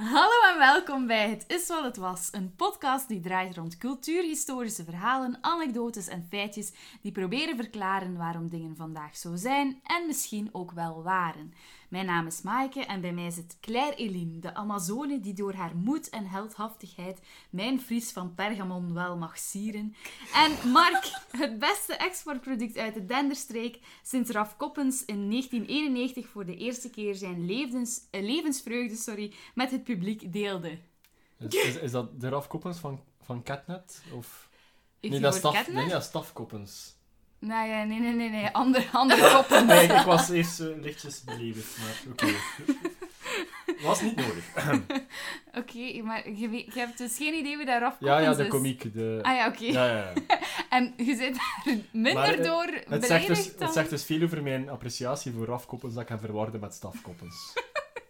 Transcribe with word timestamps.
Hallo 0.00 0.30
welkom 0.58 1.06
bij 1.06 1.30
Het 1.30 1.44
is 1.46 1.68
wat 1.68 1.84
het 1.84 1.96
was, 1.96 2.28
een 2.30 2.54
podcast 2.56 3.08
die 3.08 3.20
draait 3.20 3.56
rond 3.56 3.76
cultuurhistorische 3.76 4.84
verhalen, 4.84 5.38
anekdotes 5.40 6.08
en 6.08 6.26
feitjes 6.30 6.72
die 7.02 7.12
proberen 7.12 7.56
verklaren 7.56 8.16
waarom 8.16 8.48
dingen 8.48 8.76
vandaag 8.76 9.16
zo 9.16 9.36
zijn 9.36 9.80
en 9.82 10.06
misschien 10.06 10.48
ook 10.52 10.72
wel 10.72 11.02
waren. 11.02 11.52
Mijn 11.88 12.06
naam 12.06 12.26
is 12.26 12.42
Maaike 12.42 12.84
en 12.84 13.00
bij 13.00 13.12
mij 13.12 13.30
zit 13.30 13.56
Claire 13.60 13.96
Eline, 13.96 14.38
de 14.38 14.54
Amazone 14.54 15.20
die 15.20 15.34
door 15.34 15.52
haar 15.52 15.76
moed 15.76 16.08
en 16.08 16.26
heldhaftigheid 16.26 17.20
mijn 17.50 17.80
Fries 17.80 18.12
van 18.12 18.34
Pergamon 18.34 18.94
wel 18.94 19.16
mag 19.16 19.38
sieren. 19.38 19.94
En 20.34 20.70
Mark, 20.70 21.10
het 21.30 21.58
beste 21.58 21.96
exportproduct 21.96 22.76
uit 22.76 22.94
de 22.94 23.04
Denderstreek, 23.04 23.78
sinds 24.02 24.30
Raf 24.30 24.56
Koppens 24.56 25.04
in 25.04 25.30
1991 25.30 26.28
voor 26.28 26.46
de 26.46 26.56
eerste 26.56 26.90
keer 26.90 27.14
zijn 27.14 27.46
levens, 27.46 28.00
eh, 28.10 28.22
levensvreugde 28.22 28.96
sorry, 28.96 29.32
met 29.54 29.70
het 29.70 29.84
publiek 29.84 30.32
deelde. 30.32 30.47
Is, 31.48 31.54
is, 31.64 31.76
is 31.76 31.90
dat 31.90 32.20
de 32.20 32.28
Raf 32.28 32.46
Koppens 32.46 32.78
van, 32.78 33.00
van 33.22 33.42
Catnet? 33.42 34.02
Of... 34.12 34.48
Ik 35.00 35.10
nee, 35.10 35.20
dat 35.20 35.32
is 35.32 35.38
staf, 35.38 35.54
Catnet. 35.54 35.74
nee, 35.74 35.88
dat 35.88 36.00
is 36.00 36.06
Staf 36.06 36.32
Koppens. 36.32 36.96
Nee, 37.38 37.84
nee, 37.84 38.00
nee, 38.00 38.12
nee, 38.12 38.30
nee. 38.30 38.48
Andere, 38.48 38.86
andere 38.92 39.32
koppen. 39.32 39.66
Nee, 39.66 39.86
ik 39.88 40.04
was 40.04 40.28
eerst 40.28 40.60
eh, 40.60 40.66
lichtjes 40.80 41.24
beledigd, 41.24 41.78
maar 41.78 42.12
oké. 42.12 42.34
Was 43.82 44.00
niet 44.02 44.16
nodig. 44.16 44.44
Oké, 45.60 46.02
maar 46.02 46.30
je, 46.30 46.48
weet- 46.48 46.74
je 46.74 46.80
hebt 46.80 46.98
dus 46.98 47.16
geen 47.16 47.34
idee 47.34 47.56
wie 47.56 47.66
daar 47.66 47.82
afkomt. 47.84 48.10
Ja, 48.10 48.18
ja, 48.18 48.34
de 48.34 48.46
komiek. 48.46 48.92
De... 48.94 49.18
Ah 49.22 49.36
ja, 49.36 49.46
oké. 49.48 49.64
Ja, 49.64 49.86
ja, 49.86 50.12
ja. 50.28 50.38
En 50.76 50.94
je 50.96 51.16
zit 51.16 51.34
daar 51.34 51.76
minder 51.92 52.14
Maar, 52.14 52.42
door 52.42 52.66
Het, 52.66 52.88
beledigd 52.88 53.06
zegt 53.06 53.26
dus, 53.26 53.56
dan... 53.56 53.64
het 53.66 53.72
zegt 53.74 53.90
dus 53.90 54.04
veel 54.04 54.22
over 54.22 54.42
mijn 54.42 54.68
appreciatie 54.68 55.32
voor 55.32 55.46
Raf 55.46 55.66
Koppens 55.66 55.94
dat 55.94 56.02
ik 56.02 56.08
hem 56.08 56.18
verwarde 56.18 56.58
met 56.58 56.74
Staf 56.74 57.02
Koppens. 57.02 57.36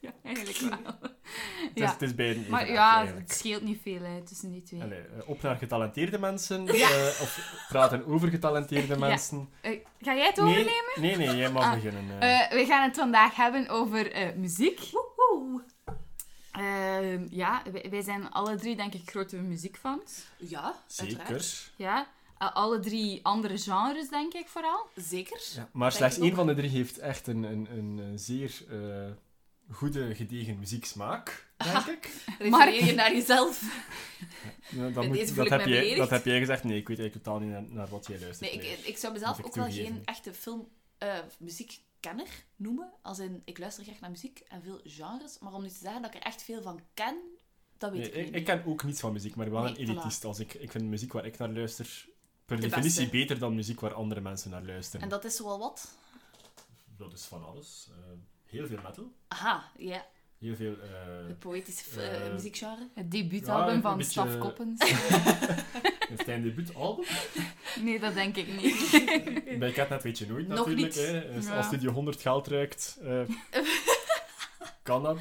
Ja, 0.01 0.11
eigenlijk 0.23 0.59
wel. 0.59 1.11
Het, 1.75 1.83
is, 1.83 1.91
het 1.91 2.03
is 2.03 2.15
beiden 2.15 2.39
even 2.39 2.51
Maar 2.51 2.71
ja, 2.71 2.97
eigenlijk. 2.97 3.29
het 3.29 3.39
scheelt 3.39 3.63
niet 3.63 3.81
veel 3.83 4.01
hè, 4.03 4.23
tussen 4.23 4.53
die 4.53 4.63
twee. 4.63 4.83
Allee, 4.83 4.99
eh, 5.01 5.29
op 5.29 5.43
naar 5.43 5.57
getalenteerde 5.57 6.19
mensen, 6.19 6.65
Ja. 6.77 6.89
eh, 6.91 7.07
of 7.20 7.65
praten 7.69 8.07
over 8.07 8.29
getalenteerde 8.29 8.93
Ja. 8.98 8.98
mensen. 8.98 9.48
Eh, 9.61 9.79
ga 10.01 10.15
jij 10.15 10.27
het 10.27 10.37
Nee, 10.37 10.45
overnemen? 10.45 10.93
nee, 11.01 11.17
nee, 11.17 11.37
jij 11.37 11.51
mag 11.51 11.65
Ah, 11.65 11.75
beginnen. 11.75 12.19
we 12.51 12.65
gaan 12.69 12.83
het 12.89 12.97
vandaag 12.97 13.35
hebben 13.37 13.69
over 13.69 14.12
eh, 14.12 14.35
muziek. 14.37 14.81
Ehm, 16.53 17.27
ja, 17.31 17.63
wij, 17.73 17.87
wij 17.91 18.03
zijn 18.03 18.31
alle 18.31 18.57
drie 18.57 18.77
denk 18.77 18.95
ik 18.95 19.11
grote 19.11 19.37
muziekfans. 19.37 20.25
Ja, 20.37 20.75
uiteraard. 20.97 21.45
Zeker. 21.45 21.70
Ja, 21.77 22.07
alle 22.39 22.81
drie 22.81 23.20
andere 23.25 23.59
genres 23.59 24.09
denk 24.09 24.35
ik 24.35 24.48
vooral. 24.48 24.87
Zeker. 24.97 25.41
Ja, 25.55 25.69
maar 25.73 25.92
slechts 25.92 26.19
één 26.19 26.35
van 26.35 26.47
de 26.47 26.55
drie 26.55 26.70
heeft 26.70 26.98
echt 26.98 27.27
een, 27.27 27.42
een, 27.42 27.69
een, 27.70 28.19
zeer 28.19 28.63
eh, 28.70 28.77
goede, 29.70 30.14
gedegen 30.14 30.58
muzieksmaak, 30.58 31.47
denk 31.72 31.86
ik. 31.86 32.14
Refereer 32.38 32.84
je 32.84 32.92
naar 32.94 33.12
jezelf. 33.12 33.62
Ja, 34.70 34.88
dat, 34.91 35.06
moet- 35.06 35.19
heb 35.50 35.66
jij, 35.66 35.94
dat 35.97 36.11
heb 36.11 36.24
jij 36.24 36.38
gezegd. 36.38 36.64
Nee, 36.64 36.77
ik 36.78 36.88
weet 36.88 36.98
eigenlijk 36.98 37.27
totaal 37.27 37.41
niet 37.41 37.50
naar, 37.50 37.64
naar 37.69 37.89
wat 37.89 38.06
jij 38.06 38.20
luistert. 38.20 38.52
Nee, 38.55 38.70
ik, 38.70 38.78
ik 38.86 38.96
zou 38.98 39.12
mezelf 39.12 39.39
ik 39.39 39.46
ook 39.46 39.55
wel 39.55 39.70
geen 39.70 40.02
echte 40.05 40.34
film, 40.34 40.69
eh, 40.98 41.19
muziekkenner 41.39 42.28
noemen. 42.56 42.91
Als 43.02 43.19
in, 43.19 43.42
ik 43.44 43.58
luister 43.58 43.84
graag 43.84 44.00
naar 44.00 44.11
muziek 44.11 44.39
en 44.48 44.62
veel 44.62 44.80
genres. 44.84 45.39
Maar 45.39 45.52
om 45.52 45.62
nu 45.62 45.69
te 45.69 45.74
zeggen 45.83 46.02
dat 46.02 46.14
ik 46.14 46.20
er 46.20 46.27
echt 46.27 46.42
veel 46.42 46.62
van 46.62 46.80
ken, 46.94 47.16
dat 47.78 47.91
weet 47.91 48.00
Nee, 48.00 48.11
ik 48.11 48.16
ik, 48.16 48.24
niet. 48.24 48.34
ik 48.34 48.44
ken 48.44 48.64
ook 48.66 48.84
niets 48.84 49.00
van 49.00 49.12
muziek, 49.12 49.34
maar 49.34 49.50
wel 49.50 49.62
Nee, 49.62 49.78
een 49.78 49.86
voilà. 49.86 49.91
elitist. 49.91 50.24
Als 50.24 50.39
ik, 50.39 50.55
ik 50.55 50.70
vind 50.70 50.84
muziek 50.84 51.12
waar 51.12 51.27
ik 51.27 51.39
naar 51.39 51.48
luister 51.50 52.06
per 52.44 52.56
De 52.56 52.62
definitie 52.62 53.00
beste. 53.00 53.16
beter 53.16 53.39
dan 53.39 53.55
muziek 53.55 53.80
waar 53.80 53.94
andere 53.94 54.20
mensen 54.20 54.50
naar 54.50 54.64
luisteren. 54.64 55.00
En 55.02 55.08
dat 55.08 55.24
is 55.24 55.36
zoal 55.36 55.58
wat? 55.58 55.94
Dat 56.96 57.12
is 57.12 57.24
van 57.24 57.44
alles. 57.44 57.89
Eh, 57.91 57.96
heel 58.49 58.67
veel 58.67 58.79
metal. 58.83 59.13
Aha, 59.29 59.71
ja. 59.79 60.07
Heel 60.39 60.57
veel... 60.57 60.73
eh, 60.83 61.27
Het 61.29 61.39
poëtische 61.39 62.01
eh, 62.01 62.27
Eh, 62.27 62.33
muziekgenre. 62.33 62.89
Het 62.95 63.11
debuutalbum 63.11 63.75
Ja, 63.75 63.81
van 63.81 63.97
beetje- 63.97 64.11
Staf 64.11 64.39
Koppens. 64.39 64.91
heeft 66.09 66.27
hij 66.27 66.35
een 66.35 66.43
debuutalbum? 66.43 67.05
nee, 67.81 67.99
dat 68.01 68.15
denk 68.15 68.37
ik 68.37 68.63
niet. 68.63 68.91
Bij 69.58 69.73
Catnet 69.73 70.03
weet 70.03 70.19
je 70.19 70.27
nooit 70.27 70.48
Nog 70.48 70.57
natuurlijk. 70.58 70.87
niet. 70.97 71.07
Hè. 71.07 71.33
Dus 71.33 71.45
Ja. 71.47 71.57
Als 71.57 71.67
Studio 71.67 71.91
100 71.92 72.20
geld 72.23 72.47
ruikt, 72.47 72.98
eh, 73.03 73.20
kan 74.83 75.03
dat. 75.03 75.19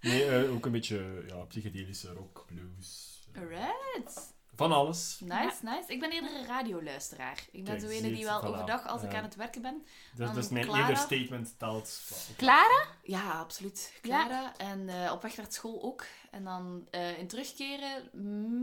Nee, 0.00 0.24
eh, 0.24 0.52
ook 0.52 0.66
een 0.66 0.72
beetje 0.72 1.24
ja, 1.28 1.36
psychedelische 1.36 2.12
rock, 2.12 2.44
blues. 2.48 3.18
Alright. 3.36 4.34
Van 4.60 4.72
alles. 4.72 5.20
Nice, 5.20 5.56
nice. 5.62 5.84
Ik 5.86 6.00
ben 6.00 6.10
eerder 6.10 6.34
een 6.34 6.46
radioluisteraar. 6.46 7.44
Ik 7.50 7.64
ben 7.64 7.64
Kijk, 7.64 7.80
zo 7.80 7.86
ene 7.86 8.06
ziet, 8.06 8.16
die 8.16 8.24
wel 8.24 8.40
voilà. 8.40 8.44
overdag, 8.44 8.86
als 8.86 9.02
ik 9.02 9.14
aan 9.14 9.22
het 9.22 9.34
werken 9.34 9.62
ben... 9.62 9.84
Dus, 10.16 10.32
dus 10.32 10.48
mijn 10.48 10.64
Clara. 10.64 10.80
eerder 10.80 10.96
statement 10.96 11.58
telt. 11.58 12.00
Clara? 12.36 12.86
Ja, 13.02 13.38
absoluut. 13.38 13.92
Clara. 14.02 14.56
En 14.56 14.88
eh, 14.88 15.12
op 15.12 15.22
weg 15.22 15.36
naar 15.36 15.46
school 15.48 15.82
ook. 15.82 16.04
En 16.30 16.44
dan 16.44 16.86
eh, 16.90 17.18
in 17.18 17.26
terugkeren, 17.26 18.10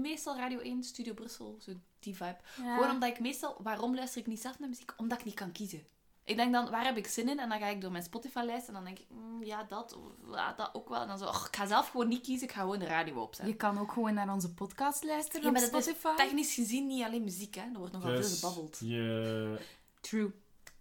meestal 0.01 0.37
Radio 0.37 0.59
1, 0.59 0.83
Studio 0.83 1.13
Brussel, 1.13 1.57
zo 1.61 1.71
die 1.99 2.15
vibe. 2.15 2.37
Gewoon 2.55 2.91
omdat 2.91 3.09
ik 3.09 3.19
meestal... 3.19 3.57
Waarom 3.63 3.95
luister 3.95 4.21
ik 4.21 4.27
niet 4.27 4.41
zelf 4.41 4.59
naar 4.59 4.69
muziek? 4.69 4.93
Omdat 4.97 5.19
ik 5.19 5.25
niet 5.25 5.33
kan 5.33 5.51
kiezen. 5.51 5.87
Ik 6.27 6.35
denk 6.35 6.53
dan, 6.53 6.69
waar 6.69 6.83
heb 6.85 6.97
ik 6.97 7.07
zin 7.07 7.29
in? 7.29 7.39
En 7.39 7.49
dan 7.49 7.59
ga 7.59 7.67
ik 7.67 7.81
door 7.81 7.91
mijn 7.91 8.03
Spotify-lijst 8.03 8.67
en 8.67 8.73
dan 8.73 8.83
denk 8.83 8.99
ik, 8.99 9.05
mm, 9.09 9.43
ja, 9.43 9.63
dat, 9.63 9.93
of, 9.93 10.03
ja, 10.35 10.53
dat 10.53 10.69
ook 10.73 10.89
wel. 10.89 11.01
En 11.01 11.07
dan 11.07 11.17
zo, 11.17 11.25
och, 11.25 11.47
ik 11.47 11.55
ga 11.55 11.65
zelf 11.65 11.89
gewoon 11.89 12.07
niet 12.07 12.21
kiezen, 12.21 12.47
ik 12.47 12.53
ga 12.53 12.61
gewoon 12.61 12.79
de 12.79 12.85
radio 12.85 13.21
opzetten. 13.21 13.53
Je 13.53 13.59
kan 13.59 13.77
ook 13.79 13.91
gewoon 13.91 14.13
naar 14.13 14.33
onze 14.33 14.53
podcast 14.53 15.03
luisteren 15.03 15.41
Ja, 15.41 15.47
op 15.47 15.53
maar 15.53 15.69
dat 15.69 15.79
is 15.79 15.85
Spotify. 15.85 16.15
technisch 16.15 16.53
gezien 16.53 16.87
niet 16.87 17.03
alleen 17.03 17.23
muziek, 17.23 17.55
hè. 17.55 17.61
Er 17.61 17.77
wordt 17.77 17.93
nogal 17.93 18.21
veel 18.21 18.35
gebabbeld. 18.35 18.77
je, 18.83 19.59
True. 20.01 20.31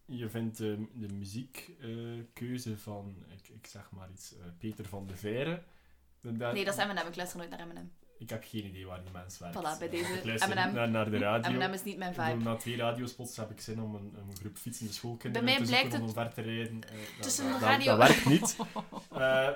je 0.05 0.29
vindt 0.29 0.59
de, 0.59 0.87
de 0.93 1.09
muziekkeuze 1.12 2.78
van, 2.78 3.15
ik, 3.28 3.49
ik 3.49 3.67
zeg 3.67 3.91
maar 3.91 4.09
iets, 4.13 4.33
eh, 4.39 4.45
Peter 4.59 4.84
van 4.84 5.07
de 5.07 5.17
Veire. 5.17 5.63
Dat- 6.21 6.53
Nee, 6.53 6.65
dat 6.65 6.78
is 6.78 6.84
M&M. 6.84 7.07
Ik 7.09 7.17
luister 7.17 7.39
nooit 7.39 7.51
naar 7.51 7.67
M&M. 7.67 7.91
Ik 8.19 8.31
heb 8.31 8.44
geen 8.49 8.65
idee 8.66 8.87
waar 8.87 9.03
die 9.03 9.10
mens 9.12 9.38
werkt. 9.38 9.56
Voilà, 9.59 9.78
bij 9.78 9.88
deze 9.97 10.12
Ik 10.12 10.25
luister 10.25 10.54
naar, 10.54 10.88
naar 10.91 11.10
de 11.10 11.19
radio. 11.19 11.50
M&M 11.50 11.72
is 11.72 11.82
niet 11.82 11.97
mijn 11.97 12.10
bedoel, 12.15 12.27
vibe. 12.27 12.43
na 12.44 12.56
twee 12.56 12.77
radiospots 12.77 13.37
heb 13.37 13.50
ik 13.50 13.60
zin 13.60 13.81
om 13.82 13.94
een, 13.94 14.15
een 14.28 14.37
groep 14.41 14.56
fietsende 14.56 14.93
schoolkinderen 14.93 15.47
Bij 15.47 15.54
mij 15.56 15.65
te 15.65 15.71
blijkt 15.71 15.94
om 15.94 16.00
omver 16.00 16.32
te 16.34 16.41
rijden. 16.41 16.82
Eh, 16.84 16.91
dat- 16.91 17.22
tussen 17.22 17.50
dat, 17.50 17.60
radio- 17.60 17.97
Dat, 17.97 18.09
werkt 18.09 18.25
niet. 18.34 18.56
Eh, 19.10 19.50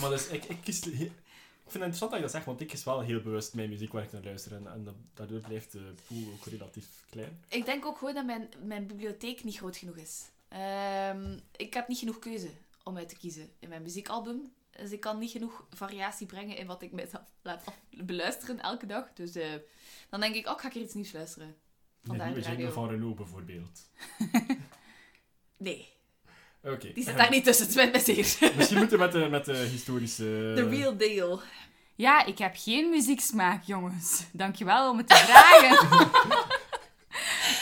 maar 0.00 0.10
dus, 0.10 0.26
ik, 0.28 0.44
ik 0.44 0.56
kies... 0.60 0.80
Ik 0.86 1.72
vind 1.72 1.84
het 1.84 1.92
interessant 1.94 2.10
dat 2.10 2.20
je 2.20 2.26
dat 2.26 2.30
zegt, 2.34 2.44
want 2.46 2.60
ik 2.60 2.66
kies 2.68 2.84
wel 2.84 3.00
heel 3.00 3.20
bewust 3.20 3.54
mijn 3.54 3.68
muziek 3.68 3.92
waar 3.92 4.02
ik 4.02 4.12
naar 4.12 4.22
luister. 4.24 4.54
En, 4.54 4.66
en 4.72 4.84
dat- 4.84 4.94
daardoor 5.14 5.40
blijft 5.40 5.72
de 5.72 5.94
pool 6.06 6.32
ook 6.32 6.44
relatief 6.44 6.86
klein. 7.10 7.40
Ik 7.48 7.64
denk 7.64 7.86
ook 7.86 7.98
gewoon 7.98 8.14
dat 8.14 8.24
mijn, 8.26 8.48
mijn 8.64 8.86
bibliotheek 8.86 9.44
niet 9.44 9.56
groot 9.56 9.76
genoeg 9.76 9.96
is. 9.96 10.22
Ehm, 10.48 11.38
ik 11.56 11.74
heb 11.74 11.88
niet 11.88 11.98
genoeg 11.98 12.18
keuze 12.18 12.48
om 12.82 12.96
uit 12.96 13.08
te 13.08 13.16
kiezen 13.16 13.48
in 13.58 13.68
mijn 13.68 13.82
muziekalbum. 13.82 14.52
Dus 14.78 14.90
ik 14.90 15.00
kan 15.00 15.18
niet 15.18 15.30
genoeg 15.30 15.64
variatie 15.70 16.26
brengen 16.26 16.56
in 16.56 16.66
wat 16.66 16.82
ik 16.82 16.92
mezelf 16.92 17.22
laat 17.42 17.64
beluisteren 17.90 18.60
elke 18.60 18.86
dag. 18.86 19.12
Dus 19.14 19.34
eh, 19.34 19.48
dan 20.10 20.20
denk 20.20 20.34
ik, 20.34 20.46
oh, 20.46 20.58
ga 20.58 20.68
ik 20.68 20.74
er 20.74 20.80
iets 20.80 20.94
nieuws 20.94 21.12
luisteren. 21.12 21.48
De 21.48 22.08
Vandaar 22.08 22.26
nieuwe 22.26 22.42
de 22.42 22.48
radio. 22.48 22.70
van 22.70 22.88
Renault 22.88 23.16
bijvoorbeeld. 23.16 23.80
Nee, 25.58 25.88
Oké. 26.62 26.92
die 26.92 27.04
zit 27.04 27.16
daar 27.22 27.30
niet 27.30 27.44
tussen. 27.44 27.64
Het 27.64 27.74
spijt 27.74 27.92
me 27.92 28.00
zeer. 28.00 28.52
Misschien 28.56 28.78
moeten 28.78 28.98
we 28.98 29.04
met 29.04 29.12
de, 29.12 29.28
met 29.28 29.44
de 29.44 29.56
historische... 29.56 30.52
The 30.56 30.68
real 30.68 30.96
deal. 30.96 31.40
Ja, 31.94 32.24
ik 32.24 32.38
heb 32.38 32.54
geen 32.56 32.90
muzieksmaak, 32.90 33.64
jongens. 33.64 34.24
Dankjewel 34.32 34.90
om 34.90 34.96
het 34.96 35.08
te 35.08 35.14
vragen. 35.14 35.88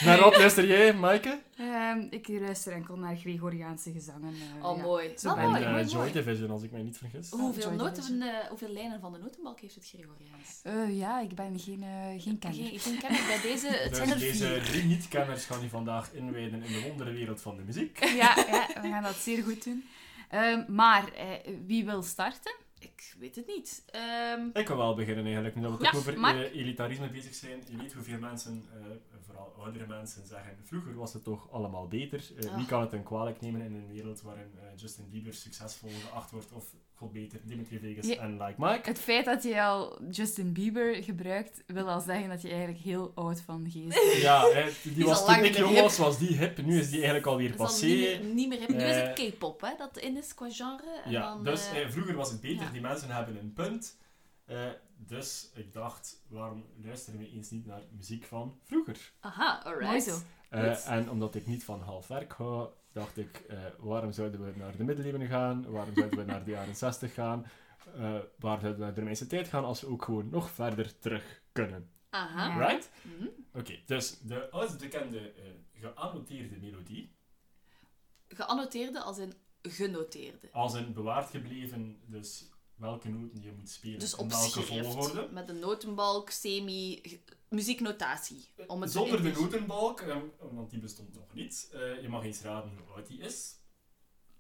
Naar 0.05 0.21
wat 0.21 0.37
luister 0.37 0.67
jij, 0.67 0.95
Maaike? 0.95 1.39
Ehm, 1.57 2.07
ik 2.11 2.29
luister 2.29 2.73
enkel 2.73 2.97
naar 2.97 3.17
Gregoriaanse 3.17 3.93
gezangen. 3.93 4.35
eh, 4.61 4.69
Oh, 4.71 4.77
ja. 4.77 4.83
mooi. 4.83 5.13
Zo 5.17 5.31
Oh, 5.31 5.39
En 5.43 5.49
mooi, 5.49 5.61
ik. 5.61 5.67
eh, 5.67 5.73
mooi, 5.73 5.85
Joy 5.85 5.95
mooi. 5.99 6.13
Division, 6.13 6.51
als 6.51 6.63
ik 6.63 6.71
mij 6.73 6.83
niet 6.83 6.99
vergis. 6.99 7.31
Hoeveel, 7.31 7.71
noten, 7.71 8.23
eh, 8.23 8.49
hoeveel 8.49 8.69
lijnen 8.69 9.01
van 9.01 9.13
de 9.13 9.19
notenbalk 9.19 9.61
heeft 9.61 9.75
het 9.75 9.87
Gregoriaans? 9.89 10.61
Eh, 10.63 10.99
ja, 10.99 11.21
ik 11.21 11.35
ben 11.35 11.59
geen, 11.59 11.85
geen 12.21 12.39
kenner. 12.39 12.65
Geen, 12.69 12.79
geen 12.81 12.99
kenner 12.99 13.21
bij 13.27 13.41
deze. 13.43 13.67
Het 13.69 13.89
Dus 13.89 13.97
zijn 13.99 14.11
er 14.11 14.19
deze 14.19 14.47
vier. 14.47 14.63
drie 14.63 14.85
niet-kenners 14.85 15.45
gaan 15.45 15.63
je 15.63 15.69
vandaag 15.69 16.13
inwijden 16.13 16.63
in 16.65 16.73
de 16.73 16.81
wonderenwereld 16.89 17.41
van 17.41 17.57
de 17.57 17.63
muziek. 17.63 18.05
Ja, 18.05 18.35
ja, 18.37 18.67
we 18.83 18.89
gaan 18.89 19.03
dat 19.03 19.15
zeer 19.17 19.43
goed 19.43 19.65
doen. 19.65 19.85
Ehm, 20.29 20.63
maar 20.69 21.13
eh, 21.13 21.27
wie 21.67 21.85
wil 21.85 22.03
starten? 22.03 22.55
Ik 22.85 23.15
weet 23.19 23.37
het 23.37 23.47
niet. 23.47 23.83
Ehm, 23.91 24.47
Ik 24.53 24.65
kan 24.65 24.77
wel 24.77 24.95
beginnen 24.95 25.25
eigenlijk, 25.25 25.55
nu 25.57 25.63
dat 25.63 25.79
we 25.79 25.85
Ja, 25.85 25.91
toch 25.91 26.01
over 26.01 26.21
Mark? 26.21 26.37
eh, 26.37 26.61
elitarisme 26.61 27.09
bezig 27.09 27.35
zijn. 27.35 27.63
Je 27.71 27.77
weet 27.77 27.93
hoeveel 27.93 28.19
mensen, 28.19 28.65
eh, 28.75 28.81
vooral 29.27 29.55
oudere 29.59 29.87
mensen, 29.87 30.27
zeggen 30.27 30.57
vroeger 30.63 30.95
was 30.95 31.13
het 31.13 31.25
toch 31.25 31.51
allemaal 31.53 31.89
beter. 31.89 32.25
Eh. 32.41 32.57
Wie 32.57 32.67
kan 32.67 32.81
het 32.81 32.93
een 32.93 33.03
kwalijk 33.03 33.41
nemen 33.41 33.61
in 33.61 33.75
een 33.75 33.89
wereld 33.89 34.23
waarin 34.23 34.51
Justin 34.77 35.11
Bieber 35.11 35.35
succesvol 35.35 35.91
geacht 36.09 36.31
wordt 36.31 36.53
of 36.53 36.65
god 36.97 37.13
beter 37.13 37.41
Dimitri 37.45 37.79
Vegas 37.79 38.07
Ja. 38.07 38.17
en 38.17 38.33
Like 38.43 38.55
Mike? 38.57 38.81
Het 38.89 38.99
feit 38.99 39.25
dat 39.25 39.43
je 39.43 39.63
al 39.63 40.03
Justin 40.11 40.53
Bieber 40.53 41.03
gebruikt, 41.03 41.63
wil 41.67 41.91
al 41.91 42.01
zeggen 42.01 42.29
dat 42.29 42.43
je 42.43 42.49
eigenlijk 42.49 42.79
heel 42.79 43.13
oud 43.15 43.41
van 43.41 43.71
geest 43.71 43.89
bent. 43.89 44.23
Ja, 44.23 44.45
die, 44.83 45.05
was 45.05 45.25
toen 45.27 45.35
ik 45.35 45.43
niet 45.43 45.51
meer 45.53 45.61
jong 45.61 45.73
hip. 45.75 45.83
was, 45.83 45.99
was 45.99 46.19
die 46.19 46.37
hip. 46.37 46.63
Nu 46.63 46.79
is 46.79 46.87
die 46.87 46.97
eigenlijk 46.97 47.27
alweer 47.27 47.49
dat 47.49 47.57
is 47.57 47.61
al 47.61 47.67
passé. 47.67 47.87
niet 47.87 47.99
meer, 48.21 48.35
niet 48.35 48.49
meer 48.49 48.59
hip. 48.59 48.69
Nu 48.69 48.83
is 48.83 48.97
het 48.97 49.19
Eh, 49.19 49.29
K-pop, 49.31 49.61
hè, 49.61 49.71
dat 49.79 49.99
in 49.99 50.17
is 50.17 50.35
qua 50.35 50.51
genre. 50.51 51.01
En 51.05 51.11
Ja, 51.11 51.21
dan, 51.35 51.45
dus 51.45 51.71
eh, 51.71 51.83
eh, 51.83 51.91
vroeger 51.91 52.15
was 52.15 52.31
het 52.31 52.41
beter, 52.41 52.65
ja. 52.65 52.71
die 52.71 52.81
mensen 52.81 53.11
hebben 53.11 53.39
een 53.39 53.53
punt. 53.53 53.99
Eh, 54.45 54.59
dus 54.97 55.51
ik 55.55 55.73
dacht, 55.73 56.23
waarom 56.29 56.65
luisteren 56.83 57.19
we 57.21 57.31
eens 57.31 57.51
niet 57.51 57.67
naar 57.67 57.83
muziek 57.97 58.25
van 58.25 58.59
vroeger? 58.63 59.13
Aha, 59.21 59.63
alright. 59.65 59.87
Mooi 59.89 60.01
zo. 60.01 60.17
Eh, 60.51 60.75
Goed. 60.75 60.85
en 60.87 61.11
omdat 61.11 61.35
ik 61.35 61.47
niet 61.47 61.65
van 61.65 61.81
half 61.81 62.07
werk 62.07 62.33
hou, 62.33 62.69
dacht 62.95 63.17
ik, 63.19 63.37
eh, 63.49 63.59
waarom 63.79 64.13
zouden 64.13 64.45
we 64.45 64.53
naar 64.59 64.77
de 64.77 64.85
middeleeuwen 64.85 65.27
gaan? 65.27 65.71
Waarom 65.71 65.95
zouden 65.95 66.19
we 66.19 66.25
naar 66.25 66.45
de 66.45 66.51
jaren 66.51 66.77
60 66.77 67.15
gaan? 67.15 67.47
eh, 67.97 68.19
waar 68.39 68.61
we 68.61 68.75
naar 68.79 68.95
de 68.95 69.03
meeste 69.03 69.27
tijd 69.27 69.49
gaan 69.49 69.65
als 69.65 69.81
we 69.81 69.87
ook 69.87 70.05
gewoon 70.05 70.29
nog 70.31 70.51
verder 70.51 70.99
terug 70.99 71.43
kunnen. 71.53 71.91
Aha. 72.11 72.67
Right? 72.67 72.91
Mhm. 73.03 73.29
Oké, 73.53 73.79
dus 73.87 74.19
de 74.19 74.51
oudst 74.51 74.79
bekende 74.79 75.19
eh, 75.33 75.45
geannoteerde 75.73 76.57
melodie, 76.57 77.13
Geannoteerde 78.29 79.01
als 79.01 79.19
in 79.19 79.33
genoteerde. 79.63 80.49
als 80.53 80.75
een 80.75 80.93
bewaard 80.93 81.31
gebleven, 81.31 82.01
dus 82.07 82.49
welke 82.75 83.09
noten 83.09 83.43
je 83.43 83.53
moet 83.53 83.71
spelen 83.71 83.99
Dus 83.99 84.13
in 84.15 84.19
op 84.19 84.31
welke 84.31 84.63
volgorde. 84.63 85.29
Met 85.33 85.49
een 85.49 85.59
notenbalk, 85.59 86.31
semi, 86.31 87.03
muzieknotatie. 87.55 88.49
Om 88.67 88.81
het 88.83 88.93
Zonder 88.93 89.23
de 89.23 89.31
notenbalk, 89.31 90.01
eh, 90.01 90.17
want 90.53 90.71
die 90.71 90.81
bestond 90.81 91.15
nog 91.15 91.25
niet. 91.33 91.69
Eh, 91.73 92.03
je 92.03 92.09
mag 92.09 92.25
eens 92.25 92.41
raden 92.43 92.73
hoe 92.87 92.95
oud 92.97 93.07
die 93.07 93.19
is. 93.21 93.55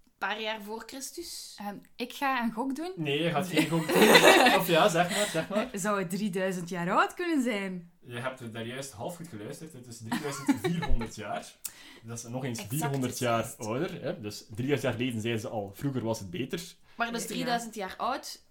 Een 0.05 0.31
paar 0.31 0.41
jaar 0.41 0.63
voor 0.63 0.83
Christus. 0.87 1.55
Ehm, 1.59 1.77
ik 1.97 2.13
ga 2.13 2.43
een 2.43 2.53
gok 2.53 2.75
doen. 2.77 2.93
Nee, 2.97 3.23
je 3.23 3.31
gaat 3.31 3.47
geen 3.47 3.69
gok 3.69 3.87
doen. 3.93 4.03
Of 4.59 4.67
ja, 4.69 4.89
zeg 4.89 5.11
maar, 5.11 5.27
zeg 5.27 5.49
maar. 5.49 5.69
Zou 5.73 5.99
het 5.99 6.11
3000 6.11 6.69
jaar 6.69 6.91
oud 6.91 7.15
kunnen 7.15 7.43
zijn? 7.43 7.93
Je 8.07 8.19
hebt 8.19 8.41
er 8.41 8.53
daar 8.53 8.67
juist 8.67 8.93
half 8.93 9.17
goed 9.17 9.29
geluisterd. 9.29 9.73
Het 9.73 9.87
is 9.87 9.99
3400 9.99 11.15
jaar. 11.15 11.53
Dat 12.03 12.19
is 12.19 12.25
nog 12.25 12.45
eens 12.45 12.59
Exact 12.59 12.81
400 12.81 13.19
jaar 13.19 13.55
ouder. 13.59 14.03
Hè? 14.03 14.21
Dus 14.21 14.39
3000 14.39 14.83
jaar 14.83 14.93
geleden 14.93 15.21
zeiden 15.21 15.41
ze 15.41 15.49
al, 15.49 15.73
vroeger 15.75 16.03
was 16.05 16.19
het 16.19 16.31
beter. 16.31 16.61
Maar 16.97 17.13
dus 17.13 17.23
Ja. 17.23 17.29
3000 17.29 17.75
jaar 17.75 17.95
oud, 17.97 18.43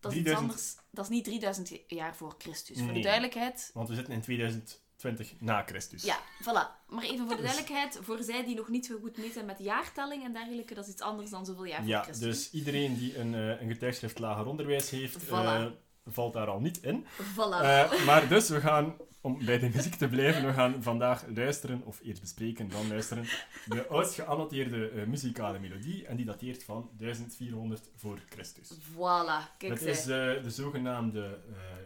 dat 0.00 0.12
is 0.12 0.18
iets 0.18 0.26
3000 0.30 0.38
anders. 0.38 0.76
Dat 0.96 1.04
is 1.04 1.10
niet 1.10 1.24
3000 1.24 1.70
jaar 1.86 2.16
voor 2.16 2.34
Christus. 2.38 2.78
Voor 2.78 2.92
de 2.92 3.00
duidelijkheid. 3.00 3.70
Want 3.74 3.88
we 3.88 3.94
zitten 3.94 4.14
in 4.14 4.20
2020 4.20 5.32
na 5.40 5.62
Christus. 5.66 6.02
Ja, 6.02 6.18
voilà. 6.42 6.84
Maar 6.88 7.02
even 7.04 7.26
voor 7.26 7.36
de 7.36 7.42
Dus- 7.42 7.52
duidelijkheid, 7.56 7.98
voor 8.02 8.22
zij 8.22 8.44
die 8.44 8.54
nog 8.56 8.68
niet 8.68 8.86
zo 8.86 8.98
goed 9.00 9.16
mee 9.16 9.32
zijn 9.32 9.46
met 9.46 9.58
jaartelling 9.58 10.24
en 10.24 10.32
dergelijke, 10.32 10.74
dat 10.74 10.86
is 10.86 10.92
iets 10.92 11.02
anders 11.02 11.30
dan 11.30 11.46
zoveel 11.46 11.64
jaar 11.64 11.84
Ja, 11.86 11.96
voor 11.96 12.04
Christus. 12.12 12.26
dus 12.50 12.50
iedereen 12.60 12.96
die 12.96 13.18
een, 13.18 13.34
eh, 13.34 13.60
een 13.60 13.68
getuigschrift 13.68 14.18
lager 14.18 14.46
onderwijs 14.46 14.90
heeft, 14.90 15.24
Voilà. 15.24 15.28
eh, 15.30 15.66
valt 16.06 16.32
daar 16.32 16.46
al 16.46 16.60
niet 16.60 16.82
in. 16.82 17.04
Voilà. 17.04 17.62
Eh, 17.62 18.04
maar 18.04 18.28
dus, 18.28 18.48
we 18.48 18.60
gaan, 18.60 18.94
om 19.20 19.44
bij 19.44 19.58
de 19.58 19.68
muziek 19.68 19.94
te 19.94 20.08
blijven, 20.08 20.46
we 20.46 20.52
gaan 20.52 20.82
vandaag 20.82 21.24
luisteren, 21.34 21.82
of 21.84 22.00
eerst 22.02 22.20
bespreken, 22.20 22.68
dan 22.68 22.88
luisteren, 22.88 23.24
de 23.66 23.86
oudst 23.86 24.14
geannoteerde 24.14 24.88
eh, 24.88 25.06
muzikale 25.06 25.58
melodie, 25.58 26.06
en 26.06 26.16
die 26.16 26.24
dateert 26.24 26.64
van 26.64 26.90
1400 26.96 27.90
voor 27.96 28.18
Christus. 28.28 28.70
voilà. 28.92 29.56
Kijk 29.58 29.78
zij. 29.78 29.90
is 29.90 30.00
eh, 30.00 30.06
de 30.42 30.50
zogenaamde 30.50 31.38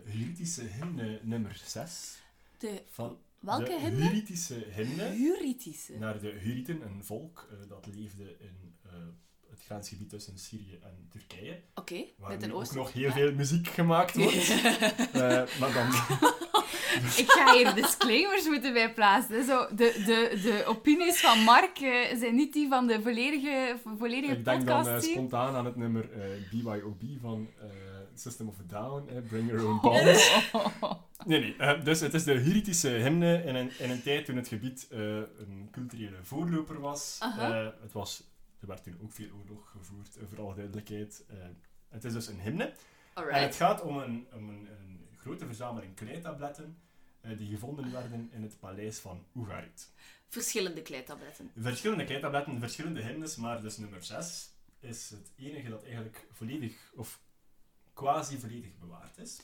Huritische 0.04 0.62
hymne 0.62 1.20
nummer 1.22 1.60
6. 1.64 2.18
De 2.58 2.82
Van 2.90 3.18
welke 3.38 3.64
de 3.64 3.80
hymne? 3.80 4.02
Huritische 4.02 4.64
hymne 4.70 5.04
Huritische. 5.04 5.98
naar 5.98 6.20
de 6.20 6.28
Huriten, 6.28 6.82
een 6.82 7.04
volk 7.04 7.48
dat 7.68 7.86
leefde 7.86 8.36
in 8.38 8.78
het 9.60 9.68
grensgebied 9.68 10.08
tussen 10.08 10.38
Syrië 10.38 10.78
en 10.82 11.08
Turkije. 11.10 11.60
Oké, 11.74 12.04
Waar 12.18 12.30
met 12.30 12.40
nu 12.40 12.46
een 12.46 12.52
ook 12.52 12.74
nog 12.74 12.92
heel 12.92 13.10
veel 13.10 13.32
muziek 13.32 13.68
gemaakt 13.68 14.16
wordt. 14.16 14.50
Eh, 15.12 15.58
maar 15.60 15.72
dan... 15.72 15.88
Ik 17.16 17.30
ga 17.30 17.54
hier 17.54 17.74
disclaimers 17.74 18.46
moeten 18.46 18.72
bij 18.72 18.92
plaatsen. 18.92 19.44
Zo, 19.44 19.66
de, 19.68 20.02
de, 20.06 20.40
de 20.42 20.64
opinies 20.66 21.20
van 21.20 21.38
Mark 21.38 21.78
eh, 21.78 22.18
zijn 22.18 22.34
niet 22.34 22.52
die 22.52 22.68
van 22.68 22.86
de 22.86 23.02
volledige, 23.02 23.76
volledige 23.98 24.32
Ik 24.32 24.44
denk 24.44 24.66
dan 24.66 24.88
eh, 24.88 25.00
spontaan 25.00 25.54
aan 25.54 25.64
het 25.64 25.76
nummer 25.76 26.08
BYOB 26.50 27.02
van 27.20 27.48
System 28.14 28.48
of 28.48 28.54
a 28.58 28.62
Down, 28.66 29.26
Bring 29.28 29.50
Your 29.50 29.66
Own 29.66 29.74
Oh. 29.82 29.82
Bombs. 29.82 30.30
Nee, 31.24 31.54
nee. 31.58 31.82
dus 31.82 32.00
het 32.00 32.14
is 32.14 32.24
de 32.24 32.32
Hurritische 32.32 32.88
hymne 32.88 33.42
in 33.44 33.54
een, 33.54 33.70
in 33.78 33.90
een 33.90 34.02
tijd 34.02 34.24
toen 34.24 34.36
het 34.36 34.48
gebied 34.48 34.86
een 34.90 35.68
culturele 35.70 36.16
voorloper 36.22 36.80
was. 36.80 37.18
Het 37.80 37.92
was. 37.92 38.29
Er 38.60 38.66
werd 38.66 38.82
toen 38.82 38.98
ook 39.02 39.12
veel 39.12 39.30
oorlog 39.32 39.70
gevoerd, 39.70 40.16
eh, 40.16 40.22
voor 40.28 40.40
alle 40.40 40.54
duidelijkheid. 40.54 41.24
Eh, 41.28 41.36
het 41.88 42.04
is 42.04 42.12
dus 42.12 42.26
een 42.26 42.40
hymne. 42.40 42.72
En 43.14 43.42
het 43.42 43.54
gaat 43.54 43.82
om 43.82 43.98
een, 43.98 44.26
om 44.32 44.48
een, 44.48 44.68
een 44.80 45.08
grote 45.16 45.46
verzameling 45.46 45.94
kleitabletten 45.94 46.78
eh, 47.20 47.38
die 47.38 47.48
gevonden 47.50 47.92
werden 47.92 48.28
in 48.32 48.42
het 48.42 48.58
paleis 48.58 48.98
van 48.98 49.26
Ugarit. 49.36 49.92
Verschillende 50.28 50.82
kleitabletten. 50.82 51.50
Verschillende 51.56 52.04
kleitabletten, 52.04 52.58
verschillende 52.60 53.02
hymnes, 53.02 53.36
maar 53.36 53.62
dus 53.62 53.76
nummer 53.76 54.02
6 54.04 54.50
is 54.80 55.10
het 55.10 55.32
enige 55.36 55.68
dat 55.68 55.82
eigenlijk 55.82 56.26
volledig, 56.30 56.92
of 56.94 57.20
quasi 57.94 58.38
volledig 58.38 58.78
bewaard 58.78 59.18
is. 59.18 59.40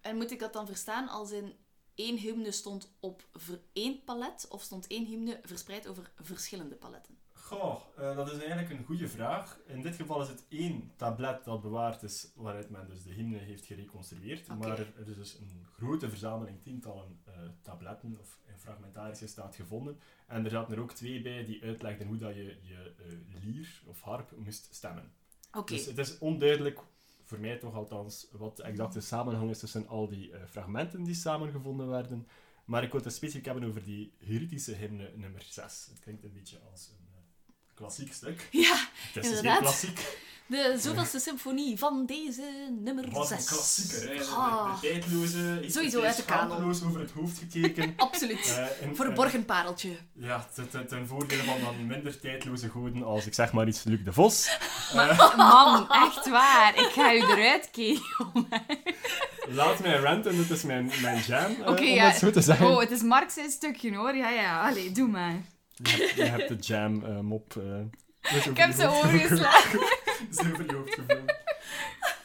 En 0.00 0.16
moet 0.16 0.30
ik 0.30 0.38
dat 0.38 0.52
dan 0.52 0.66
verstaan 0.66 1.08
als 1.08 1.30
in 1.30 1.52
één 1.94 2.16
hymne 2.16 2.50
stond 2.50 2.94
op 3.00 3.28
ver- 3.32 3.60
één 3.72 4.04
palet 4.04 4.48
of 4.48 4.62
stond 4.62 4.86
één 4.86 5.04
hymne 5.06 5.40
verspreid 5.42 5.86
over 5.86 6.10
verschillende 6.20 6.74
paletten? 6.74 7.18
Goh, 7.44 7.80
eh, 7.96 8.16
dat 8.16 8.32
is 8.32 8.38
eigenlijk 8.38 8.70
een 8.70 8.84
goede 8.84 9.08
vraag. 9.08 9.58
In 9.66 9.82
dit 9.82 9.96
geval 9.96 10.22
is 10.22 10.28
het 10.28 10.44
één 10.48 10.92
tablet 10.96 11.44
dat 11.44 11.62
bewaard 11.62 12.02
is, 12.02 12.32
waaruit 12.34 12.70
men 12.70 12.86
dus 12.88 13.02
de 13.02 13.12
hymne 13.12 13.38
heeft 13.38 13.66
gereconstrueerd. 13.66 14.48
Maar 14.48 14.78
er, 14.78 14.92
is 15.06 15.14
dus 15.14 15.38
een 15.38 15.66
grote 15.76 16.08
verzameling, 16.08 16.62
tientallen 16.62 17.20
eh, 17.24 17.32
tabletten 17.62 18.16
of 18.20 18.38
in 18.46 18.58
fragmentarische 18.58 19.26
staat 19.26 19.56
gevonden. 19.56 19.98
En 20.26 20.44
er 20.44 20.50
zaten 20.50 20.74
er 20.74 20.82
ook 20.82 20.92
twee 20.92 21.22
bij 21.22 21.44
die 21.44 21.62
uitlegden 21.62 22.06
hoe 22.06 22.16
dat 22.16 22.34
je 22.34 22.56
je 22.62 22.94
eh, 22.98 23.42
lier 23.42 23.82
of 23.86 24.00
harp 24.00 24.36
moest 24.36 24.74
stemmen. 24.74 25.12
Dus 25.64 25.86
het 25.86 25.98
is 25.98 26.18
onduidelijk, 26.18 26.80
voor 27.24 27.40
mij 27.40 27.56
toch 27.56 27.74
althans, 27.74 28.28
wat 28.32 28.56
de 28.56 28.62
exacte 28.62 29.00
samenhang 29.00 29.50
is 29.50 29.58
tussen 29.58 29.88
al 29.88 30.08
die 30.08 30.32
fragmenten 30.46 31.04
die 31.04 31.14
samengevonden 31.14 31.88
werden. 31.88 32.28
Maar 32.64 32.82
ik 32.82 32.92
wil 32.92 33.00
het 33.02 33.12
specifiek 33.12 33.44
hebben 33.44 33.64
over 33.64 33.84
die 33.84 34.12
Hurritische 34.18 34.74
hymne 34.74 35.12
nummer 35.16 35.42
6. 35.42 35.86
Het 35.90 36.00
klinkt 36.00 36.24
een 36.24 36.32
beetje 36.32 36.58
als 36.70 36.88
een 36.88 37.03
klassiek 37.74 38.12
stuk. 38.12 38.48
ja, 38.66 38.76
Het 39.12 39.24
is 39.24 39.30
dus 39.30 39.38
Inderdaad. 39.38 39.58
klassiek. 39.60 40.00
de 40.46 40.76
zoveelste 40.80 41.18
symfonie 41.18 41.78
van 41.78 42.06
deze 42.06 42.42
nummer 42.80 43.04
Het 43.04 43.12
was 43.12 43.30
een 43.30 43.40
6. 43.40 43.48
klassieker, 43.48 44.16
hè. 44.16 44.24
Ah, 44.24 44.80
De, 44.80 44.88
tijdloze. 44.88 45.64
Sowieso 45.66 46.02
uit 46.02 46.16
de 46.16 46.24
kanon. 46.24 46.64
over 46.68 47.00
het 47.00 47.10
hoofd 47.10 47.38
gekeken. 47.38 47.94
absoluut. 48.06 48.46
Eh, 48.56 48.82
en- 48.88 48.96
Verborgen 48.96 49.44
pareltje. 49.44 49.88
eh, 49.90 49.96
ja, 50.26 50.48
ten, 50.70 50.86
ten, 50.88 51.06
voordele 51.06 51.42
van 51.42 51.60
dan 51.60 51.86
minder 51.86 52.20
tijdloze 52.20 52.68
goden 52.68 53.02
als, 53.04 53.26
ik 53.26 53.34
zeg 53.34 53.52
maar 53.52 53.68
iets, 53.68 53.82
Luc 53.84 54.04
de 54.04 54.12
Vos. 54.12 54.58
Man, 55.36 55.90
echt 55.90 56.28
waar. 56.28 56.78
Ik 56.78 56.90
ga 56.92 57.14
u 57.14 57.18
eruit 57.18 57.68
keren. 57.70 58.48
Laat 59.48 59.78
mij 59.80 59.96
ranten, 59.96 60.36
dit 60.36 60.50
is 60.50 60.62
mijn, 60.62 60.90
mijn 61.02 61.22
jam, 61.26 61.54
eh, 61.62 61.66
om 61.66 61.76
ja. 61.76 62.06
het 62.08 62.16
zo 62.18 62.30
te 62.30 62.40
zeggen. 62.40 62.66
Oh, 62.66 62.80
het 62.80 62.90
is 62.90 63.02
Mark 63.02 63.30
zijn 63.30 63.50
stukje 63.50 63.94
hoor. 63.96 64.14
Ja, 64.16 64.28
ja. 64.30 64.68
Allee, 64.68 64.92
doe 64.92 65.08
maar. 65.08 65.34
Je 65.82 65.88
hebt, 65.90 66.14
je 66.14 66.22
hebt 66.22 66.48
de 66.48 66.54
jam 66.56 67.04
eh, 67.04 67.20
mop. 67.20 67.56
eh, 67.56 67.80
Ik 68.50 68.56
heb 68.56 68.72
ze 68.72 68.86
overgeslagen. 68.88 69.80
Ze 70.34 70.50
over 70.52 70.66
je 70.66 70.74
hoofd 70.74 70.94
gevuld. 70.94 71.32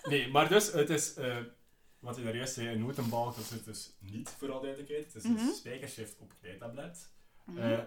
Nee, 0.04 0.28
maar 0.28 0.50
dus, 0.50 0.72
het 0.72 0.90
is, 0.90 1.14
eh, 1.14 1.38
wat 2.00 2.16
je 2.16 2.24
daar 2.24 2.36
juist 2.36 2.54
zei, 2.54 2.68
een 2.68 2.80
notenbalk, 2.80 3.36
dat 3.36 3.44
is 3.44 3.50
het 3.52 3.66
dus 3.66 3.96
niet, 4.00 4.30
voor 4.38 4.52
alle 4.52 4.62
duidelijkheid. 4.62 5.14
Het 5.14 5.24
is 5.24 5.30
Mhm. 5.30 5.40
een 5.48 5.54
spijkerschrift 5.54 6.20
op 6.20 6.34
kleitablet. 6.42 7.10
Mhm. 7.46 7.84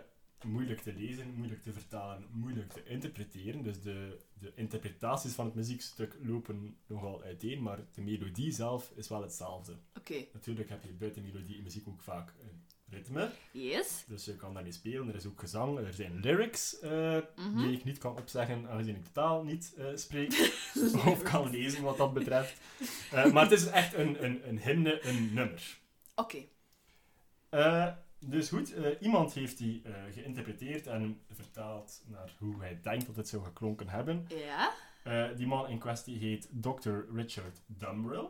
Moeilijk 0.46 0.80
te 0.80 0.92
lezen, 0.92 1.34
moeilijk 1.34 1.62
te 1.62 1.72
vertalen, 1.72 2.26
moeilijk 2.32 2.72
te 2.72 2.84
interpreteren. 2.84 3.62
Dus 3.62 3.80
de, 3.80 4.18
de 4.34 4.52
interpretaties 4.54 5.32
van 5.32 5.44
het 5.44 5.54
muziekstuk 5.54 6.16
lopen 6.22 6.76
nogal 6.86 7.22
uiteen, 7.22 7.62
maar 7.62 7.78
de 7.92 8.00
melodie 8.00 8.52
zelf 8.52 8.92
is 8.94 9.08
wel 9.08 9.22
hetzelfde. 9.22 9.76
Oké, 9.98 10.24
Natuurlijk 10.32 10.68
heb 10.68 10.82
je 10.82 10.92
buiten 10.92 11.22
melodie 11.22 11.56
in 11.56 11.62
muziek 11.62 11.88
ook 11.88 12.02
vaak 12.02 12.32
een 12.40 12.62
ritme. 12.92 13.30
yes. 13.50 14.04
Dus 14.06 14.24
je 14.24 14.36
kan 14.36 14.54
daarmee 14.54 14.72
spelen. 14.72 15.08
Er 15.08 15.14
is 15.14 15.26
ook 15.26 15.40
gezang. 15.40 15.78
Er 15.78 15.92
zijn 15.92 16.20
lyrics 16.20 16.78
eh, 16.80 17.18
Mhm. 17.36 17.62
die 17.62 17.72
ik 17.76 17.84
niet 17.84 17.98
kan 17.98 18.16
opzeggen, 18.16 18.68
aangezien 18.68 18.96
ik 18.96 19.04
totaal 19.04 19.44
niet 19.44 19.74
eh, 19.78 19.84
spreek 19.94 20.52
of 21.06 21.22
kan 21.22 21.50
lezen 21.50 21.82
wat 21.82 21.96
dat 21.96 22.14
betreft. 22.14 22.60
Eh, 23.12 23.32
maar 23.32 23.42
het 23.42 23.52
is 23.52 23.66
echt 23.66 23.94
een, 23.94 24.24
een, 24.24 24.48
een 24.48 24.58
hymne, 24.60 25.06
een 25.06 25.34
nummer. 25.34 25.78
Oké, 26.14 26.38
dus 28.24 28.48
goed, 28.48 28.74
iemand 29.00 29.32
heeft 29.32 29.58
die 29.58 29.82
geïnterpreteerd 30.10 30.86
en 30.86 31.20
vertaald 31.32 32.02
naar 32.06 32.34
hoe 32.38 32.60
hij 32.60 32.80
denkt 32.82 33.06
dat 33.06 33.16
het 33.16 33.28
zou 33.28 33.44
geklonken 33.44 33.88
hebben. 33.88 34.26
ja. 34.28 34.72
Die 35.36 35.46
man 35.46 35.68
in 35.68 35.78
kwestie 35.78 36.18
heet 36.18 36.48
Dr. 36.52 36.90
Richard 37.14 37.60
Dumbrill, 37.66 38.28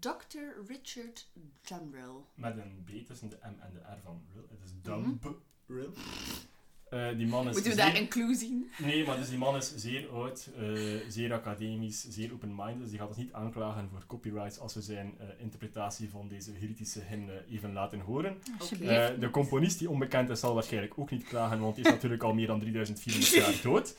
Dr. 0.00 0.38
Richard 0.68 1.28
Dumbrill. 1.68 2.22
met 2.34 2.56
een 2.56 2.84
B 2.84 3.06
tussen 3.06 3.28
de 3.30 3.36
M 3.42 3.60
en 3.60 3.72
de 3.72 3.78
R 3.78 3.98
van 4.04 4.22
Rill. 4.34 4.44
Het 4.50 4.58
is 4.64 4.70
Mhm. 4.82 5.02
Dumbrill. 5.02 5.88
Eh, 6.90 7.16
die 7.16 7.26
man 7.26 7.48
is 7.48 7.52
Moeten 7.54 7.70
we 7.72 7.76
zeer- 7.76 7.86
daar 7.92 7.96
een 7.96 8.08
clue 8.08 8.34
zien? 8.34 8.70
Nee, 8.78 9.04
maar 9.06 9.16
dus 9.16 9.28
die 9.28 9.38
man 9.38 9.56
is 9.56 9.74
zeer 9.76 10.08
oud, 10.08 10.48
eh, 10.58 11.00
zeer 11.08 11.32
academisch, 11.32 12.06
zeer 12.08 12.32
open-minded. 12.32 12.80
Dus 12.80 12.90
die 12.90 12.98
gaat 12.98 13.08
ons 13.08 13.16
niet 13.16 13.32
aanklagen 13.32 13.88
voor 13.88 14.06
copyrights 14.06 14.58
als 14.58 14.74
we 14.74 14.80
zijn 14.82 15.14
eh, 15.18 15.26
interpretatie 15.38 16.08
van 16.10 16.28
deze 16.28 16.50
Hurritische 16.50 17.00
hymne 17.00 17.44
even 17.50 17.72
laten 17.72 18.00
horen. 18.00 18.38
Eh, 18.80 19.08
de 19.18 19.28
componist 19.30 19.78
die 19.78 19.90
onbekend 19.90 20.28
is, 20.30 20.40
zal 20.40 20.54
waarschijnlijk 20.54 20.98
ook 20.98 21.10
niet 21.10 21.24
klagen, 21.24 21.60
want 21.60 21.74
die 21.76 21.84
is 21.84 21.90
natuurlijk 21.90 22.22
al 22.22 22.34
meer 22.34 22.46
dan 22.46 22.60
3400 22.60 23.32
jaar 23.32 23.60
dood. 23.62 23.96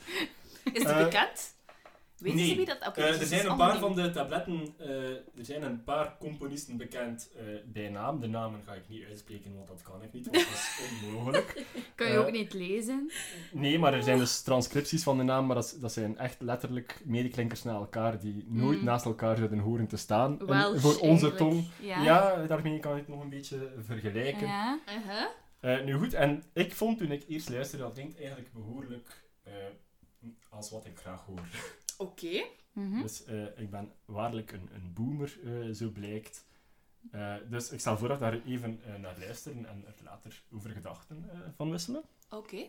Is 0.72 0.82
het 0.82 0.92
Eh, 0.92 1.04
bekend? 1.04 1.54
Weten 2.24 2.38
Nee. 2.38 2.48
ze 2.48 2.56
wie 2.56 2.66
dat... 2.66 2.86
Oké, 2.86 3.00
Eh, 3.00 3.06
dus 3.08 3.20
er 3.20 3.26
zijn 3.26 3.50
een 3.50 3.56
paar 3.56 3.78
van 3.78 3.94
de 3.94 4.10
tabletten, 4.10 4.74
eh, 4.78 4.88
er 5.10 5.44
zijn 5.44 5.62
een 5.62 5.84
paar 5.84 6.16
componisten 6.18 6.76
bekend 6.76 7.30
eh, 7.36 7.44
bij 7.66 7.88
naam. 7.88 8.20
De 8.20 8.26
namen 8.26 8.60
ga 8.66 8.72
ik 8.72 8.88
niet 8.88 9.04
uitspreken, 9.08 9.54
want 9.54 9.68
dat 9.68 9.82
kan 9.82 10.02
ik 10.02 10.12
niet, 10.12 10.24
want 10.24 10.36
dat 10.36 10.46
is 10.46 10.80
onmogelijk. 11.06 11.64
Kan 11.94 12.10
je 12.10 12.18
ook 12.18 12.30
niet 12.30 12.52
lezen? 12.52 13.10
Nee, 13.52 13.78
maar 13.78 13.94
er 13.94 14.02
zijn 14.02 14.18
dus 14.18 14.42
transcripties 14.42 15.02
van 15.02 15.16
de 15.16 15.22
naam, 15.22 15.46
maar 15.46 15.56
dat, 15.80 15.92
zijn 15.92 16.18
echt 16.18 16.40
letterlijk 16.40 17.00
medeklinkers 17.04 17.62
naar 17.62 17.74
elkaar 17.74 18.20
die 18.20 18.44
nooit 18.48 18.78
Mm. 18.78 18.84
naast 18.84 19.04
elkaar 19.04 19.36
zouden 19.36 19.58
horen 19.58 19.86
te 19.86 19.96
staan. 19.96 20.40
En 20.48 20.80
voor 20.80 20.92
onze 20.92 21.02
eigenlijk. 21.02 21.36
tong. 21.36 21.64
Ja. 21.80 22.02
Ja. 22.02 22.46
daarmee 22.46 22.78
kan 22.78 22.92
ik 22.92 22.98
het 22.98 23.08
nog 23.08 23.20
een 23.22 23.28
beetje 23.30 23.72
vergelijken. 23.86 24.46
Ja. 24.46 24.78
Uh-huh. 24.88 25.26
Eh, 25.60 25.84
nu 25.84 25.94
goed, 25.94 26.14
en 26.14 26.42
ik 26.52 26.72
vond 26.74 26.98
toen 26.98 27.10
ik 27.12 27.24
eerst 27.28 27.48
luisterde, 27.48 27.84
dat 27.84 27.92
klinkt 27.92 28.18
eigenlijk 28.18 28.52
behoorlijk 28.52 29.24
eh, 29.42 29.52
als 30.48 30.70
wat 30.70 30.86
ik 30.86 30.98
graag 30.98 31.24
hoor. 31.26 31.46
Oké. 31.98 32.44
Mhm. 32.72 33.02
Dus 33.02 33.24
eh, 33.24 33.58
ik 33.58 33.70
ben 33.70 33.92
waarlijk 34.04 34.52
een, 34.52 34.68
een 34.74 34.92
boomer, 34.92 35.38
eh, 35.44 35.70
zo 35.74 35.90
blijkt. 35.90 36.46
Eh, 37.10 37.34
dus 37.50 37.70
ik 37.70 37.80
stel 37.80 37.98
voor 37.98 38.08
dat 38.08 38.18
we 38.18 38.24
daar 38.24 38.40
even 38.46 38.80
eh, 38.84 38.94
naar 38.94 39.18
luisteren 39.18 39.66
en 39.66 39.84
er 39.86 39.94
later 40.04 40.42
over 40.52 40.70
gedachten 40.70 41.30
eh, 41.30 41.38
van 41.56 41.70
wisselen. 41.70 42.02
Oké. 42.30 42.66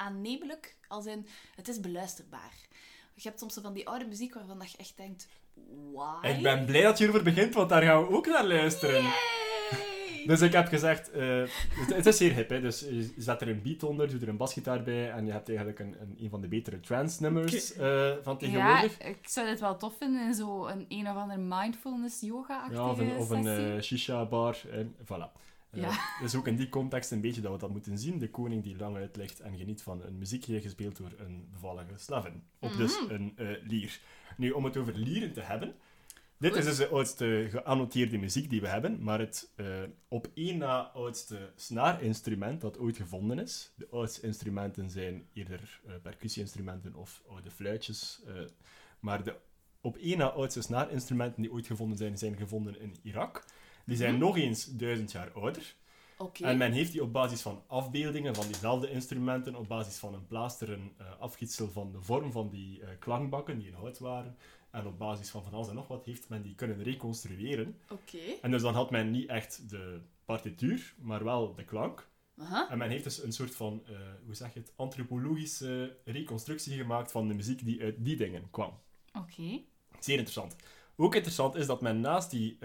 Aannemelijk. 0.00 0.76
Als 0.88 1.06
in, 1.06 1.26
het 1.56 1.68
is 1.68 1.80
beluisterbaar. 1.80 2.54
Je 3.14 3.28
hebt 3.28 3.40
soms 3.40 3.54
zo 3.54 3.60
van 3.60 3.72
die 3.72 3.88
oude 3.88 4.06
muziek 4.06 4.34
waarvan 4.34 4.58
dat 4.58 4.70
je 4.72 4.78
echt 4.78 4.96
denkt... 4.96 5.28
Why? 5.92 6.28
Ik 6.28 6.42
ben 6.42 6.64
blij 6.64 6.82
dat 6.82 6.98
je 6.98 7.04
erover 7.04 7.22
begint, 7.22 7.54
want 7.54 7.68
daar 7.68 7.82
gaan 7.82 8.06
we 8.06 8.10
ook 8.10 8.26
naar 8.26 8.46
luisteren. 8.46 9.02
Yay! 9.02 10.26
Dus 10.26 10.40
ik 10.40 10.52
heb 10.52 10.66
gezegd, 10.66 11.10
eh, 11.10 11.42
het, 11.70 11.94
het 11.94 12.06
is 12.06 12.16
zeer 12.16 12.34
hip, 12.34 12.48
hè. 12.48 12.60
dus 12.60 12.80
je 12.80 13.12
zet 13.16 13.40
er 13.40 13.48
een 13.48 13.62
beat 13.62 13.82
onder, 13.82 14.08
doet 14.08 14.22
er 14.22 14.28
een 14.28 14.36
basgitaar 14.36 14.82
bij 14.82 15.10
en 15.10 15.26
je 15.26 15.32
hebt 15.32 15.48
eigenlijk 15.48 15.78
een, 15.78 15.96
een, 16.00 16.16
een 16.20 16.30
van 16.30 16.40
de 16.40 16.48
betere 16.48 16.80
trance 16.80 17.22
nummers 17.22 17.72
eh, 17.72 18.12
van 18.22 18.32
Ja, 18.32 18.38
tegenwoordig. 18.38 18.98
ik 18.98 19.28
zou 19.28 19.46
dit 19.46 19.60
wel 19.60 19.76
tof 19.76 19.96
vinden 19.98 20.26
in 20.26 20.34
zo'n 20.34 20.86
een 20.88 21.08
of 21.08 21.16
andere 21.16 21.40
mindfulness 21.40 22.20
yoga-achtige 22.20 22.82
Ja, 22.82 22.88
of 22.88 22.98
een, 22.98 23.16
of 23.16 23.30
een 23.30 23.46
eh, 23.46 23.82
shisha-bar. 23.82 24.56
En 24.70 24.94
voilà. 25.04 25.40
Eh, 25.70 25.80
Ja. 25.82 25.98
Dus 26.20 26.34
ook 26.34 26.46
in 26.46 26.56
die 26.56 26.68
context 26.68 27.10
een 27.10 27.20
beetje 27.20 27.40
dat 27.40 27.52
we 27.52 27.58
dat 27.58 27.70
moeten 27.70 27.98
zien. 27.98 28.18
De 28.18 28.30
koning 28.30 28.62
die 28.62 28.76
lang 28.76 28.96
uitlegt 28.96 29.40
en 29.40 29.56
geniet 29.58 29.82
van 29.82 30.02
een 30.02 30.18
muziekje 30.18 30.60
gespeeld 30.60 30.96
door 30.96 31.12
een 31.18 31.48
bevallige 31.52 31.92
slavin. 31.96 32.42
Op 32.58 32.76
dus 32.76 33.00
Mhm. 33.00 33.14
een 33.14 33.32
eh, 33.36 33.48
lier. 33.62 34.00
Nu, 34.36 34.50
om 34.50 34.64
het 34.64 34.76
over 34.76 34.94
lieren 34.96 35.32
te 35.32 35.40
hebben. 35.40 35.74
Dit 36.38 36.56
is 36.56 36.64
dus 36.64 36.76
de 36.76 36.88
oudste 36.88 37.46
geannoteerde 37.50 38.18
muziek 38.18 38.50
die 38.50 38.60
we 38.60 38.68
hebben, 38.68 39.02
maar 39.02 39.18
het 39.18 39.50
eh, 39.56 39.66
op 40.08 40.28
één 40.34 40.58
na 40.58 40.80
oudste 40.80 41.52
snaarinstrument 41.56 42.60
dat 42.60 42.78
ooit 42.78 42.96
gevonden 42.96 43.38
is. 43.38 43.72
De 43.76 43.88
oudste 43.90 44.26
instrumenten 44.26 44.90
zijn 44.90 45.26
eerder 45.32 45.80
eh 45.86 45.92
percussie-instrumenten 46.02 46.94
of 46.94 47.22
oude 47.28 47.50
fluitjes. 47.50 48.20
eh, 48.26 48.34
maar 49.00 49.24
de 49.24 49.36
op 49.80 49.96
één 49.96 50.18
na 50.18 50.26
oudste 50.26 50.62
snaarinstrumenten 50.62 51.42
die 51.42 51.52
ooit 51.52 51.66
gevonden 51.66 51.98
zijn, 51.98 52.18
zijn 52.18 52.36
gevonden 52.36 52.80
in 52.80 52.96
Irak. 53.02 53.44
Die 53.90 53.98
zijn 53.98 54.18
nog 54.18 54.36
eens 54.36 54.64
duizend 54.64 55.12
jaar 55.12 55.32
ouder. 55.32 55.74
Oké. 56.18 56.44
En 56.44 56.58
men 56.58 56.72
heeft 56.72 56.92
die 56.92 57.02
op 57.02 57.12
basis 57.12 57.40
van 57.40 57.62
afbeeldingen 57.66 58.34
van 58.34 58.46
diezelfde 58.46 58.90
instrumenten, 58.90 59.54
op 59.54 59.68
basis 59.68 59.96
van 59.96 60.14
een 60.14 60.26
plaasteren 60.26 60.92
eh, 60.96 61.06
afgietsel 61.18 61.70
van 61.70 61.92
de 61.92 62.02
vorm 62.02 62.32
van 62.32 62.48
die 62.48 62.82
eh, 62.82 62.88
klankbakken 62.98 63.58
die 63.58 63.68
in 63.68 63.74
hout 63.74 63.98
waren, 63.98 64.36
en 64.70 64.86
op 64.86 64.98
basis 64.98 65.30
van 65.30 65.42
van 65.42 65.52
alles 65.52 65.68
en 65.68 65.74
nog 65.74 65.88
wat, 65.88 66.04
heeft 66.04 66.28
men 66.28 66.42
die 66.42 66.54
kunnen 66.54 66.82
reconstrueren. 66.82 67.76
Oké. 67.88 68.18
En 68.42 68.50
dus 68.50 68.62
dan 68.62 68.74
had 68.74 68.90
men 68.90 69.10
niet 69.10 69.28
echt 69.28 69.70
de 69.70 70.00
partituur, 70.24 70.94
maar 70.98 71.24
wel 71.24 71.54
de 71.54 71.64
klank. 71.64 72.08
Aha. 72.36 72.70
En 72.70 72.78
men 72.78 72.90
heeft 72.90 73.04
dus 73.04 73.22
een 73.22 73.32
soort 73.32 73.54
van, 73.54 73.82
eh, 73.86 73.96
hoe 74.24 74.34
zeg 74.34 74.54
je 74.54 74.60
het, 74.60 74.72
antropologische 74.76 75.96
reconstructie 76.04 76.76
gemaakt 76.76 77.10
van 77.12 77.28
de 77.28 77.34
muziek 77.34 77.64
die 77.64 77.82
uit 77.82 77.94
die 77.98 78.16
dingen 78.16 78.50
kwam. 78.50 78.78
Oké. 79.12 79.60
Zeer 79.98 80.18
interessant. 80.18 80.56
Ook 80.96 81.14
interessant 81.14 81.54
is 81.54 81.66
dat 81.66 81.80
men 81.80 82.00
naast 82.00 82.30
die 82.30 82.58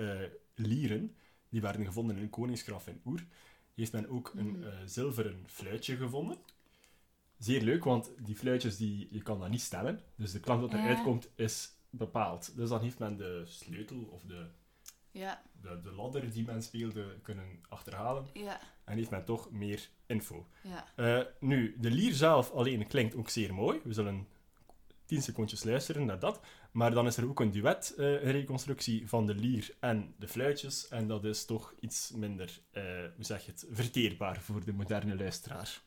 lieren, 0.56 1.16
die 1.50 1.62
werden 1.62 1.86
gevonden 1.86 2.16
in 2.18 2.22
een 2.24 2.30
koningsgraf 2.30 2.88
in 2.88 3.02
Oer, 3.06 3.26
heeft 3.76 3.92
men 3.92 4.10
ook 4.10 4.32
een 4.36 4.50
Mhm. 4.50 4.64
eh, 4.64 4.74
zilveren 4.86 5.44
fluitje 5.48 5.96
gevonden. 5.96 6.38
Zeer 7.38 7.62
leuk, 7.62 7.84
want 7.84 8.12
die 8.20 8.36
fluitjes, 8.36 8.78
die, 8.78 9.08
je 9.12 9.22
kan 9.22 9.40
dat 9.40 9.50
niet 9.50 9.62
stemmen. 9.62 10.00
Dus 10.16 10.32
de 10.32 10.40
klank 10.40 10.62
dat 10.62 10.74
eruit 10.74 11.02
komt, 11.04 11.30
is 11.36 11.72
bepaald. 11.90 12.56
Dus 12.56 12.70
dan 12.70 12.82
heeft 12.82 13.00
men 13.00 13.18
de 13.18 13.44
sleutel 13.46 14.04
of 14.12 14.22
de, 14.24 14.46
Ja. 15.12 15.42
de, 15.62 15.80
de 15.82 15.92
ladder 15.92 16.32
die 16.32 16.46
men 16.46 16.64
speelde 16.64 17.20
kunnen 17.22 17.60
achterhalen. 17.70 18.28
Ja. 18.34 18.60
En 18.84 18.98
heeft 18.98 19.10
men 19.10 19.26
toch 19.26 19.52
meer 19.52 19.90
info. 20.06 20.48
Ja. 20.64 20.86
Eh, 20.96 21.26
nu, 21.40 21.76
de 21.80 21.92
lier 21.92 22.14
zelf 22.14 22.52
alleen 22.52 22.88
klinkt 22.88 23.16
ook 23.16 23.30
zeer 23.30 23.54
mooi. 23.54 23.80
We 23.84 23.94
zullen 23.94 24.28
10 25.06 25.22
secondjes 25.22 25.64
luisteren 25.64 26.06
naar 26.06 26.20
dat. 26.20 26.40
Maar 26.72 26.92
dan 26.92 27.08
is 27.08 27.18
er 27.18 27.30
ook 27.30 27.40
een 27.40 27.52
duet, 27.52 27.94
eh, 27.98 28.32
reconstructie 28.32 29.08
van 29.08 29.26
de 29.26 29.36
lier 29.36 29.76
en 29.80 30.14
de 30.18 30.28
fluitjes. 30.28 30.88
En 30.88 31.08
dat 31.08 31.24
is 31.24 31.46
toch 31.46 31.74
iets 31.80 32.12
minder, 32.16 32.60
eh, 32.72 32.84
hoe 33.16 33.26
zeg 33.26 33.46
je 33.46 33.52
het, 33.52 33.66
verteerbaar 33.72 34.42
voor 34.42 34.66
de 34.66 34.74
moderne 34.74 35.16
luisteraar. 35.16 35.84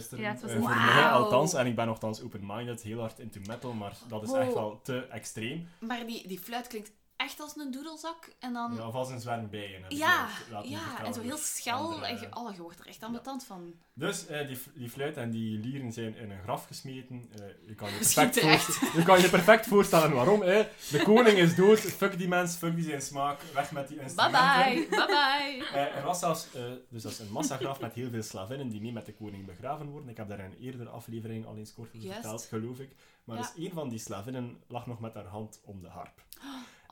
Luisteren. 0.00 0.24
Ja, 0.24 0.30
het 0.30 0.40
was 0.42 0.50
een- 0.50 0.60
voor 0.62 0.94
mij 0.94 1.08
althans. 1.10 1.54
En 1.54 1.66
ik 1.66 1.74
ben 1.74 1.86
nogthans 1.86 2.22
open-minded, 2.22 2.82
heel 2.82 3.00
hard 3.00 3.18
into 3.18 3.40
metal, 3.46 3.72
maar 3.72 3.96
dat 4.08 4.22
is 4.22 4.30
Oh. 4.30 4.40
echt 4.40 4.52
wel 4.54 4.80
te 4.82 5.06
extreem. 5.06 5.68
Maar 5.80 6.06
die, 6.06 6.28
die 6.28 6.38
fluit 6.38 6.66
klinkt 6.66 6.92
echt 7.20 7.40
als 7.40 7.56
een 7.56 7.70
doedelzak. 7.70 8.32
En 8.38 8.52
dan... 8.52 8.74
Ja, 8.74 8.86
of 8.86 8.94
als 8.94 9.08
een 9.10 9.20
ik 9.52 9.92
Ja, 9.92 10.28
ja, 10.62 11.04
en 11.04 11.14
zo 11.14 11.20
heel 11.20 11.36
schel. 11.36 12.04
En 12.04 12.20
je, 12.20 12.28
oh, 12.36 12.54
je 12.54 12.62
wordt 12.62 12.80
er 12.80 12.86
echt 12.86 13.02
ambetant 13.02 13.44
van. 13.44 13.74
Dus 13.92 14.26
eh, 14.26 14.46
die, 14.46 14.58
die 14.74 14.90
fluit 14.90 15.16
en 15.16 15.30
die 15.30 15.58
lieren 15.58 15.92
zijn 15.92 16.16
in 16.16 16.30
een 16.30 16.42
graf 16.42 16.66
gesmeten. 16.66 17.28
Eh, 17.32 17.68
je, 17.68 17.74
kan 17.74 17.88
je, 17.90 17.96
perfect 18.14 18.40
voorst- 18.40 18.80
je 18.96 19.02
kan 19.02 19.20
je 19.20 19.28
perfect 19.28 19.66
voorstellen 19.66 20.12
waarom. 20.12 20.42
Hè. 20.42 20.66
De 20.90 21.02
koning 21.02 21.38
is 21.38 21.54
dood, 21.54 21.78
fuck 21.78 22.18
die 22.18 22.28
mens, 22.28 22.56
fuck 22.56 22.74
die 22.74 22.84
zijn 22.84 23.02
smaak, 23.02 23.40
weg 23.54 23.72
met 23.72 23.88
die 23.88 24.00
instrumenten. 24.00 24.74
bye, 24.74 24.86
bye 24.88 25.06
bye. 25.06 25.68
Eh, 25.80 25.96
er 25.96 26.02
was 26.04 26.18
zelfs, 26.18 26.52
eh, 26.54 26.62
dus 26.88 27.02
dat 27.02 27.12
is 27.12 27.18
een 27.18 27.32
massagraf 27.32 27.80
met 27.80 27.92
heel 27.92 28.10
veel 28.10 28.22
slavinnen 28.22 28.68
die 28.68 28.80
mee 28.80 28.92
met 28.92 29.06
de 29.06 29.14
koning 29.14 29.46
begraven 29.46 29.88
worden. 29.88 30.08
Ik 30.08 30.16
heb 30.16 30.28
daar 30.28 30.38
in 30.38 30.44
een 30.44 30.58
eerdere 30.60 30.88
aflevering 30.90 31.46
al 31.46 31.56
eens 31.56 31.74
kort 31.74 31.94
over 31.96 32.12
verteld, 32.12 32.44
geloof 32.44 32.78
ik. 32.78 32.90
Maar 33.24 33.36
Ja. 33.36 33.42
dus 33.42 33.64
een 33.64 33.72
van 33.72 33.88
die 33.88 33.98
slavinnen 33.98 34.62
lag 34.68 34.86
nog 34.86 35.00
met 35.00 35.14
haar 35.14 35.26
hand 35.26 35.60
om 35.64 35.82
de 35.82 35.88
harp. 35.88 36.22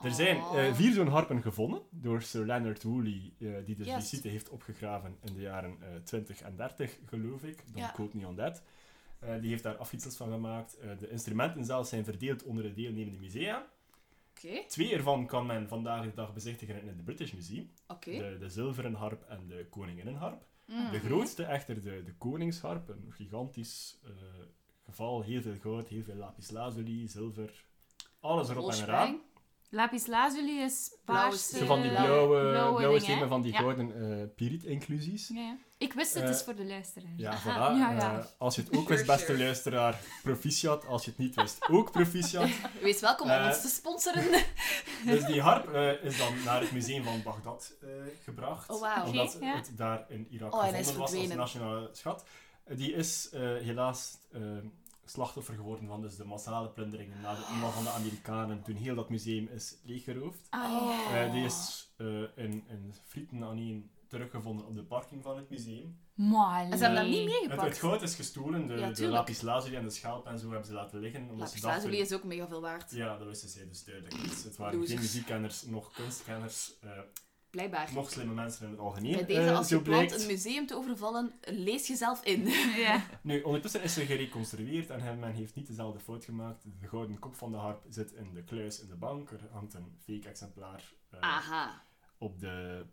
Er 0.02 0.10
zijn 0.10 0.36
eh, 0.36 0.74
vier 0.74 0.92
zo'n 0.92 1.08
harpen 1.08 1.42
gevonden 1.42 1.82
door 1.90 2.22
Sir 2.22 2.46
Leonard 2.46 2.82
Woolley, 2.82 3.32
eh, 3.38 3.48
die 3.64 3.76
dus 3.76 3.86
Juist. 3.86 4.10
die 4.10 4.18
site 4.18 4.28
heeft 4.28 4.48
opgegraven 4.48 5.16
in 5.24 5.34
de 5.34 5.40
jaren 5.40 5.76
eh 5.80 6.00
20 6.04 6.40
en 6.40 6.56
30, 6.56 6.98
geloof 7.06 7.42
ik. 7.42 7.64
Ja. 7.74 7.88
quote 7.88 8.16
me 8.16 8.26
on 8.26 8.36
that. 8.36 8.62
Die 9.40 9.50
heeft 9.50 9.62
daar 9.62 9.76
afgietsels 9.76 10.16
van 10.16 10.30
gemaakt. 10.30 10.78
De 10.98 11.10
instrumenten 11.10 11.64
zelf 11.64 11.86
zijn 11.86 12.04
verdeeld 12.04 12.42
onder 12.42 12.62
de 12.62 12.72
deelnemende 12.72 13.18
musea. 13.18 13.66
Twee 14.68 14.94
ervan 14.94 15.26
kan 15.26 15.46
men 15.46 15.68
vandaag 15.68 16.04
de 16.04 16.14
dag 16.14 16.32
bezichtigen 16.32 16.80
in 16.80 16.88
het 16.88 17.04
British 17.04 17.32
Museum. 17.32 17.70
De, 18.00 18.36
de 18.38 18.48
zilveren 18.48 18.94
harp 18.94 19.22
en 19.28 19.46
de 19.48 19.66
koninginnenharp. 19.70 20.46
Mm. 20.64 20.90
De 20.90 21.00
grootste 21.00 21.44
echter 21.44 21.82
de, 21.82 22.02
de 22.02 22.14
koningsharp. 22.18 22.88
Een 22.88 23.12
gigantisch 23.12 23.98
geval. 24.84 25.22
Heel 25.22 25.42
veel 25.42 25.56
goud, 25.60 25.88
heel 25.88 26.02
veel 26.02 26.14
lapis 26.14 26.50
lazuli, 26.50 27.08
zilver. 27.08 27.64
Alles 28.20 28.48
erop 28.48 28.70
en 28.70 28.82
eraan. 28.82 29.20
Lapis 29.70 30.06
lazuli 30.06 30.60
is 30.60 30.96
paars. 31.04 31.48
Zo 31.48 31.66
van 31.66 31.82
die 31.82 31.90
blauwe- 31.90 32.50
blauwe, 32.50 32.76
blauwe, 32.76 33.00
dingen, 33.00 33.28
van 33.28 33.42
die 33.42 33.52
Ja. 33.52 33.58
gouden 33.58 34.20
eh 34.20 34.26
piriet-inclusies. 34.36 35.28
Ja, 35.28 35.40
ja. 35.40 35.56
Ik 35.78 35.92
wist 35.92 36.14
het, 36.14 36.22
het 36.22 36.34
is 36.34 36.42
voor 36.42 36.54
de 36.54 36.64
luisteraars. 36.64 37.12
Ja, 37.16 37.30
Aha. 37.30 37.74
voilà. 37.74 37.78
Ja, 37.78 37.90
ja. 37.92 38.18
Eh, 38.18 38.24
als 38.38 38.54
je 38.54 38.62
het 38.62 38.76
ook 38.76 38.88
wist, 38.88 39.06
beste 39.06 39.24
sure. 39.26 39.38
luisteraar, 39.38 40.00
proficiat. 40.22 40.86
Als 40.86 41.04
je 41.04 41.10
het 41.10 41.18
niet 41.18 41.34
wist, 41.34 41.68
ook 41.70 41.90
proficiat. 41.98 42.48
Wees 42.82 43.00
welkom 43.00 43.30
om 43.30 43.44
ons 43.46 43.60
te 43.60 43.68
sponsoren. 43.68 44.24
Dus 45.06 45.24
die 45.24 45.40
harp 45.40 45.68
eh, 45.72 46.04
is 46.04 46.18
dan 46.18 46.42
naar 46.44 46.60
het 46.60 46.72
museum 46.72 47.04
van 47.04 47.22
Bagdad 47.22 47.74
eh, 47.82 47.88
gebracht. 48.24 48.70
Oh, 48.70 48.80
wauw. 48.80 49.06
Omdat 49.06 49.32
het 49.40 49.70
daar 49.76 50.04
in 50.08 50.26
Irak 50.30 50.54
Oh, 50.54 50.60
gevonden 50.64 50.98
was 50.98 51.12
als 51.12 51.26
nationale 51.28 51.88
schat. 51.92 52.24
Die 52.68 52.92
is 52.92 53.28
eh, 53.32 53.40
helaas 53.40 54.18
slachtoffer 55.10 55.54
geworden 55.54 55.86
van 55.88 56.00
dus 56.00 56.16
de 56.16 56.24
massale 56.24 56.68
plunderingen 56.68 57.20
na 57.20 57.34
de 57.34 57.46
inval 57.54 57.70
van 57.70 57.84
de 57.84 57.90
Amerikanen 57.90 58.62
toen 58.62 58.74
heel 58.76 58.94
dat 58.94 59.08
museum 59.08 59.48
is 59.48 59.76
leeggeroofd. 59.84 60.46
Ah, 60.50 60.72
Oh. 60.82 61.14
Eh, 61.16 61.32
die 61.32 61.44
is 61.44 61.88
eh, 61.96 62.06
in, 62.36 62.64
in 62.68 62.94
frieten 63.06 63.42
aan 63.44 63.56
één 63.58 63.90
teruggevonden 64.08 64.66
op 64.66 64.74
de 64.74 64.82
parking 64.84 65.22
van 65.22 65.36
het 65.36 65.50
museum. 65.50 65.98
Maar 66.14 66.64
ze 66.76 66.76
hebben 66.84 66.94
dat 67.02 67.06
niet 67.10 67.16
Het, 67.18 67.26
meegepakt. 67.40 67.68
het 67.68 67.78
goud 67.78 68.02
is 68.02 68.14
gestolen, 68.14 68.66
de, 68.66 68.74
Ja, 68.74 68.90
de 68.90 69.06
lapis 69.06 69.40
lazuli 69.40 69.76
en 69.76 69.82
de 69.82 69.90
schelp 69.90 70.26
en 70.26 70.38
zo 70.38 70.48
hebben 70.48 70.66
ze 70.66 70.72
laten 70.72 71.00
liggen. 71.00 71.20
omdat 71.20 71.36
Lapis 71.36 71.52
ze 71.54 71.60
dachten- 71.60 71.82
lazuli 71.82 72.00
is 72.02 72.12
ook 72.12 72.24
mega 72.24 72.46
veel 72.48 72.60
waard. 72.60 72.90
Ja, 72.90 73.18
dat 73.18 73.26
wisten 73.26 73.48
zij 73.48 73.68
dus 73.68 73.84
duidelijk 73.84 74.22
niet. 74.22 74.44
Het 74.44 74.56
waren 74.56 74.86
geen 74.86 74.98
muziekkenners, 74.98 75.62
nog 75.62 75.92
kunstkenners, 75.92 76.74
eh, 76.80 76.90
Blijkbaar. 77.50 77.92
nog 77.94 78.10
slimme 78.10 78.34
mensen 78.34 78.64
in 78.64 78.70
het 78.70 78.80
algemeen. 78.80 79.12
Bij 79.12 79.24
deze, 79.24 79.40
eh, 79.40 79.56
als 79.56 79.68
je 79.68 79.80
plant 79.82 80.20
een 80.20 80.26
museum 80.26 80.66
te 80.66 80.74
overvallen, 80.76 81.32
lees 81.40 81.86
jezelf 81.86 82.24
in. 82.24 82.46
Ja. 82.86 83.02
Nu, 83.22 83.42
ondertussen 83.42 83.82
is 83.82 83.94
ze 83.94 84.06
gereconstrueerd 84.06 84.90
en 84.90 85.18
men 85.18 85.32
heeft 85.32 85.54
niet 85.54 85.66
dezelfde 85.66 86.00
fout 86.00 86.24
gemaakt. 86.24 86.64
De 86.80 86.88
gouden 86.88 87.18
kop 87.18 87.34
van 87.34 87.50
de 87.50 87.56
harp 87.56 87.84
zit 87.88 88.12
in 88.12 88.34
de 88.34 88.42
kluis 88.44 88.80
in 88.80 88.88
de 88.88 88.96
bank. 88.96 89.30
Er 89.30 89.40
hangt 89.52 89.74
een 89.74 89.96
fake 90.04 90.28
exemplaar 90.28 90.92
eh, 91.10 91.20
Aha. 91.20 91.82
op 92.18 92.40
de, 92.40 92.86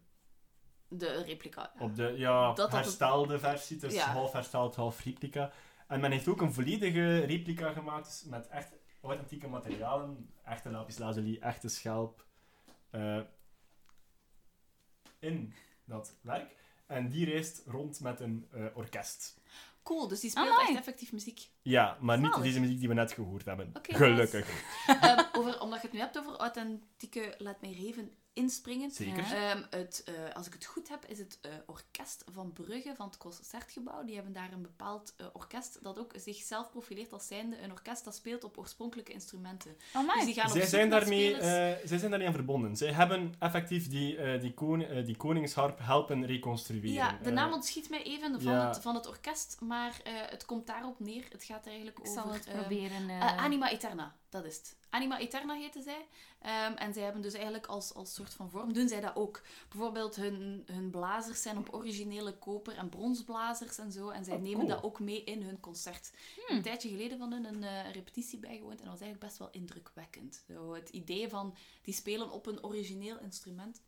De 0.88 1.22
replica. 1.24 1.72
op 1.80 1.96
de 1.96 2.14
ja, 2.18 2.48
Dat 2.48 2.58
had 2.58 2.72
het- 2.72 2.84
herstelde 2.86 3.40
versie. 3.40 3.78
Dus 3.78 3.94
Ja. 3.94 4.06
half 4.12 4.32
hersteld, 4.32 4.76
half 4.76 5.04
replica. 5.04 5.52
En 5.88 6.00
men 6.00 6.12
heeft 6.12 6.28
ook 6.28 6.42
een 6.42 6.54
volledige 6.54 7.20
replica 7.20 7.72
gemaakt 7.72 8.26
met 8.30 8.48
echt 8.48 8.74
authentieke 9.02 9.48
materialen. 9.48 10.30
Echte 10.44 10.70
lapis 10.72 10.98
lazuli, 10.98 11.38
echte 11.40 11.68
schelp. 11.68 12.24
eh, 12.90 13.20
in 15.26 15.54
dat 15.86 16.16
werk. 16.22 16.56
En 16.86 17.10
die 17.10 17.26
reist 17.26 17.64
rond 17.66 18.00
met 18.00 18.20
een 18.20 18.48
eh, 18.52 18.66
orkest. 18.74 19.38
Cool, 19.84 20.08
dus 20.08 20.20
die 20.20 20.30
speelt 20.30 20.50
Amai. 20.50 20.68
echt 20.68 20.78
effectief 20.78 21.12
muziek. 21.12 21.50
Ja, 21.62 21.98
maar 22.00 22.20
niet 22.20 22.42
deze 22.42 22.60
muziek 22.60 22.80
die 22.80 22.88
we 22.88 22.94
net 22.94 23.12
gehoord 23.12 23.46
hebben. 23.46 23.72
Gelukkig. 23.82 24.64
Ehm, 24.88 25.24
over, 25.34 25.62
omdat 25.62 25.82
je 25.82 25.88
het 25.88 25.96
nu 25.96 26.00
hebt 26.00 26.18
over 26.18 26.36
authentieke, 26.36 27.36
laat 27.38 27.62
mij 27.62 27.70
er 27.70 27.78
even 27.78 28.12
inspringen. 28.36 28.92
Zeker. 28.92 29.24
Ehm, 29.34 29.62
het, 29.70 30.04
eh, 30.06 30.14
als 30.34 30.48
ik 30.48 30.54
het 30.54 30.66
goed 30.66 30.90
heb, 30.90 31.06
is 31.06 31.18
het 31.18 31.38
eh, 31.42 31.52
orkest 31.66 32.24
van 32.32 32.54
Brugge, 32.54 32.94
van 32.96 33.08
het 33.08 33.18
Concertgebouw. 33.18 34.04
Die 34.04 34.16
hebben 34.16 34.34
daar 34.34 34.52
een 34.54 34.62
bepaald 34.62 35.14
eh, 35.18 35.26
orkest 35.34 35.84
dat 35.84 36.00
ook 36.00 36.14
zichzelf 36.16 36.70
profileert 36.70 37.14
als 37.14 37.28
zijnde 37.28 37.62
een 37.62 37.72
orkest 37.72 38.04
dat 38.04 38.16
speelt 38.16 38.44
op 38.44 38.58
oorspronkelijke 38.58 39.12
instrumenten. 39.12 39.78
Amai. 39.94 40.16
Dus 40.16 40.26
die 40.26 40.34
gaan 40.34 40.46
op 40.46 40.58
Zij 40.58 40.66
zijn, 40.66 40.90
daarmee, 40.90 41.38
eh, 41.38 41.88
zij 41.88 41.98
zijn 41.98 42.10
daarmee 42.10 42.28
aan 42.28 42.34
verbonden. 42.34 42.76
Zij 42.78 42.92
hebben 42.92 43.34
effectief 43.40 43.90
die, 43.90 44.18
eh, 44.18 44.42
die, 44.42 44.54
koning, 44.54 44.90
eh, 44.90 45.06
die 45.06 45.16
koningsharp 45.16 45.80
helpen 45.82 46.26
reconstrueren. 46.26 46.94
Ja, 46.94 47.18
de 47.24 47.32
naam 47.32 47.54
ontschiet 47.54 47.90
mij 47.90 48.04
even 48.04 48.42
van, 48.42 48.54
ja. 48.54 48.68
het, 48.68 48.80
van 48.82 48.96
het 48.96 49.08
orkest, 49.08 49.58
maar 49.62 50.00
eh, 50.04 50.14
het 50.30 50.46
komt 50.46 50.68
daarop 50.68 51.00
neer. 51.00 51.24
Het 51.30 51.44
gaat 51.44 51.68
eigenlijk 51.68 51.98
Ik 52.00 52.08
over... 52.08 52.22
zal 52.22 52.34
het 52.34 52.46
ehm, 52.46 52.58
proberen. 52.58 53.10
Anima 53.22 53.70
Eterna, 53.70 54.16
dat 54.36 54.52
is 54.52 54.58
het. 54.58 54.76
Anima 54.90 55.20
Eterna 55.20 55.54
heten 55.54 55.84
zij. 55.84 56.08
Ehm, 56.42 56.74
en 56.74 56.94
zij 56.94 57.04
hebben 57.04 57.22
dus 57.22 57.34
eigenlijk 57.34 57.66
als, 57.66 57.94
als 57.94 58.14
soort 58.14 58.34
van 58.34 58.50
vorm, 58.50 58.74
doen 58.74 58.88
zij 58.88 59.02
dat 59.02 59.16
ook. 59.16 59.42
Bijvoorbeeld 59.70 60.16
hun, 60.16 60.64
hun 60.66 60.90
blazers 60.90 61.42
zijn 61.42 61.58
op 61.58 61.74
originele 61.74 62.38
koper- 62.38 62.78
en 62.78 62.90
bronsblazers 62.90 63.78
en 63.78 63.92
zo. 63.92 64.10
En 64.10 64.24
zij 64.26 64.36
Oh, 64.36 64.42
nemen 64.42 64.60
cool. 64.60 64.70
dat 64.70 64.84
ook 64.84 65.00
mee 65.00 65.24
in 65.24 65.42
hun 65.42 65.60
concert. 65.60 66.12
Heb 66.36 66.50
Een 66.58 66.62
tijdje 66.62 66.90
geleden 66.90 67.18
van 67.18 67.32
hun 67.32 67.46
een 67.46 67.64
eh, 67.64 67.92
repetitie 67.92 68.40
bijgewoond 68.40 68.80
en 68.80 68.86
dat 68.86 68.94
was 68.94 69.02
eigenlijk 69.02 69.20
best 69.20 69.38
wel 69.38 69.50
indrukwekkend. 69.52 70.44
Zo, 70.48 70.74
het 70.74 70.90
idee 70.90 71.30
van, 71.30 71.56
die 71.82 71.94
spelen 71.94 72.32
op 72.32 72.46
een 72.46 72.64
origineel 72.64 73.20
instrument, 73.20 73.82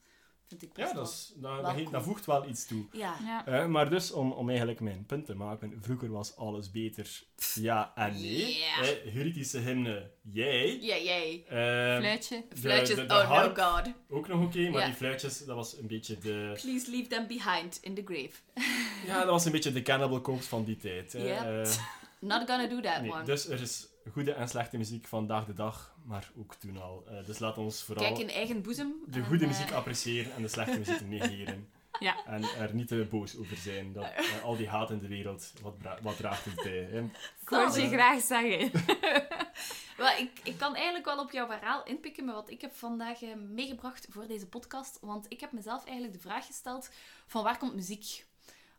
vind 0.48 0.62
ik 0.62 0.74
best 0.74 0.90
Ja, 0.90 0.94
dat, 0.96 1.08
is, 1.10 1.34
dat, 1.36 1.52
wel 1.52 1.62
dat, 1.62 1.72
he- 1.72 1.78
cool. 1.78 1.92
dat 1.92 2.04
voegt 2.04 2.26
wel 2.26 2.48
iets 2.48 2.68
toe. 2.68 2.86
Ja, 2.92 3.16
ja. 3.46 3.68
Maar 3.68 3.90
dus, 3.90 4.12
om, 4.12 4.32
om 4.32 4.48
eigenlijk 4.50 4.80
mijn 4.80 5.06
punt 5.06 5.26
te 5.26 5.36
maken, 5.36 5.78
vroeger 5.82 6.12
was 6.12 6.36
alles 6.36 6.72
beter. 6.72 7.24
Ja 7.54 7.92
en 7.96 8.14
nee. 8.14 8.58
Yeah. 8.58 9.64
Hymne, 9.66 10.12
jij. 10.22 10.80
ja, 10.82 10.98
jij. 10.98 11.44
Eh, 11.48 11.98
Fluitje. 11.98 12.44
Fluitjes, 12.56 12.96
de- 12.96 13.06
de 13.06 13.14
oh 13.14 13.30
harp. 13.30 13.56
no 13.58 13.64
god. 13.64 13.92
ook 14.10 14.28
nog 14.28 14.44
oké, 14.46 14.70
maar 14.70 14.86
die 14.86 14.94
fluitjes, 14.96 15.46
dat 15.46 15.56
was 15.56 15.78
een 15.78 15.88
beetje 15.88 16.18
de... 16.18 16.58
Please 16.62 16.92
leave 16.92 17.08
them 17.08 17.28
behind 17.28 17.80
in 17.82 17.94
the 17.96 18.02
grave. 18.06 18.32
Ja, 19.06 19.18
dat 19.20 19.30
was 19.30 19.46
een 19.46 19.52
beetje 19.52 19.72
de 19.72 19.82
Cannibal 19.82 20.22
Corpse 20.22 20.48
van 20.50 20.64
die 20.64 20.78
tijd. 20.78 21.12
Ja. 21.12 21.62
Eh, 21.62 21.70
Not 22.20 22.50
gonna 22.50 22.68
do 22.68 22.80
that 22.82 23.02
nee, 23.02 23.12
one. 23.12 23.24
dus 23.24 23.48
er 23.50 23.62
is 23.62 23.88
goede 24.12 24.32
en 24.34 24.50
slechte 24.50 24.78
muziek 24.78 25.08
vandaag 25.08 25.46
de 25.46 25.54
dag, 25.54 25.96
maar 26.06 26.30
ook 26.38 26.56
toen 26.56 26.82
al. 26.82 27.04
Eh, 27.08 27.26
dus 27.26 27.40
laat 27.40 27.58
ons 27.58 27.84
vooral 27.84 28.06
Kijk 28.06 28.18
in 28.18 28.30
eigen 28.30 28.62
boezem. 28.62 28.94
de 29.08 29.24
goede 29.24 29.44
eh, 29.44 29.50
muziek 29.50 29.72
appreciëren 29.72 30.34
en 30.36 30.42
de 30.42 30.48
slechte 30.48 30.78
muziek 30.78 31.02
negeren. 31.20 31.70
Ja. 32.00 32.26
En 32.26 32.44
er 32.44 32.74
niet 32.74 32.88
te 32.88 33.08
boos 33.10 33.38
over 33.38 33.58
zijn. 33.58 33.94
Dat, 33.94 34.04
eh, 34.16 34.44
al 34.44 34.56
die 34.58 34.68
haat 34.70 34.90
in 34.92 35.00
de 35.00 35.08
wereld, 35.08 35.54
wat, 35.62 35.78
bra- 35.78 35.98
wat 36.02 36.18
draagt 36.18 36.46
het 36.46 36.56
bij? 36.56 36.88
Hè? 36.92 37.00
Ik 37.42 37.48
hoor 37.50 37.80
je 37.80 37.88
graag 37.88 38.22
zeggen. 38.22 38.72
Wel, 39.98 40.18
ik, 40.18 40.40
ik 40.44 40.58
kan 40.58 40.76
eigenlijk 40.76 41.06
wel 41.06 41.20
op 41.20 41.32
jouw 41.32 41.48
verhaal 41.48 41.84
inpikken 41.84 42.26
met 42.26 42.36
wat 42.36 42.50
ik 42.50 42.62
heb 42.62 42.74
vandaag 42.74 43.20
meegebracht 43.50 44.08
voor 44.10 44.28
deze 44.28 44.48
podcast. 44.48 44.98
Want 45.02 45.26
ik 45.30 45.40
heb 45.40 45.52
mezelf 45.52 45.84
eigenlijk 45.86 46.14
de 46.14 46.20
vraag 46.30 46.46
gesteld 46.46 46.90
van 47.28 47.44
waar 47.44 47.58
komt 47.58 47.76
muziek? 47.76 48.26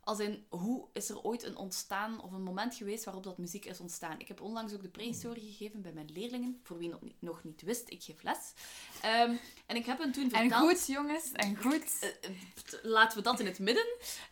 Als 0.09 0.19
in, 0.19 0.45
hoe 0.49 0.87
is 0.93 1.09
er 1.09 1.21
ooit 1.21 1.43
een 1.43 1.55
ontstaan 1.55 2.21
of 2.21 2.31
een 2.31 2.43
moment 2.43 2.75
geweest 2.75 3.03
waarop 3.03 3.23
dat 3.23 3.37
muziek 3.37 3.65
is 3.65 3.79
ontstaan? 3.79 4.19
Ik 4.19 4.27
heb 4.27 4.41
onlangs 4.41 4.73
ook 4.73 4.81
de 4.81 4.89
prehistorie 4.89 5.51
gegeven 5.51 5.81
bij 5.81 5.91
mijn 5.91 6.11
leerlingen, 6.11 6.59
voor 6.63 6.77
wie 6.77 6.89
nog 6.89 7.01
niet, 7.01 7.21
nog 7.21 7.43
niet 7.43 7.61
wist, 7.61 7.89
ik 7.89 8.03
geef 8.03 8.23
les. 8.23 8.53
Ehm, 9.01 9.35
en 9.65 9.75
ik 9.75 9.85
heb 9.85 9.97
hen 9.97 10.11
toen 10.11 10.29
verteld... 10.29 10.51
En 10.51 10.57
goed, 10.57 10.87
jongens. 10.87 11.31
En 11.31 11.57
goed. 11.57 11.99
Eh, 11.99 12.09
eh, 12.09 12.35
laten 12.81 13.17
we 13.17 13.23
dat 13.23 13.39
in 13.39 13.45
het 13.45 13.59
midden. 13.59 13.85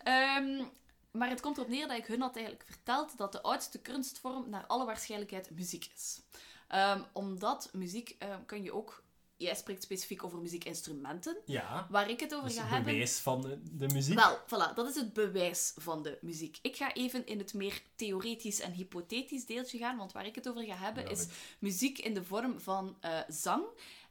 Ehm, 0.03 0.63
maar 1.11 1.29
het 1.29 1.41
komt 1.41 1.57
erop 1.57 1.69
neer 1.69 1.87
dat 1.87 1.97
ik 1.97 2.05
hun 2.05 2.21
had 2.21 2.35
eigenlijk 2.35 2.65
verteld 2.65 3.17
dat 3.17 3.31
de 3.31 3.41
oudste 3.41 3.81
kunstvorm 3.81 4.49
naar 4.49 4.65
alle 4.65 4.85
waarschijnlijkheid 4.85 5.49
muziek 5.51 5.89
is. 5.95 6.21
Ehm, 6.67 7.01
omdat 7.13 7.69
muziek 7.73 8.17
kun 8.45 8.63
je 8.63 8.73
ook... 8.73 9.03
Jij 9.37 9.55
spreekt 9.55 9.83
specifiek 9.83 10.23
over 10.23 10.39
muziekinstrumenten. 10.39 11.37
Ja, 11.45 11.87
Waar 11.89 12.09
ik 12.09 12.19
het 12.19 12.35
over 12.35 12.49
ga 12.49 12.61
het 12.61 12.69
hebben... 12.69 12.91
bewijs 12.91 13.19
van 13.19 13.41
de, 13.41 13.59
de 13.71 13.87
muziek. 13.87 14.15
Wel, 14.15 14.37
voilà, 14.45 14.73
dat 14.75 14.87
is 14.87 14.95
het 14.95 15.13
bewijs 15.13 15.73
van 15.75 16.03
de 16.03 16.17
muziek. 16.21 16.57
Ik 16.61 16.75
ga 16.75 16.93
even 16.93 17.25
in 17.25 17.37
het 17.37 17.53
meer 17.53 17.81
theoretisch 17.95 18.59
en 18.59 18.71
hypothetisch 18.71 19.45
deeltje 19.45 19.77
gaan, 19.77 19.97
want 19.97 20.11
waar 20.11 20.25
ik 20.25 20.35
het 20.35 20.49
over 20.49 20.63
ga 20.63 20.75
hebben 20.75 21.09
is 21.09 21.27
muziek 21.59 21.97
in 21.97 22.13
de 22.13 22.23
vorm 22.23 22.59
van 22.59 22.97
eh, 22.99 23.19
zang 23.27 23.63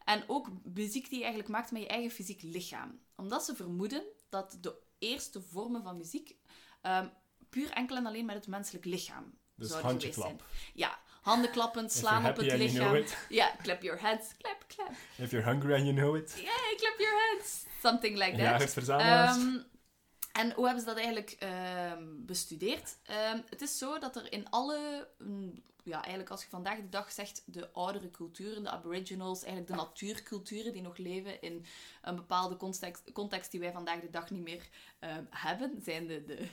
en 0.04 0.24
ook 0.26 0.48
muziek 0.74 1.08
die 1.08 1.18
je 1.18 1.24
eigenlijk 1.24 1.52
maakt 1.52 1.70
met 1.70 1.82
je 1.82 1.88
eigen 1.88 2.10
fysiek 2.10 2.42
lichaam. 2.42 2.98
Omdat 3.16 3.44
ze 3.44 3.54
vermoeden 3.54 4.02
dat 4.28 4.58
de 4.60 4.74
eerste 4.98 5.40
vormen 5.40 5.82
van 5.82 5.96
muziek 5.96 6.34
ehm, 6.80 7.08
puur 7.50 7.70
enkel 7.70 7.96
en 7.96 8.06
alleen 8.06 8.24
met 8.24 8.36
het 8.36 8.46
menselijk 8.46 8.84
lichaam 8.84 9.34
dus 9.54 9.68
zouden 9.68 9.90
handje 9.90 10.12
geweest 10.12 10.34
klap. 10.34 10.48
zijn. 10.48 10.72
Ja, 10.74 10.98
handen 11.26 11.50
klappen, 11.50 11.84
If 11.84 11.92
slaan 11.92 12.26
op 12.26 12.36
het 12.36 12.52
lichaam. 12.52 13.04
Ja, 13.28 13.50
clap 13.62 13.82
your 13.82 14.00
hands, 14.00 14.26
clap, 14.38 14.64
clap. 14.68 14.90
If 15.16 15.30
you're 15.30 15.46
hungry 15.50 15.74
and 15.74 15.84
you 15.84 15.94
know 15.94 16.16
it. 16.16 16.34
Yeah, 16.36 16.76
clap 16.76 16.98
your 16.98 17.14
hands. 17.28 17.64
Something 17.82 18.16
like 18.16 18.30
that. 18.30 18.40
Jagers, 18.40 18.72
verzamelaars. 18.72 19.36
Ehm, 19.36 19.58
en 20.32 20.52
hoe 20.52 20.64
hebben 20.64 20.82
ze 20.82 20.88
dat 20.88 20.96
eigenlijk 20.96 21.36
ehm, 21.38 22.02
bestudeerd? 22.16 22.96
Ehm, 23.04 23.40
het 23.48 23.62
is 23.62 23.78
zo 23.78 23.98
dat 23.98 24.16
er 24.16 24.32
in 24.32 24.50
alle, 24.50 25.08
mm, 25.18 25.62
ja, 25.86 26.00
eigenlijk 26.00 26.30
als 26.30 26.42
je 26.42 26.48
vandaag 26.48 26.76
de 26.76 26.88
dag 26.88 27.12
zegt, 27.12 27.42
de 27.46 27.72
oudere 27.72 28.10
culturen, 28.10 28.62
de 28.62 28.70
aboriginals, 28.70 29.42
eigenlijk 29.42 29.70
de 29.70 29.76
natuurculturen 29.76 30.72
die 30.72 30.82
nog 30.82 30.96
leven 30.96 31.40
in 31.42 31.64
een 32.02 32.16
bepaalde 32.16 32.56
context, 32.56 33.12
context 33.12 33.50
die 33.50 33.60
wij 33.60 33.72
vandaag 33.72 34.00
de 34.00 34.10
dag 34.10 34.30
niet 34.30 34.42
meer 34.42 34.68
ehm, 34.98 35.24
hebben, 35.30 35.82
zijn 35.82 36.06
de, 36.06 36.24
de, 36.24 36.48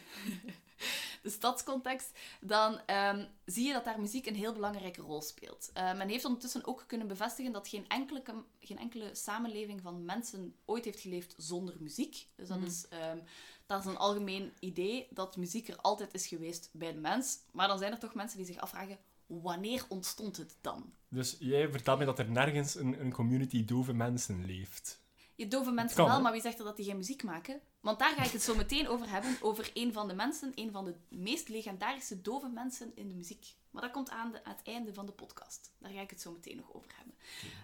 de 1.23 1.29
stadscontext, 1.29 2.19
dan 2.41 2.79
ehm, 2.85 3.25
zie 3.45 3.67
je 3.67 3.73
dat 3.73 3.85
daar 3.85 3.99
muziek 3.99 4.25
een 4.25 4.35
heel 4.35 4.53
belangrijke 4.53 5.01
rol 5.01 5.21
speelt. 5.21 5.69
Eh, 5.73 5.93
men 5.97 6.09
heeft 6.09 6.25
ondertussen 6.25 6.65
ook 6.65 6.83
kunnen 6.87 7.07
bevestigen 7.07 7.51
dat 7.51 7.67
geen 7.67 7.87
enkele, 7.87 8.23
geen 8.59 8.77
enkele 8.79 9.15
samenleving 9.15 9.81
van 9.81 10.05
mensen 10.05 10.55
ooit 10.65 10.85
heeft 10.85 10.99
geleefd 10.99 11.33
zonder 11.37 11.75
muziek. 11.79 12.27
Dus 12.35 12.47
dat, 12.47 12.57
Mm. 12.57 12.65
is, 12.65 12.87
ehm, 12.87 13.19
dat 13.65 13.79
is 13.79 13.85
een 13.85 13.97
algemeen 13.97 14.53
idee 14.59 15.07
dat 15.09 15.37
muziek 15.37 15.67
er 15.67 15.77
altijd 15.77 16.13
is 16.13 16.27
geweest 16.27 16.69
bij 16.71 16.93
de 16.93 16.99
mens. 16.99 17.39
Maar 17.51 17.67
dan 17.67 17.77
zijn 17.77 17.91
er 17.91 17.99
toch 17.99 18.13
mensen 18.13 18.37
die 18.37 18.45
zich 18.47 18.57
afvragen, 18.57 18.97
wanneer 19.41 19.85
ontstond 19.87 20.37
het 20.37 20.57
dan? 20.61 20.93
Dus 21.09 21.35
jij 21.39 21.69
vertelt 21.69 21.99
me 21.99 22.05
dat 22.05 22.19
er 22.19 22.29
nergens 22.29 22.75
een, 22.75 22.99
een 22.99 23.11
community 23.11 23.65
dove 23.65 23.93
mensen 23.93 24.45
leeft. 24.45 25.01
Je 25.35 25.47
dove 25.47 25.71
mensen 25.71 25.97
kan, 25.97 26.07
wel, 26.07 26.21
maar 26.21 26.31
wie 26.31 26.41
zegt 26.41 26.59
er 26.59 26.65
dat 26.65 26.75
die 26.75 26.85
geen 26.85 26.97
muziek 26.97 27.23
maken? 27.23 27.61
Want 27.79 27.99
daar 27.99 28.13
ga 28.15 28.23
ik 28.23 28.31
het 28.31 28.41
zo 28.41 28.55
meteen 28.55 28.87
over 28.87 29.09
hebben. 29.09 29.37
Over 29.41 29.71
een 29.73 29.93
van 29.93 30.07
de 30.07 30.13
mensen, 30.13 30.51
een 30.55 30.71
van 30.71 30.85
de 30.85 30.95
meest 31.09 31.49
legendarische 31.49 32.21
dove 32.21 32.47
mensen 32.47 32.91
in 32.95 33.07
de 33.07 33.13
muziek. 33.13 33.55
Maar 33.71 33.81
dat 33.81 33.91
komt 33.91 34.09
aan, 34.09 34.31
de, 34.31 34.43
aan 34.43 34.55
het 34.57 34.67
einde 34.67 34.93
van 34.93 35.05
de 35.05 35.11
podcast. 35.11 35.71
Daar 35.79 35.91
ga 35.91 36.01
ik 36.01 36.09
het 36.09 36.21
zo 36.21 36.31
meteen 36.31 36.55
nog 36.55 36.73
over 36.73 36.91
hebben. 36.95 37.15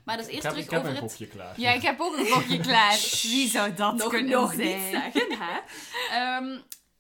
Maar 0.06 0.18
dus 0.18 0.26
ik 0.26 0.32
eerst 0.32 0.44
heb, 0.44 0.52
terug 0.52 0.68
ik 0.68 0.72
heb 0.72 0.80
over 0.80 0.96
een 0.96 1.02
het... 1.02 1.12
gokje 1.12 1.28
klaar. 1.28 1.60
Ja, 1.60 1.72
ik 1.72 1.82
heb 1.82 2.00
ook 2.00 2.18
een 2.18 2.28
gokje 2.28 2.60
klaar. 2.70 2.98
Wie 3.22 3.50
zou 3.50 3.74
dat 3.74 3.96
nog, 3.96 4.10
kunnen 4.10 4.32
nog 4.32 4.54
zijn? 4.54 4.82
niet 4.82 4.92
zeggen, 4.92 5.38
hè? 5.38 5.60
Ehm, 6.20 6.60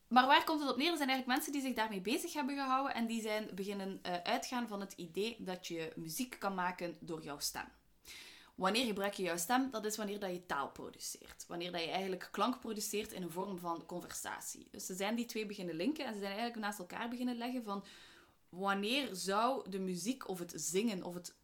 maar 0.09 0.27
waar 0.27 0.43
komt 0.43 0.59
het 0.59 0.69
op 0.69 0.77
neer? 0.77 0.91
Er 0.91 0.97
zijn 0.97 1.09
eigenlijk 1.09 1.37
mensen 1.37 1.51
die 1.51 1.69
zich 1.69 1.75
daarmee 1.75 2.01
bezig 2.01 2.33
hebben 2.33 2.55
gehouden 2.55 2.93
en 2.93 3.07
die 3.07 3.21
zijn 3.21 3.49
beginnen 3.55 3.99
eh, 4.01 4.13
uitgaan 4.23 4.67
van 4.67 4.79
het 4.79 4.93
idee 4.93 5.35
dat 5.39 5.67
je 5.67 5.91
muziek 5.95 6.35
kan 6.39 6.55
maken 6.55 6.97
door 6.99 7.23
jouw 7.23 7.39
stem. 7.39 7.65
Wanneer 8.55 8.85
gebruik 8.85 9.13
je 9.13 9.23
jouw 9.23 9.37
stem? 9.37 9.71
Dat 9.71 9.85
is 9.85 9.97
wanneer 9.97 10.19
dat 10.19 10.31
je 10.31 10.45
taal 10.45 10.69
produceert. 10.69 11.45
Wanneer 11.47 11.71
dat 11.71 11.81
je 11.81 11.89
eigenlijk 11.89 12.27
klank 12.31 12.59
produceert 12.59 13.11
in 13.11 13.21
een 13.21 13.31
vorm 13.31 13.57
van 13.57 13.85
conversatie. 13.85 14.67
Dus 14.71 14.85
ze 14.85 14.95
zijn 14.95 15.15
die 15.15 15.25
twee 15.25 15.45
beginnen 15.45 15.75
linken 15.75 16.05
en 16.05 16.13
ze 16.13 16.19
zijn 16.19 16.31
eigenlijk 16.31 16.61
naast 16.61 16.79
elkaar 16.79 17.09
beginnen 17.09 17.37
leggen 17.37 17.63
van 17.63 17.83
wanneer 18.49 19.09
zou 19.11 19.69
de 19.69 19.79
muziek 19.79 20.27
of 20.27 20.39
het 20.39 20.53
zingen 20.55 21.03
of 21.03 21.13
het 21.13 21.35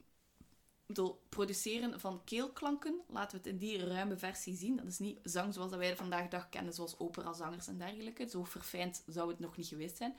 bedoel, 0.86 1.21
produceren 1.30 2.00
van 2.00 2.21
keelklanken, 2.24 3.02
laten 3.08 3.32
we 3.32 3.38
het 3.38 3.48
in 3.48 3.58
die 3.58 3.86
ruime 3.88 4.17
versie 4.17 4.56
zien. 4.56 4.76
Dat 4.76 4.86
is 4.86 5.00
niet 5.00 5.19
zang 5.24 5.54
zoals 5.54 5.69
dat 5.69 5.80
wij 5.80 5.88
het 5.88 5.98
vandaag 5.98 6.24
de 6.24 6.30
dag 6.30 6.50
kennen, 6.50 6.74
zoals 6.74 7.00
operazangers 7.00 7.67
en 7.67 7.78
dergelijke. 7.78 8.30
Zo 8.30 8.43
verfijnd 8.43 9.04
zou 9.08 9.30
het 9.30 9.39
nog 9.39 9.58
niet 9.58 9.67
geweest 9.67 9.98
zijn. 9.98 10.15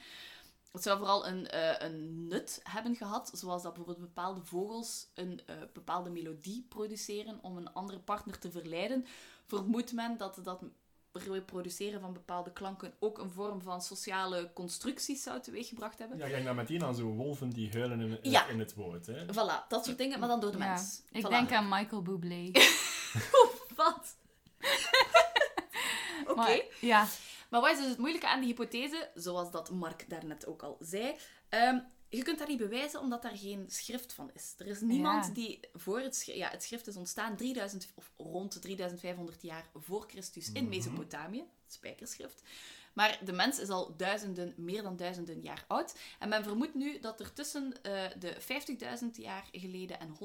Het 0.72 0.82
zou 0.82 0.98
vooral 0.98 1.26
een, 1.26 1.48
eh, 1.48 1.88
een 1.88 2.26
nut 2.26 2.60
hebben 2.62 2.96
gehad, 2.96 3.30
zoals 3.34 3.62
dat 3.62 3.74
bijvoorbeeld 3.74 4.06
bepaalde 4.06 4.44
vogels 4.44 5.08
een 5.14 5.40
eh, 5.46 5.56
bepaalde 5.72 6.10
melodie 6.10 6.66
produceren 6.68 7.38
om 7.42 7.56
een 7.56 7.72
andere 7.72 7.98
partner 7.98 8.38
te 8.38 8.50
verleiden. 8.50 9.06
Vermoedt 9.44 9.92
men 9.92 10.16
dat 10.16 10.38
dat 10.42 10.62
reproduceren 11.24 12.00
van 12.00 12.12
bepaalde 12.12 12.52
klanken 12.52 12.92
ook 12.98 13.18
een 13.18 13.30
vorm 13.30 13.62
van 13.62 13.82
sociale 13.82 14.50
constructies 14.54 15.22
zou 15.22 15.40
teweeggebracht 15.40 15.98
hebben. 15.98 16.18
Ja, 16.18 16.24
ik 16.24 16.30
denk 16.32 16.44
dan 16.44 16.56
meteen 16.56 16.84
aan 16.84 16.94
zo'n 16.94 17.16
wolven 17.16 17.50
die 17.50 17.70
huilen 17.72 18.00
in, 18.00 18.18
in, 18.22 18.30
Ja. 18.30 18.46
in 18.46 18.58
het 18.58 18.74
woord. 18.74 19.06
Hè. 19.06 19.24
Voilà, 19.24 19.66
dat 19.68 19.84
soort 19.84 19.98
dingen, 19.98 20.18
maar 20.18 20.28
dan 20.28 20.40
door 20.40 20.52
de 20.52 20.58
Ja. 20.58 20.68
mens. 20.72 21.02
Ik 21.12 21.26
Voilà. 21.26 21.28
denk 21.28 21.52
aan 21.52 21.68
Michael 21.68 22.02
Bublé. 22.02 22.50
Wat? 23.76 24.16
Oké. 26.26 26.34
Maar, 26.34 26.60
ja. 26.80 27.06
Maar 27.50 27.60
wat 27.60 27.70
is 27.70 27.78
dus 27.78 27.88
het 27.88 27.98
moeilijke 27.98 28.28
aan 28.28 28.40
die 28.40 28.48
hypothese, 28.48 29.10
zoals 29.14 29.50
dat 29.50 29.70
Mark 29.70 30.04
daarnet 30.08 30.46
ook 30.46 30.62
al 30.62 30.76
zei? 30.80 31.16
Ehm, 31.48 31.78
je 32.08 32.22
kunt 32.22 32.38
dat 32.38 32.48
niet 32.48 32.58
bewijzen 32.58 33.00
omdat 33.00 33.22
daar 33.22 33.36
geen 33.36 33.64
schrift 33.68 34.12
van 34.12 34.30
is. 34.34 34.54
Er 34.58 34.66
is 34.66 34.80
niemand 34.80 35.26
Ja. 35.26 35.32
die 35.32 35.60
voor 35.72 36.00
het 36.00 36.16
schrift... 36.16 36.38
Ja, 36.38 36.50
het 36.50 36.62
schrift 36.62 36.86
is 36.86 36.96
ontstaan 36.96 37.36
3000, 37.36 37.88
of 37.94 38.12
rond 38.16 38.62
3500 38.62 39.42
jaar 39.42 39.70
voor 39.74 40.04
Christus 40.08 40.52
in 40.52 40.68
Mesopotamië. 40.68 41.38
Het 41.64 41.72
spijkerschrift. 41.74 42.42
Maar 42.92 43.18
de 43.24 43.32
mens 43.32 43.58
is 43.58 43.68
al 43.68 43.96
duizenden, 43.96 44.54
meer 44.56 44.82
dan 44.82 44.96
duizenden 44.96 45.40
jaar 45.40 45.64
oud. 45.68 45.94
En 46.18 46.28
men 46.28 46.42
vermoedt 46.44 46.74
nu 46.74 46.98
dat 47.00 47.20
er 47.20 47.32
tussen 47.32 47.82
eh, 47.82 48.04
de 48.18 48.36
50.000 49.02 49.10
jaar 49.12 49.48
geleden 49.52 50.00
en 50.00 50.16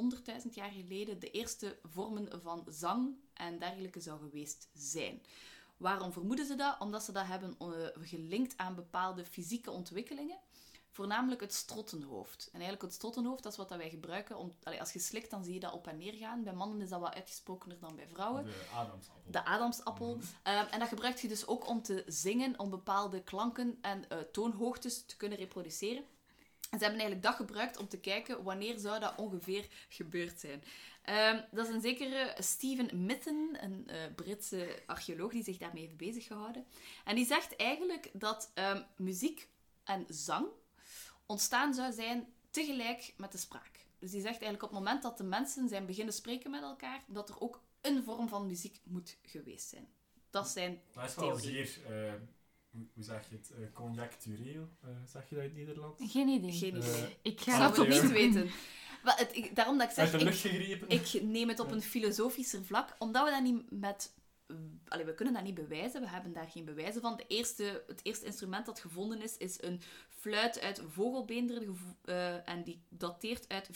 100.000 0.43 0.49
jaar 0.53 0.71
geleden 0.71 1.19
de 1.19 1.31
eerste 1.31 1.77
vormen 1.83 2.41
van 2.41 2.65
zang 2.69 3.15
en 3.33 3.59
dergelijke 3.59 3.99
zou 3.99 4.19
geweest 4.19 4.69
zijn. 4.73 5.21
Waarom 5.77 6.11
vermoeden 6.11 6.45
ze 6.45 6.55
dat? 6.55 6.79
Omdat 6.79 7.03
ze 7.03 7.11
dat 7.11 7.25
hebben 7.25 7.55
eh, 7.59 7.67
gelinkt 8.01 8.57
aan 8.57 8.75
bepaalde 8.75 9.25
fysieke 9.25 9.71
ontwikkelingen. 9.71 10.37
Voornamelijk 10.93 11.41
het 11.41 11.53
strottenhoofd. 11.53 12.45
En 12.45 12.51
eigenlijk 12.51 12.81
het 12.81 12.93
strottenhoofd, 12.93 13.43
dat 13.43 13.51
is 13.51 13.57
wat 13.57 13.69
dat 13.69 13.77
wij 13.77 13.89
gebruiken. 13.89 14.37
Om, 14.37 14.51
allee, 14.63 14.79
als 14.79 14.93
je 14.93 14.99
slikt, 14.99 15.29
dan 15.29 15.43
zie 15.43 15.53
je 15.53 15.59
dat 15.59 15.73
op 15.73 15.87
en 15.87 15.97
neer 15.97 16.13
gaan. 16.13 16.43
Bij 16.43 16.53
mannen 16.53 16.81
is 16.81 16.89
dat 16.89 16.99
wat 16.99 17.13
uitgesprokener 17.13 17.79
dan 17.79 17.95
bij 17.95 18.07
vrouwen. 18.07 18.45
De 18.45 18.51
Adamsappel. 18.73 19.31
De 19.31 19.45
Adamsappel. 19.45 20.19
Ehm, 20.43 20.65
en 20.71 20.79
dat 20.79 20.87
gebruik 20.87 21.17
je 21.17 21.27
dus 21.27 21.47
ook 21.47 21.67
om 21.67 21.81
te 21.81 22.03
zingen, 22.07 22.59
om 22.59 22.69
bepaalde 22.69 23.23
klanken 23.23 23.77
en 23.81 24.09
eh, 24.09 24.17
toonhoogtes 24.17 25.05
te 25.05 25.17
kunnen 25.17 25.37
reproduceren. 25.37 26.03
En 26.69 26.79
ze 26.79 26.85
hebben 26.85 27.01
eigenlijk 27.01 27.23
dat 27.23 27.35
gebruikt 27.35 27.77
om 27.77 27.87
te 27.87 27.99
kijken 27.99 28.43
wanneer 28.43 28.79
zou 28.79 28.99
dat 28.99 29.13
ongeveer 29.17 29.67
gebeurd 29.89 30.39
zijn. 30.39 30.63
Ehm, 31.01 31.41
dat 31.51 31.67
is 31.67 31.73
een 31.73 31.81
zekere 31.81 32.35
Stephen 32.37 33.05
Mitten, 33.05 33.63
een 33.63 33.87
eh, 33.87 33.97
Britse 34.15 34.83
archeoloog 34.85 35.31
die 35.31 35.43
zich 35.43 35.57
daarmee 35.57 35.83
heeft 35.83 35.97
bezig 35.97 36.27
gehouden. 36.27 36.65
En 37.03 37.15
die 37.15 37.25
zegt 37.25 37.55
eigenlijk 37.55 38.09
dat 38.13 38.51
ehm, 38.53 38.83
muziek 38.95 39.49
en 39.83 40.05
zang 40.07 40.47
ontstaan 41.31 41.73
zou 41.73 41.91
zijn 41.93 42.27
tegelijk 42.49 43.13
met 43.17 43.31
de 43.31 43.37
spraak. 43.37 43.85
Dus 43.99 44.11
die 44.11 44.19
zegt 44.21 44.33
eigenlijk 44.41 44.63
op 44.63 44.69
het 44.69 44.79
moment 44.79 45.01
dat 45.03 45.17
de 45.17 45.23
mensen 45.23 45.69
zijn 45.69 45.85
beginnen 45.85 46.13
spreken 46.13 46.51
met 46.51 46.61
elkaar, 46.61 47.03
dat 47.07 47.29
er 47.29 47.39
ook 47.39 47.61
een 47.81 48.03
vorm 48.03 48.27
van 48.27 48.45
muziek 48.47 48.79
moet 48.83 49.17
geweest 49.21 49.67
zijn. 49.69 49.87
Dat 50.29 50.47
zijn 50.49 50.81
Dat 50.93 51.09
is 51.09 51.15
wel 51.15 51.37
theorie. 51.37 51.65
zeer, 51.65 51.85
eh, 51.85 52.13
hoe, 52.71 52.85
hoe 52.93 53.03
zeg 53.03 53.29
je 53.29 53.35
het, 53.35 53.51
eh, 53.51 53.57
conjectureel, 53.73 54.69
eh, 54.81 54.89
zeg 55.05 55.29
je 55.29 55.35
dat 55.35 55.43
in 55.43 55.49
het 55.49 55.57
Nederlands? 55.59 56.01
Geen 56.11 56.27
idee. 56.27 56.51
geen 56.51 56.75
idee. 56.77 57.03
Ik 57.03 57.17
Ik 57.21 57.41
ga 57.41 57.51
zou 57.51 57.63
Ah, 57.63 57.69
het 57.69 57.79
ook 57.79 57.87
niet 57.87 58.11
weten. 58.21 58.49
Maar 59.03 59.17
het, 59.17 59.35
ik- 59.35 59.55
daarom 59.55 59.77
dat 59.77 59.87
ik 59.87 59.93
zeg, 59.95 60.11
de 60.11 60.17
lucht 60.23 60.43
ik, 60.45 60.51
gegrepen? 60.51 60.89
ik 60.89 61.21
neem 61.23 61.47
het 61.49 61.59
op 61.59 61.71
een 61.71 61.81
filosofischer 61.81 62.65
vlak, 62.65 62.95
omdat 62.99 63.25
we 63.25 63.31
dat 63.31 63.43
niet 63.43 63.71
met... 63.71 64.13
Allee, 64.87 65.05
we 65.05 65.13
kunnen 65.13 65.33
dat 65.33 65.43
niet 65.43 65.53
bewijzen, 65.55 66.01
we 66.01 66.09
hebben 66.09 66.33
daar 66.33 66.47
geen 66.49 66.65
bewijzen 66.65 67.01
van. 67.01 67.17
De 67.17 67.25
eerste, 67.27 67.83
het 67.87 67.99
eerste 68.03 68.25
instrument 68.25 68.65
dat 68.65 68.79
gevonden 68.79 69.21
is, 69.21 69.37
is 69.37 69.61
een 69.63 69.81
fluit 70.09 70.59
uit 70.61 70.81
vogelbeenderen 70.91 71.77
eh, 72.05 72.49
en 72.49 72.63
die 72.63 72.81
dateert 72.89 73.45
uit 73.49 73.69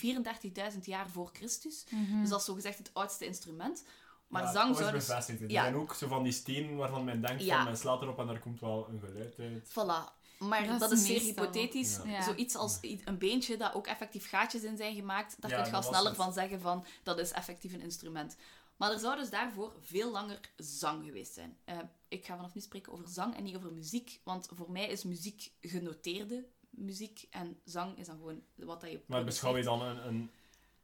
34.000 0.73 0.79
jaar 0.81 1.09
voor 1.09 1.29
Christus. 1.33 1.85
Mhm. 1.89 2.19
Dus 2.19 2.29
dat 2.29 2.39
is 2.39 2.45
zogezegd 2.45 2.77
het 2.77 2.89
oudste 2.93 3.25
instrument. 3.25 3.83
Maar 4.27 4.43
Ja, 4.43 4.51
zang 4.51 4.67
dat 4.69 4.77
zou 4.77 4.91
dus... 4.91 5.07
bevestigd. 5.07 5.41
Er 5.41 5.49
Ja. 5.51 5.61
zijn 5.61 5.75
ook 5.75 5.93
zo 5.93 6.07
van 6.07 6.23
die 6.23 6.31
stenen 6.31 6.75
waarvan 6.75 7.03
men 7.03 7.21
denkt 7.21 7.43
Ja. 7.43 7.55
van 7.55 7.65
men 7.65 7.77
slaat 7.77 8.01
erop 8.01 8.19
en 8.19 8.27
daar 8.27 8.39
komt 8.39 8.59
wel 8.59 8.87
een 8.89 8.99
geluid 8.99 9.35
uit. 9.39 9.69
Voilà. 9.69 10.23
Maar 10.39 10.67
Dat 10.67 10.79
dat, 10.79 10.91
is 10.91 11.05
zeer 11.05 11.19
hypothetisch. 11.19 11.99
Ja. 12.05 12.21
Zoiets 12.23 12.55
als 12.55 12.79
een 12.81 13.17
beentje 13.17 13.57
dat 13.57 13.73
ook 13.73 13.87
effectief 13.87 14.29
gaatjes 14.29 14.63
in 14.63 14.77
zijn 14.77 14.95
gemaakt, 14.95 15.41
daar 15.41 15.51
Ja, 15.51 15.57
kun 15.57 15.65
je 15.65 15.71
was 15.71 15.85
sneller 15.85 16.07
het. 16.07 16.15
van 16.15 16.33
zeggen 16.33 16.61
van 16.61 16.85
dat 17.03 17.19
is 17.19 17.31
effectief 17.31 17.73
een 17.73 17.81
instrument. 17.81 18.35
Maar 18.75 18.91
er 18.91 18.99
zou 18.99 19.17
dus 19.17 19.29
daarvoor 19.29 19.73
veel 19.81 20.11
langer 20.11 20.39
zang 20.57 21.05
geweest 21.05 21.33
zijn. 21.33 21.57
Eh, 21.63 21.79
ik 22.07 22.25
ga 22.25 22.35
vanaf 22.35 22.53
nu 22.53 22.61
spreken 22.61 22.91
over 22.91 23.07
zang 23.07 23.35
en 23.35 23.43
niet 23.43 23.55
over 23.55 23.73
muziek, 23.73 24.19
want 24.23 24.49
voor 24.53 24.71
mij 24.71 24.87
is 24.87 25.03
muziek 25.03 25.51
genoteerde 25.61 26.45
muziek 26.69 27.27
en 27.29 27.59
zang 27.63 27.97
is 27.97 28.05
dan 28.05 28.17
gewoon 28.17 28.41
wat 28.55 28.81
dat 28.81 28.91
je 28.91 29.01
Maar 29.05 29.23
beschouw 29.23 29.57
je 29.57 29.63
produceert. 29.63 29.97
dan 29.97 30.05
een, 30.07 30.15
een 30.15 30.31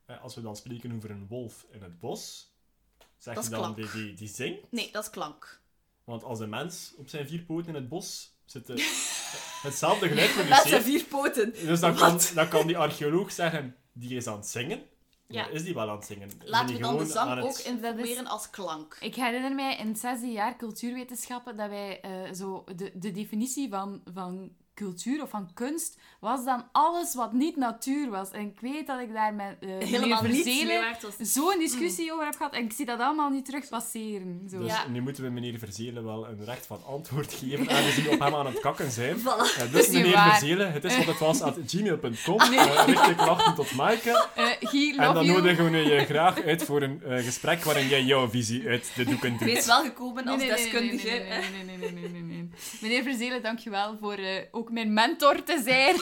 eh, 0.05 0.21
als 0.21 0.35
we 0.35 0.41
dan 0.41 0.55
spreken 0.55 0.95
over 0.95 1.11
een 1.11 1.27
wolf 1.27 1.65
in 1.71 1.81
het 1.81 1.99
bos, 1.99 2.51
zeg 3.17 3.35
Dat 3.35 3.43
je 3.43 3.49
dan 3.49 3.73
die, 3.73 3.91
die, 3.91 4.13
die 4.13 4.27
zingt? 4.27 4.71
Nee, 4.71 4.91
dat 4.91 5.03
is 5.03 5.09
klank. 5.09 5.61
Want 6.03 6.23
als 6.23 6.39
een 6.39 6.49
mens 6.49 6.93
op 6.97 7.09
zijn 7.09 7.27
vier 7.27 7.43
poten 7.43 7.67
in 7.67 7.75
het 7.75 7.89
bos 7.89 8.33
zit, 8.45 8.69
eh, 8.69 8.75
hetzelfde 9.67 10.07
geluid 10.07 10.35
Met 10.35 10.45
zijn 10.45 10.47
produceert, 10.47 10.83
vier 10.83 11.03
poten. 11.05 11.51
dus 11.51 11.79
dan 11.79 11.95
kan, 11.95 12.19
dan 12.33 12.47
kan 12.47 12.67
die 12.67 12.77
archeoloog 12.77 13.31
zeggen, 13.31 13.75
die 13.91 14.15
is 14.15 14.27
aan 14.27 14.37
het 14.37 14.47
zingen. 14.47 14.83
Ja. 15.31 15.47
Is 15.47 15.63
die 15.63 15.73
het 15.95 16.05
zingen? 16.05 16.29
Laten 16.45 16.75
we 16.75 16.81
dan 16.81 16.97
de 16.97 17.05
gewoon 17.05 17.17
aan 17.17 17.27
zang 17.27 17.35
het- 17.35 17.45
ook 17.45 17.73
informeren 17.73 18.27
als 18.27 18.49
klank. 18.49 18.97
Ik 19.01 19.15
herinner 19.15 19.55
mij 19.55 19.77
in 19.77 19.87
het 19.87 19.99
zesde 19.99 20.27
jaar 20.27 20.55
cultuurwetenschappen 20.57 21.57
dat 21.57 21.69
wij 21.69 22.01
eh, 22.01 22.11
zo 22.33 22.63
de, 22.75 22.91
de 22.93 23.11
definitie 23.11 23.69
van, 23.69 24.01
van 24.13 24.51
cultuur 24.75 25.21
of 25.21 25.29
van 25.29 25.49
kunst 25.53 25.97
was 26.19 26.45
dan 26.45 26.63
alles 26.71 27.15
wat 27.15 27.33
niet 27.33 27.55
natuur 27.55 28.09
was. 28.09 28.31
En 28.31 28.41
ik 28.41 28.59
weet 28.59 28.87
dat 28.87 28.99
ik 28.99 29.13
daar 29.13 29.33
met 29.33 29.55
eh 29.59 29.69
Helemaal 29.69 30.21
meneer 30.21 30.35
niets 30.45 30.63
mee 30.63 30.81
Verzelen 30.99 31.27
zo'n 31.27 31.59
discussie 31.59 32.13
over 32.13 32.25
heb 32.25 32.35
gehad 32.35 32.53
en 32.53 32.63
ik 32.63 32.71
zie 32.73 32.85
dat 32.85 32.99
allemaal 32.99 33.29
niet 33.29 33.45
terug 33.45 33.69
passeren. 33.69 34.47
Zo. 34.51 34.59
Dus 34.59 34.67
Ja. 34.67 34.87
nu 34.87 35.01
moeten 35.01 35.23
we 35.23 35.29
meneer 35.29 35.59
Verzelen 35.59 36.03
wel 36.03 36.27
een 36.27 36.45
recht 36.45 36.65
van 36.65 36.79
antwoord 36.85 37.33
geven, 37.33 37.69
aangezien 37.69 38.03
we 38.03 38.09
op 38.09 38.19
hem 38.19 38.35
aan 38.35 38.45
het 38.45 38.59
kakken 38.59 38.91
zijn. 38.91 39.17
Voilà. 39.19 39.57
Eh, 39.57 39.71
dus 39.71 39.87
meneer 39.87 40.13
waar. 40.13 40.29
Verzelen, 40.37 40.71
het 40.71 40.83
is 40.83 40.97
wat 40.97 41.05
het 41.05 41.19
was, 41.19 41.41
at 41.41 41.57
gmail.com. 41.67 42.39
Eh, 42.39 42.83
richt 42.85 43.05
je 43.05 43.15
klachten 43.15 43.55
tot 43.55 43.75
Maaike. 43.75 44.27
Eh, 44.35 44.97
En 44.99 45.13
dan 45.13 45.25
you. 45.25 45.37
nodigen 45.41 45.71
we 45.71 45.77
je 45.77 46.05
graag 46.05 46.41
uit 46.41 46.63
voor 46.63 46.81
een 46.81 47.03
eh, 47.03 47.23
gesprek 47.23 47.63
waarin 47.63 47.87
jij 47.87 48.03
jouw 48.03 48.29
visie 48.29 48.67
uit 48.67 48.91
de 48.95 49.05
doeken 49.05 49.31
doet. 49.31 49.39
Wees 49.39 49.65
wel 49.65 49.81
gekomen 49.83 50.25
als 50.27 50.37
Nee, 50.41 50.49
nee, 50.49 50.57
nee, 50.57 50.71
deskundige. 50.71 51.07
Nee, 51.09 51.19
nee, 51.19 51.39
nee, 51.65 51.77
nee, 51.77 51.91
nee, 51.91 51.91
nee, 51.91 52.09
nee, 52.11 52.21
nee. 52.21 52.40
Meneer 52.81 53.03
Verzelen, 53.03 53.41
dankjewel 53.41 53.97
voor 53.97 54.13
eh, 54.13 54.45
ook 54.51 54.71
mijn 54.71 54.93
mentor 54.93 55.43
te 55.43 55.61
zijn. 55.63 55.95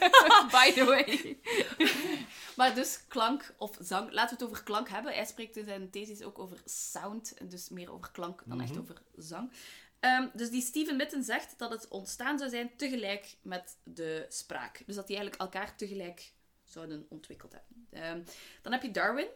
By 0.56 0.72
the 0.72 0.84
way. 0.84 1.38
Maar 2.56 2.74
dus 2.74 3.00
klank 3.08 3.54
of 3.58 3.76
zang. 3.80 4.12
Laten 4.12 4.36
we 4.38 4.44
het 4.44 4.52
over 4.52 4.64
klank 4.64 4.88
hebben. 4.88 5.12
Hij 5.14 5.24
spreekt 5.24 5.56
in 5.56 5.64
zijn 5.64 5.90
thesis 5.90 6.22
ook 6.22 6.38
over 6.38 6.58
sound. 6.64 7.34
Dus 7.50 7.68
meer 7.68 7.92
over 7.92 8.10
klank 8.10 8.42
dan 8.46 8.60
echt 8.60 8.70
Mhm. 8.70 8.80
over 8.80 9.02
zang. 9.16 9.50
Ehm, 10.00 10.28
dus 10.32 10.50
die 10.50 10.62
Steven 10.62 10.96
Mitten 10.96 11.22
zegt 11.24 11.54
dat 11.58 11.70
het 11.70 11.88
ontstaan 11.88 12.38
zou 12.38 12.50
zijn 12.50 12.70
tegelijk 12.76 13.36
met 13.42 13.76
de 13.84 14.26
spraak. 14.28 14.82
Dus 14.86 14.94
dat 14.94 15.06
die 15.06 15.16
eigenlijk 15.16 15.44
elkaar 15.52 15.76
tegelijk 15.76 16.32
zouden 16.64 17.06
ontwikkeld 17.08 17.52
hebben. 17.52 17.86
Ehm, 17.90 18.20
dan 18.62 18.72
heb 18.72 18.82
je 18.82 18.90
Darwin. 18.90 19.28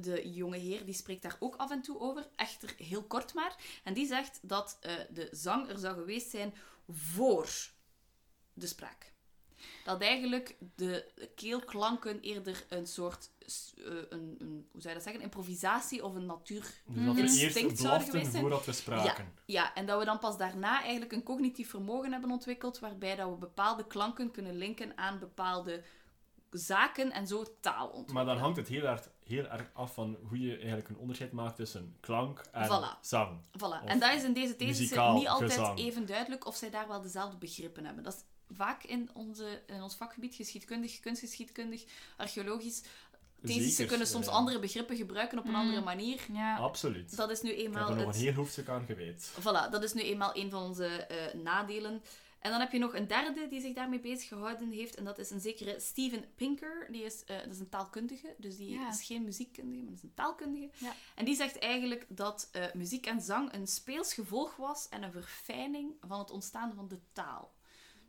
De 0.00 0.32
jonge 0.32 0.56
heer 0.56 0.84
die 0.84 0.94
spreekt 0.94 1.22
daar 1.22 1.36
ook 1.38 1.56
af 1.56 1.70
en 1.70 1.82
toe 1.82 2.00
over. 2.00 2.28
Echter 2.36 2.74
heel 2.76 3.02
kort 3.02 3.34
maar. 3.34 3.56
En 3.84 3.94
die 3.94 4.06
zegt 4.06 4.38
dat 4.42 4.78
eh, 4.80 4.94
de 5.10 5.28
zang 5.30 5.68
er 5.68 5.78
zou 5.78 5.94
geweest 5.94 6.30
zijn 6.30 6.54
voor 6.88 7.48
de 8.52 8.66
spraak. 8.66 9.12
Dat 9.84 10.00
eigenlijk 10.00 10.56
de 10.74 11.12
keelklanken 11.34 12.20
eerder 12.20 12.64
een 12.68 12.86
soort, 12.86 13.30
uh, 13.76 13.84
een, 14.08 14.36
een, 14.38 14.68
hoe 14.72 14.80
zou 14.80 14.88
je 14.88 14.94
dat 14.94 15.02
zeggen, 15.02 15.22
improvisatie 15.22 16.04
of 16.04 16.14
een 16.14 16.26
natuur... 16.26 16.72
Dus 16.86 17.04
dat 17.04 17.14
we 17.14 17.20
Instinct 17.20 17.56
eerst 17.56 17.78
zouden 17.78 18.06
geweest 18.06 18.30
zijn. 18.30 18.42
voordat 18.42 18.64
we 18.64 18.72
spraken. 18.72 19.32
Ja, 19.46 19.74
en 19.74 19.86
dat 19.86 19.98
we 19.98 20.04
dan 20.04 20.18
pas 20.18 20.38
daarna 20.38 20.82
eigenlijk 20.82 21.12
een 21.12 21.22
cognitief 21.22 21.70
vermogen 21.70 22.12
hebben 22.12 22.30
ontwikkeld, 22.30 22.78
waarbij 22.78 23.16
dat 23.16 23.30
we 23.30 23.36
bepaalde 23.36 23.86
klanken 23.86 24.30
kunnen 24.30 24.56
linken 24.56 24.98
aan 24.98 25.18
bepaalde 25.18 25.82
zaken 26.52 27.12
en 27.12 27.26
zo 27.26 27.44
taal 27.60 27.86
ontwikkelen. 27.86 28.14
Maar 28.14 28.34
dan 28.34 28.42
hangt 28.42 28.56
het 28.56 28.68
heel 28.68 28.84
erg, 28.84 29.08
heel 29.24 29.46
erg 29.46 29.70
af 29.72 29.94
van 29.94 30.16
hoe 30.28 30.38
je 30.40 30.56
eigenlijk 30.56 30.88
een 30.88 30.96
onderscheid 30.96 31.32
maakt 31.32 31.56
tussen 31.56 31.96
klank 32.00 32.42
en 32.52 32.66
Voilà. 32.68 33.00
zang. 33.00 33.40
Voilà. 33.58 33.84
En 33.84 33.98
dat 33.98 34.14
is 34.14 34.22
in 34.24 34.32
deze 34.32 34.56
thesis 34.56 34.90
niet 34.90 35.28
altijd 35.28 35.52
gezang. 35.52 35.78
even 35.78 36.06
duidelijk 36.06 36.46
of 36.46 36.56
zij 36.56 36.70
daar 36.70 36.88
wel 36.88 37.00
dezelfde 37.02 37.36
begrippen 37.36 37.84
hebben. 37.84 38.04
Dat 38.04 38.14
is 38.14 38.56
vaak 38.56 38.82
in, 38.84 39.10
onze, 39.14 39.62
in 39.66 39.82
ons 39.82 39.94
vakgebied, 39.94 40.34
geschiedkundig, 40.34 41.00
kunstgeschiedkundig, 41.00 41.84
archeologisch. 42.16 42.82
Theses 43.44 43.70
Zeker, 43.74 43.86
kunnen 43.90 44.06
soms 44.06 44.26
andere 44.28 44.58
begrippen 44.58 44.96
gebruiken 44.96 45.38
op 45.38 45.44
een 45.44 45.50
Mm. 45.50 45.56
andere 45.56 45.80
manier. 45.80 46.20
Ja. 46.32 46.56
Absoluut. 46.56 47.16
Dat 47.16 47.30
is 47.30 47.40
nu 47.40 47.50
Ik 47.50 47.56
heb 47.56 47.66
eenmaal 47.66 47.88
er 47.90 47.96
nog 47.96 48.06
het... 48.06 48.14
een 48.14 48.20
heel 48.22 48.32
hoofdstuk 48.32 48.68
aan 48.68 48.84
gewijd. 48.86 49.32
Voilà, 49.40 49.70
dat 49.70 49.82
is 49.82 49.92
nu 49.92 50.00
eenmaal 50.02 50.30
een 50.36 50.50
van 50.50 50.62
onze 50.62 50.86
eh, 50.86 51.34
nadelen. 51.34 52.02
En 52.42 52.50
dan 52.50 52.60
heb 52.60 52.72
je 52.72 52.78
nog 52.78 52.94
een 52.94 53.06
derde 53.06 53.48
die 53.48 53.60
zich 53.60 53.74
daarmee 53.74 54.00
bezig 54.00 54.28
gehouden 54.28 54.70
heeft. 54.70 54.94
En 54.94 55.04
dat 55.04 55.18
is 55.18 55.30
een 55.30 55.40
zekere 55.40 55.80
Steven 55.80 56.24
Pinker. 56.34 56.88
Die 56.90 57.02
is, 57.04 57.24
eh, 57.24 57.36
dat 57.38 57.52
is 57.52 57.58
een 57.58 57.68
taalkundige. 57.68 58.34
Dus 58.38 58.56
die 58.56 58.70
Ja. 58.70 58.88
is 58.88 59.02
geen 59.04 59.24
muziekkundige, 59.24 59.82
maar 59.82 59.90
dat 59.90 59.98
is 59.98 60.02
een 60.02 60.14
taalkundige. 60.14 60.70
Ja. 60.78 60.92
En 61.14 61.24
die 61.24 61.34
zegt 61.36 61.58
eigenlijk 61.58 62.06
dat 62.08 62.48
eh, 62.52 62.64
muziek 62.74 63.06
en 63.06 63.20
zang 63.20 63.52
een 63.52 63.66
speels 63.66 64.14
gevolg 64.14 64.56
was 64.56 64.88
en 64.88 65.02
een 65.02 65.12
verfijning 65.12 65.94
van 66.00 66.18
het 66.18 66.30
ontstaan 66.30 66.72
van 66.74 66.88
de 66.88 66.98
taal. 67.12 67.52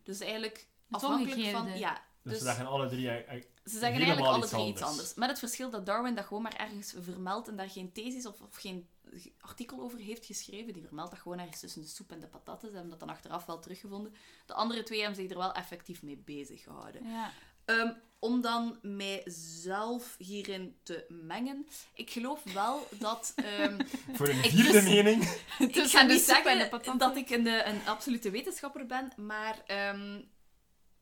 Dus 0.02 0.20
eigenlijk 0.20 0.56
Het 0.56 1.02
afhankelijk 1.02 1.50
van... 1.50 1.78
Ja, 1.78 1.92
Dus, 2.22 2.32
dus 2.32 2.38
we 2.42 2.44
zeggen 2.48 2.66
alle 2.66 2.88
drie... 2.88 3.10
eh, 3.10 3.42
ze 3.64 3.70
zeggen 3.78 3.88
eigenlijk 3.92 4.26
alle 4.26 4.38
iets 4.38 4.50
drie 4.50 4.66
iets 4.68 4.80
anders. 4.80 4.98
anders. 4.98 5.14
Met 5.14 5.28
het 5.28 5.38
verschil 5.38 5.70
dat 5.70 5.86
Darwin 5.86 6.14
dat 6.14 6.24
gewoon 6.24 6.42
maar 6.42 6.56
ergens 6.56 6.94
vermeldt 7.00 7.48
en 7.48 7.56
daar 7.56 7.70
geen 7.70 7.92
thesis 7.92 8.26
of, 8.26 8.40
of 8.40 8.56
geen 8.56 8.88
artikel 9.40 9.80
over 9.80 9.98
heeft 9.98 10.26
geschreven. 10.26 10.72
Die 10.72 10.82
vermeldt 10.82 11.10
dat 11.10 11.20
gewoon 11.20 11.38
ergens 11.38 11.60
tussen 11.60 11.82
de 11.82 11.88
soep 11.88 12.12
en 12.12 12.20
de 12.20 12.26
patatten. 12.26 12.68
Ze 12.68 12.74
hebben 12.74 12.90
dat 12.90 13.00
dan 13.00 13.16
achteraf 13.16 13.46
wel 13.46 13.60
teruggevonden. 13.60 14.14
De 14.46 14.54
andere 14.54 14.82
twee 14.82 14.98
hebben 14.98 15.16
zich 15.16 15.30
er 15.30 15.38
wel 15.38 15.52
effectief 15.52 16.02
mee 16.02 16.16
bezig 16.16 16.62
gehouden. 16.62 17.08
Ja. 17.08 17.32
Ehm, 17.64 17.92
om 18.18 18.40
dan 18.40 18.78
mijzelf 18.82 20.14
hierin 20.18 20.76
te 20.82 21.04
mengen. 21.08 21.66
Ik 21.94 22.10
geloof 22.10 22.42
wel 22.52 22.86
dat... 22.90 23.32
ehm, 23.36 23.80
Voor 24.12 24.28
een 24.28 24.44
Ik 24.44 24.50
vierde 24.50 24.72
dus- 24.72 24.84
mening... 24.84 25.22
ik 25.58 25.76
ga 25.76 26.02
niet 26.02 26.20
zeggen 26.20 26.98
dat 26.98 27.16
ik 27.16 27.30
een, 27.30 27.46
eh, 27.46 27.72
een 27.72 27.86
absolute 27.86 28.30
wetenschapper 28.30 28.86
ben, 28.86 29.12
maar 29.16 29.62
ehm, 29.66 30.20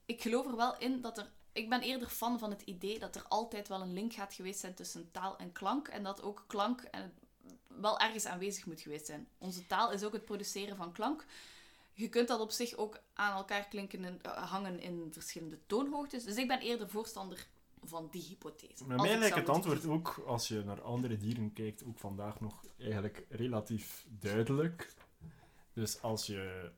ik 0.06 0.22
geloof 0.22 0.46
er 0.46 0.56
wel 0.56 0.78
in 0.78 1.00
dat 1.00 1.18
er... 1.18 1.30
Ik 1.52 1.68
ben 1.68 1.80
eerder 1.80 2.08
fan 2.08 2.38
van 2.38 2.50
het 2.50 2.62
idee 2.62 2.98
dat 2.98 3.16
er 3.16 3.24
altijd 3.28 3.68
wel 3.68 3.80
een 3.80 3.92
link 3.92 4.12
gaat 4.12 4.34
geweest 4.34 4.60
zijn 4.60 4.74
tussen 4.74 5.10
taal 5.10 5.38
en 5.38 5.52
klank. 5.52 5.88
En 5.88 6.02
dat 6.02 6.22
ook 6.22 6.44
klank 6.46 6.80
en 6.80 7.12
wel 7.80 7.98
ergens 7.98 8.26
aanwezig 8.26 8.66
moet 8.66 8.80
geweest 8.80 9.06
zijn. 9.06 9.28
Onze 9.38 9.66
taal 9.66 9.92
is 9.92 10.04
ook 10.04 10.12
het 10.12 10.24
produceren 10.24 10.76
van 10.76 10.92
klank. 10.92 11.24
Je 11.92 12.08
kunt 12.08 12.28
dat 12.28 12.40
op 12.40 12.50
zich 12.50 12.74
ook 12.74 13.00
aan 13.12 13.36
elkaar 13.36 13.68
klinken 13.68 14.04
en 14.04 14.22
eh, 14.22 14.50
hangen 14.50 14.80
in 14.80 15.08
verschillende 15.12 15.58
toonhoogtes. 15.66 16.24
Dus 16.24 16.36
ik 16.36 16.48
ben 16.48 16.60
eerder 16.60 16.88
voorstander 16.88 17.46
van 17.84 18.08
die 18.10 18.22
hypothese. 18.22 18.84
Bij 18.84 18.96
mij 18.96 19.18
lijkt 19.18 19.36
het 19.36 19.48
antwoord 19.48 19.86
ook, 19.86 20.22
als 20.26 20.48
je 20.48 20.62
naar 20.64 20.82
andere 20.82 21.16
dieren 21.16 21.52
kijkt, 21.52 21.84
ook 21.84 21.98
vandaag 21.98 22.40
nog 22.40 22.64
eigenlijk 22.78 23.26
relatief 23.28 24.06
duidelijk. 24.08 24.94
Dus 25.72 26.02
als 26.02 26.26
je 26.26 26.70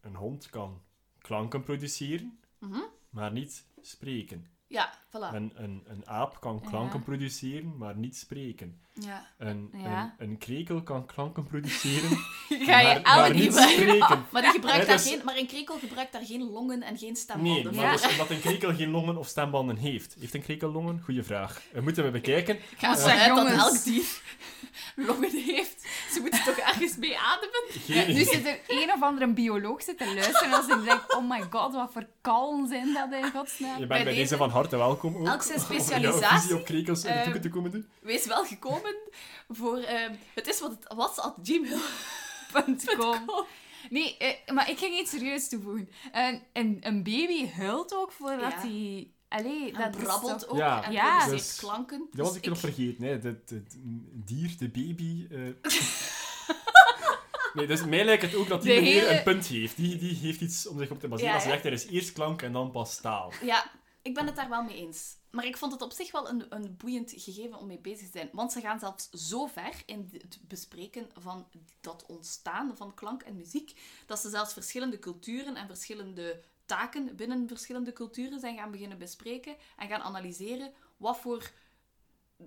een 0.00 0.14
hond 0.16 0.50
kan 0.50 0.82
klanken 1.18 1.62
produceren, 1.62 2.38
Mhm. 2.58 2.80
maar 3.10 3.32
niet 3.32 3.64
spreken. 3.80 4.46
Ja, 4.72 4.92
voilà. 5.08 5.34
Een, 5.34 5.52
een, 5.54 5.82
een 5.86 6.08
aap 6.08 6.40
kan 6.40 6.60
klanken 6.60 6.98
Ja. 6.98 7.04
produceren, 7.04 7.76
maar 7.76 7.96
niet 7.96 8.16
spreken. 8.16 8.80
Ja. 8.92 9.26
Een, 9.38 9.70
Ja. 9.76 10.14
een, 10.18 10.28
een 10.30 10.38
krekel 10.38 10.82
kan 10.82 11.06
klanken 11.06 11.44
produceren, 11.44 12.10
Ga 12.48 12.80
je 12.80 12.86
maar, 12.86 13.02
maar 13.02 13.24
elk 13.26 13.34
niet 13.34 13.54
spreken. 13.54 14.24
Maar, 14.32 14.42
die 14.42 14.50
gebruikt 14.50 14.80
Ja, 14.80 14.86
daar 14.86 14.96
dus- 14.96 15.08
geen, 15.08 15.20
maar 15.24 15.36
een 15.36 15.46
krekel 15.46 15.78
gebruikt 15.78 16.12
daar 16.12 16.24
geen 16.24 16.50
longen 16.50 16.82
en 16.82 16.98
geen 16.98 17.06
Nee, 17.12 17.16
stembanden 17.16 17.74
maar 17.74 17.98
voor. 17.98 18.02
dus 18.08 18.10
omdat 18.10 18.30
een 18.30 18.40
krekel 18.40 18.74
geen 18.74 18.90
longen 18.90 19.16
of 19.16 19.26
stembanden 19.26 19.76
heeft. 19.76 20.16
Heeft 20.20 20.34
een 20.34 20.42
krekel 20.42 20.70
longen? 20.72 21.00
Goeie 21.04 21.22
vraag. 21.22 21.62
Dat 21.72 21.82
moeten 21.82 22.04
we 22.04 22.10
bekijken. 22.20 22.54
Ik 22.56 22.64
ga 22.78 22.88
Wat 22.88 22.96
ervan 22.98 23.10
zeg, 23.18 23.20
uit 23.28 23.36
dat 23.36 23.46
elk 23.58 23.84
dier 23.84 24.20
longen 24.96 25.30
heeft. 25.44 25.81
Ze 26.12 26.20
moeten 26.20 26.44
toch 26.44 26.56
ergens 26.56 26.96
mee 26.96 27.18
ademen? 27.18 27.62
Geen 27.68 28.06
Nu 28.06 28.12
idee. 28.12 28.24
zit 28.24 28.46
er 28.46 28.60
een 28.68 28.92
of 28.92 29.02
andere 29.02 29.32
bioloog 29.32 29.82
zit 29.82 29.98
te 29.98 30.14
luisteren 30.14 30.52
als 30.52 30.66
ik 30.68 30.84
denk, 30.84 31.14
oh 31.16 31.28
my 31.28 31.42
god, 31.50 31.74
wat 31.74 31.92
voor 31.92 32.06
kalm 32.20 32.68
zijn 32.68 32.92
dat 32.92 33.12
in 33.12 33.30
godsnaam. 33.30 33.70
Je 33.70 33.76
bent 33.76 33.88
Bij 33.88 33.98
bij, 34.04 34.04
deze 34.04 34.16
deze- 34.18 34.36
van 34.36 34.50
harte 34.50 34.76
welkom 34.76 35.16
ook. 35.16 35.26
Elk 35.26 35.42
zijn 35.42 35.60
specialisatie. 35.60 36.38
visie 36.40 36.56
op 36.56 36.64
krekels 36.64 37.04
in 37.04 37.06
de 37.10 37.14
Ehm, 37.14 37.22
toeken 37.24 37.42
te 37.42 37.48
komen 37.50 37.70
doen. 37.70 37.88
Wees 38.00 38.26
wel 38.26 38.44
gekomen 38.44 38.94
voor... 39.48 39.78
ehm, 39.78 40.14
het 40.34 40.46
is 40.46 40.60
wat 40.60 40.70
het 40.70 40.94
was, 40.94 41.18
at 41.18 41.34
Kom. 42.96 43.30
Nee, 43.90 44.16
eh, 44.16 44.54
maar 44.54 44.70
ik 44.70 44.78
ging 44.78 44.98
iets 44.98 45.10
serieus 45.10 45.48
toevoegen. 45.48 45.88
Een, 46.12 46.42
een, 46.52 46.78
een 46.80 47.02
baby 47.02 47.50
huilt 47.50 47.94
ook 47.94 48.12
voordat 48.12 48.52
Ja. 48.52 48.60
hij... 48.60 49.10
Allee, 49.32 49.72
En 49.72 49.92
dat 49.92 50.02
brabbelt 50.02 50.48
ook 50.48 50.56
Ja. 50.58 50.84
en 50.84 50.92
Ja. 50.92 51.18
produceert 51.18 51.46
Dus- 51.48 51.58
klanken. 51.58 51.98
Dat 52.12 52.20
was 52.26 52.28
Dus 52.32 52.42
ik 52.42 52.48
nog 52.48 52.58
vergeten. 52.58 53.04
Hè. 53.04 53.10
Het, 53.10 53.22
het 53.50 53.76
dier, 54.12 54.54
de 54.58 54.68
baby... 54.68 55.26
eh. 55.30 55.40
nee, 57.54 57.66
dus 57.66 57.84
mij 57.84 58.04
lijkt 58.04 58.22
het 58.22 58.34
ook 58.34 58.48
dat 58.48 58.62
die 58.62 58.74
meneer 58.74 59.02
hele- 59.02 59.16
een 59.16 59.22
punt 59.22 59.46
heeft. 59.46 59.76
Die, 59.76 59.96
die 59.96 60.14
heeft 60.16 60.40
iets 60.40 60.66
om 60.66 60.78
zich 60.78 60.90
op 60.90 61.00
te 61.00 61.08
baseren. 61.08 61.30
Ja, 61.30 61.34
Als 61.36 61.44
hij 61.46 61.52
hè? 61.56 61.60
zegt, 61.60 61.74
er 61.74 61.80
is 61.84 61.86
eerst 61.96 62.12
klank 62.12 62.42
en 62.42 62.52
dan 62.52 62.70
pas 62.70 63.00
taal. 63.00 63.32
Ja, 63.42 63.70
ik 64.02 64.14
ben 64.14 64.26
het 64.26 64.36
daar 64.36 64.48
wel 64.48 64.62
mee 64.62 64.76
eens. 64.76 65.16
Maar 65.30 65.46
ik 65.46 65.56
vond 65.56 65.72
het 65.72 65.82
op 65.82 65.92
zich 65.92 66.12
wel 66.12 66.28
een, 66.28 66.44
een 66.48 66.76
boeiend 66.76 67.12
gegeven 67.16 67.58
om 67.58 67.66
mee 67.66 67.78
bezig 67.80 68.06
te 68.10 68.18
zijn. 68.18 68.28
Want 68.32 68.52
ze 68.52 68.60
gaan 68.60 68.78
zelfs 68.78 69.10
zo 69.10 69.46
ver 69.46 69.82
in 69.86 70.08
het 70.12 70.38
bespreken 70.48 71.06
van 71.20 71.46
dat 71.80 72.04
ontstaan 72.06 72.76
van 72.76 72.94
klank 72.94 73.22
en 73.22 73.36
muziek, 73.36 73.72
dat 74.06 74.18
ze 74.18 74.28
zelfs 74.30 74.52
verschillende 74.52 74.98
culturen 74.98 75.56
en 75.56 75.66
verschillende 75.66 76.40
taken 76.72 77.16
binnen 77.16 77.48
verschillende 77.48 77.92
culturen 77.92 78.40
zijn 78.40 78.56
gaan 78.56 78.70
beginnen 78.70 78.98
bespreken 78.98 79.56
en 79.76 79.88
gaan 79.88 80.00
analyseren 80.00 80.72
wat 80.96 81.18
voor, 81.18 81.50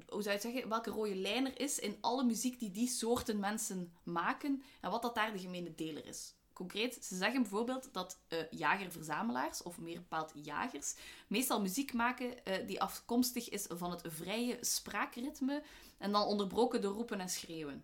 hoe 0.08 0.22
zou 0.22 0.36
je 0.36 0.42
zeggen, 0.42 0.70
welke 0.70 0.90
rode 0.90 1.16
lijn 1.16 1.46
er 1.46 1.60
is 1.60 1.80
in 1.80 1.98
alle 2.02 2.24
muziek 2.24 2.60
die 2.60 2.72
die 2.72 2.88
soorten 2.88 3.40
mensen 3.40 3.94
maken 4.04 4.64
en 4.82 4.92
wat 4.92 5.02
dat 5.02 5.16
daar 5.16 5.32
de 5.32 5.40
gemene 5.40 5.76
deler 5.76 6.06
is. 6.06 6.36
Concreet, 6.54 7.06
ze 7.06 7.16
zeggen 7.16 7.42
bijvoorbeeld 7.42 7.94
dat 7.94 8.20
eh 8.28 8.40
jager-verzamelaars, 8.50 9.64
of 9.64 9.80
meer 9.80 10.00
bepaald 10.00 10.32
jagers, 10.36 10.96
meestal 11.28 11.62
muziek 11.62 11.94
maken 11.94 12.46
eh, 12.46 12.68
die 12.68 12.82
afkomstig 12.82 13.50
is 13.50 13.66
van 13.70 13.92
het 13.92 14.02
vrije 14.06 14.58
spraakritme 14.62 15.64
en 15.98 16.12
dan 16.12 16.24
onderbroken 16.24 16.82
door 16.82 16.94
roepen 16.94 17.20
en 17.20 17.30
schreeuwen. 17.30 17.84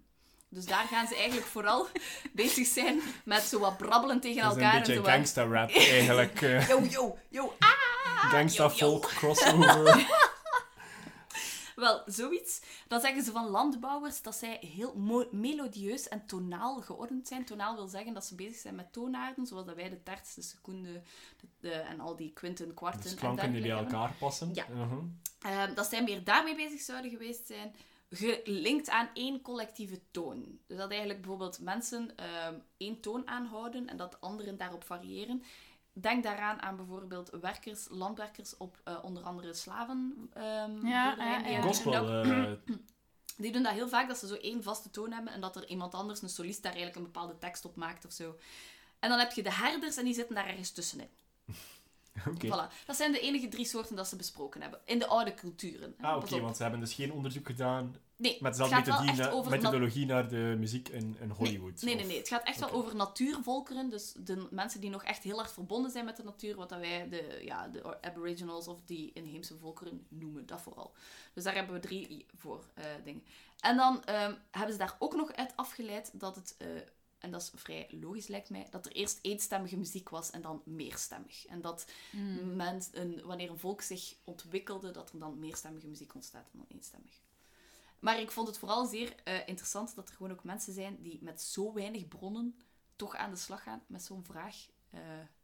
Dus 0.54 0.66
daar 0.66 0.86
gaan 0.88 1.08
ze 1.08 1.16
eigenlijk 1.16 1.46
vooral 1.48 1.88
bezig 2.34 2.68
zijn 2.68 3.02
met 3.26 3.42
zo 3.42 3.60
wat 3.60 3.78
brabbelen 3.78 4.20
tegen 4.20 4.42
Dat 4.42 4.52
is 4.52 4.58
een 4.58 4.64
elkaar. 4.64 4.78
beetje 4.80 4.94
en 4.94 4.98
zo 5.00 5.04
wat- 5.06 5.14
gangsta 5.14 5.44
rap 5.44 5.70
eigenlijk. 5.70 6.42
eh 6.42 6.68
Yo, 6.68 6.82
yo, 6.90 7.18
yo, 7.30 7.54
ah! 7.60 8.30
gangsta 8.32 8.64
yo, 8.64 8.70
yo. 8.70 8.76
folk 8.76 9.08
crossover. 9.08 10.06
Wel, 11.76 12.02
zoiets. 12.06 12.62
Dan 12.88 13.02
zeggen 13.02 13.24
ze 13.24 13.32
van 13.32 13.46
landbouwers 13.50 14.22
dat 14.22 14.36
zij 14.36 14.58
heel 14.76 14.96
melodieus 15.32 16.08
en 16.08 16.26
tonaal 16.26 16.82
geordend 16.82 17.28
zijn. 17.28 17.46
Tonaal 17.46 17.76
wil 17.76 17.88
zeggen 17.88 18.14
dat 18.14 18.26
ze 18.26 18.36
bezig 18.36 18.56
zijn 18.56 18.76
met 18.76 18.94
toonaarden, 18.94 19.46
zoals 19.46 19.66
dat 19.66 19.76
wij 19.76 19.90
de 19.90 20.04
terts, 20.04 20.34
de 20.34 20.42
seconde 20.42 21.02
de, 21.40 21.48
de- 21.60 21.72
en 21.72 22.00
al 22.00 22.16
die 22.16 22.34
kwinten, 22.34 22.74
kwarten 22.74 23.02
Dus 23.02 23.12
en 23.12 23.18
klanken 23.18 23.52
die 23.52 23.62
bij 23.62 23.72
elkaar 23.72 24.14
passen. 24.20 24.50
Ja. 24.54 24.66
Mhm. 24.74 24.98
Ehm, 25.42 25.74
dat 25.74 25.88
zij 25.90 26.04
meer 26.04 26.24
daarmee 26.24 26.56
bezig 26.56 26.82
zouden 26.82 27.12
geweest 27.12 27.46
zijn, 27.48 27.76
gelinkt 28.14 28.90
aan 28.90 29.10
één 29.14 29.42
collectieve 29.42 30.00
toon. 30.12 30.60
Dus 30.68 30.78
dat 30.78 30.90
eigenlijk 30.90 31.20
bijvoorbeeld 31.22 31.60
mensen 31.60 32.18
ehm, 32.18 32.56
één 32.78 33.00
toon 33.00 33.28
aanhouden 33.28 33.88
en 33.88 33.98
dat 33.98 34.22
anderen 34.22 34.58
daarop 34.58 34.84
variëren. 34.84 35.44
Denk 35.94 36.24
daaraan 36.24 36.62
aan 36.62 36.76
bijvoorbeeld 36.76 37.30
werkers, 37.42 37.88
landwerkers 37.90 38.58
op 38.58 38.80
eh, 38.84 38.98
onder 39.02 39.24
andere 39.24 39.54
slaven. 39.54 40.30
ehm, 40.34 40.88
Ja, 40.88 41.16
ja, 41.18 41.38
Die 41.44 41.52
ja. 41.52 41.62
doen 41.62 41.68
Gospel. 41.68 41.92
dat- 41.92 42.26
eh, 42.26 42.52
die 43.44 43.52
doen 43.52 43.64
dat 43.64 43.74
heel 43.74 43.90
vaak, 43.90 44.08
dat 44.08 44.18
ze 44.18 44.28
zo 44.28 44.36
één 44.36 44.64
vaste 44.64 44.90
toon 44.90 45.12
hebben 45.12 45.34
en 45.34 45.42
dat 45.42 45.56
er 45.56 45.68
iemand 45.68 45.94
anders, 45.94 46.22
een 46.22 46.30
solist, 46.30 46.64
daar 46.64 46.72
eigenlijk 46.74 47.00
een 47.06 47.12
bepaalde 47.12 47.38
tekst 47.38 47.66
op 47.66 47.76
maakt 47.76 48.06
of 48.06 48.12
zo. 48.12 48.36
En 49.00 49.10
dan 49.10 49.20
heb 49.20 49.32
je 49.32 49.44
de 49.44 49.54
herders 49.54 49.98
en 49.98 50.06
die 50.06 50.14
zitten 50.14 50.36
daar 50.36 50.48
ergens 50.48 50.72
tussenin. 50.72 51.10
Oké. 52.34 52.48
Voilà. 52.48 52.86
Dat 52.86 52.96
zijn 52.96 53.12
de 53.12 53.20
enige 53.20 53.48
drie 53.48 53.66
soorten 53.66 53.96
dat 53.96 54.08
ze 54.08 54.16
besproken 54.16 54.62
hebben. 54.62 54.80
In 54.86 55.00
de 55.00 55.08
oude 55.08 55.34
culturen. 55.34 55.96
Ah, 56.02 56.16
oké, 56.16 56.40
want 56.40 56.56
ze 56.56 56.62
hebben 56.62 56.80
dus 56.80 56.94
geen 56.94 57.12
onderzoek 57.12 57.46
gedaan 57.46 57.96
Nee, 58.22 58.38
met 58.42 58.58
dezelfde 58.58 58.92
na- 58.92 59.50
methodologie 59.50 60.06
naar 60.06 60.30
de 60.30 60.56
muziek 60.60 60.90
in, 60.90 61.18
in 61.20 61.30
Hollywood. 61.30 61.82
Nee, 61.82 61.96
nee, 61.96 62.06
nee. 62.06 62.18
Het 62.18 62.28
gaat 62.28 62.44
echt 62.44 62.60
wel 62.60 62.72
over 62.72 62.96
natuurvolkeren. 62.96 63.90
Dus 63.90 64.14
de 64.20 64.48
mensen 64.52 64.82
die 64.82 64.90
nog 64.90 65.04
echt 65.04 65.24
heel 65.24 65.38
hard 65.38 65.52
verbonden 65.52 65.92
zijn 65.92 66.06
met 66.06 66.18
de 66.18 66.24
natuur. 66.24 66.56
Wat 66.56 66.70
dat 66.70 66.80
wij 66.80 67.10
de, 67.10 67.42
ja, 67.44 67.68
de 67.68 68.02
aboriginals 68.02 68.68
of 68.68 68.78
die 68.86 69.12
inheemse 69.14 69.58
volkeren 69.58 70.06
noemen. 70.10 70.46
Dat 70.46 70.62
vooral. 70.62 70.94
Dus 71.34 71.44
daar 71.44 71.56
hebben 71.56 71.74
we 71.74 71.80
drie 71.80 72.26
voor 72.38 72.66
eh, 72.74 72.86
dingen. 73.04 73.24
En 73.60 73.78
dan 73.78 74.04
ehm, 74.04 74.34
hebben 74.52 74.72
ze 74.72 74.78
daar 74.80 74.96
ook 75.00 75.16
nog 75.16 75.34
uit 75.34 75.54
afgeleid 75.56 76.20
dat 76.20 76.36
het... 76.36 76.56
eh, 76.58 76.68
en 77.22 77.32
dat 77.32 77.42
is 77.42 77.52
vrij 77.56 77.88
logisch 77.92 78.28
lijkt 78.28 78.50
mij, 78.50 78.68
dat 78.70 78.86
er 78.86 78.92
eerst 78.92 79.20
eenstemmige 79.22 79.78
muziek 79.78 80.10
was 80.10 80.30
en 80.30 80.42
dan 80.42 80.62
meerstemmig. 80.66 81.46
En 81.46 81.62
dat 81.62 81.86
Hmm. 82.12 82.56
men, 82.56 82.82
een, 82.92 83.22
wanneer 83.24 83.50
een 83.50 83.60
volk 83.60 83.82
zich 83.82 84.16
ontwikkelde, 84.24 84.92
dat 84.92 85.12
er 85.14 85.20
dan 85.20 85.40
meerstemmige 85.40 85.88
muziek 85.88 86.14
ontstaat 86.16 86.50
dan 86.52 86.66
eenstemmig. 86.68 87.20
Maar 88.00 88.20
ik 88.20 88.32
vond 88.32 88.48
het 88.48 88.58
vooral 88.58 88.86
zeer 88.86 89.16
eh, 89.24 89.48
interessant 89.48 89.96
dat 89.96 90.10
er 90.10 90.16
gewoon 90.16 90.32
ook 90.32 90.44
mensen 90.44 90.74
zijn 90.74 90.98
die 91.02 91.20
met 91.22 91.42
zo 91.42 91.74
weinig 91.74 92.08
bronnen 92.08 92.56
toch 92.96 93.16
aan 93.16 93.30
de 93.32 93.36
slag 93.38 93.64
gaan 93.64 93.84
met 93.88 94.04
zo'n 94.04 94.24
vraag. 94.24 94.56
eh, 94.90 95.00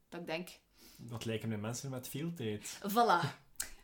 dat 0.09 0.19
ik 0.21 0.25
denk, 0.27 0.49
Dat 0.97 1.25
lijken 1.25 1.49
mij 1.49 1.57
mensen 1.57 1.89
met 1.89 2.07
veel 2.07 2.33
tijd. 2.33 2.79
voilà, 2.91 3.27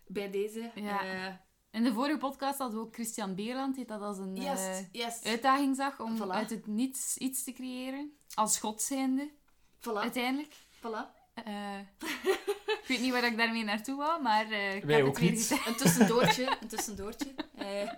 bij 0.08 0.32
deze. 0.32 0.72
Ja. 0.76 1.28
eh, 1.28 1.36
In 1.74 1.84
de 1.84 1.94
vorige 1.94 2.18
podcast 2.18 2.58
hadden 2.58 2.80
we 2.80 2.86
ook 2.86 2.94
Christian 2.94 3.36
Beerland, 3.36 3.76
die 3.76 3.86
dat 3.86 4.02
als 4.02 4.18
een 4.18 4.38
eh, 4.38 4.92
yes. 4.92 5.24
uitdaging 5.24 5.76
zag 5.76 6.00
om 6.00 6.18
Voilà. 6.18 6.28
uit 6.30 6.50
het 6.50 6.68
niets 6.68 7.18
iets 7.18 7.44
te 7.44 7.52
creëren. 7.52 8.18
Als 8.34 8.60
god 8.60 8.82
zijnde, 8.82 9.32
Voilà, 9.80 9.94
uiteindelijk. 9.94 10.54
voilà. 10.78 11.22
Eh, 11.34 11.80
ik 12.82 12.84
weet 12.88 13.02
niet 13.02 13.12
waar 13.12 13.24
ik 13.24 13.38
daarmee 13.38 13.64
naartoe 13.64 13.96
wou, 13.98 14.22
maar 14.22 14.52
eh, 14.52 14.76
ik 14.76 14.84
Wij 14.84 14.96
heb 14.96 15.06
ook 15.06 15.12
het 15.12 15.20
weer 15.22 15.32
niet. 15.32 15.40
gezegd. 15.40 15.68
Een 15.68 15.76
tussendoortje, 15.76 16.58
een 16.62 16.68
tussendoortje. 16.68 17.36
Eh. 17.56 17.92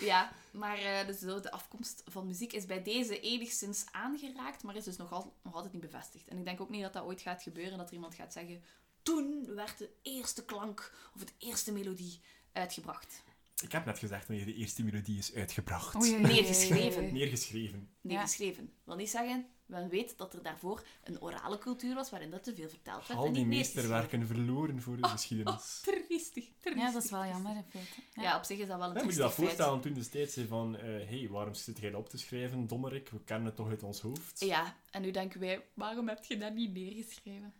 ja, 0.00 0.32
maar 0.52 0.78
eh, 0.78 1.06
dus 1.06 1.18
de 1.18 1.50
afkomst 1.50 2.02
van 2.06 2.26
muziek 2.26 2.52
is 2.52 2.66
bij 2.66 2.82
deze 2.82 3.20
enigszins 3.20 3.84
aangeraakt, 3.92 4.62
maar 4.62 4.76
is 4.76 4.84
dus 4.84 4.96
nog, 4.96 5.12
al, 5.12 5.34
nog 5.42 5.54
altijd 5.54 5.72
niet 5.72 5.82
bevestigd. 5.82 6.28
En 6.28 6.38
ik 6.38 6.44
denk 6.44 6.60
ook 6.60 6.70
niet 6.70 6.82
dat 6.82 6.92
dat 6.92 7.04
ooit 7.04 7.20
gaat 7.20 7.42
gebeuren, 7.42 7.78
dat 7.78 7.88
er 7.88 7.94
iemand 7.94 8.14
gaat 8.14 8.32
zeggen... 8.32 8.62
Toen 9.02 9.54
werd 9.54 9.78
de 9.78 9.90
eerste 10.02 10.44
klank 10.44 10.92
of 11.14 11.24
de 11.24 11.32
eerste 11.38 11.72
melodie 11.72 12.20
uitgebracht. 12.52 13.22
Ik 13.62 13.72
heb 13.72 13.84
net 13.84 13.98
gezegd 13.98 14.26
wanneer 14.26 14.46
de 14.46 14.54
eerste 14.54 14.82
melodie 14.82 15.18
is 15.18 15.34
uitgebracht. 15.34 15.94
Neergeschreven. 15.94 17.12
Neergeschreven. 17.12 17.88
Neergeschreven. 18.00 18.72
Wil 18.84 18.96
niet 18.96 19.10
zeggen, 19.10 19.46
men 19.66 19.88
weet 19.88 20.18
dat 20.18 20.34
er 20.34 20.42
daarvoor 20.42 20.82
een 21.04 21.20
orale 21.22 21.58
cultuur 21.58 21.94
was 21.94 22.10
waarin 22.10 22.30
dat 22.30 22.44
te 22.44 22.54
veel 22.54 22.68
verteld 22.68 23.06
werd 23.06 23.20
Al 23.20 23.26
en 23.26 23.32
die 23.32 23.46
meesterwerken 23.46 24.26
verloren 24.26 24.80
voor 24.82 24.96
de 24.96 25.08
geschiedenis. 25.08 25.80
Triestig, 25.82 26.44
triestig. 26.60 26.82
Ja, 26.82 26.92
dat 26.92 27.04
is 27.04 27.10
wel 27.10 27.24
jammer 27.24 27.56
in 27.56 27.64
feite. 27.68 28.00
Ja. 28.14 28.22
Ja, 28.22 28.36
op 28.36 28.44
zich 28.44 28.58
is 28.58 28.66
dat 28.66 28.78
wel 28.78 28.88
een 28.88 28.96
Ja, 28.96 29.02
moet 29.04 29.12
je 29.12 29.18
dat 29.18 29.32
feit. 29.32 29.46
voorstellen 29.46 29.80
toen 29.80 29.92
destijds 29.92 30.34
zei 30.34 30.46
van 30.46 30.74
hé, 30.74 31.04
hey, 31.04 31.28
waarom 31.30 31.54
zit 31.54 31.78
jij 31.78 31.90
dat 31.90 32.00
op 32.00 32.08
te 32.08 32.18
schrijven, 32.18 32.66
dommerik? 32.66 33.08
We 33.08 33.24
kennen 33.24 33.46
het 33.46 33.56
toch 33.56 33.68
uit 33.68 33.82
ons 33.82 34.00
hoofd? 34.00 34.40
Ja, 34.40 34.76
en 34.90 35.02
nu 35.02 35.10
denken 35.10 35.40
wij, 35.40 35.64
waarom 35.74 36.08
heb 36.08 36.24
je 36.24 36.36
dat 36.38 36.54
niet 36.54 36.72
neergeschreven? 36.72 37.52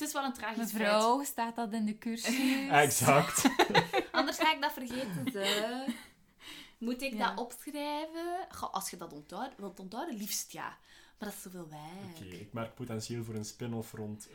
Het 0.00 0.08
is 0.08 0.14
wel 0.14 0.24
een 0.24 0.32
tragisch 0.32 0.72
Mevrouw, 0.72 1.24
staat 1.24 1.56
dat 1.56 1.72
in 1.72 1.84
de 1.86 1.98
cursus? 1.98 2.38
Exact. 2.70 3.40
feit. 3.40 4.04
Anders 4.12 4.38
ga 4.38 4.52
ik 4.54 4.60
dat 4.60 4.72
vergeten. 4.72 5.30
Ze. 5.32 5.84
Moet 6.78 7.02
ik 7.02 7.12
Ja. 7.12 7.28
dat 7.28 7.38
opschrijven? 7.38 8.46
Goh, 8.50 8.72
als 8.74 8.90
je 8.90 8.96
dat 8.96 9.12
onthoudt, 9.12 9.54
wilt 9.56 9.80
onthouden, 9.80 10.16
liefst 10.16 10.52
ja. 10.52 10.76
Maar 11.20 11.28
dat 11.28 11.38
is 11.38 11.42
zoveel 11.44 11.68
werk. 11.70 12.16
Oké, 12.26 12.34
ik 12.36 12.52
merk 12.52 12.74
potentieel 12.74 13.24
voor 13.24 13.34
een 13.34 13.44
spin-off 13.44 13.92
rond 13.92 14.28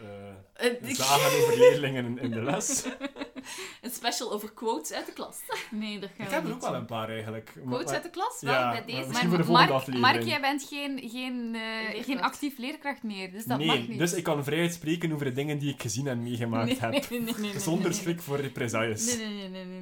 ik- 0.81 0.95
zagen 0.95 1.41
over 1.41 1.57
leerlingen 1.57 2.05
in, 2.05 2.19
in 2.19 2.31
de 2.31 2.41
les. 2.43 2.83
Een 3.81 3.91
special 3.91 4.31
over 4.31 4.51
quotes 4.53 4.91
uit 4.91 5.05
de 5.05 5.13
klas. 5.13 5.37
Nee, 5.71 5.99
dat 5.99 6.09
gaan 6.17 6.25
Ik 6.25 6.29
we 6.29 6.35
heb 6.35 6.45
er 6.45 6.53
ook 6.53 6.61
wel 6.61 6.73
een 6.75 6.85
paar 6.85 7.09
eigenlijk. 7.09 7.51
Quotes 7.65 7.85
maar- 7.85 7.93
uit 7.93 8.03
de 8.03 8.09
klas? 8.09 8.37
Ja, 8.39 8.47
Wel, 8.47 8.57
bij 8.61 8.71
maar 8.73 8.85
deze. 8.85 9.11
Maar 9.11 9.21
voor 9.29 9.37
de 9.37 9.43
volgende 9.43 9.51
Mark, 9.51 9.69
aflevering. 9.71 10.01
Mark, 10.01 10.23
jij 10.23 10.41
bent 10.41 10.63
geen, 10.63 11.09
geen, 11.09 11.55
eh, 11.55 12.03
geen 12.03 12.21
actief 12.21 12.57
leerkracht 12.57 13.03
meer, 13.03 13.31
dus 13.31 13.45
dat 13.45 13.57
nee, 13.57 13.67
mag 13.67 13.87
niet. 13.87 13.97
dus 13.99 14.13
ik 14.13 14.23
kan 14.23 14.43
vrijheid 14.43 14.73
spreken 14.73 15.11
over 15.13 15.25
de 15.25 15.31
dingen 15.31 15.57
die 15.59 15.73
ik 15.73 15.81
gezien 15.81 16.07
en 16.07 16.23
meegemaakt 16.23 16.65
Nee, 16.65 16.79
heb. 16.79 16.91
nee, 17.09 17.21
nee, 17.21 17.33
nee, 17.37 17.51
nee, 17.51 17.59
Zonder 17.59 17.89
nee. 17.89 17.99
schrik 17.99 18.21
voor 18.21 18.37
represailles. 18.39 19.05
Nee, 19.17 19.27
nee, 19.27 19.49
nee, 19.49 19.65
nee, 19.65 19.81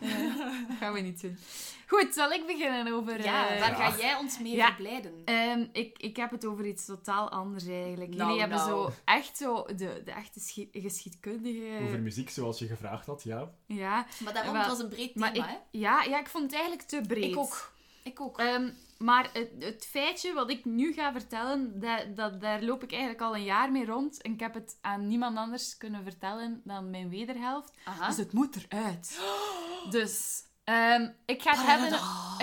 nee. 0.00 0.28
Dat 0.68 0.76
gaan 0.80 0.92
we 0.92 1.00
niet 1.00 1.20
doen. 1.20 1.38
Goed, 1.86 2.14
zal 2.14 2.30
ik 2.32 2.46
beginnen 2.46 2.92
over... 2.92 3.22
Ja, 3.22 3.48
eh, 3.48 3.60
waar 3.60 3.70
Ja. 3.78 3.90
ga 3.90 3.98
jij 3.98 4.16
ons 4.16 4.38
mee 4.38 4.54
Ja. 4.56 4.66
verblijden? 4.66 5.12
Ehm, 5.24 5.66
ik, 5.72 5.98
ik 5.98 6.16
heb 6.16 6.30
het 6.30 6.44
over 6.46 6.66
iets 6.66 6.84
totaal 6.84 7.30
anders 7.30 7.66
eigenlijk. 7.66 8.10
Nou, 8.14 8.22
Jullie 8.22 8.40
hebben 8.40 8.58
nou. 8.58 8.70
zo 8.70 8.92
echt 9.04 9.36
zo 9.36 9.64
de, 9.66 10.02
de 10.04 10.10
echte 10.10 10.40
schi- 10.40 10.68
geschiedkundige... 10.72 11.78
Over 11.84 12.00
muziek, 12.00 12.30
zoals 12.30 12.58
je 12.58 12.66
gevraagd 12.66 13.06
had, 13.06 13.22
ja. 13.22 13.50
Ja, 13.66 14.06
maar 14.24 14.32
daarom, 14.32 14.52
wel, 14.52 14.60
het 14.62 14.70
was 14.70 14.80
een 14.80 14.88
breed 14.88 15.12
thema, 15.12 15.26
maar 15.26 15.36
ik, 15.36 15.42
hè? 15.44 15.56
ja, 15.70 16.02
ja, 16.02 16.18
ik 16.20 16.28
vond 16.28 16.44
het 16.44 16.52
eigenlijk 16.52 16.82
te 16.88 17.00
breed. 17.08 17.24
Ik 17.30 17.36
ook. 17.36 17.72
Ik 18.02 18.20
ook. 18.20 18.38
Ehm, 18.38 18.70
maar 18.98 19.30
het, 19.32 19.48
het 19.58 19.86
feitje 19.90 20.32
wat 20.32 20.50
ik 20.50 20.64
nu 20.64 20.92
ga 20.92 21.12
vertellen, 21.12 21.80
dat, 21.80 22.16
dat, 22.16 22.40
daar 22.40 22.62
loop 22.62 22.82
ik 22.82 22.90
eigenlijk 22.90 23.20
al 23.22 23.34
een 23.36 23.44
jaar 23.44 23.72
mee 23.72 23.84
rond. 23.84 24.22
En 24.22 24.32
ik 24.32 24.40
heb 24.40 24.54
het 24.54 24.76
aan 24.80 25.06
niemand 25.08 25.36
anders 25.36 25.76
kunnen 25.76 26.02
vertellen 26.02 26.60
dan 26.64 26.90
mijn 26.90 27.08
wederhelft. 27.08 27.72
Aha. 27.84 28.06
Dus 28.06 28.16
het 28.16 28.32
moet 28.32 28.56
eruit. 28.68 29.20
Dus 29.90 30.44
ehm, 30.66 31.08
ik, 31.26 31.42
ga 31.42 31.50
het 31.50 31.66
hebben, 31.66 31.88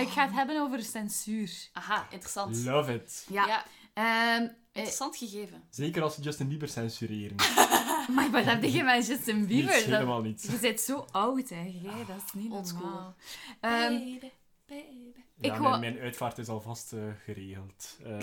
ik 0.05 0.09
ga 0.12 0.25
het 0.25 0.33
hebben 0.33 0.62
over 0.62 0.83
censuur. 0.83 1.51
Aha, 1.73 2.07
interessant. 2.09 2.63
Love 2.65 2.93
it. 2.93 3.25
Ja. 3.29 3.47
Ja, 3.47 3.63
Ehm, 3.93 4.41
eh, 4.43 4.49
interessant 4.71 5.17
gegeven. 5.17 5.63
Zeker 5.69 6.01
als 6.03 6.15
ze 6.15 6.21
Justin 6.21 6.47
Bieber 6.47 6.67
censureren. 6.67 7.36
maar 8.15 8.31
wat 8.31 8.43
heb 8.45 8.63
je 8.63 8.83
met 8.93 9.07
Justin 9.07 9.45
Bieber? 9.47 9.73
Niets, 9.73 9.86
helemaal 9.86 10.21
niet. 10.21 10.47
je 10.51 10.57
bent 10.59 10.79
zo 10.79 11.05
oud, 11.12 11.49
hè. 11.49 11.71
Jij, 11.81 12.05
dat 12.07 12.15
is 12.25 12.33
niet 12.33 12.51
Oldschool. 12.51 12.81
normaal. 12.81 13.15
Ehm, 13.59 13.91
Baby, 13.93 14.19
baby. 14.65 15.12
Ja, 15.36 15.53
Ik 15.73 15.79
mijn, 15.79 15.99
uitvaart 15.99 16.38
is 16.38 16.47
alvast 16.47 16.93
eh, 16.93 16.99
geregeld. 17.23 17.97
Eh, 18.03 18.17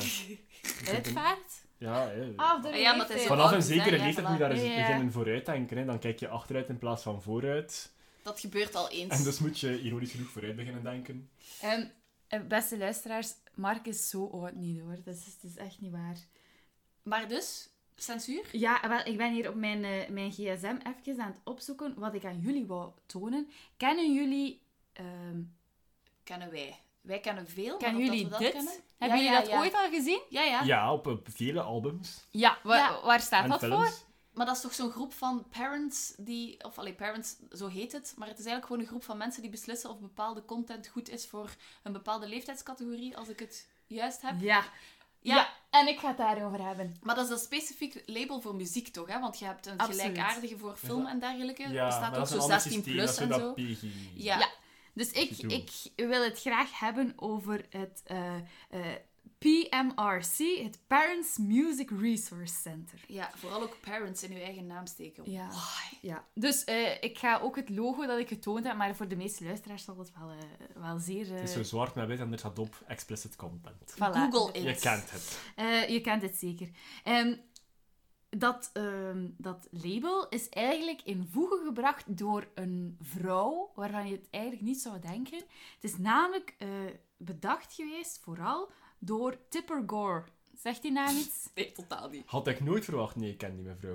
uitvaart? 0.95 1.65
ja, 1.79 2.09
hè. 2.09 2.33
Ah, 2.37 2.65
Ah, 2.65 2.77
ja, 2.77 2.95
maar 2.97 3.09
het 3.09 3.17
is 3.17 3.27
Vanaf 3.27 3.51
een 3.51 3.57
hè? 3.57 3.63
zekere 3.63 3.97
Ja, 3.97 4.05
leeftijd 4.05 4.27
moet 4.29 4.37
je 4.39 4.43
daar 4.43 4.51
eens 4.53 4.63
Ja. 4.63 4.77
beginnen 4.77 5.13
vooruit 5.13 5.47
denken. 5.47 5.77
Hè. 5.79 5.85
Dan 5.85 5.99
kijk 5.99 6.19
je 6.21 6.29
achteruit 6.29 6.69
in 6.69 6.79
plaats 6.79 7.03
van 7.03 7.23
vooruit. 7.23 7.93
Dat 8.23 8.41
gebeurt 8.41 8.75
al 8.75 8.89
eens. 8.91 9.19
En 9.19 9.23
dus 9.25 9.39
moet 9.39 9.59
je 9.61 9.81
ironisch 9.81 10.11
genoeg 10.11 10.29
vooruit 10.29 10.57
beginnen 10.57 10.83
denken. 10.83 11.31
Ehm, 11.61 11.87
eh, 12.29 12.41
beste 12.41 12.79
luisteraars, 12.79 13.35
Mark 13.55 13.87
is 13.87 14.09
zo 14.09 14.27
oud 14.29 14.55
niet 14.55 14.81
hoor. 14.81 14.97
Dat 15.05 15.15
is, 15.15 15.25
dat 15.41 15.51
is 15.51 15.57
echt 15.57 15.81
niet 15.81 15.91
waar. 15.93 16.17
Maar 17.03 17.29
dus, 17.29 17.69
censuur? 17.97 18.45
Ja, 18.53 18.89
wel, 18.89 19.01
ik 19.07 19.17
ben 19.17 19.33
hier 19.33 19.49
op 19.49 19.55
mijn, 19.55 19.85
eh, 19.85 20.09
mijn 20.09 20.31
gsm 20.33 20.77
even 21.03 21.21
aan 21.21 21.31
het 21.31 21.41
opzoeken 21.45 21.95
wat 21.97 22.15
ik 22.15 22.25
aan 22.25 22.41
jullie 22.41 22.67
wou 22.67 22.93
tonen. 23.07 23.49
Kennen 23.77 24.15
jullie... 24.15 24.63
ehm, 24.93 25.41
Kennen 26.25 26.51
wij. 26.51 26.79
Wij 27.01 27.21
kennen 27.21 27.49
veel, 27.49 27.77
kennen 27.77 28.05
jullie 28.05 28.29
dat 28.29 28.29
we 28.29 28.31
dat 28.31 28.41
dit? 28.41 28.53
kennen? 28.53 28.73
Hebben 28.99 29.19
Ja, 29.19 29.25
jullie 29.25 29.39
ja, 29.39 29.41
dat 29.41 29.51
ja. 29.51 29.61
ooit 29.61 29.75
al 29.75 29.89
gezien? 29.91 30.21
Ja, 30.29 30.43
ja, 30.43 30.63
Ja, 30.63 30.93
op, 30.93 31.07
op 31.07 31.27
vele 31.31 31.61
albums 31.61 32.25
Ja. 32.31 32.59
Wa- 32.63 32.77
Ja. 32.77 33.01
Waar 33.05 33.21
staat 33.21 33.43
en 33.45 33.51
dat 33.51 33.61
voor? 33.67 33.93
Maar 34.35 34.47
dat 34.47 34.57
is 34.57 34.63
toch 34.63 34.75
zo'n 34.75 34.91
groep 34.91 35.13
van 35.13 35.47
parents 35.49 36.15
die... 36.17 36.65
Of 36.65 36.79
allee, 36.79 36.95
parents, 36.95 37.37
zo 37.53 37.69
heet 37.69 37.93
het. 37.93 38.15
Maar 38.17 38.29
het 38.29 38.39
is 38.39 38.45
eigenlijk 38.45 38.67
gewoon 38.67 38.81
een 38.83 38.89
groep 38.89 39.05
van 39.05 39.17
mensen 39.17 39.43
die 39.43 39.51
beslissen 39.51 39.91
of 39.91 39.99
bepaalde 39.99 40.45
content 40.45 40.89
goed 40.89 41.09
is 41.09 41.27
voor 41.27 41.55
een 41.83 41.93
bepaalde 41.93 42.29
leeftijdscategorie, 42.29 43.17
als 43.17 43.29
ik 43.29 43.39
het 43.39 43.69
juist 43.87 44.23
heb. 44.23 44.41
Ja. 44.41 44.65
Ja. 45.21 45.35
ja. 45.35 45.49
En 45.71 45.89
ik 45.89 45.99
ga 45.99 46.09
het 46.09 46.17
daarover 46.17 46.67
hebben. 46.67 46.97
Maar 47.03 47.15
dat 47.15 47.25
is 47.25 47.31
een 47.31 47.39
specifiek 47.39 48.03
label 48.07 48.41
voor 48.41 48.55
muziek, 48.55 48.89
toch? 48.89 49.09
Hè? 49.09 49.21
Want 49.21 49.39
je 49.39 49.45
hebt 49.45 49.67
een 49.67 49.79
Absoluut. 49.79 50.01
gelijkaardige 50.01 50.59
voor 50.59 50.77
film 50.77 51.07
en 51.07 51.19
dergelijke. 51.19 51.69
Ja, 51.69 51.87
er 51.87 51.93
staat 51.93 52.15
dat 52.15 52.19
ook 52.19 52.25
is 52.25 52.31
zo 52.31 52.37
een 52.37 52.43
ander 52.43 52.61
16 52.61 52.73
systeem, 52.73 52.95
plus 52.95 53.17
dat 53.17 53.29
is 53.29 53.35
en 53.35 53.77
zo. 53.77 53.89
Ja. 54.15 54.39
Ja. 54.39 54.49
Dus 54.93 55.11
ik, 55.11 55.39
ik 55.39 55.93
wil 55.97 56.23
het 56.25 56.41
graag 56.41 56.79
hebben 56.79 57.13
over 57.17 57.67
het 57.71 58.03
eh, 58.05 58.35
eh, 58.71 58.81
PMRC, 59.41 60.59
het 60.63 60.79
Parents 60.87 61.39
Music 61.39 61.91
Resource 61.91 62.55
Center. 62.55 63.01
Ja, 63.07 63.31
vooral 63.35 63.63
ook 63.63 63.77
parents 63.81 64.23
in 64.23 64.33
uw 64.33 64.43
eigen 64.43 64.67
naam 64.67 64.87
steken. 64.87 65.31
Ja. 65.31 65.49
Why? 65.49 65.97
Ja, 66.07 66.25
dus 66.35 66.65
eh, 66.65 67.03
ik 67.03 67.19
ga 67.19 67.39
ook 67.39 67.57
het 67.57 67.69
logo 67.71 68.07
dat 68.07 68.19
ik 68.19 68.29
getoond 68.29 68.65
heb, 68.65 68.77
maar 68.77 68.97
voor 68.97 69.09
de 69.09 69.17
meeste 69.17 69.45
luisteraars 69.45 69.85
zal 69.85 69.99
het 69.99 70.13
wel, 70.19 70.31
eh, 70.31 70.37
wel 70.83 70.99
zeer... 70.99 71.27
eh, 71.27 71.35
Het 71.41 71.49
is 71.49 71.53
zo 71.55 71.63
zwart 71.63 71.95
met 71.95 72.07
wit 72.07 72.21
en 72.21 72.33
er 72.33 72.39
staat 72.39 72.59
op 72.59 72.83
explicit 72.87 73.37
content. 73.37 73.95
voilà. 73.95 73.97
Google 74.31 74.53
it. 74.53 74.63
Je 74.65 74.75
kent 74.81 75.11
het. 75.11 75.39
Eh, 75.57 75.89
je 75.89 76.01
kent 76.01 76.23
het 76.23 76.37
zeker. 76.37 76.69
Ehm, 77.05 77.37
dat, 78.31 78.71
ehm, 78.73 79.29
dat 79.37 79.69
label 79.71 80.29
is 80.29 80.49
eigenlijk 80.49 81.01
in 81.05 81.29
voege 81.31 81.63
gebracht 81.65 82.17
door 82.19 82.49
een 82.55 82.97
vrouw 83.01 83.73
waarvan 83.75 84.07
je 84.09 84.13
het 84.13 84.27
eigenlijk 84.31 84.65
niet 84.65 84.81
zou 84.81 84.99
denken. 85.01 85.39
Het 85.75 85.85
is 85.91 85.97
namelijk 85.99 86.55
eh, 86.59 86.69
bedacht 87.17 87.75
geweest 87.75 88.19
vooral 88.23 88.71
door 89.01 89.37
Tipper 89.51 89.83
Gore. 89.87 90.25
Zegt 90.63 90.83
die 90.83 90.93
naam 90.93 91.17
iets? 91.17 91.37
Nee, 91.55 91.73
totaal 91.73 92.09
niet. 92.09 92.23
Had 92.27 92.47
ik 92.47 92.61
nooit 92.61 92.85
verwacht. 92.85 93.17
Nee, 93.17 93.31
ik 93.31 93.39
ken 93.39 93.57
die 93.57 93.65
mevrouw. 93.65 93.93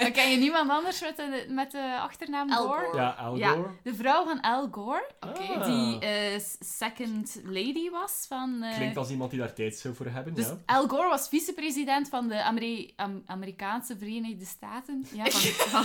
Dan 0.00 0.12
ken 0.12 0.30
je 0.30 0.36
niemand 0.36 0.70
anders 0.70 1.00
met 1.00 1.16
de, 1.16 1.46
met 1.48 1.70
de 1.70 1.98
achternaam 2.00 2.52
Al 2.52 2.66
Gore? 2.68 2.84
Gore. 2.84 2.96
Ja, 2.96 3.08
Al 3.10 3.36
Ja, 3.36 3.48
Gore. 3.50 3.68
de 3.82 3.94
vrouw 3.94 4.24
van 4.24 4.40
Al 4.40 4.68
Gore, 4.70 5.10
Oké. 5.20 5.42
Ah. 5.42 5.64
die 5.64 5.98
eh, 5.98 6.40
second 6.60 7.40
lady 7.44 7.90
was 7.90 8.24
van... 8.28 8.62
eh, 8.62 8.74
Klinkt 8.76 8.96
als 8.96 9.10
iemand 9.10 9.30
die 9.30 9.38
daar 9.40 9.52
tijd 9.54 9.76
zou 9.76 9.94
voor 9.94 10.06
hebben, 10.06 10.34
Dus 10.34 10.46
ja. 10.46 10.58
Al 10.66 10.88
Gore 10.88 11.08
was 11.08 11.28
vicepresident 11.28 12.08
van 12.08 12.28
de 12.28 12.42
Ameri- 12.42 12.92
Am- 12.96 13.22
Amerikaanse 13.26 13.96
Verenigde 13.98 14.44
Staten. 14.44 15.06
Ja, 15.12 15.24
van, 15.30 15.40
van 15.82 15.84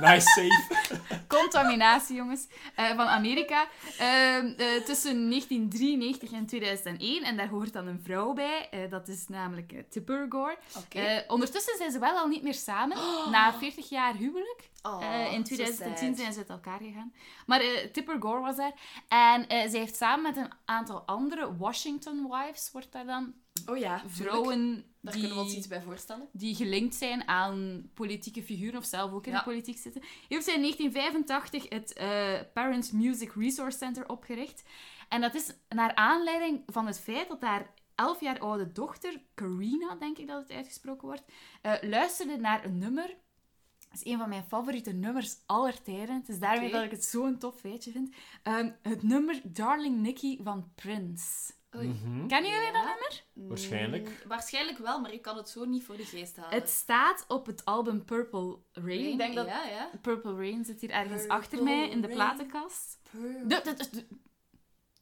Nice 0.00 0.26
save. 0.28 0.98
contaminatie, 1.38 2.16
jongens. 2.16 2.46
eh, 2.74 2.86
van 2.88 3.06
Amerika. 3.06 3.66
Ehm, 3.98 4.46
eh, 4.46 4.66
tussen 4.84 5.28
1993 5.28 6.32
en 6.32 6.46
2001. 6.46 7.22
En 7.24 7.36
daar 7.36 7.48
hoort 7.48 7.72
dan 7.72 7.86
een 7.86 8.00
vrouw 8.04 8.32
bij. 8.32 8.68
eh, 8.70 8.90
dat 8.90 9.08
is 9.08 9.19
is 9.20 9.28
namelijk 9.28 9.72
eh, 9.72 9.82
Tipper 9.88 10.26
Gore. 10.28 10.58
Eh, 10.88 11.18
ondertussen 11.28 11.76
zijn 11.76 11.90
ze 11.90 11.98
wel 11.98 12.16
al 12.18 12.26
niet 12.28 12.42
meer 12.42 12.54
samen, 12.54 12.96
na 13.30 13.52
40 13.58 13.88
jaar 13.88 14.14
huwelijk. 14.14 14.68
Oh, 14.82 15.02
Eh, 15.04 15.32
in 15.32 15.46
so 15.46 15.54
2010 15.54 16.06
sad. 16.08 16.16
zijn 16.18 16.32
ze 16.32 16.38
uit 16.38 16.48
elkaar 16.48 16.78
gegaan. 16.78 17.12
Maar 17.46 17.60
Tipper 17.92 18.16
Gore 18.20 18.40
was 18.40 18.56
daar. 18.56 18.72
En 19.08 19.44
zij 19.48 19.80
heeft 19.80 19.96
samen 19.96 20.22
met 20.22 20.36
een 20.36 20.52
aantal 20.64 21.00
andere 21.06 21.56
Washington 21.56 22.28
wives, 22.30 22.70
wordt 22.72 22.92
daar 22.92 23.06
dan, 23.06 23.34
Oh 23.66 23.76
ja, 23.76 24.02
vrouwen 24.06 24.84
Daar 25.00 25.12
die, 25.12 25.20
kunnen 25.20 25.38
we 25.38 25.44
ons 25.44 25.54
iets 25.56 25.66
bij 25.66 25.82
voorstellen. 25.82 26.28
die 26.32 26.54
gelinkt 26.54 26.94
zijn 26.94 27.28
aan 27.28 27.90
politieke 27.94 28.42
figuren 28.42 28.78
of 28.78 28.84
zelf 28.84 29.12
ook 29.12 29.26
in 29.26 29.32
Ja. 29.32 29.38
de 29.38 29.44
politiek 29.44 29.78
zitten. 29.78 30.02
Heeft 30.28 30.44
zij 30.44 30.54
in 30.54 30.60
1985 30.60 31.68
het 31.68 31.94
Parents 32.52 32.90
Music 32.90 33.32
Resource 33.36 33.78
Center 33.78 34.08
opgericht. 34.08 34.62
En 35.08 35.20
dat 35.20 35.34
is 35.34 35.52
naar 35.68 35.94
aanleiding 35.94 36.62
van 36.66 36.86
het 36.86 37.00
feit 37.00 37.28
dat 37.28 37.40
haar 37.40 37.70
11 38.00 38.20
jaar 38.20 38.38
oude 38.38 38.72
dochter, 38.72 39.22
Karina, 39.34 39.94
denk 39.94 40.18
ik 40.18 40.26
dat 40.26 40.42
het 40.42 40.50
uitgesproken 40.56 41.06
wordt, 41.08 41.22
eh, 41.62 41.72
luisterde 41.80 42.36
naar 42.36 42.64
een 42.64 42.78
nummer. 42.78 43.06
Dat 43.88 43.98
is 44.04 44.12
een 44.12 44.18
van 44.18 44.28
mijn 44.28 44.44
favoriete 44.44 44.92
nummers 44.92 45.36
aller 45.46 45.82
tijden. 45.82 46.14
Het 46.14 46.28
is 46.28 46.38
daarmee 46.38 46.70
dat 46.70 46.84
ik 46.84 46.90
het 46.90 47.04
zo'n 47.04 47.38
tof 47.38 47.60
feitje 47.60 47.90
vind. 47.90 48.14
Ehm, 48.42 48.70
het 48.82 49.02
nummer 49.02 49.40
Darling 49.44 50.00
Nikki 50.00 50.40
van 50.42 50.72
Prince. 50.74 51.52
Oei. 51.76 51.88
Mhm. 51.88 52.26
Kennen 52.26 52.50
jullie 52.50 52.72
dat 52.72 52.84
nummer? 52.84 53.24
Waarschijnlijk. 53.32 54.08
Mm, 54.08 54.28
waarschijnlijk 54.28 54.78
wel, 54.78 55.00
maar 55.00 55.12
ik 55.12 55.22
kan 55.22 55.36
het 55.36 55.48
zo 55.48 55.64
niet 55.64 55.84
voor 55.84 55.96
de 55.96 56.04
geest 56.04 56.36
halen. 56.36 56.58
Het 56.58 56.68
staat 56.68 57.24
op 57.28 57.46
het 57.46 57.64
album 57.64 58.04
Purple 58.04 58.58
Rain. 58.72 59.10
Ik 59.10 59.18
denk 59.18 59.34
dat 59.34 59.46
Ja, 59.46 59.64
ja. 59.64 59.90
Purple 60.02 60.34
Rain 60.34 60.64
zit 60.64 60.80
hier 60.80 60.90
ergens 60.90 61.20
Purple 61.20 61.36
achter 61.36 61.62
mij 61.62 61.88
in 61.88 62.00
de 62.00 62.06
Rain. 62.06 62.18
platenkast. 62.18 63.00
Purple. 63.10 63.46
De- 63.46 63.60
de- 63.64 63.74
de- 63.74 63.90
de- 63.90 64.06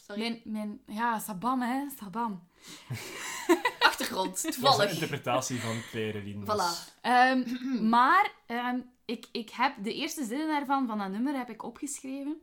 Sorry. 0.09 0.23
mijn, 0.23 0.41
mijn, 0.45 0.81
ja, 0.97 1.19
Sabam, 1.19 1.61
hè. 1.61 1.89
Sabam. 1.99 2.49
Achtergrond, 3.81 4.35
Dat 4.43 4.45
is 4.53 4.57
een 4.57 4.63
toevallig. 4.63 4.93
interpretatie 4.93 5.61
van 5.61 5.77
dus- 5.93 6.45
Voilà. 6.45 7.01
Ehm, 7.01 7.45
maar 7.95 8.33
ehm, 8.47 8.81
ik, 9.05 9.29
ik 9.33 9.51
heb 9.51 9.75
de 9.83 9.95
eerste 9.95 10.25
zinnen 10.25 10.49
daarvan, 10.49 10.87
van 10.87 10.99
dat 10.99 11.11
nummer, 11.11 11.37
heb 11.37 11.51
ik 11.51 11.63
opgeschreven. 11.63 12.37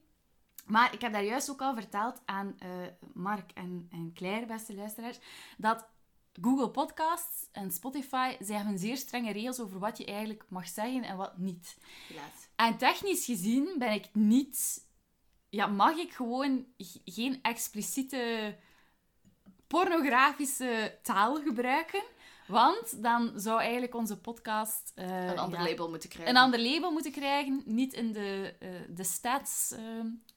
Maar 0.66 0.94
ik 0.94 1.02
heb 1.02 1.14
daar 1.14 1.24
juist 1.24 1.50
ook 1.50 1.62
al 1.62 1.74
verteld 1.74 2.22
aan 2.26 2.56
eh, 2.60 2.70
Mark 3.14 3.52
en, 3.52 3.88
en 3.92 4.12
Claire, 4.14 4.46
beste 4.46 4.76
luisteraars, 4.76 5.20
dat 5.58 5.88
Google 6.42 6.70
Podcasts 6.70 7.50
en 7.52 7.72
Spotify, 7.72 8.36
zij 8.40 8.56
hebben 8.56 8.80
zeer 8.80 8.98
strenge 8.98 9.32
regels 9.32 9.60
over 9.60 9.80
wat 9.80 9.98
je 9.98 10.06
eigenlijk 10.06 10.46
mag 10.50 10.68
zeggen 10.68 11.04
en 11.04 11.18
wat 11.18 11.38
niet. 11.38 11.78
En 12.56 12.78
technisch 12.78 13.26
gezien 13.26 13.76
ben 13.78 13.92
ik 13.92 14.10
niet... 14.14 14.84
Ja, 15.56 15.66
mag 15.68 15.96
ik 15.98 16.12
gewoon 16.14 16.66
geen 17.06 17.40
expliciete 17.42 18.56
pornografische 19.68 20.98
taal 21.02 21.36
gebruiken? 21.42 22.04
Want 22.48 23.04
dan 23.04 23.32
zou 23.36 23.60
eigenlijk 23.62 23.96
onze 23.96 24.18
podcast... 24.18 24.92
eh, 24.96 25.28
Een 25.28 25.38
ander 25.38 25.60
ja, 25.60 25.66
label 25.70 25.90
moeten 25.90 26.10
krijgen. 26.10 26.36
Een 26.36 26.42
ander 26.42 26.60
label 26.60 26.92
moeten 26.92 27.12
krijgen. 27.12 27.62
Niet 27.66 27.94
in 27.94 28.12
de, 28.12 28.54
eh, 28.60 28.70
de 28.90 29.04
stats 29.04 29.72
eh, 29.72 29.80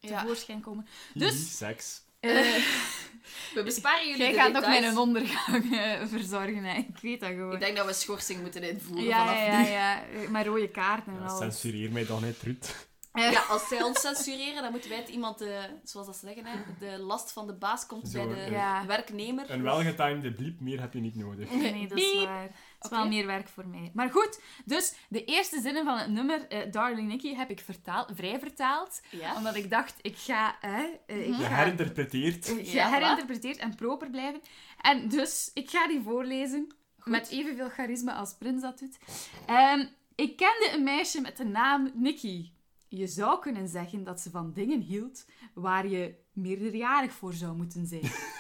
Ja. 0.00 0.20
tevoorschijn 0.20 0.60
komen. 0.60 0.86
Dus- 1.14 1.56
Seks. 1.56 2.06
Eh, 2.20 2.30
We 3.54 3.62
besparen 3.64 4.04
jullie 4.08 4.22
jij 4.22 4.32
de 4.32 4.38
gaat 4.38 4.52
nog 4.52 4.66
mijn 4.66 4.98
ondergang 4.98 5.64
verzorgen. 6.08 6.64
Hè. 6.64 6.78
Ik 6.78 6.98
weet 7.02 7.20
dat 7.20 7.28
gewoon. 7.28 7.52
Ik 7.52 7.60
denk 7.60 7.76
dat 7.76 7.86
we 7.86 7.92
schorsing 7.92 8.40
moeten 8.40 8.62
invoeren 8.62 9.04
ja, 9.04 9.18
vanaf 9.26 9.46
ja, 9.46 9.60
nu. 9.62 9.68
ja, 9.68 10.02
ja. 10.20 10.28
Maar 10.30 10.46
rode 10.46 10.68
kaarten 10.68 11.12
en 11.22 11.30
censureer 11.30 11.92
mij 11.92 12.06
dan 12.06 12.24
niet, 12.24 12.42
Ruud. 12.42 12.74
Ja, 13.36 13.42
als 13.48 13.68
zij 13.68 13.82
ons 13.82 14.00
censureren, 14.00 14.62
dan 14.62 14.70
moeten 14.70 14.90
wij 14.90 14.98
het 14.98 15.08
iemand, 15.08 15.40
eh, 15.40 15.58
zoals 15.84 16.06
dat 16.06 16.16
ze 16.16 16.26
zeggen, 16.26 16.44
hè, 16.46 16.58
de 16.78 16.98
last 16.98 17.32
van 17.32 17.46
de 17.46 17.52
baas 17.54 17.86
komt 17.86 18.08
Zo, 18.08 18.26
bij 18.26 18.34
de 18.34 18.40
eh, 18.40 18.50
Ja. 18.50 18.86
werknemer. 18.86 19.50
Een 19.50 19.62
welgetimede 19.62 20.32
bliep, 20.32 20.60
meer 20.60 20.80
heb 20.80 20.92
je 20.92 21.00
niet 21.00 21.16
nodig. 21.16 21.50
Nee, 21.50 21.72
nee, 21.72 21.86
dat 21.88 21.98
is 21.98 22.24
waar. 22.24 22.42
Het 22.42 22.84
is 22.84 22.90
wel 22.90 23.08
meer 23.08 23.26
werk 23.26 23.48
voor 23.48 23.66
mij. 23.66 23.90
Maar 23.94 24.10
goed, 24.10 24.40
dus 24.64 24.94
de 25.08 25.24
eerste 25.24 25.60
zinnen 25.60 25.84
van 25.84 25.98
het 25.98 26.10
nummer 26.10 26.48
eh, 26.48 26.72
Darling 26.72 27.08
Nikki 27.08 27.34
heb 27.36 27.50
ik 27.50 27.60
vertaald, 27.60 28.10
vrij 28.14 28.38
vertaald. 28.38 29.00
Ja. 29.10 29.36
Omdat 29.36 29.54
ik 29.54 29.70
dacht, 29.70 29.94
ik 30.02 30.16
ga... 30.16 30.56
Hè, 30.60 30.84
eh, 31.06 31.20
ik 31.20 31.28
Mhm. 31.28 31.40
Je 31.40 31.46
ga 31.46 31.54
herinterpreteert. 31.54 32.46
eh, 32.58 32.72
Ja, 32.72 32.88
geherinterpreteerd 32.88 33.56
en 33.56 33.74
proper 33.74 34.10
blijven. 34.10 34.40
En 34.80 35.08
dus, 35.08 35.50
ik 35.54 35.70
ga 35.70 35.86
die 35.88 36.00
voorlezen. 36.02 36.72
Met 37.04 37.28
evenveel 37.28 37.68
charisma 37.68 38.14
als 38.14 38.34
Prins 38.38 38.62
dat 38.62 38.78
doet. 38.78 38.98
Ehm, 39.46 39.86
ik 40.14 40.36
kende 40.36 40.70
een 40.74 40.82
meisje 40.84 41.20
met 41.20 41.36
de 41.36 41.44
naam 41.44 41.90
Nikki. 41.94 42.52
Je 42.88 43.06
zou 43.06 43.40
kunnen 43.40 43.68
zeggen 43.68 44.04
dat 44.04 44.20
ze 44.20 44.30
van 44.30 44.52
dingen 44.52 44.80
hield 44.80 45.24
waar 45.52 45.86
je 45.86 46.14
meerderjarig 46.32 47.12
voor 47.12 47.32
zou 47.32 47.56
moeten 47.56 47.86
zijn. 47.86 48.10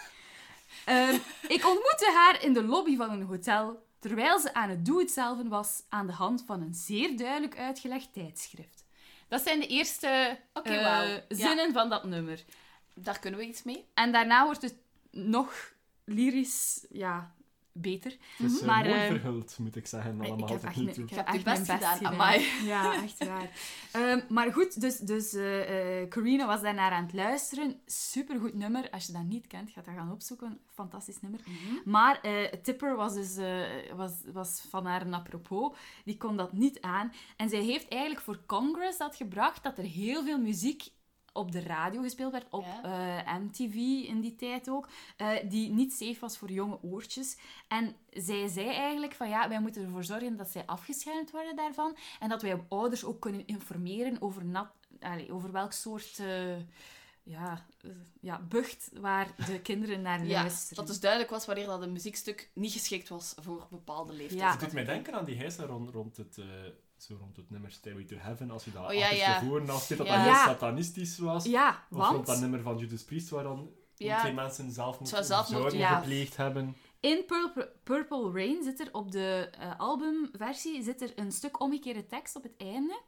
Ehm, 0.84 1.14
ik 1.48 1.66
ontmoette 1.66 2.12
haar 2.14 2.42
in 2.42 2.52
de 2.52 2.62
lobby 2.62 2.96
van 2.96 3.10
een 3.10 3.22
hotel, 3.22 3.86
terwijl 3.98 4.38
ze 4.38 4.54
aan 4.54 4.68
het 4.68 4.84
doe-het-zelven 4.84 5.48
was 5.48 5.82
aan 5.88 6.06
de 6.06 6.12
hand 6.12 6.42
van 6.46 6.62
een 6.62 6.74
zeer 6.74 7.16
duidelijk 7.16 7.58
uitgelegd 7.58 8.12
tijdschrift. 8.12 8.84
Dat 9.28 9.42
zijn 9.42 9.60
de 9.60 9.66
eerste 9.66 10.38
eh. 10.52 10.62
Ja. 10.64 11.22
zinnen 11.28 11.72
van 11.72 11.88
dat 11.88 12.04
nummer. 12.04 12.44
Daar 12.94 13.18
kunnen 13.18 13.40
we 13.40 13.46
iets 13.46 13.62
mee. 13.62 13.84
En 13.94 14.12
daarna 14.12 14.44
wordt 14.44 14.62
het 14.62 14.76
nog 15.10 15.72
lyrisch, 16.04 16.86
ja, 16.90 17.34
beter. 17.72 18.16
Het 18.36 18.52
is 18.52 18.60
eh, 18.60 18.66
Maar, 18.66 18.84
mooi 18.84 19.00
eh, 19.00 19.06
verhuld, 19.06 19.58
moet 19.58 19.76
ik 19.76 19.86
zeggen, 19.86 20.14
Ik 20.14 20.28
allemaal 20.28 20.48
heb 20.48 20.60
tot 20.60 20.68
echt, 20.68 20.94
toe. 20.94 21.04
ik 21.04 21.10
heb 21.10 21.26
echt 21.26 21.44
mijn 21.44 21.66
best 21.66 21.80
gedaan. 21.80 22.40
Ja, 22.64 23.02
echt 23.02 23.26
waar. 23.26 23.50
Ehm, 23.92 24.20
maar 24.28 24.52
goed, 24.52 24.80
dus, 24.80 24.96
dus 24.98 25.32
eh 25.32 25.78
eh, 25.78 26.08
Corina 26.08 26.46
was 26.46 26.60
daarnaar 26.60 26.92
aan 26.92 27.02
het 27.02 27.12
luisteren. 27.12 27.80
Supergoed 27.86 28.54
nummer. 28.54 28.90
Als 28.90 29.06
je 29.06 29.12
dat 29.12 29.22
niet 29.24 29.46
kent, 29.46 29.70
ga 29.70 29.80
dat 29.80 29.94
gaan 29.94 30.12
opzoeken. 30.12 30.58
Fantastisch 30.66 31.20
nummer. 31.20 31.40
Maar 31.84 32.20
eh, 32.20 32.44
Tipper 32.62 32.96
was 32.96 33.14
dus 33.14 33.36
eh, 33.36 33.62
was, 33.94 34.12
was 34.32 34.64
van 34.68 34.86
haar 34.86 35.02
een 35.02 35.14
apropos. 35.14 35.76
Die 36.04 36.16
kon 36.16 36.36
dat 36.36 36.52
niet 36.52 36.80
aan. 36.80 37.12
En 37.36 37.48
zij 37.48 37.62
heeft 37.62 37.88
eigenlijk 37.88 38.22
voor 38.22 38.40
Congress 38.46 38.98
dat 38.98 39.16
gebracht 39.16 39.62
dat 39.62 39.78
er 39.78 39.84
heel 39.84 40.24
veel 40.24 40.38
muziek 40.38 40.88
op 41.38 41.52
de 41.52 41.60
radio 41.60 42.02
gespeeld 42.02 42.32
werd, 42.32 42.46
op 42.50 42.64
Ja. 42.82 43.24
eh, 43.26 43.38
MTV 43.38 43.74
in 44.08 44.20
die 44.20 44.36
tijd 44.36 44.68
ook, 44.68 44.88
eh, 45.16 45.30
die 45.48 45.70
niet 45.70 45.92
safe 45.92 46.16
was 46.20 46.38
voor 46.38 46.50
jonge 46.50 46.78
oortjes. 46.82 47.36
En 47.68 47.94
zij 48.10 48.48
zei 48.48 48.66
eigenlijk 48.68 49.14
van 49.14 49.28
ja, 49.28 49.48
wij 49.48 49.60
moeten 49.60 49.82
ervoor 49.84 50.04
zorgen 50.04 50.36
dat 50.36 50.48
zij 50.48 50.62
afgeschermd 50.66 51.30
worden 51.30 51.56
daarvan 51.56 51.96
en 52.20 52.28
dat 52.28 52.42
wij 52.42 52.62
ouders 52.68 53.04
ook 53.04 53.20
kunnen 53.20 53.46
informeren 53.46 54.22
over, 54.22 54.44
nat, 54.44 54.68
over 55.30 55.52
welk 55.52 55.72
soort 55.72 56.18
eh, 56.18 56.56
ja, 57.28 57.66
eh, 57.80 57.90
ja, 58.20 58.40
bucht 58.48 58.90
waar 59.00 59.34
de 59.46 59.60
kinderen 59.60 60.02
naar 60.02 60.24
Ja, 60.26 60.40
luisteren. 60.40 60.76
dat 60.76 60.86
dus 60.86 61.00
duidelijk 61.00 61.30
was 61.30 61.46
wanneer 61.46 61.66
dat 61.66 61.82
een 61.82 61.92
muziekstuk 61.92 62.50
niet 62.54 62.72
geschikt 62.72 63.08
was 63.08 63.34
voor 63.40 63.66
bepaalde 63.70 64.12
leeftijden. 64.12 64.46
Ja. 64.46 64.50
Het 64.50 64.60
doet 64.60 64.72
mij 64.72 64.84
denken 64.84 65.14
aan 65.14 65.24
die 65.24 65.36
hijsen 65.36 65.66
rond, 65.66 65.90
rond 65.90 66.16
het... 66.16 66.38
eh, 66.38 66.44
zo 66.96 67.16
rond 67.20 67.36
het 67.36 67.50
nummer 67.50 67.70
Stairway 67.72 68.04
to 68.04 68.16
Heaven, 68.16 68.50
als 68.50 68.64
je 68.64 68.70
dat 68.72 68.86
Oh, 68.88 68.92
ja, 68.92 68.98
ja. 69.10 69.26
achterstevoren 69.26 69.70
afspeelt, 69.70 69.98
dat 69.98 70.08
Ja. 70.08 70.14
dat 70.24 70.24
heel 70.34 70.42
satanistisch 70.52 71.18
was. 71.18 71.44
Ja, 71.44 71.84
Of 71.90 72.08
rond 72.10 72.26
dat 72.26 72.40
nummer 72.40 72.60
van 72.62 72.78
Judas 72.78 73.04
Priest, 73.04 73.28
waar 73.28 73.42
dan 73.42 73.70
Ja. 73.94 74.20
twee 74.20 74.32
mensen 74.32 74.70
zelfmoord, 74.72 75.08
Zou 75.10 75.24
zelfmoord, 75.24 75.72
ja. 75.72 75.98
gepleegd 75.98 76.36
hebben. 76.36 76.76
in 77.00 77.24
Purple, 77.26 77.72
Purple 77.84 78.30
Rain 78.32 78.62
zit 78.62 78.80
er 78.80 78.88
op 78.92 79.10
de 79.12 79.50
eh, 79.58 79.78
albumversie 79.78 80.82
zit 80.82 81.02
er 81.02 81.12
een 81.18 81.32
stuk 81.32 81.60
omgekeerde 81.60 82.06
tekst 82.06 82.36
op 82.36 82.42
het 82.42 82.54
einde. 82.56 83.00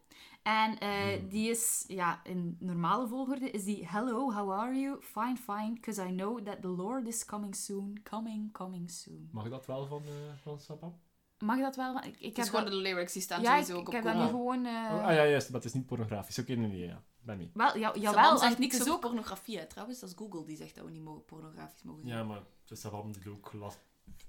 En 0.43 0.79
eh, 0.79 0.89
Hmm. 1.19 1.29
die 1.29 1.51
is, 1.51 1.85
ja, 1.87 2.21
in 2.25 2.57
normale 2.61 3.09
volgorde 3.09 3.51
is 3.51 3.65
die 3.65 3.89
Hello, 3.89 4.33
how 4.33 4.53
are 4.53 4.75
you? 4.75 4.97
Fine, 5.03 5.37
fine, 5.37 5.73
because 5.73 6.03
I 6.09 6.11
know 6.11 6.41
that 6.45 6.63
the 6.63 6.69
Lord 6.69 7.07
is 7.07 7.25
coming 7.25 7.55
soon. 7.55 8.01
Coming, 8.03 8.53
coming 8.53 8.91
soon. 8.91 9.29
Mag 9.33 9.49
dat 9.49 9.67
wel 9.67 9.87
van, 9.87 10.03
eh 10.05 10.37
van 10.43 10.61
Sabam? 10.61 11.01
Mag 11.39 11.59
dat 11.59 11.77
wel? 11.77 11.97
Ik, 11.97 12.05
ik 12.05 12.13
Het 12.13 12.21
is 12.23 12.37
heb 12.37 12.47
gewoon 12.47 12.65
dat, 12.65 12.73
de 12.73 12.79
lyrics 12.79 13.13
die 13.13 13.23
staan 13.23 13.43
ja, 13.43 13.57
ik, 13.57 13.65
sowieso 13.65 13.75
ook 13.75 13.81
ik 13.81 13.89
op 13.89 13.95
heb 13.95 14.03
dat 14.05 14.15
nu 14.23 14.29
gewoon... 14.29 14.65
eh, 14.65 14.73
Oh, 14.73 15.05
ah 15.05 15.15
ja, 15.15 15.27
juist, 15.27 15.51
maar 15.51 15.61
het 15.61 15.69
is 15.69 15.73
niet 15.75 15.87
pornografisch. 15.87 16.39
Oké, 16.39 16.53
nee, 16.55 16.69
nee, 16.69 16.87
ja. 16.87 17.03
Ben 17.23 17.37
mee. 17.37 17.51
Wel, 17.55 17.77
ja, 17.77 17.93
jawel, 17.95 18.39
zegt 18.39 18.59
niks 18.59 18.81
over 18.81 18.93
ook... 18.93 19.01
pornografie, 19.01 19.59
hè. 19.59 19.67
trouwens. 19.67 20.01
Dat 20.01 20.09
is 20.09 20.15
Google 20.17 20.45
die 20.45 20.57
zegt 20.57 20.75
dat 20.75 20.85
we 20.85 20.91
niet 20.91 21.03
mogen 21.03 21.25
pornografisch 21.25 21.83
mogen 21.83 22.03
zijn. 22.07 22.17
Ja, 22.19 22.25
maar 22.25 22.37
het 22.63 22.71
is 22.71 22.81
Sabam 22.81 23.13
die 23.13 23.31
ook 23.31 23.53
last... 23.53 23.79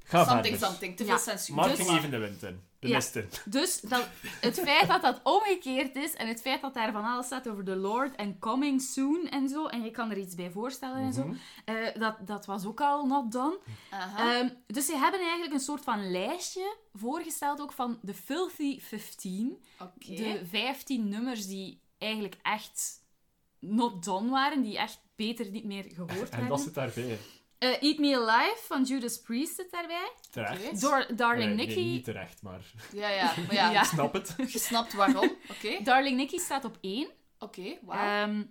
Ga 0.04 0.24
something, 0.26 0.46
verder. 0.58 0.68
something. 0.68 0.98
Te 0.98 1.04
Ja. 1.06 1.10
veel 1.10 1.20
censuur. 1.34 1.56
Mark 1.56 1.70
Dus- 1.76 1.86
ging 1.86 1.98
even 1.98 2.12
de 2.12 2.18
wind 2.18 2.44
in. 2.44 2.62
De 2.80 2.88
Ja. 2.88 2.96
mist 2.96 3.16
in. 3.16 3.30
Dus 3.46 3.82
dat, 3.82 4.08
het 4.42 4.60
feit 4.66 4.88
dat 4.88 5.02
dat 5.02 5.20
omgekeerd 5.24 5.96
is 5.96 6.14
en 6.14 6.28
het 6.28 6.42
feit 6.42 6.62
dat 6.62 6.74
daar 6.74 6.92
van 6.92 7.04
alles 7.06 7.26
staat 7.26 7.50
over 7.50 7.64
de 7.66 7.76
Lord 7.76 8.16
en 8.16 8.40
coming 8.40 8.82
soon 8.82 9.28
en 9.30 9.50
zo, 9.50 9.66
en 9.68 9.84
je 9.84 9.92
kan 9.92 10.12
er 10.12 10.18
iets 10.18 10.36
bij 10.36 10.52
voorstellen 10.52 10.98
en 10.98 11.14
zo, 11.14 11.24
Mhm. 11.26 11.36
eh, 11.66 11.76
dat, 12.00 12.16
dat 12.28 12.46
was 12.46 12.66
ook 12.66 12.82
al 12.82 13.06
not 13.06 13.32
done. 13.32 13.60
Aha. 13.90 14.40
Ehm, 14.40 14.50
dus 14.68 14.86
ze 14.86 14.98
hebben 14.98 15.20
eigenlijk 15.20 15.54
een 15.54 15.60
soort 15.60 15.84
van 15.84 16.12
lijstje 16.12 16.78
voorgesteld 16.94 17.62
ook 17.62 17.72
van 17.72 18.00
de 18.02 18.14
Filthy 18.14 18.80
15. 18.82 19.64
Oké. 19.80 20.16
De 20.16 20.42
15 20.50 21.10
nummers 21.10 21.48
die 21.48 21.82
eigenlijk 21.98 22.36
echt 22.42 23.00
not 23.60 24.04
done 24.04 24.30
waren, 24.30 24.62
die 24.62 24.78
echt 24.78 25.00
beter 25.16 25.50
niet 25.50 25.66
meer 25.66 25.84
gehoord 25.84 26.12
En 26.12 26.30
werden. 26.30 26.48
dat 26.48 26.62
zit 26.62 26.74
daarbij. 26.74 27.20
Eh, 27.62 27.82
Eat 27.84 27.98
Me 27.98 28.16
Alive 28.18 28.60
van 28.64 28.84
Judas 28.84 29.22
Priest 29.22 29.56
zit 29.56 29.72
daarbij. 29.72 30.12
Terecht. 30.32 30.66
Oké. 30.68 30.80
Door 30.80 31.08
Darling 31.16 31.56
Nee, 31.56 31.66
nee, 31.66 31.76
Nikki. 31.76 31.84
niet 31.92 32.04
terecht, 32.04 32.42
maar 32.42 32.62
Ja, 32.94 33.10
ja. 33.10 33.34
Maar 33.46 33.54
ja, 33.54 33.72
Ja. 33.72 33.80
ik 33.80 33.86
snap 33.86 34.14
het. 34.14 34.34
je 34.54 34.60
snapt 34.60 34.94
waarom. 34.94 35.32
Oké. 35.50 35.84
Darling 35.84 36.18
Nikki 36.18 36.40
staat 36.40 36.66
op 36.66 36.78
1. 36.82 37.10
Oké, 37.40 37.78
wauw. 37.82 38.00
Ehm, 38.28 38.44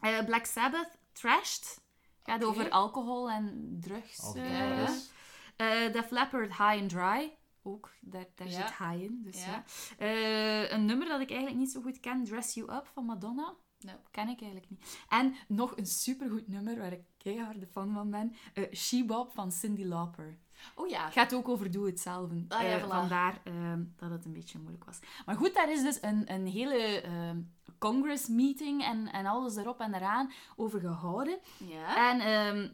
eh, 0.00 0.24
Black 0.24 0.44
Sabbath, 0.46 0.98
Trashed. 1.12 1.80
Gaat 2.22 2.36
Oké. 2.44 2.46
over 2.46 2.70
alcohol 2.70 3.30
en 3.30 3.76
drugs. 3.80 4.34
Eh, 4.34 4.78
alles. 4.78 5.10
Eh 5.56 5.92
Def 5.92 6.10
Leppard, 6.10 6.48
High 6.48 6.80
and 6.80 6.88
Dry. 6.88 7.36
Ook, 7.62 7.90
daar, 8.00 8.24
daar 8.34 8.48
Ja. 8.48 8.52
zit 8.66 8.76
high 8.78 9.02
in. 9.02 9.20
Dus 9.24 9.44
ja. 9.44 9.64
Ja. 9.98 10.04
Eh, 10.06 10.70
een 10.70 10.84
nummer 10.84 11.08
dat 11.08 11.20
ik 11.20 11.28
eigenlijk 11.28 11.58
niet 11.60 11.70
zo 11.70 11.80
goed 11.80 12.00
ken, 12.00 12.24
Dress 12.24 12.54
You 12.54 12.72
Up 12.74 12.86
van 12.94 13.04
Madonna. 13.04 13.54
Nee. 13.84 13.94
Ken 14.10 14.28
ik 14.28 14.40
eigenlijk 14.40 14.70
niet. 14.70 14.98
En 15.08 15.34
nog 15.48 15.76
een 15.76 15.86
supergoed 15.86 16.48
nummer 16.48 16.78
waar 16.78 16.92
ik 16.92 17.02
keiharde 17.18 17.66
fan 17.66 17.92
van 17.92 18.10
ben. 18.10 18.34
She 18.72 19.04
Bop 19.04 19.32
van 19.32 19.52
Cyndi 19.52 19.86
Lauper. 19.86 20.38
Oh 20.74 20.88
ja. 20.88 21.10
Gaat 21.10 21.34
ook 21.34 21.48
over 21.48 21.70
doe 21.70 21.86
het 21.86 22.00
zelf. 22.00 22.30
Ah, 22.48 22.62
ja, 22.62 22.76
Eh, 22.76 22.84
voilà. 22.84 22.88
Vandaar 22.88 23.40
ehm, 23.44 23.82
dat 23.96 24.10
het 24.10 24.24
een 24.24 24.32
beetje 24.32 24.58
moeilijk 24.58 24.84
was. 24.84 24.98
Maar 25.26 25.36
goed, 25.36 25.54
daar 25.54 25.72
is 25.72 25.82
dus 25.82 25.98
een, 26.02 26.32
een 26.32 26.46
hele 26.46 27.00
ehm, 27.00 27.40
Congress 27.78 28.28
meeting 28.28 28.82
en, 28.84 29.12
en 29.12 29.26
alles 29.26 29.56
erop 29.56 29.80
en 29.80 29.94
eraan 29.94 30.32
over 30.56 30.80
gehouden. 30.80 31.38
Ja. 31.68 32.12
En 32.12 32.20
ehm, 32.20 32.68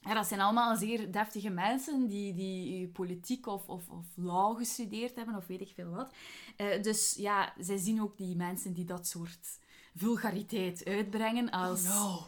ja, 0.00 0.14
dat 0.14 0.26
zijn 0.26 0.40
allemaal 0.40 0.76
zeer 0.76 1.12
deftige 1.12 1.50
mensen 1.50 2.06
die, 2.06 2.34
die 2.34 2.88
politiek 2.88 3.46
of, 3.46 3.68
of, 3.68 3.88
of 3.88 4.06
law 4.14 4.56
gestudeerd 4.56 5.16
hebben 5.16 5.36
of 5.36 5.46
weet 5.46 5.60
ik 5.60 5.72
veel 5.74 5.90
wat. 5.90 6.12
Eh, 6.56 6.82
dus 6.82 7.14
ja, 7.16 7.54
zij 7.58 7.76
zien 7.76 8.02
ook 8.02 8.16
die 8.16 8.36
mensen 8.36 8.72
die 8.72 8.84
dat 8.84 9.06
soort 9.06 9.58
vulgariteit 9.98 10.84
uitbrengen 10.84 11.50
als 11.50 11.84
Oh 11.88 11.94
no. 12.04 12.26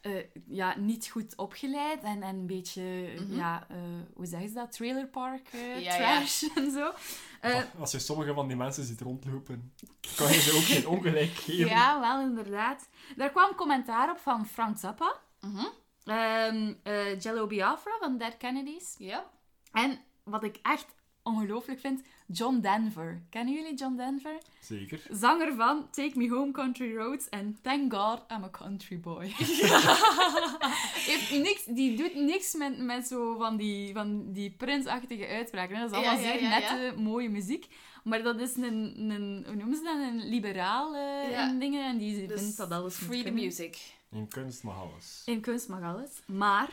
eh, 0.00 0.24
ja, 0.46 0.78
niet 0.78 1.08
goed 1.08 1.36
opgeleid 1.36 2.02
en, 2.02 2.22
en 2.22 2.34
een 2.36 2.46
beetje, 2.46 2.82
Mhm. 3.18 3.34
ja, 3.36 3.66
eh, 3.68 3.76
hoe 4.14 4.26
zeggen 4.26 4.48
ze 4.48 4.54
dat? 4.54 4.72
Trailerpark 4.72 5.48
eh, 5.52 5.80
Ja, 5.80 5.94
ja. 5.96 6.16
trash 6.18 6.42
en 6.56 6.70
zo. 6.70 6.92
Eh, 7.40 7.60
Als 7.78 7.90
je 7.92 7.98
sommige 7.98 8.34
van 8.34 8.46
die 8.46 8.56
mensen 8.56 8.84
ziet 8.84 9.00
rondlopen, 9.00 9.72
kan 10.16 10.32
je 10.32 10.40
ze 10.40 10.52
ook 10.56 10.62
geen 10.62 10.86
ongelijk 10.88 11.30
geven. 11.44 11.66
ja, 11.66 12.00
wel 12.00 12.20
inderdaad. 12.20 12.88
Daar 13.16 13.30
kwam 13.30 13.54
commentaar 13.54 14.10
op 14.10 14.18
van 14.18 14.46
Frank 14.46 14.78
Zappa, 14.78 15.16
Mhm. 15.40 15.64
ehm, 16.04 16.72
eh, 16.82 17.20
Jello 17.20 17.46
Biafra 17.46 17.96
van 18.00 18.18
Dead 18.18 18.36
Kennedys. 18.36 18.94
Ja. 18.98 19.30
En 19.72 19.98
wat 20.22 20.42
ik 20.44 20.58
echt 20.62 20.86
ongelooflijk 21.22 21.80
vind, 21.80 22.00
John 22.26 22.60
Denver. 22.60 23.22
Kennen 23.30 23.54
jullie 23.54 23.74
John 23.76 23.96
Denver? 23.96 24.38
Zeker. 24.60 25.02
Zanger 25.10 25.54
van 25.54 25.90
Take 25.90 26.12
Me 26.14 26.28
Home 26.28 26.52
Country 26.52 26.96
Roads 26.96 27.28
en 27.28 27.58
Thank 27.62 27.92
God 27.94 28.20
I'm 28.30 28.44
a 28.44 28.50
Country 28.50 29.00
Boy. 29.00 29.26
Heeft 31.08 31.30
niks, 31.30 31.64
die 31.64 31.96
doet 31.96 32.14
niks 32.14 32.54
met, 32.54 32.78
met 32.78 33.06
zo 33.06 33.36
van 33.38 33.56
die, 33.56 33.92
van 33.92 34.32
die 34.32 34.50
prinsachtige 34.50 35.26
uitspraken. 35.26 35.80
Dat 35.80 35.90
is 35.90 35.96
allemaal 35.96 36.14
Ja, 36.14 36.20
ja, 36.20 36.32
zeer 36.32 36.42
ja, 36.42 36.58
nette, 36.58 37.00
mooie 37.00 37.28
muziek. 37.28 37.66
Maar 38.04 38.22
dat 38.22 38.40
is 38.40 38.56
een, 38.56 38.94
een 39.10 39.42
hoe 39.46 39.54
noemen 39.56 39.76
ze 39.76 39.82
dat, 39.82 39.96
een 39.96 40.28
liberaal 40.28 40.94
eh, 40.94 41.30
Ja. 41.30 41.48
in 41.48 41.58
dingen. 41.58 41.84
En 41.84 41.98
die 41.98 42.26
Dus 42.26 42.40
vindt 42.40 42.56
dat 42.56 42.70
alles 42.70 42.94
Free 42.96 43.22
the 43.22 43.30
music. 43.30 43.78
In 44.10 44.28
kunst 44.28 44.62
mag 44.62 44.76
alles. 44.80 45.22
In 45.26 45.40
kunst 45.40 45.68
mag 45.68 45.82
alles. 45.82 46.10
Maar 46.26 46.68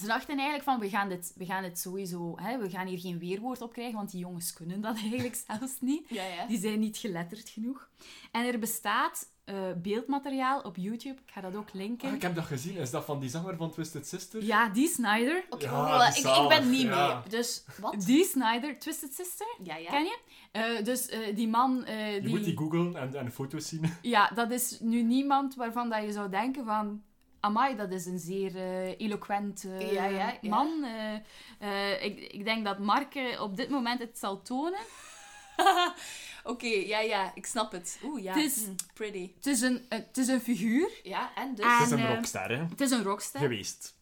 ze 0.00 0.06
dachten 0.06 0.34
eigenlijk 0.34 0.64
van, 0.64 0.78
we 0.78 0.88
gaan 0.88 1.08
dit, 1.08 1.32
we 1.36 1.44
gaan 1.44 1.62
dit 1.62 1.78
sowieso... 1.78 2.36
Hè, 2.40 2.58
we 2.58 2.70
gaan 2.70 2.86
hier 2.86 2.98
geen 2.98 3.18
weerwoord 3.18 3.60
op 3.62 3.72
krijgen, 3.72 3.94
want 3.96 4.10
die 4.10 4.20
jongens 4.20 4.52
kunnen 4.52 4.80
dat 4.80 4.96
eigenlijk 5.04 5.42
zelfs 5.46 5.80
niet. 5.80 6.08
Ja, 6.08 6.24
ja. 6.24 6.46
Die 6.46 6.58
zijn 6.58 6.78
niet 6.80 6.96
geletterd 6.96 7.48
genoeg. 7.48 7.88
En 8.32 8.46
er 8.46 8.58
bestaat 8.58 9.32
eh, 9.44 9.54
beeldmateriaal 9.82 10.60
op 10.60 10.76
YouTube. 10.76 11.20
Ik 11.26 11.30
ga 11.32 11.40
dat 11.40 11.56
ook 11.56 11.72
linken. 11.72 12.08
Ah, 12.08 12.14
ik 12.14 12.22
heb 12.22 12.34
dat 12.34 12.44
gezien. 12.44 12.76
Is 12.76 12.90
dat 12.90 13.04
van 13.04 13.20
die 13.20 13.28
zanger 13.28 13.56
van 13.56 13.70
Twisted 13.70 14.06
Sister? 14.06 14.42
Ja, 14.44 14.68
die 14.68 14.88
Snyder. 14.88 15.44
Oké, 15.50 15.64
Ja, 15.64 15.82
maar 15.82 16.14
die 16.14 16.28
ik, 16.28 16.36
ik 16.42 16.48
ben 16.48 16.70
niet 16.70 16.82
ja. 16.82 17.14
mee. 17.20 17.28
Dus, 17.30 17.64
wat? 17.80 18.00
Die 18.00 18.24
Snyder, 18.24 18.78
Twisted 18.78 19.14
Sister, 19.14 19.46
Ja, 19.62 19.76
ja. 19.76 19.90
ken 19.90 20.04
je? 20.04 20.18
Eh, 20.52 20.84
dus 20.84 21.08
eh, 21.08 21.36
die 21.36 21.48
man... 21.48 21.84
eh, 21.84 22.14
Je 22.14 22.20
die... 22.20 22.30
moet 22.30 22.44
die 22.44 22.56
googlen 22.56 22.96
en, 22.96 23.14
en 23.14 23.32
foto's 23.32 23.68
zien. 23.68 23.92
Ja, 24.02 24.30
dat 24.34 24.50
is 24.50 24.80
nu 24.80 25.02
niemand 25.02 25.54
waarvan 25.54 25.88
dat 25.90 26.02
je 26.02 26.12
zou 26.12 26.30
denken 26.30 26.64
van... 26.64 27.02
Amai, 27.44 27.76
dat 27.76 27.90
is 27.90 28.06
een 28.06 28.18
zeer 28.18 28.56
eh 28.56 29.00
eloquent 29.00 29.64
Ja, 29.78 30.04
ja, 30.06 30.38
ja. 30.40 30.48
man. 30.50 30.84
Eh, 30.84 31.14
eh, 31.92 32.04
ik, 32.04 32.20
ik 32.32 32.44
denk 32.44 32.64
dat 32.64 32.78
Mark 32.78 33.14
op 33.40 33.56
dit 33.56 33.68
moment 33.70 34.00
het 34.00 34.18
zal 34.18 34.42
tonen. 34.42 34.80
Oké, 36.44 36.66
ja, 36.66 36.98
ja. 37.00 37.32
Ik 37.34 37.46
snap 37.46 37.72
het. 37.72 38.00
Oeh, 38.04 38.22
ja. 38.22 38.34
Het 38.34 38.44
is- 38.44 38.64
hm, 38.64 38.70
pretty. 38.94 39.30
Het 39.36 39.46
is 39.46 39.60
een, 39.60 39.86
het 39.88 40.16
is 40.18 40.28
een 40.28 40.40
figuur. 40.40 40.88
Ja, 41.02 41.30
en 41.34 41.54
dus... 41.54 41.64
Het 41.78 41.86
is 41.86 41.90
een 41.92 42.14
rockster, 42.14 42.48
hè? 42.56 42.64
Het 42.68 42.80
is 42.80 42.90
een 42.90 43.02
rockster. 43.02 43.40
Geweest. 43.40 43.93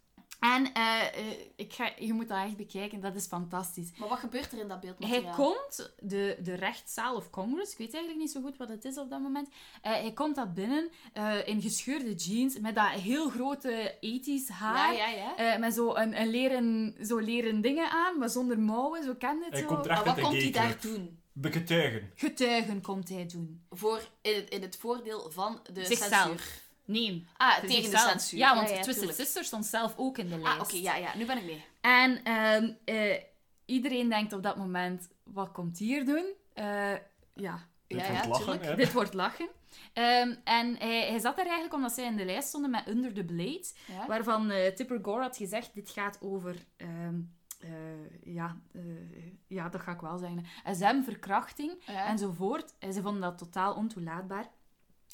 En 0.43 0.73
eh, 0.73 1.01
eh, 1.01 1.39
ik 1.57 1.73
ga, 1.73 1.91
je 1.99 2.13
moet 2.13 2.29
dat 2.29 2.39
echt 2.45 2.57
bekijken, 2.57 3.01
dat 3.01 3.15
is 3.15 3.27
fantastisch. 3.27 3.91
Maar 3.97 4.09
wat 4.09 4.19
gebeurt 4.19 4.53
er 4.53 4.59
in 4.59 4.69
dat 4.69 4.81
beeldmateriaal? 4.81 5.23
Hij 5.25 5.35
komt 5.35 5.93
de, 6.01 6.37
de 6.43 6.55
rechtszaal 6.55 7.17
of 7.17 7.31
Congress, 7.31 7.73
ik 7.73 7.79
weet 7.79 7.93
eigenlijk 7.95 8.23
niet 8.25 8.31
zo 8.33 8.41
goed 8.41 8.57
wat 8.57 8.69
het 8.69 8.85
is 8.85 8.99
op 8.99 9.11
dat 9.11 9.21
moment. 9.21 9.49
Eh, 9.83 9.93
hij 9.93 10.13
komt 10.13 10.37
dat 10.37 10.55
binnen 10.55 10.89
eh, 11.13 11.47
in 11.49 11.61
gescheurde 11.63 12.15
jeans, 12.15 12.59
met 12.61 12.75
dat 12.75 12.89
heel 12.89 13.29
grote 13.31 13.97
ethisch 14.01 14.49
haar. 14.49 14.95
Ja, 14.95 15.09
ja, 15.09 15.17
ja. 15.17 15.37
eh, 15.37 15.59
met 15.61 15.75
zo 15.75 15.95
een, 15.95 16.21
een 16.21 16.29
leren, 16.31 16.95
zo 17.07 17.19
leren 17.19 17.61
dingen 17.61 17.91
aan, 17.91 18.19
maar 18.19 18.29
zonder 18.31 18.59
mouwen, 18.59 19.05
zo 19.05 19.15
kent 19.15 19.45
het 19.45 19.53
Hij 19.53 19.61
zo. 19.63 19.67
komt 19.67 19.87
Maar 19.87 20.05
wat 20.05 20.21
komt 20.21 20.43
hij 20.43 20.51
daar 20.51 20.77
doen? 20.81 21.21
Begetuigen. 21.33 22.11
Getuigen 22.15 22.81
komt 22.81 23.09
hij 23.09 23.27
doen. 23.27 23.65
Voor, 23.71 24.01
in, 24.23 24.35
het, 24.35 24.49
in 24.51 24.63
het 24.63 24.77
voordeel 24.77 25.31
van 25.31 25.61
de 25.73 25.85
Zichzelf. 25.85 26.11
censuur. 26.13 26.61
Nee. 26.85 27.27
Ah, 27.37 27.59
tegen 27.59 27.91
de 27.91 27.99
censuur. 27.99 28.39
Ja, 28.39 28.55
want 28.55 28.69
ja, 28.69 28.75
Twisted 28.75 28.95
tuurlijk. 28.97 29.19
Sister 29.19 29.45
stond 29.45 29.67
zelf 29.67 29.95
ook 29.97 30.19
in 30.19 30.29
de 30.29 30.39
lijst. 30.39 30.57
Ah, 30.59 30.61
oké, 30.63 30.77
ja, 30.77 30.97
ja. 30.97 31.17
Nu 31.17 31.25
ben 31.27 31.37
ik 31.39 31.45
mee. 31.45 31.65
En 31.81 32.25
ehm, 32.25 32.71
eh, 32.85 33.23
iedereen 33.65 34.09
denkt 34.09 34.33
op 34.33 34.43
dat 34.43 34.57
moment, 34.57 35.09
wat 35.25 35.53
komt 35.53 35.79
hier 35.79 36.05
doen? 36.05 36.25
Eh, 36.55 36.93
ja, 37.35 37.71
Dit 37.87 38.01
Ja, 38.01 38.07
wordt 38.07 38.23
ja, 38.23 38.29
lachen, 38.29 38.59
tuurlijk. 38.59 38.77
dit 38.77 38.93
wordt 38.93 39.15
lachen. 39.15 39.49
Ehm, 39.93 40.35
en 40.45 40.77
hij, 40.77 41.07
hij 41.09 41.19
zat 41.19 41.39
er 41.39 41.45
eigenlijk 41.45 41.75
omdat 41.75 41.93
zij 41.93 42.05
in 42.05 42.17
de 42.17 42.25
lijst 42.25 42.49
stonden 42.49 42.71
met 42.71 42.89
Under 42.89 43.13
the 43.15 43.25
Blade, 43.25 43.67
Ja. 43.87 44.07
waarvan 44.07 44.51
eh, 44.51 44.73
Tipper 44.75 44.99
Gore 45.03 45.23
had 45.23 45.37
gezegd, 45.37 45.75
dit 45.75 45.91
gaat 45.91 46.19
over... 46.21 46.57
ehm, 46.77 47.21
eh, 47.61 47.71
ja, 48.35 48.57
eh, 48.73 48.81
ja, 49.47 49.69
dat 49.69 49.81
ga 49.81 49.93
ik 49.93 50.01
wel 50.01 50.19
zeggen. 50.19 50.45
SM, 50.73 51.03
verkrachting 51.03 51.83
Ja. 51.87 52.07
enzovoort. 52.07 52.75
En 52.79 52.93
ze 52.93 53.03
vonden 53.03 53.21
dat 53.23 53.39
totaal 53.39 53.75
ontoelaatbaar. 53.75 54.49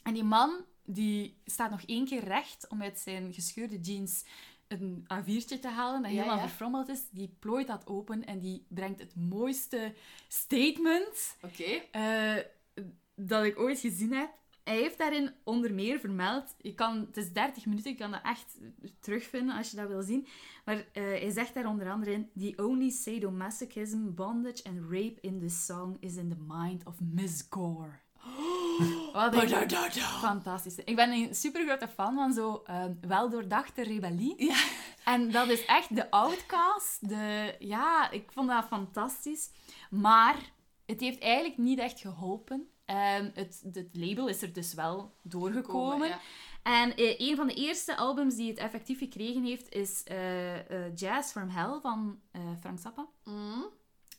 En 0.03 0.15
die 0.15 0.25
man 0.25 0.65
die 0.91 1.37
staat 1.45 1.71
nog 1.71 1.83
één 1.83 2.05
keer 2.05 2.25
recht 2.25 2.67
om 2.69 2.83
uit 2.83 2.99
zijn 2.99 3.33
gescheurde 3.33 3.81
jeans 3.81 4.25
een 4.69 5.07
A4'tje 5.15 5.61
te 5.61 5.69
halen 5.69 6.03
dat 6.03 6.11
Ja, 6.11 6.17
helemaal 6.17 6.37
ja. 6.39 6.47
verfrommeld 6.49 6.89
is. 6.89 7.01
Die 7.11 7.37
plooit 7.39 7.67
dat 7.67 7.87
open 7.87 8.25
en 8.25 8.39
die 8.39 8.65
brengt 8.69 9.01
het 9.01 9.17
mooiste 9.17 9.95
statement 10.29 11.37
eh, 11.91 12.37
dat 13.15 13.45
ik 13.45 13.59
ooit 13.59 13.79
gezien 13.81 14.13
heb. 14.13 14.31
Hij 14.65 14.77
heeft 14.77 14.99
daarin 14.99 15.33
onder 15.45 15.75
meer 15.75 15.99
vermeld, 16.01 16.55
je 16.61 16.75
kan, 16.75 16.99
het 16.99 17.17
is 17.17 17.33
30 17.33 17.67
minuten, 17.67 17.91
je 17.91 17.97
kan 17.97 18.11
dat 18.11 18.23
echt 18.23 18.59
terugvinden 19.01 19.57
als 19.57 19.71
je 19.71 19.77
dat 19.77 19.89
wil 19.89 20.03
zien. 20.03 20.27
Maar 20.65 20.77
eh, 20.93 21.03
hij 21.03 21.31
zegt 21.31 21.55
daar 21.55 21.67
onder 21.67 21.91
andere 21.91 22.13
in: 22.13 22.31
The 22.39 22.63
only 22.65 22.91
sadomasochism, 22.91 24.15
bondage 24.15 24.65
and 24.65 24.79
rape 24.91 25.17
in 25.21 25.41
this 25.41 25.65
song 25.65 25.97
is 26.01 26.17
in 26.17 26.29
the 26.29 26.55
mind 26.55 26.85
of 26.87 26.95
Miss 27.01 27.47
Gore. 27.51 28.01
Wat 29.13 29.33
een 29.33 29.39
Badadada. 29.39 30.19
fantastisch. 30.19 30.77
Ik 30.85 30.97
ben 30.97 31.13
een 31.13 31.35
super 31.35 31.65
grote 31.67 31.89
fan 31.89 32.15
van 32.15 32.33
zo 32.33 32.63
eh, 32.65 32.85
weldoordachte 33.01 33.83
rebellie. 33.83 34.35
Ja. 34.45 34.57
En 35.05 35.31
dat 35.31 35.49
is 35.49 35.65
echt 35.65 35.95
de 35.95 36.11
outcast. 36.11 37.09
De, 37.09 37.55
ja, 37.59 38.11
ik 38.11 38.33
vond 38.33 38.49
dat 38.49 38.65
fantastisch. 38.65 39.51
Maar 39.91 40.37
het 40.87 41.01
heeft 41.01 41.19
eigenlijk 41.19 41.59
niet 41.59 41.79
echt 41.79 42.01
geholpen. 42.01 42.69
Ehm, 42.85 43.31
het, 43.35 43.63
het 43.73 43.89
label 43.93 44.29
is 44.29 44.43
er 44.43 44.53
dus 44.53 44.75
wel 44.75 45.15
doorgekomen. 45.23 45.91
Komen, 45.91 46.09
ja. 46.09 46.21
En 46.63 46.97
eh, 46.97 47.15
een 47.19 47.37
van 47.37 47.47
de 47.47 47.55
eerste 47.55 47.97
albums 47.97 48.35
die 48.35 48.49
het 48.49 48.59
effectief 48.59 48.99
gekregen 48.99 49.45
heeft, 49.45 49.75
is 49.75 50.03
eh, 50.05 50.87
eh, 50.87 50.95
Jazz 50.95 51.31
from 51.33 51.49
Hell 51.49 51.79
van 51.83 52.21
Frank 52.61 52.79
Zappa. 52.79 53.07
Mhm. 53.25 53.61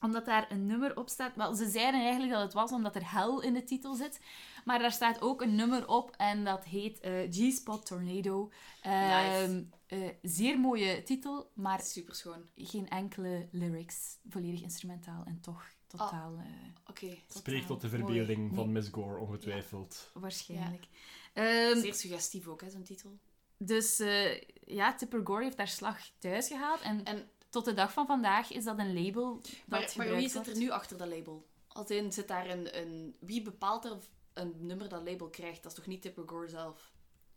Omdat 0.01 0.25
daar 0.25 0.51
een 0.51 0.65
nummer 0.65 0.97
op 0.97 1.09
staat. 1.09 1.35
Wel, 1.35 1.53
ze 1.53 1.69
zeiden 1.69 2.01
eigenlijk 2.01 2.31
dat 2.31 2.41
het 2.41 2.53
was 2.53 2.71
omdat 2.71 2.95
er 2.95 3.11
Hell 3.11 3.37
in 3.41 3.53
de 3.53 3.63
titel 3.63 3.93
zit. 3.95 4.19
Maar 4.65 4.79
daar 4.79 4.91
staat 4.91 5.21
ook 5.21 5.41
een 5.41 5.55
nummer 5.55 5.87
op 5.87 6.13
en 6.17 6.43
dat 6.43 6.63
heet 6.65 6.99
eh, 6.99 7.13
G-Spot 7.31 7.85
Tornado. 7.85 8.51
Ehm, 8.81 9.51
Nice. 9.51 9.65
eh, 9.87 10.09
zeer 10.21 10.59
mooie 10.59 11.03
titel, 11.03 11.51
maar 11.53 11.81
Super 11.81 12.15
schoon. 12.15 12.49
geen 12.55 12.89
enkele 12.89 13.47
lyrics. 13.51 14.17
Volledig 14.29 14.61
instrumentaal 14.61 15.23
en 15.25 15.39
toch 15.41 15.63
totaal... 15.87 16.33
eh, 16.37 16.45
Oké. 16.89 17.17
Spreekt 17.27 17.67
tot 17.67 17.81
de 17.81 17.87
Mooi. 17.87 17.99
verbeelding 18.03 18.55
van 18.55 18.63
Nee. 18.63 18.73
Miss 18.73 18.89
Gore, 18.91 19.17
ongetwijfeld. 19.19 20.09
waarschijnlijk. 20.13 20.87
Ehm, 21.33 21.79
Zeer 21.79 21.93
suggestief 21.93 22.47
ook, 22.47 22.61
hè, 22.61 22.69
zo'n 22.69 22.83
titel. 22.83 23.17
dus 23.57 23.99
eh, 23.99 24.41
ja, 24.65 24.95
Tipper 24.95 25.21
Gore 25.23 25.43
heeft 25.43 25.57
daar 25.57 25.67
slag 25.67 25.99
thuis 26.19 26.47
gehaald. 26.47 26.81
En, 26.81 27.03
En- 27.03 27.29
tot 27.49 27.65
de 27.65 27.73
dag 27.73 27.93
van 27.93 28.05
vandaag 28.05 28.51
is 28.51 28.63
dat 28.63 28.79
een 28.79 29.03
label 29.03 29.41
dat 29.65 29.95
Maar, 29.95 30.07
maar 30.07 30.15
wie 30.15 30.29
zit 30.29 30.47
er 30.47 30.57
nu 30.57 30.69
achter 30.69 30.97
dat 30.97 31.07
label? 31.07 31.47
Als 31.67 31.89
in, 31.89 32.11
zit 32.11 32.27
daar 32.27 32.49
een, 32.49 32.77
een... 32.77 33.15
Wie 33.19 33.41
bepaalt 33.41 33.85
er 33.85 33.97
een 34.33 34.55
nummer 34.59 34.89
dat 34.89 35.03
label 35.03 35.29
krijgt? 35.29 35.63
Dat 35.63 35.71
is 35.71 35.77
toch 35.77 35.87
niet 35.87 36.01
Tipper 36.01 36.23
Gore 36.27 36.47
zelf? 36.47 36.91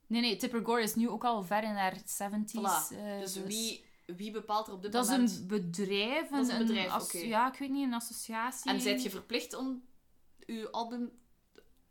Nee, 0.06 0.20
nee, 0.20 0.36
Tipper 0.36 0.64
Gore 0.64 0.82
is 0.82 0.94
nu 0.94 1.08
ook 1.08 1.24
al 1.24 1.42
ver 1.42 1.62
in 1.62 1.74
haar 1.74 1.96
70s. 1.96 2.54
Voilà. 2.56 2.96
eh, 2.96 3.20
dus 3.20 3.42
wie, 3.42 3.84
wie 4.06 4.30
bepaalt 4.30 4.66
er 4.66 4.72
op 4.72 4.82
dit 4.82 4.92
Dat 4.92 5.04
is 5.04 5.10
moment... 5.10 5.30
een 5.30 5.46
bedrijf. 5.46 6.28
Dat 6.28 6.46
is 6.46 6.52
een 6.52 6.66
bedrijf, 6.66 7.02
oké. 7.02 7.18
Ja, 7.18 7.52
ik 7.52 7.58
weet 7.58 7.70
niet, 7.70 7.84
een 7.84 7.94
associatie. 7.94 8.70
En 8.70 8.80
zijt 8.80 9.02
je 9.02 9.10
verplicht 9.10 9.54
om 9.54 9.84
uw 10.46 10.70
album 10.70 11.12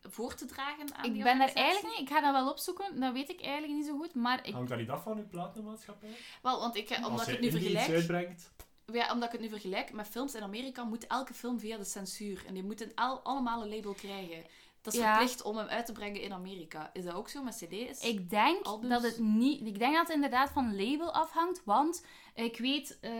voor 0.09 0.35
te 0.35 0.45
dragen 0.45 0.95
aan 0.95 1.05
Ik 1.05 1.13
die 1.13 1.23
ben 1.23 1.37
daar 1.37 1.53
eigenlijk 1.53 1.97
niet... 1.99 2.09
Ik 2.09 2.15
ga 2.15 2.21
dat 2.21 2.31
wel 2.31 2.49
opzoeken, 2.49 2.99
dat 2.99 3.13
weet 3.13 3.29
ik 3.29 3.41
eigenlijk 3.41 3.73
niet 3.73 3.85
zo 3.85 3.97
goed. 3.97 4.13
Maar 4.15 4.47
ik, 4.47 4.53
Hangt 4.53 4.69
dat 4.69 4.77
niet 4.79 4.89
af 4.89 5.03
van 5.03 5.17
uw 5.17 5.27
platenmaatschappij? 5.27 6.09
Wel, 6.41 6.59
want 6.59 6.75
ik, 6.75 6.89
eh, 6.89 6.97
omdat 6.97 7.11
Als 7.11 7.21
ik 7.21 7.27
je 7.27 7.45
het 7.45 7.53
nu 7.53 7.59
vergelijk... 7.59 7.89
uitbrengt, 7.91 8.51
Ja, 8.85 9.11
omdat 9.11 9.25
ik 9.25 9.31
het 9.31 9.41
nu 9.41 9.49
vergelijk 9.49 9.93
met 9.93 10.07
films 10.07 10.35
in 10.35 10.41
Amerika, 10.43 10.83
moet 10.83 11.07
elke 11.07 11.33
film 11.33 11.59
via 11.59 11.77
de 11.77 11.83
censuur. 11.83 12.43
En 12.47 12.53
die 12.53 12.63
moeten 12.63 12.91
al, 12.95 13.19
allemaal 13.19 13.61
een 13.61 13.69
label 13.75 13.93
krijgen. 13.93 14.43
Dat 14.81 14.93
is 14.93 14.99
Ja. 14.99 15.09
verplicht 15.15 15.41
om 15.41 15.57
hem 15.57 15.67
uit 15.67 15.85
te 15.85 15.91
brengen 15.91 16.21
in 16.21 16.33
Amerika. 16.33 16.89
Is 16.93 17.03
dat 17.03 17.13
ook 17.13 17.29
zo 17.29 17.43
met 17.43 17.55
cd's? 17.55 18.03
Ik 18.03 18.29
denk 18.29 18.65
Albums? 18.65 18.89
dat 18.93 19.03
het 19.03 19.19
niet... 19.19 19.67
Ik 19.67 19.79
denk 19.79 19.93
dat 19.93 20.07
het 20.07 20.15
inderdaad 20.15 20.49
van 20.49 20.75
label 20.75 21.13
afhangt, 21.13 21.61
want 21.65 22.05
ik 22.35 22.57
weet, 22.57 22.97
eh, 23.01 23.11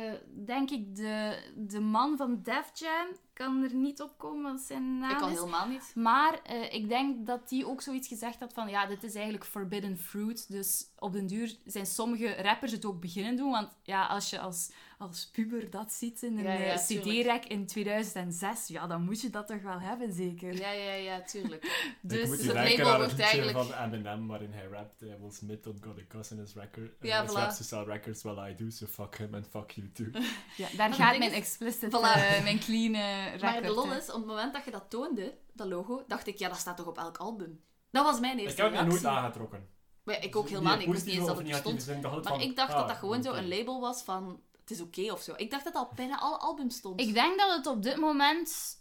denk 0.46 0.70
ik, 0.72 0.96
de, 0.96 1.38
de 1.56 1.80
man 1.80 2.18
van 2.18 2.40
Def 2.44 2.72
Jam 2.74 3.08
kan 3.44 3.64
er 3.64 3.76
niet 3.76 4.02
op 4.02 4.18
komen 4.18 4.52
wat 4.52 4.62
zijn 4.62 4.98
naam 4.98 5.12
Ik 5.12 5.30
is. 5.30 5.40
helemaal 5.40 5.68
niet. 5.68 5.92
Maar 5.96 6.40
eh, 6.44 6.74
ik 6.74 6.90
denk 6.90 7.26
dat 7.26 7.50
die 7.50 7.68
ook 7.68 7.82
zoiets 7.82 8.08
gezegd 8.08 8.40
had 8.40 8.54
van, 8.54 8.70
ja, 8.70 8.86
dit 8.86 9.04
is 9.04 9.14
eigenlijk 9.16 9.46
forbidden 9.46 9.98
fruit. 9.98 10.52
Dus 10.52 10.92
op 11.00 11.14
den 11.14 11.28
duur 11.28 11.56
zijn 11.66 11.86
sommige 11.86 12.42
rappers 12.42 12.72
het 12.72 12.86
ook 12.86 13.02
beginnen 13.02 13.36
doen. 13.36 13.52
Want 13.52 13.78
ja, 13.84 14.06
als 14.06 14.30
je 14.30 14.40
als, 14.40 14.72
als 15.02 15.30
puber 15.32 15.70
dat 15.70 15.92
ziet 15.92 16.22
in 16.22 16.38
een 16.38 16.44
Ja, 16.44 16.54
ja, 16.54 16.60
eh, 16.74 16.78
cd-rek 16.78 17.46
in 17.46 17.66
2006, 17.68 18.68
ja, 18.68 18.88
dan 18.88 19.04
moet 19.04 19.22
je 19.22 19.30
dat 19.30 19.48
toch 19.48 19.62
wel 19.62 19.80
hebben, 19.80 20.14
zeker? 20.14 20.54
Ja, 20.58 20.72
ja, 20.72 20.94
ja, 20.94 21.22
tuurlijk. 21.22 21.64
ik 21.66 21.96
Dus 22.02 22.28
moet 22.28 22.38
dus 22.38 22.46
het 22.46 22.78
label 22.78 22.98
wordt 22.98 23.20
eigenlijk- 23.20 23.58
van 23.58 23.84
Eminem 23.84 24.28
waarin 24.28 24.52
hij 24.52 24.68
rapt. 24.72 25.02
eh, 25.02 25.08
Will 25.20 25.32
Smith 25.32 25.64
don't 25.64 25.84
got 25.86 25.98
a 25.98 26.02
cuss 26.08 26.32
in 26.32 26.40
his 26.40 26.54
record. 26.54 26.92
Uh, 27.00 27.10
Ja, 27.10 27.22
his 27.22 27.32
voilà. 27.32 27.34
raps 27.34 27.58
to 27.58 27.64
sell 27.64 27.84
records, 27.84 28.24
well 28.24 28.50
I 28.50 28.56
do, 28.56 28.70
so 28.70 28.86
fuck 28.86 29.16
him 29.18 29.34
and 29.36 29.48
fuck 29.48 29.72
you 29.72 29.92
too. 29.92 30.10
Ja, 30.58 30.68
daar 30.78 30.94
gaat 30.94 31.18
mijn 31.18 31.32
explicit, 31.32 31.90
Voilà. 31.98 32.16
eh, 32.16 32.44
mijn 32.44 32.60
clean 32.60 32.94
eh, 32.94 33.24
record. 33.26 33.42
Maar 33.42 33.62
de 33.62 33.70
lol 33.74 33.94
is, 33.94 34.10
op 34.12 34.16
het 34.18 34.26
moment 34.26 34.54
dat 34.54 34.66
je 34.66 34.72
dat 34.72 34.90
toonde, 34.90 35.38
dat 35.54 35.68
logo, 35.68 36.04
dacht 36.08 36.28
ik, 36.28 36.38
ja, 36.38 36.48
dat 36.48 36.58
staat 36.58 36.78
toch 36.78 36.88
op 36.88 36.98
elk 36.98 37.18
album? 37.18 37.60
Dat 37.92 38.04
was 38.06 38.20
mijn 38.20 38.38
Ik 38.38 38.44
eerste 38.44 38.62
heb 38.62 38.74
het 38.76 38.88
nooit 38.88 39.06
aangetrokken. 39.06 39.68
Maar 40.04 40.16
ja, 40.16 40.22
ik 40.22 40.36
ook 40.36 40.50
helemaal 40.50 40.78
niet. 40.78 40.86
Ik 40.88 40.92
wist 40.94 41.06
niet 41.06 41.16
eens 41.16 41.26
dat 41.26 41.38
het 41.38 41.48
bestond. 41.48 41.86
Maar 42.24 42.42
ik 42.42 42.56
dacht 42.56 42.72
dat 42.72 42.88
dat 42.88 42.98
gewoon 42.98 43.24
zo 43.24 43.34
een 43.34 43.48
label 43.48 43.82
was 43.82 44.02
van, 44.04 44.42
het 44.62 44.72
is 44.72 44.82
oké 44.82 45.12
of 45.12 45.22
zo. 45.22 45.34
Ik 45.38 45.52
dacht 45.52 45.64
dat 45.64 45.76
op 45.76 45.92
bijna 45.96 46.20
alle 46.20 46.38
albums 46.38 46.76
stond. 46.76 47.00
Ik 47.02 47.14
denk 47.14 47.40
dat 47.40 47.56
het 47.58 47.68
op 47.68 47.84
dit 47.84 47.98
moment... 47.98 48.80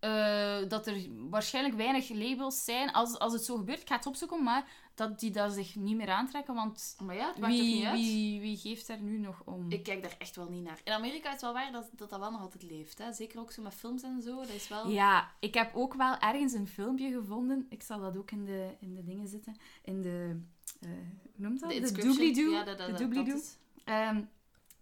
eh, 0.00 0.58
dat 0.68 0.86
er 0.86 1.06
waarschijnlijk 1.30 1.76
weinig 1.76 2.08
labels 2.08 2.64
zijn. 2.64 2.92
Als, 2.92 3.18
als 3.18 3.32
het 3.32 3.44
zo 3.44 3.56
gebeurt, 3.56 3.80
ik 3.80 3.88
ga 3.88 3.96
het 3.96 4.06
opzoeken, 4.06 4.42
maar 4.42 4.70
dat 4.94 5.20
die 5.20 5.30
daar 5.30 5.50
zich 5.50 5.74
niet 5.76 5.96
meer 5.96 6.10
aantrekken. 6.10 6.54
Want 6.54 6.96
Maar 7.04 7.14
ja, 7.16 7.26
het 7.28 7.38
maakt 7.38 7.52
wie, 7.54 7.74
niet 7.74 7.84
uit. 7.84 7.98
wie, 7.98 8.40
wie 8.40 8.56
geeft 8.56 8.86
daar 8.86 9.00
nu 9.00 9.18
nog 9.18 9.42
om? 9.44 9.70
Ik 9.70 9.82
kijk 9.82 10.02
daar 10.02 10.14
echt 10.18 10.36
wel 10.36 10.48
niet 10.48 10.62
naar. 10.62 10.80
In 10.84 10.92
Amerika 10.92 11.26
is 11.26 11.32
het 11.32 11.40
wel 11.42 11.52
waar 11.52 11.72
dat 11.72 11.90
dat, 11.92 12.10
dat 12.10 12.18
wel 12.20 12.30
nog 12.30 12.40
altijd 12.40 12.62
leeft. 12.62 12.98
Hè? 12.98 13.12
Zeker 13.12 13.40
ook 13.40 13.52
zo 13.52 13.62
met 13.62 13.74
films 13.74 14.02
en 14.02 14.22
zo. 14.22 14.36
Dat 14.36 14.48
is 14.48 14.68
wel... 14.68 14.88
Ja, 14.88 15.30
ik 15.40 15.54
heb 15.54 15.74
ook 15.74 15.94
wel 15.94 16.18
ergens 16.18 16.52
een 16.52 16.68
filmpje 16.68 17.12
gevonden. 17.12 17.66
Ik 17.68 17.82
zal 17.82 18.00
dat 18.00 18.16
ook 18.16 18.30
in 18.30 18.44
de, 18.44 18.76
in 18.80 18.94
de 18.94 19.04
dingen 19.04 19.28
zitten. 19.28 19.56
In 19.82 20.02
de... 20.02 20.40
eh, 20.80 20.88
hoe 21.22 21.30
noemt 21.48 21.60
dat? 21.60 21.70
De 21.70 21.92
doobly-doo. 21.92 22.50
Ja, 22.50 22.64
dat, 22.64 22.78
dat, 22.78 22.86
de 22.86 23.04
doobly-doo. 23.04 23.40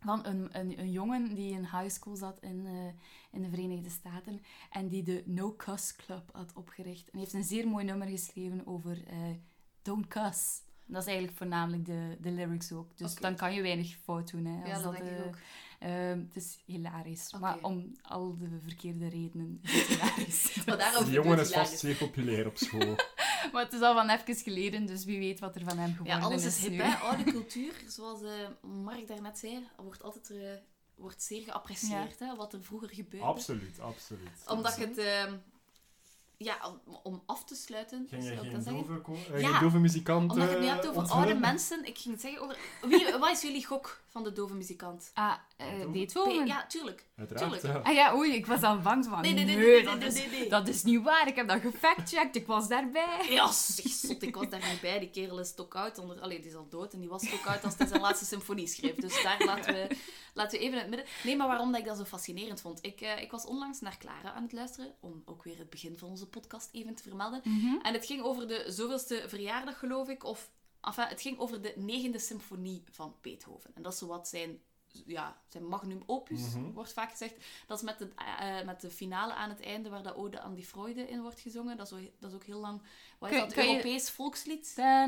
Dat 0.04 0.08
van 0.22 0.26
een, 0.26 0.48
een, 0.58 0.78
een 0.78 0.90
jongen 0.90 1.34
die 1.34 1.52
in 1.52 1.60
high 1.60 1.88
school 1.88 2.16
zat 2.16 2.38
in, 2.40 2.66
eh, 2.66 2.72
in 3.32 3.42
de 3.42 3.48
Verenigde 3.48 3.90
Staten 3.90 4.42
en 4.70 4.88
die 4.88 5.02
de 5.02 5.22
No 5.26 5.54
Cuss 5.56 5.96
Club 5.96 6.22
had 6.32 6.52
opgericht. 6.54 7.04
En 7.04 7.10
hij 7.12 7.20
heeft 7.20 7.32
een 7.32 7.44
zeer 7.44 7.68
mooi 7.68 7.84
nummer 7.84 8.08
geschreven 8.08 8.66
over 8.66 8.98
eh, 9.06 9.16
Don't 9.82 10.06
Cuss. 10.08 10.62
En 10.86 10.92
dat 10.96 11.02
is 11.02 11.08
eigenlijk 11.08 11.38
voornamelijk 11.38 11.86
de, 11.86 12.16
de 12.20 12.30
lyrics 12.30 12.72
ook. 12.72 12.96
Dus 12.96 13.14
dan 13.14 13.36
kan 13.36 13.52
je 13.54 13.62
weinig 13.62 13.96
fout 14.02 14.30
doen. 14.30 14.44
Hè, 14.44 14.66
Ja, 14.68 14.74
als 14.74 14.82
dat 14.82 14.92
denk 14.92 15.04
ik 15.04 15.18
eh, 15.18 15.26
ook. 15.26 15.36
ehm, 15.78 16.18
het 16.26 16.36
is 16.36 16.58
hilarisch. 16.64 17.32
Maar 17.40 17.58
om 17.62 17.92
al 18.02 18.36
de 18.38 18.58
verkeerde 18.62 19.08
redenen 19.08 19.58
is 19.62 19.72
het 19.72 19.86
hilarisch. 19.88 20.54
Maar 20.66 20.78
daarom 20.78 21.04
Die 21.04 21.12
jongen 21.12 21.38
is 21.40 21.52
vast 21.52 21.78
zeer 21.78 21.96
populair 21.96 22.46
op 22.46 22.56
school. 22.56 22.94
maar 23.52 23.62
het 23.64 23.72
is 23.72 23.80
al 23.80 23.94
van 23.94 24.08
even 24.08 24.34
geleden, 24.36 24.86
dus 24.86 25.04
wie 25.04 25.18
weet 25.18 25.40
wat 25.40 25.54
er 25.54 25.64
van 25.64 25.78
hem 25.78 25.90
geworden 25.90 26.16
Ja, 26.16 26.24
alles 26.24 26.44
is 26.44 26.58
hip, 26.58 26.70
nu. 26.70 26.82
hè. 26.82 26.94
Oude 27.08 27.24
cultuur, 27.24 27.72
zoals 27.86 28.22
eh, 28.22 28.70
Mark 28.84 29.08
daarnet 29.08 29.38
zei, 29.38 29.68
wordt 29.76 30.02
altijd 30.02 30.30
eh, 30.30 30.52
wordt 30.94 31.22
zeer 31.22 31.42
geapprecieerd, 31.42 32.18
hè, 32.18 32.36
wat 32.36 32.52
er 32.52 32.62
vroeger 32.62 32.88
gebeurde. 32.88 33.26
absoluut, 33.26 33.80
absoluut. 33.80 34.30
Omdat 34.48 34.76
het... 34.76 34.98
ehm, 34.98 35.34
ja, 36.36 36.58
om, 37.02 37.22
af 37.26 37.44
te 37.44 37.54
sluiten, 37.54 38.06
Ging 38.08 38.22
je 38.22 38.28
zou 38.28 38.40
ik 38.40 38.42
geen 38.42 38.52
dan 38.52 38.62
zeggen. 38.62 39.02
dove, 39.04 39.32
eh, 39.32 39.40
Ja, 39.40 39.60
dove 39.60 39.78
muzikant 39.78 40.30
Omdat 40.30 40.48
je 40.48 40.54
het 40.54 40.62
nu 40.62 40.66
hebt 40.66 40.86
over 40.86 41.00
onthullen? 41.00 41.22
oude 41.26 41.40
mensen, 41.40 41.84
ik 41.84 41.98
ging 41.98 42.14
het 42.14 42.22
zeggen 42.22 42.42
over... 42.42 42.58
Wie, 42.82 43.18
wat 43.18 43.30
is 43.30 43.42
jullie 43.42 43.66
gok 43.66 44.00
van 44.10 44.24
de 44.24 44.32
dove 44.32 44.54
muzikant? 44.54 45.10
Ah, 45.14 45.34
eh, 45.56 45.66
Beethoven? 45.92 46.46
Ja, 46.46 46.66
tuurlijk. 46.66 47.06
Uiteraard, 47.16 47.60
Tuurlijk. 47.60 47.84
ja. 47.84 47.90
Ah 47.90 47.94
ja, 47.94 48.14
oei, 48.14 48.34
ik 48.34 48.46
was 48.46 48.62
al 48.62 48.78
bang 48.78 49.04
van. 49.04 49.20
Nee, 49.20 49.32
nee, 49.32 49.44
nee, 49.44 49.56
nee, 49.56 49.84
dat, 49.84 49.98
nee, 49.98 50.08
is, 50.08 50.14
nee, 50.14 50.28
nee. 50.28 50.48
dat 50.48 50.68
is 50.68 50.82
niet 50.82 51.02
waar. 51.02 51.28
Ik 51.28 51.36
heb 51.36 51.48
dat 51.48 51.60
gefactcheckt. 51.60 52.36
Ik 52.36 52.46
was 52.46 52.68
daarbij. 52.68 53.26
Ja, 53.28 53.52
zeg, 53.52 53.92
zot, 53.92 54.22
ik 54.22 54.36
was 54.36 54.48
daar 54.48 54.68
niet 54.70 54.80
bij. 54.80 54.98
Die 54.98 55.10
kerel 55.10 55.40
is 55.40 55.48
stokoud 55.48 55.98
onder... 55.98 56.20
Allee, 56.20 56.40
die 56.40 56.50
is 56.50 56.56
al 56.56 56.68
dood 56.68 56.92
en 56.92 57.00
die 57.00 57.08
was 57.08 57.26
stokoud 57.26 57.64
als 57.64 57.74
hij 57.76 57.86
zijn 57.86 58.00
laatste 58.00 58.24
symfonie 58.24 58.66
schreef. 58.66 58.94
Dus 58.94 59.22
daar 59.22 59.44
laten 59.44 59.74
we, 59.74 59.96
laten 60.34 60.58
we 60.58 60.64
even 60.64 60.76
in 60.76 60.80
het 60.80 60.88
midden... 60.88 61.06
Nee, 61.24 61.36
maar 61.36 61.48
waarom 61.48 61.70
dat 61.70 61.80
ik 61.80 61.86
dat 61.86 61.96
zo 61.96 62.04
fascinerend 62.04 62.60
vond. 62.60 62.78
Ik, 62.82 63.00
eh, 63.00 63.22
ik 63.22 63.30
was 63.30 63.44
onlangs 63.46 63.80
naar 63.80 63.98
Clara 63.98 64.32
aan 64.32 64.42
het 64.42 64.52
luisteren, 64.52 64.94
om 65.00 65.22
ook 65.24 65.44
weer 65.44 65.58
het 65.58 65.70
begin 65.70 65.98
van 65.98 66.08
onze 66.08 66.28
podcast 66.28 66.68
even 66.72 66.94
te 66.94 67.02
vermelden. 67.02 67.42
En 67.82 67.92
het 67.92 68.06
ging 68.06 68.22
over 68.22 68.48
de 68.48 68.64
zoveelste 68.68 69.24
verjaardag, 69.26 69.78
geloof 69.78 70.08
ik, 70.08 70.24
of... 70.24 70.50
Enfin, 70.82 71.06
het 71.08 71.20
ging 71.20 71.38
over 71.38 71.62
de 71.62 71.72
negende 71.76 72.18
symfonie 72.18 72.82
van 72.90 73.16
Beethoven. 73.20 73.70
En 73.74 73.82
dat 73.82 73.92
is 73.92 73.98
zowat 73.98 74.28
zijn, 74.28 74.58
ja, 75.06 75.40
zijn 75.48 75.66
magnum 75.66 76.02
opus, 76.06 76.54
Mhm. 76.54 76.70
wordt 76.72 76.92
vaak 76.92 77.10
gezegd. 77.10 77.34
Dat 77.66 77.76
is 77.78 77.84
met 77.84 77.98
de, 77.98 78.08
eh, 78.14 78.64
met 78.64 78.80
de 78.80 78.90
finale 78.90 79.32
aan 79.34 79.48
het 79.48 79.60
einde, 79.60 79.88
waar 79.88 80.02
de 80.02 80.14
ode 80.16 80.40
aan 80.40 80.54
die 80.54 80.66
Freude 80.66 81.08
in 81.08 81.22
wordt 81.22 81.40
gezongen. 81.40 81.76
Dat 81.76 81.86
is, 81.86 81.92
ook- 81.92 82.10
dat 82.20 82.30
is 82.30 82.36
ook 82.36 82.44
heel 82.44 82.60
lang... 82.60 82.82
Wat 83.20 83.30
is 83.30 83.36
Kun- 83.36 83.44
dat? 83.44 83.54
kun 83.54 83.64
je- 83.64 83.70
Europees 83.70 84.10
volkslied? 84.10 84.72
Ja. 84.76 85.06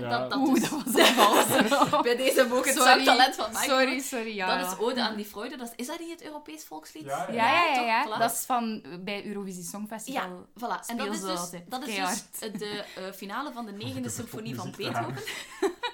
dat, 0.00 0.30
dat 0.30 0.38
Oeh, 0.38 0.54
dus. 0.60 0.68
dat 0.70 1.14
was 1.14 1.48
een 1.50 1.68
vals. 1.68 2.02
Bij 2.02 2.16
deze 2.16 2.46
mogen 2.48 2.68
het 2.68 2.76
Sorry, 2.76 2.92
zangtalent 2.92 3.34
van 3.34 3.50
Mike 3.52 3.64
Sorry, 3.64 4.00
sorry. 4.00 4.34
Ja, 4.34 4.58
Dat 4.58 4.72
is 4.72 4.78
Ode 4.78 5.00
aan 5.02 5.16
die 5.16 5.24
Freude. 5.24 5.56
Dat 5.56 5.66
is, 5.68 5.72
is 5.76 5.86
dat 5.86 5.98
niet 6.00 6.10
het 6.10 6.22
Europees 6.22 6.64
volkslied? 6.64 7.04
Ja, 7.04 7.26
Ja, 7.30 7.80
ja. 7.82 8.18
Dat 8.18 8.32
is 8.32 8.38
van 8.46 8.82
bij 9.00 9.24
Eurovisie 9.26 9.64
Songfestival. 9.64 10.22
Ja, 10.22 10.30
voilà. 10.60 10.86
En 10.86 10.96
dat 10.96 11.06
is 11.14 11.20
dus, 11.20 11.40
dat 11.68 11.86
is 11.86 11.94
dus 11.96 12.50
de 12.52 12.84
eh, 12.96 13.02
finale 13.14 13.52
van 13.52 13.66
de 13.66 13.72
negende 13.84 14.00
De 14.00 14.08
symfonie 14.10 14.54
van 14.54 14.74
Beethoven. 14.76 15.22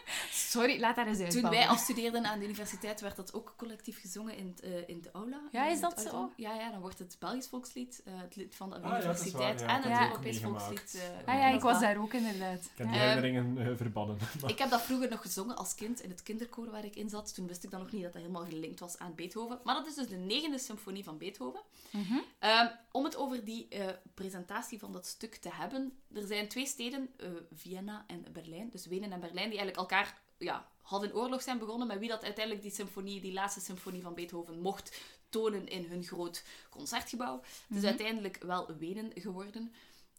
Sorry, 0.49 0.81
laat 0.81 0.97
daar 0.97 1.07
eens 1.07 1.21
uit. 1.21 1.31
Toen 1.31 1.51
wij 1.51 1.67
afstudeerden 1.69 2.25
aan 2.27 2.39
de 2.39 2.45
universiteit, 2.45 3.01
werd 3.01 3.17
dat 3.17 3.35
ook 3.35 3.55
collectief 3.57 4.01
gezongen 4.01 4.37
in, 4.37 4.57
eh, 4.63 4.89
in 4.89 5.01
de 5.03 5.11
aula. 5.13 5.41
Ja, 5.53 5.67
is 5.69 5.81
dat 5.81 6.01
zo? 6.01 6.31
Ja, 6.37 6.55
ja, 6.55 6.71
dan 6.71 6.81
wordt 6.81 6.99
het 6.99 7.17
Belgisch 7.19 7.47
volkslied, 7.47 8.03
eh, 8.05 8.13
het 8.17 8.37
lied 8.37 8.55
van 8.55 8.71
de 8.71 8.77
Ah, 8.77 8.83
ja, 8.91 8.97
universiteit 8.99 9.61
waar, 9.61 9.69
ja. 9.71 9.77
en 9.77 9.91
het 9.91 10.01
Ja. 10.01 10.09
Europees 10.09 10.41
volkslied. 10.41 10.95
eh, 11.25 11.35
Ah 11.35 11.41
ja, 11.41 11.49
ik 11.49 11.61
was 11.61 11.81
daar 11.81 11.97
ook 11.99 12.13
inderdaad. 12.13 12.61
Ik 12.65 12.71
heb 12.77 12.89
die 12.91 12.99
Ehm, 13.01 13.09
herinneringen 13.17 13.67
eh, 13.71 13.77
verbannen. 13.77 14.17
Maar- 14.41 14.51
Ik 14.51 14.59
heb 14.59 14.71
dat 14.71 14.83
vroeger 14.83 15.09
nog 15.11 15.21
gezongen 15.23 15.57
als 15.57 15.75
kind 15.75 16.01
in 16.03 16.11
het 16.11 16.23
kinderkoor 16.23 16.71
waar 16.71 16.85
ik 16.85 16.97
in 16.97 17.09
zat. 17.09 17.35
Toen 17.35 17.47
wist 17.47 17.65
ik 17.65 17.71
dan 17.71 17.81
nog 17.81 17.93
niet 17.93 18.03
dat 18.03 18.13
dat 18.13 18.23
helemaal 18.23 18.45
gelinkt 18.45 18.81
was 18.81 18.99
aan 18.99 19.15
Beethoven. 19.15 19.59
Maar 19.65 19.75
dat 19.75 19.87
is 19.87 19.95
dus 19.95 20.07
de 20.09 20.17
negende 20.17 20.59
symfonie 20.59 21.05
van 21.05 21.19
Beethoven. 21.19 21.61
Mhm. 21.91 22.15
Ehm, 22.39 22.67
om 22.93 23.05
het 23.05 23.17
over 23.17 23.45
die 23.45 23.69
eh, 23.69 23.87
presentatie 24.15 24.79
van 24.79 24.93
dat 24.93 25.07
stuk 25.07 25.35
te 25.37 25.49
hebben. 25.53 25.93
Er 26.15 26.27
zijn 26.27 26.49
twee 26.49 26.67
steden, 26.67 27.09
eh, 27.17 27.29
Vienna 27.55 28.05
en 28.07 28.25
Berlijn. 28.33 28.69
Dus 28.71 28.87
Wenen 28.87 29.13
en 29.13 29.21
Berlijn, 29.21 29.51
die 29.51 29.59
eigenlijk 29.59 29.77
elkaar 29.91 30.19
ja, 30.39 30.71
hadden 30.83 31.09
in 31.11 31.15
oorlog 31.17 31.43
zijn 31.43 31.59
begonnen. 31.59 31.87
Met 31.87 31.99
wie 31.99 32.09
dat 32.09 32.25
uiteindelijk 32.25 32.65
die 32.65 32.75
symfonie, 32.75 33.21
die 33.21 33.33
laatste 33.33 33.61
symfonie 33.61 34.03
van 34.03 34.15
Beethoven, 34.15 34.61
mocht 34.61 35.01
tonen 35.29 35.69
in 35.69 35.85
hun 35.85 36.05
groot 36.05 36.45
concertgebouw. 36.71 37.41
Het 37.41 37.51
is 37.69 37.77
Mhm. 37.77 37.87
uiteindelijk 37.87 38.37
wel 38.43 38.77
Wenen 38.77 39.11
geworden. 39.15 39.73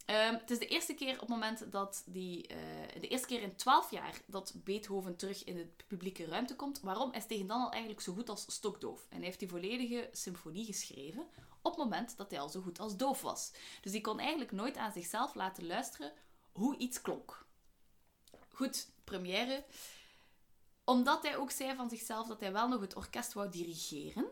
Ehm, 0.04 0.32
het 0.34 0.50
is 0.50 0.58
de 0.58 0.66
eerste 0.66 0.94
keer 0.94 1.12
op 1.14 1.20
het 1.20 1.28
moment 1.28 1.72
dat 1.72 2.02
die... 2.06 2.46
eh, 2.46 2.56
de 3.00 3.08
eerste 3.08 3.26
keer 3.26 3.42
in 3.42 3.56
twaalf 3.56 3.90
jaar 3.90 4.20
dat 4.26 4.52
Beethoven 4.64 5.16
terug 5.16 5.44
in 5.44 5.56
de 5.56 5.68
publieke 5.86 6.24
ruimte 6.24 6.56
komt. 6.56 6.80
Waarom? 6.80 7.10
Hij 7.10 7.18
is 7.20 7.26
tegen 7.26 7.46
dan 7.46 7.60
al 7.60 7.70
eigenlijk 7.70 8.00
zo 8.00 8.12
goed 8.12 8.28
als 8.28 8.44
stokdoof. 8.48 9.06
En 9.08 9.16
hij 9.16 9.24
heeft 9.26 9.38
die 9.38 9.48
volledige 9.48 10.08
symfonie 10.12 10.64
geschreven 10.64 11.26
op 11.62 11.70
het 11.76 11.84
moment 11.84 12.16
dat 12.16 12.30
hij 12.30 12.40
al 12.40 12.48
zo 12.48 12.60
goed 12.60 12.78
als 12.80 12.96
doof 12.96 13.22
was. 13.22 13.52
Dus 13.80 13.92
hij 13.92 14.00
kon 14.00 14.18
eigenlijk 14.18 14.52
nooit 14.52 14.76
aan 14.76 14.92
zichzelf 14.92 15.34
laten 15.34 15.66
luisteren 15.66 16.12
hoe 16.52 16.76
iets 16.76 17.00
klonk. 17.00 17.44
Goed, 18.48 18.88
première. 19.04 19.64
Omdat 20.90 21.22
hij 21.22 21.36
ook 21.36 21.50
zei 21.50 21.76
van 21.76 21.88
zichzelf 21.88 22.26
dat 22.26 22.40
hij 22.40 22.52
wel 22.52 22.68
nog 22.68 22.80
het 22.80 22.96
orkest 22.96 23.32
wou 23.32 23.50
dirigeren, 23.50 24.26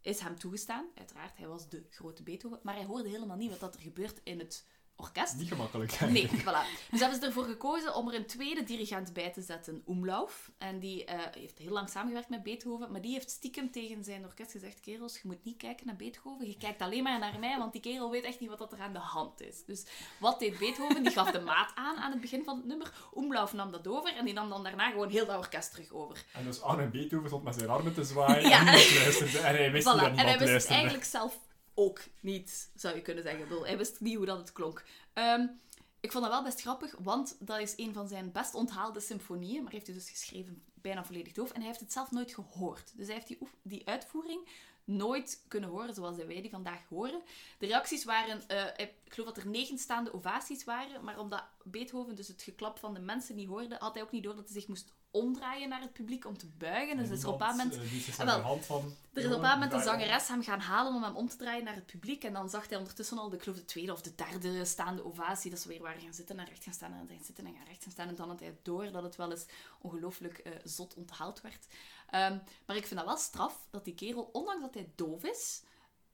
is 0.00 0.20
hem 0.20 0.38
toegestaan. 0.38 0.86
Uiteraard, 0.94 1.36
hij 1.36 1.48
was 1.48 1.68
de 1.68 1.86
grote 1.90 2.22
Beethoven. 2.22 2.60
Maar 2.62 2.74
hij 2.74 2.84
hoorde 2.84 3.08
helemaal 3.08 3.36
niet 3.36 3.50
wat 3.50 3.60
dat 3.60 3.74
er 3.74 3.80
gebeurt 3.80 4.20
in 4.24 4.38
het 4.38 4.66
orkest. 5.00 5.36
Niet 5.36 5.48
gemakkelijk. 5.48 6.00
Nee, 6.00 6.28
voilà. 6.28 6.88
Dus 6.90 7.00
hebben 7.00 7.20
ze 7.20 7.26
ervoor 7.26 7.44
gekozen 7.44 7.94
om 7.94 8.08
er 8.08 8.14
een 8.14 8.26
tweede 8.26 8.62
dirigent 8.62 9.12
bij 9.12 9.30
te 9.30 9.40
zetten, 9.42 9.82
Umlauf. 9.88 10.50
En 10.58 10.78
die 10.78 11.04
eh, 11.04 11.18
heeft 11.40 11.58
heel 11.58 11.70
lang 11.72 11.88
samengewerkt 11.88 12.28
met 12.28 12.42
Beethoven, 12.42 12.92
maar 12.92 13.00
die 13.00 13.12
heeft 13.12 13.30
stiekem 13.30 13.70
tegen 13.70 14.04
zijn 14.04 14.24
orkest 14.24 14.50
gezegd, 14.50 14.80
kerels, 14.80 15.14
je 15.14 15.20
moet 15.24 15.44
niet 15.44 15.56
kijken 15.56 15.86
naar 15.86 15.96
Beethoven, 15.96 16.46
je 16.46 16.56
kijkt 16.56 16.82
alleen 16.82 17.02
maar 17.02 17.18
naar 17.18 17.38
mij, 17.38 17.58
want 17.58 17.72
die 17.72 17.80
kerel 17.80 18.10
weet 18.10 18.24
echt 18.24 18.40
niet 18.40 18.48
wat 18.48 18.58
dat 18.58 18.72
er 18.72 18.80
aan 18.80 18.92
de 18.92 18.98
hand 18.98 19.40
is. 19.40 19.64
Dus 19.66 19.84
wat 20.18 20.38
deed 20.38 20.58
Beethoven? 20.58 21.02
Die 21.02 21.12
gaf 21.12 21.30
de 21.30 21.40
maat 21.40 21.72
aan 21.74 21.96
aan 21.96 22.10
het 22.10 22.20
begin 22.20 22.44
van 22.44 22.56
het 22.56 22.66
nummer. 22.66 22.92
Umlauf 23.16 23.52
nam 23.52 23.70
dat 23.72 23.88
over 23.88 24.14
en 24.16 24.24
die 24.24 24.34
nam 24.34 24.48
dan 24.48 24.62
daarna 24.62 24.90
gewoon 24.90 25.08
heel 25.08 25.26
dat 25.26 25.36
orkest 25.38 25.70
terug 25.70 25.92
over. 25.92 26.24
En 26.32 26.44
dus 26.44 26.62
Arne 26.62 26.86
Beethoven 26.88 27.26
stond 27.28 27.44
met 27.44 27.54
zijn 27.54 27.68
armen 27.70 27.94
te 27.94 28.04
zwaaien 28.04 28.48
Ja. 28.48 28.58
en 28.58 28.64
niemand 28.64 28.94
luisterde. 28.94 29.38
En 29.38 29.54
hij 29.56 29.72
wist 29.72 29.86
Voilà. 29.88 29.90
niet 29.90 30.00
dat 30.00 30.10
En 30.10 30.16
hij 30.18 30.38
wist 30.38 30.50
luisterde. 30.50 30.74
eigenlijk 30.74 31.04
zelf 31.04 31.38
ook 31.80 32.00
niet, 32.20 32.70
zou 32.74 32.94
je 32.94 33.02
kunnen 33.02 33.22
zeggen. 33.22 33.64
Hij 33.64 33.76
wist 33.76 34.00
niet 34.00 34.16
hoe 34.16 34.26
dat 34.26 34.38
het 34.38 34.52
klonk. 34.52 34.84
Ehm, 35.12 35.46
ik 36.00 36.12
vond 36.12 36.24
dat 36.24 36.32
wel 36.32 36.42
best 36.42 36.60
grappig, 36.60 36.94
want 36.98 37.36
dat 37.38 37.60
is 37.60 37.74
een 37.76 37.92
van 37.92 38.08
zijn 38.08 38.32
best 38.32 38.54
onthaalde 38.54 39.00
symfonieën. 39.00 39.62
Maar 39.62 39.72
heeft 39.72 39.86
hij 39.86 39.94
dus 39.94 40.10
geschreven 40.10 40.62
bijna 40.74 41.04
volledig 41.04 41.32
doof 41.32 41.50
en 41.50 41.56
hij 41.56 41.66
heeft 41.66 41.80
het 41.80 41.92
zelf 41.92 42.10
nooit 42.10 42.34
gehoord. 42.34 42.92
Dus 42.96 43.06
hij 43.06 43.14
heeft 43.14 43.40
die 43.62 43.88
uitvoering 43.88 44.48
nooit 44.84 45.44
kunnen 45.48 45.70
horen 45.70 45.94
zoals 45.94 46.16
wij 46.16 46.40
die 46.40 46.50
vandaag 46.50 46.88
horen. 46.88 47.22
De 47.58 47.66
reacties 47.66 48.04
waren, 48.04 48.48
eh, 48.48 48.86
ik 48.86 48.92
geloof 49.08 49.28
dat 49.28 49.44
er 49.44 49.50
negen 49.50 49.78
staande 49.78 50.14
ovaties 50.14 50.64
waren, 50.64 51.04
maar 51.04 51.18
omdat 51.18 51.44
Beethoven 51.62 52.14
dus 52.14 52.28
het 52.28 52.42
geklap 52.42 52.78
van 52.78 52.94
de 52.94 53.00
mensen 53.00 53.36
niet 53.36 53.48
hoorde, 53.48 53.76
had 53.78 53.94
hij 53.94 54.02
ook 54.02 54.12
niet 54.12 54.22
door 54.22 54.34
dat 54.34 54.44
hij 54.44 54.60
zich 54.60 54.68
moest 54.68 54.92
omdraaien 55.10 55.68
naar 55.68 55.80
het 55.80 55.92
publiek 55.92 56.26
om 56.26 56.38
te 56.38 56.46
buigen. 56.58 56.96
Dus 56.96 57.06
er 57.08 57.12
is 57.14 57.24
op 57.24 57.32
een 57.32 57.38
bepaald 57.38 57.56
moment 57.56 57.90
Die 57.90 57.98
is 58.06 58.18
Ah, 58.18 58.24
wel, 58.26 58.34
aan 58.34 58.40
de 58.40 58.46
hand 58.46 58.66
van... 58.66 58.78
er 59.12 59.18
is 59.18 59.24
op 59.24 59.30
een 59.30 59.36
bepaald 59.36 59.54
moment 59.54 59.72
een 59.72 59.82
zangeres 59.82 60.28
hem 60.28 60.42
gaan 60.42 60.60
halen 60.60 60.94
om 60.94 61.02
hem 61.02 61.16
om 61.16 61.28
te 61.28 61.36
draaien 61.36 61.64
naar 61.64 61.74
het 61.74 61.86
publiek. 61.86 62.24
En 62.24 62.32
dan 62.32 62.50
zag 62.50 62.68
hij 62.68 62.78
ondertussen 62.78 63.18
al, 63.18 63.28
de, 63.28 63.36
ik 63.36 63.42
geloof 63.42 63.58
de 63.58 63.64
tweede 63.64 63.92
of 63.92 64.02
de 64.02 64.14
derde 64.14 64.64
staande 64.64 65.04
ovatie, 65.04 65.50
dat 65.50 65.60
ze 65.60 65.68
weer 65.68 65.82
waren 65.82 66.00
gaan 66.00 66.14
zitten 66.14 66.38
en 66.38 66.46
recht 66.46 66.64
gaan 66.64 66.72
staan 66.72 66.92
en 66.92 67.08
gaan 67.08 67.24
zitten 67.24 67.46
en 67.46 67.54
gaan 67.54 67.66
recht 67.66 67.82
gaan 67.82 67.92
staan. 67.92 68.08
En 68.08 68.14
dan 68.14 68.28
had 68.28 68.40
hij 68.40 68.58
door 68.62 68.90
dat 68.92 69.02
het 69.02 69.16
wel 69.16 69.30
eens 69.30 69.46
ongelooflijk 69.80 70.38
eh, 70.38 70.52
zot 70.64 70.94
onthaald 70.94 71.40
werd. 71.40 71.66
Ehm, 72.10 72.38
maar 72.66 72.76
ik 72.76 72.86
vind 72.86 73.00
dat 73.00 73.08
wel 73.08 73.18
straf 73.18 73.66
dat 73.70 73.84
die 73.84 73.94
kerel, 73.94 74.28
ondanks 74.32 74.60
dat 74.62 74.74
hij 74.74 74.92
doof 74.94 75.24
is, 75.24 75.62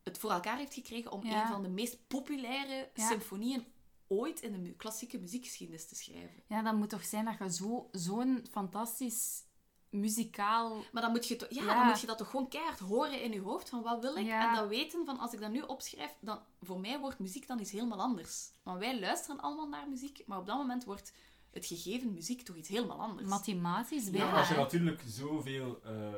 het 0.03 0.18
voor 0.18 0.30
elkaar 0.30 0.57
heeft 0.57 0.74
gekregen 0.74 1.11
om 1.12 1.24
Ja. 1.26 1.42
een 1.42 1.49
van 1.53 1.62
de 1.62 1.68
meest 1.68 2.07
populaire 2.09 2.88
Ja. 2.94 3.09
symfonieën 3.09 3.66
ooit 4.09 4.40
in 4.40 4.62
de 4.62 4.72
klassieke 4.74 5.18
muziekgeschiedenis 5.18 5.88
te 5.88 5.94
schrijven. 5.94 6.42
Ja, 6.48 6.62
dat 6.62 6.74
moet 6.74 6.88
toch 6.90 7.04
zijn 7.04 7.24
dat 7.24 7.34
je 7.38 7.52
zo- 7.52 7.88
zo'n 7.92 8.46
fantastisch 8.50 9.44
muzikaal... 9.90 10.82
Maar 10.92 11.02
dan 11.02 11.11
moet, 11.11 11.26
je 11.28 11.36
to- 11.36 11.46
ja, 11.48 11.62
Ja. 11.64 11.74
dan 11.78 11.86
moet 11.86 12.00
je 12.00 12.07
dat 12.07 12.18
toch 12.18 12.30
gewoon 12.30 12.48
keihard 12.48 12.78
horen 12.78 13.22
in 13.22 13.32
je 13.32 13.40
hoofd, 13.40 13.68
van 13.68 13.82
wat 13.82 14.00
wil 14.00 14.16
ik? 14.16 14.26
Ja. 14.26 14.48
En 14.48 14.54
dan 14.54 14.68
weten 14.68 15.04
van, 15.04 15.18
als 15.18 15.32
ik 15.32 15.40
dat 15.40 15.50
nu 15.50 15.61
opschrijf, 15.61 16.16
dan 16.20 16.38
voor 16.61 16.80
mij 16.80 16.98
wordt 17.00 17.18
muziek 17.18 17.46
dan 17.46 17.61
iets 17.61 17.70
helemaal 17.70 18.00
anders. 18.00 18.50
Want 18.62 18.78
wij 18.78 19.00
luisteren 19.00 19.40
allemaal 19.40 19.68
naar 19.68 19.88
muziek, 19.88 20.22
maar 20.26 20.38
op 20.38 20.46
dat 20.46 20.57
moment 20.57 20.84
wordt 20.84 21.12
het 21.50 21.66
gegeven 21.66 22.12
muziek 22.14 22.42
toch 22.42 22.57
iets 22.57 22.68
helemaal 22.68 23.00
anders. 23.00 23.28
Mathematisch 23.28 24.04
Ja, 24.04 24.11
bijna. 24.11 24.38
als 24.38 24.48
je 24.48 24.54
natuurlijk 24.54 25.02
zoveel 25.07 25.80
eh, 25.84 26.14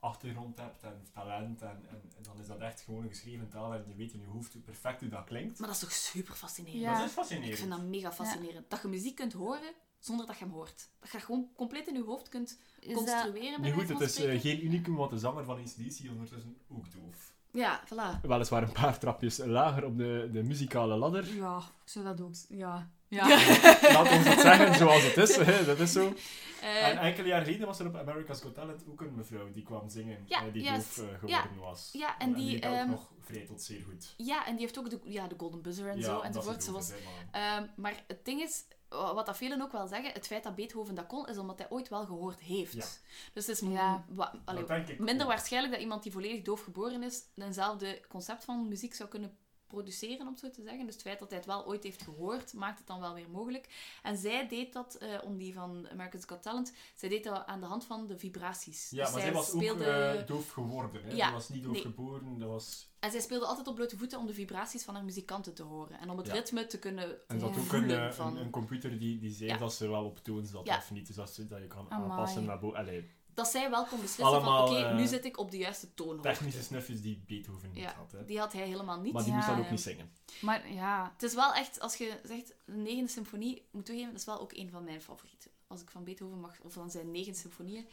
achtergrond 0.00 0.56
hebt 0.58 0.82
en 0.82 1.06
talent, 1.12 1.62
en, 1.62 1.68
en, 1.88 2.02
en 2.16 2.22
dan 2.22 2.38
is 2.38 2.46
dat 2.46 2.58
echt 2.58 2.80
gewoon 2.80 3.02
een 3.02 3.08
geschreven 3.08 3.48
taal 3.48 3.74
en 3.74 3.84
je 3.86 3.94
weet 3.94 4.12
in 4.12 4.20
je 4.20 4.26
hoofd 4.26 4.64
perfect 4.64 5.00
hoe 5.00 5.08
dat 5.08 5.24
klinkt. 5.24 5.58
Maar 5.58 5.68
dat 5.68 5.76
is 5.76 5.82
toch 5.82 5.92
super 5.92 6.34
fascinerend? 6.34 6.82
Ja. 6.82 6.98
Dat 6.98 7.06
is 7.06 7.12
fascinerend. 7.12 7.52
Ik 7.52 7.58
vind 7.58 7.70
dat 7.70 7.82
mega 7.82 8.12
fascinerend. 8.12 8.70
Dat 8.70 8.82
je 8.82 8.88
muziek 8.88 9.16
kunt 9.16 9.32
horen 9.32 9.72
zonder 9.98 10.26
dat 10.26 10.38
je 10.38 10.44
hem 10.44 10.54
hoort. 10.54 10.88
Dat 10.98 11.10
je 11.10 11.16
dat 11.16 11.26
gewoon 11.26 11.48
compleet 11.56 11.88
in 11.88 11.94
je 11.94 12.02
hoofd 12.02 12.28
kunt 12.28 12.58
Is 12.80 12.94
dat... 12.94 12.96
construeren. 12.96 13.60
Nu 13.60 13.72
goed, 13.72 13.88
het 13.88 14.00
is 14.00 14.16
eh, 14.16 14.40
geen 14.40 14.64
unicum, 14.64 14.94
want 14.94 15.10
de 15.10 15.18
zanger 15.18 15.44
van 15.44 15.58
ACDC 15.58 16.10
ondertussen 16.10 16.56
ook 16.68 16.92
doof. 16.92 17.29
Ja, 17.52 17.80
voilà. 17.86 18.20
Weliswaar 18.22 18.62
een 18.62 18.72
paar 18.72 18.98
trapjes 18.98 19.38
lager 19.38 19.84
op 19.84 19.98
de, 19.98 20.28
de 20.32 20.42
muzikale 20.42 20.96
ladder. 20.96 21.34
Ja, 21.34 21.56
ik 21.58 21.90
zou 21.90 22.04
dat 22.04 22.20
ook... 22.20 22.32
Ja. 22.48 22.90
Ja. 23.08 23.28
Laat 23.94 24.10
ons 24.12 24.28
het 24.28 24.40
zeggen 24.40 24.74
zoals 24.74 25.02
het 25.02 25.16
is, 25.16 25.36
hè, 25.36 25.64
dat 25.64 25.78
is 25.78 25.92
zo. 25.92 26.12
Eh, 26.60 26.88
En 26.88 26.98
enkele 26.98 27.28
jaar 27.28 27.42
geleden 27.42 27.66
was 27.66 27.78
er 27.78 27.86
op 27.86 27.96
America's 27.96 28.40
Got 28.40 28.54
Talent 28.54 28.84
ook 28.90 29.00
een 29.00 29.14
mevrouw 29.14 29.50
die 29.50 29.62
kwam 29.62 29.88
zingen, 29.88 30.18
Ja, 30.26 30.46
eh, 30.46 30.52
die 30.52 30.62
juist. 30.62 30.96
doof 30.96 31.06
eh, 31.22 31.28
Ja. 31.28 31.40
geworden 31.40 31.64
was. 31.64 31.88
Ja, 31.92 32.18
en 32.18 32.32
die, 32.32 32.50
deed 32.50 32.62
dat 32.62 32.70
ook 32.72 32.76
ehm, 32.78 32.90
nog 32.90 33.10
vrij 33.20 33.44
tot 33.46 33.62
zeer 33.62 33.82
goed. 33.82 34.14
ja, 34.16 34.46
en 34.46 34.52
die 34.52 34.60
heeft 34.60 34.78
ook 34.78 34.90
de, 34.90 35.00
ja, 35.04 35.26
de 35.28 35.34
Golden 35.38 35.62
Buzzer 35.62 35.88
en 35.88 35.96
ja, 35.98 36.02
zo 36.04 36.20
enzovoort. 36.20 36.64
ze 36.64 36.72
was 36.72 36.90
maar- 37.32 37.56
Ehm, 37.56 37.66
maar 37.76 38.04
het 38.06 38.24
ding 38.24 38.40
is, 38.42 38.64
wat 38.90 39.26
dat 39.26 39.36
velen 39.36 39.62
ook 39.62 39.72
wel 39.72 39.86
zeggen, 39.86 40.12
het 40.12 40.26
feit 40.26 40.42
dat 40.42 40.54
Beethoven 40.54 40.94
dat 40.94 41.06
kon, 41.06 41.28
is 41.28 41.38
omdat 41.38 41.58
hij 41.58 41.70
ooit 41.70 41.88
wel 41.88 42.04
gehoord 42.06 42.40
heeft. 42.40 42.72
Ja. 42.72 42.84
Dus 43.32 43.46
het 43.46 43.62
is 43.62 43.68
Ja. 43.68 44.04
allee, 44.44 44.64
minder 44.98 45.20
ook. 45.26 45.32
waarschijnlijk 45.32 45.72
dat 45.72 45.82
iemand 45.82 46.02
die 46.02 46.12
volledig 46.12 46.42
doof 46.42 46.62
geboren 46.62 47.02
is, 47.02 47.22
eenzelfde 47.36 48.00
concept 48.08 48.44
van 48.44 48.68
muziek 48.68 48.94
zou 48.94 49.08
kunnen 49.08 49.38
produceren, 49.70 50.20
om 50.20 50.26
het 50.32 50.38
zo 50.38 50.50
te 50.50 50.62
zeggen. 50.62 50.84
Dus 50.84 50.94
het 50.94 51.02
feit 51.02 51.18
dat 51.18 51.28
hij 51.28 51.38
het 51.38 51.46
wel 51.46 51.66
ooit 51.66 51.82
heeft 51.84 52.02
gehoord, 52.02 52.52
maakt 52.52 52.78
het 52.78 52.86
dan 52.86 53.00
wel 53.00 53.14
weer 53.14 53.30
mogelijk. 53.30 53.68
En 54.02 54.16
zij 54.16 54.48
deed 54.48 54.72
dat, 54.72 54.94
eh, 54.94 55.08
om 55.24 55.36
die 55.38 55.54
van 55.54 55.88
America's 55.90 56.24
Got 56.26 56.42
Talent, 56.42 56.72
zij 56.94 57.08
deed 57.08 57.24
dat 57.24 57.46
aan 57.46 57.60
de 57.60 57.66
hand 57.66 57.84
van 57.84 58.06
de 58.06 58.18
vibraties. 58.18 58.90
Ja, 58.90 59.02
Dus 59.02 59.12
maar 59.12 59.20
zij 59.20 59.30
zij 59.30 59.32
was 59.40 59.46
speelde... 59.50 59.86
ook 59.86 60.20
eh, 60.20 60.26
doof 60.26 60.50
geworden. 60.50 61.02
Hè? 61.04 61.10
Ja, 61.14 61.26
Ze 61.26 61.32
was 61.32 61.48
niet 61.48 61.62
doof 61.62 61.72
nee. 61.72 61.82
geboren, 61.82 62.38
dat 62.38 62.48
was... 62.48 62.88
En 63.00 63.10
zij 63.10 63.20
speelde 63.20 63.46
altijd 63.46 63.66
op 63.68 63.74
blote 63.74 63.96
voeten 63.96 64.18
om 64.18 64.26
de 64.26 64.34
vibraties 64.34 64.82
van 64.84 64.94
haar 64.94 65.04
muzikanten 65.04 65.54
te 65.54 65.62
horen. 65.62 65.98
En 66.00 66.10
om 66.10 66.16
het 66.18 66.26
Ja. 66.26 66.32
ritme 66.32 66.66
te 66.66 66.78
kunnen 66.78 67.28
En 67.28 67.38
dat 67.38 67.48
ook 67.48 67.54
voelen 67.54 67.90
een, 68.02 68.08
eh, 68.08 68.12
van... 68.14 68.36
een, 68.36 68.42
een 68.44 68.50
computer 68.50 68.98
die, 68.98 69.18
die 69.18 69.30
zei 69.32 69.50
Ja. 69.50 69.56
dat 69.58 69.72
ze 69.74 69.84
er 69.84 69.90
wel 69.90 70.04
op 70.04 70.18
toon 70.18 70.46
zat 70.46 70.66
Ja. 70.66 70.76
of 70.76 70.90
niet. 70.90 71.06
Dus 71.06 71.16
dat, 71.16 71.30
ze- 71.34 71.46
dat 71.46 71.60
je 71.60 71.66
kan 71.66 71.86
Amai. 71.90 72.10
aanpassen 72.10 72.44
naar 72.44 72.58
boven. 72.58 72.78
Dat 73.42 73.48
zij 73.50 73.70
wel 73.70 73.84
kon 73.84 74.00
beslissen 74.00 74.24
Allemaal, 74.24 74.66
van, 74.66 74.76
oké, 74.76 74.86
eh, 74.86 74.94
nu 74.96 75.06
zit 75.06 75.24
ik 75.24 75.38
op 75.38 75.50
de 75.50 75.56
juiste 75.56 75.94
toonhoogte. 75.94 76.28
technische 76.28 76.62
snufjes 76.62 77.00
die 77.02 77.22
Beethoven 77.26 77.68
niet 77.70 77.82
Ja, 77.82 77.92
had. 77.94 78.12
Hè? 78.12 78.24
Die 78.24 78.38
had 78.38 78.52
hij 78.52 78.62
helemaal 78.66 79.00
niet. 79.00 79.12
Maar 79.12 79.22
die 79.22 79.30
Ja, 79.32 79.36
moest 79.36 79.48
dat 79.48 79.58
ook 79.58 79.64
ja. 79.64 79.70
niet 79.70 79.80
zingen. 79.80 80.12
Maar 80.40 80.72
ja... 80.72 81.10
Het 81.12 81.22
is 81.22 81.34
wel 81.34 81.54
echt, 81.54 81.80
als 81.80 81.96
je 81.96 82.20
zegt, 82.24 82.54
de 82.64 82.72
negende 82.72 83.10
symfonie, 83.10 83.66
moet 83.70 83.86
toegeven, 83.86 84.10
dat 84.10 84.20
is 84.20 84.26
wel 84.26 84.40
ook 84.40 84.52
een 84.52 84.70
van 84.70 84.84
mijn 84.84 85.02
favorieten. 85.02 85.50
Als 85.66 85.80
ik 85.80 85.90
van 85.90 86.04
Beethoven 86.04 86.40
mag, 86.40 86.60
of 86.60 86.72
van 86.72 86.90
zijn 86.90 87.10
negen 87.10 87.34
symfonieën. 87.34 87.84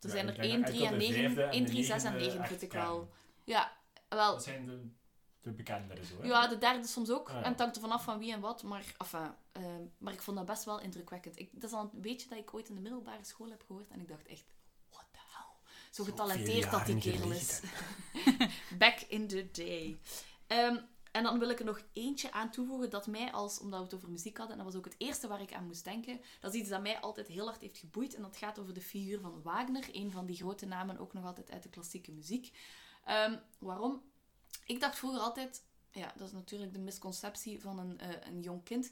Er 0.00 0.06
Ja, 0.08 0.10
zijn 0.10 0.28
er 0.28 0.34
denk 0.34 0.52
1, 0.52 0.60
dat 0.62 0.70
3 0.70 0.86
en 0.86 0.92
enkel 0.92 1.06
de 1.08 1.12
9. 1.14 1.22
vijfde 1.24 1.42
en 1.42 1.50
1, 1.50 1.64
de 1.64 1.70
3, 1.70 1.84
6 1.84 2.04
en 2.04 2.12
negende 2.12 2.24
9 2.26 2.40
echt 2.40 2.48
vind 2.48 2.62
ik 2.62 2.72
wel. 2.72 3.10
Ja, 3.44 3.72
wel. 4.08 4.32
Dat 4.32 4.42
zijn 4.42 4.66
de, 4.66 4.88
de 5.40 5.50
bekendere 5.52 6.04
zo. 6.04 6.20
Hè? 6.20 6.26
Ja, 6.26 6.46
de 6.48 6.58
derde 6.58 6.86
soms 6.86 7.10
ook. 7.10 7.28
Ah, 7.28 7.34
ja. 7.34 7.42
En 7.42 7.50
het 7.50 7.60
hangt 7.60 7.74
er 7.76 7.82
vanaf 7.82 8.04
van 8.04 8.18
wie 8.18 8.32
en 8.32 8.40
wat. 8.40 8.62
Maar, 8.62 8.94
enfin, 8.98 9.34
ehm, 9.52 9.82
maar 9.98 10.12
ik 10.12 10.22
vond 10.22 10.36
dat 10.36 10.46
best 10.46 10.64
wel 10.64 10.80
indrukwekkend. 10.80 11.38
Ik, 11.38 11.48
dat 11.52 11.70
is 11.70 11.76
al 11.76 11.90
een 11.92 12.00
beetje 12.00 12.28
dat 12.28 12.38
ik 12.38 12.54
ooit 12.54 12.68
in 12.68 12.74
de 12.74 12.80
middelbare 12.80 13.24
school 13.24 13.50
heb 13.50 13.62
gehoord. 13.66 13.88
En 13.88 14.00
ik 14.00 14.08
dacht 14.08 14.26
echt. 14.26 14.44
Zo 15.90 16.04
getalenteerd 16.04 16.70
dat 16.70 16.86
die 16.86 16.98
kerel 16.98 17.32
is. 17.32 17.60
Back 18.78 19.00
in 19.00 19.28
the 19.28 19.48
day. 19.52 19.98
Ehm, 20.46 20.76
en 21.12 21.22
dan 21.22 21.38
wil 21.38 21.50
ik 21.50 21.58
er 21.58 21.64
nog 21.64 21.82
eentje 21.92 22.32
aan 22.32 22.50
toevoegen 22.50 22.90
dat 22.90 23.06
mij 23.06 23.32
als, 23.32 23.58
omdat 23.58 23.78
we 23.78 23.84
het 23.84 23.94
over 23.94 24.10
muziek 24.10 24.36
hadden, 24.36 24.58
en 24.58 24.64
dat 24.64 24.72
was 24.72 24.82
ook 24.82 24.88
het 24.88 25.00
eerste 25.00 25.28
waar 25.28 25.40
ik 25.40 25.52
aan 25.52 25.66
moest 25.66 25.84
denken, 25.84 26.20
dat 26.40 26.54
is 26.54 26.60
iets 26.60 26.68
dat 26.68 26.82
mij 26.82 27.00
altijd 27.00 27.26
heel 27.26 27.46
hard 27.46 27.60
heeft 27.60 27.78
geboeid. 27.78 28.14
En 28.14 28.22
dat 28.22 28.36
gaat 28.36 28.58
over 28.58 28.74
de 28.74 28.80
figuur 28.80 29.20
van 29.20 29.42
Wagner, 29.42 29.88
een 29.92 30.10
van 30.10 30.26
die 30.26 30.36
grote 30.36 30.66
namen 30.66 30.98
ook 30.98 31.12
nog 31.12 31.24
altijd 31.24 31.50
uit 31.50 31.62
de 31.62 31.68
klassieke 31.68 32.12
muziek. 32.12 32.52
Ehm, 33.04 33.38
waarom? 33.58 34.02
Ik 34.66 34.80
dacht 34.80 34.98
vroeger 34.98 35.20
altijd, 35.20 35.62
ja, 35.92 36.12
dat 36.16 36.26
is 36.26 36.32
natuurlijk 36.32 36.72
de 36.72 36.78
misconceptie 36.78 37.60
van 37.60 37.78
een, 37.78 37.98
eh, 37.98 38.26
een 38.26 38.40
jong 38.40 38.64
kind. 38.64 38.90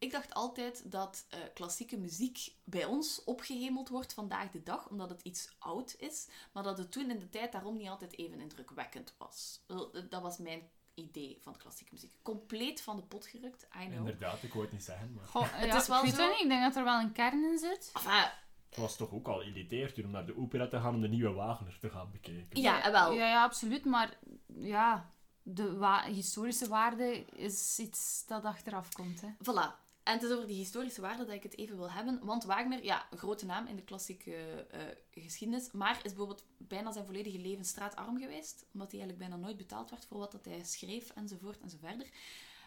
Ik 0.00 0.10
dacht 0.12 0.34
altijd 0.34 0.90
dat 0.92 1.26
eh, 1.28 1.38
klassieke 1.54 1.96
muziek 1.98 2.52
bij 2.64 2.84
ons 2.84 3.24
opgehemeld 3.24 3.88
wordt 3.88 4.14
vandaag 4.14 4.50
de 4.50 4.62
dag, 4.62 4.88
omdat 4.88 5.10
het 5.10 5.22
iets 5.22 5.48
oud 5.58 5.94
is, 5.98 6.28
maar 6.52 6.62
dat 6.62 6.78
het 6.78 6.92
toen 6.92 7.10
in 7.10 7.18
de 7.18 7.28
tijd 7.30 7.52
daarom 7.52 7.76
niet 7.76 7.88
altijd 7.88 8.18
even 8.18 8.40
indrukwekkend 8.40 9.14
was. 9.18 9.60
Eh, 9.66 9.76
Dat 10.10 10.22
was 10.22 10.38
mijn 10.38 10.62
idee 10.94 11.38
van 11.42 11.56
klassieke 11.56 11.92
muziek. 11.94 12.12
Compleet 12.22 12.80
van 12.80 12.96
de 12.96 13.02
pot 13.02 13.26
gerukt, 13.26 13.62
I 13.62 13.84
know. 13.84 13.92
Inderdaad, 13.92 14.42
ik 14.42 14.50
wou 14.52 14.64
het 14.64 14.72
niet 14.72 14.84
zeggen, 14.84 15.12
maar 15.14 15.26
Goh, 15.26 15.46
Het 15.50 15.66
ja, 15.66 15.76
is 15.76 15.86
wel 15.88 15.98
ik 15.98 16.04
weet 16.04 16.14
zo- 16.14 16.28
niet. 16.28 16.40
Ik 16.40 16.48
denk 16.48 16.62
dat 16.62 16.76
er 16.76 16.84
wel 16.84 17.00
een 17.00 17.12
kern 17.12 17.44
in 17.44 17.58
zit. 17.58 17.90
Enfin, 17.94 18.30
het 18.68 18.78
was 18.78 18.96
toch 18.96 19.12
ook 19.12 19.28
al 19.28 19.42
elitair 19.42 19.92
toen 19.94 20.04
om 20.04 20.10
naar 20.10 20.26
de 20.26 20.36
opera 20.36 20.68
te 20.68 20.80
gaan 20.80 20.94
om 20.94 21.00
de 21.00 21.08
nieuwe 21.08 21.32
Wagner 21.32 21.78
te 21.80 21.90
gaan 21.90 22.10
bekijken. 22.12 22.60
ja, 22.60 22.84
eh, 22.84 22.90
wel. 22.90 23.12
Ja, 23.12 23.26
ja, 23.28 23.42
absoluut. 23.42 23.84
Maar 23.84 24.18
ja, 24.54 25.10
de 25.42 25.76
wa- 25.76 26.04
historische 26.04 26.68
waarde 26.68 27.24
is 27.24 27.78
iets 27.78 28.24
dat 28.26 28.44
achteraf 28.44 28.92
komt. 28.92 29.20
Hè. 29.20 29.28
Voilà. 29.28 29.88
En 30.10 30.16
het 30.16 30.24
is 30.24 30.32
over 30.32 30.46
die 30.46 30.56
historische 30.56 31.00
waarde 31.00 31.24
dat 31.24 31.34
ik 31.34 31.42
het 31.42 31.56
even 31.58 31.76
wil 31.76 31.90
hebben. 31.90 32.24
Want 32.24 32.44
Wagner, 32.44 32.84
ja, 32.84 33.06
een 33.10 33.18
grote 33.18 33.46
naam 33.46 33.66
in 33.66 33.76
de 33.76 33.82
klassieke 33.82 34.66
eh, 34.70 34.80
geschiedenis. 35.22 35.70
Maar 35.70 35.96
is 35.96 36.02
bijvoorbeeld 36.02 36.44
bijna 36.56 36.92
zijn 36.92 37.04
volledige 37.04 37.38
leven 37.38 37.64
straatarm 37.64 38.18
geweest. 38.18 38.64
Omdat 38.72 38.90
hij 38.90 39.00
eigenlijk 39.00 39.18
bijna 39.18 39.44
nooit 39.44 39.56
betaald 39.56 39.90
werd 39.90 40.04
voor 40.04 40.18
wat 40.18 40.32
dat 40.32 40.44
hij 40.44 40.64
schreef, 40.64 41.10
enzovoort 41.10 41.60
enzoverder. 41.60 42.06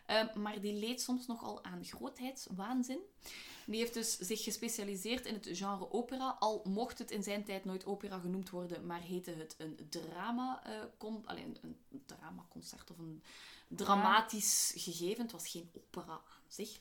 Ehm, 0.05 0.41
maar 0.41 0.61
die 0.61 0.73
leed 0.73 1.01
soms 1.01 1.27
nogal 1.27 1.63
aan 1.63 1.85
grootheidswaanzin. 1.85 2.99
Die 3.65 3.79
heeft 3.79 3.93
dus 3.93 4.17
zich 4.17 4.43
gespecialiseerd 4.43 5.25
in 5.25 5.33
het 5.33 5.49
genre 5.51 5.91
opera. 5.91 6.35
Al 6.39 6.61
mocht 6.63 6.99
het 6.99 7.11
in 7.11 7.23
zijn 7.23 7.43
tijd 7.43 7.65
nooit 7.65 7.85
opera 7.85 8.19
genoemd 8.19 8.49
worden, 8.49 8.85
maar 8.85 9.01
heette 9.01 9.31
het 9.31 9.55
een 9.57 9.79
drama, 9.89 10.61
con- 10.97 11.25
alleen 11.25 11.57
een 11.61 11.77
dramaconcert 12.05 12.91
of 12.91 12.97
een 12.97 13.23
dramatisch 13.67 14.73
gegeven. 14.75 15.23
Het 15.23 15.31
was 15.31 15.47
geen 15.47 15.69
opera 15.73 16.11
aan 16.11 16.21
zich. 16.47 16.79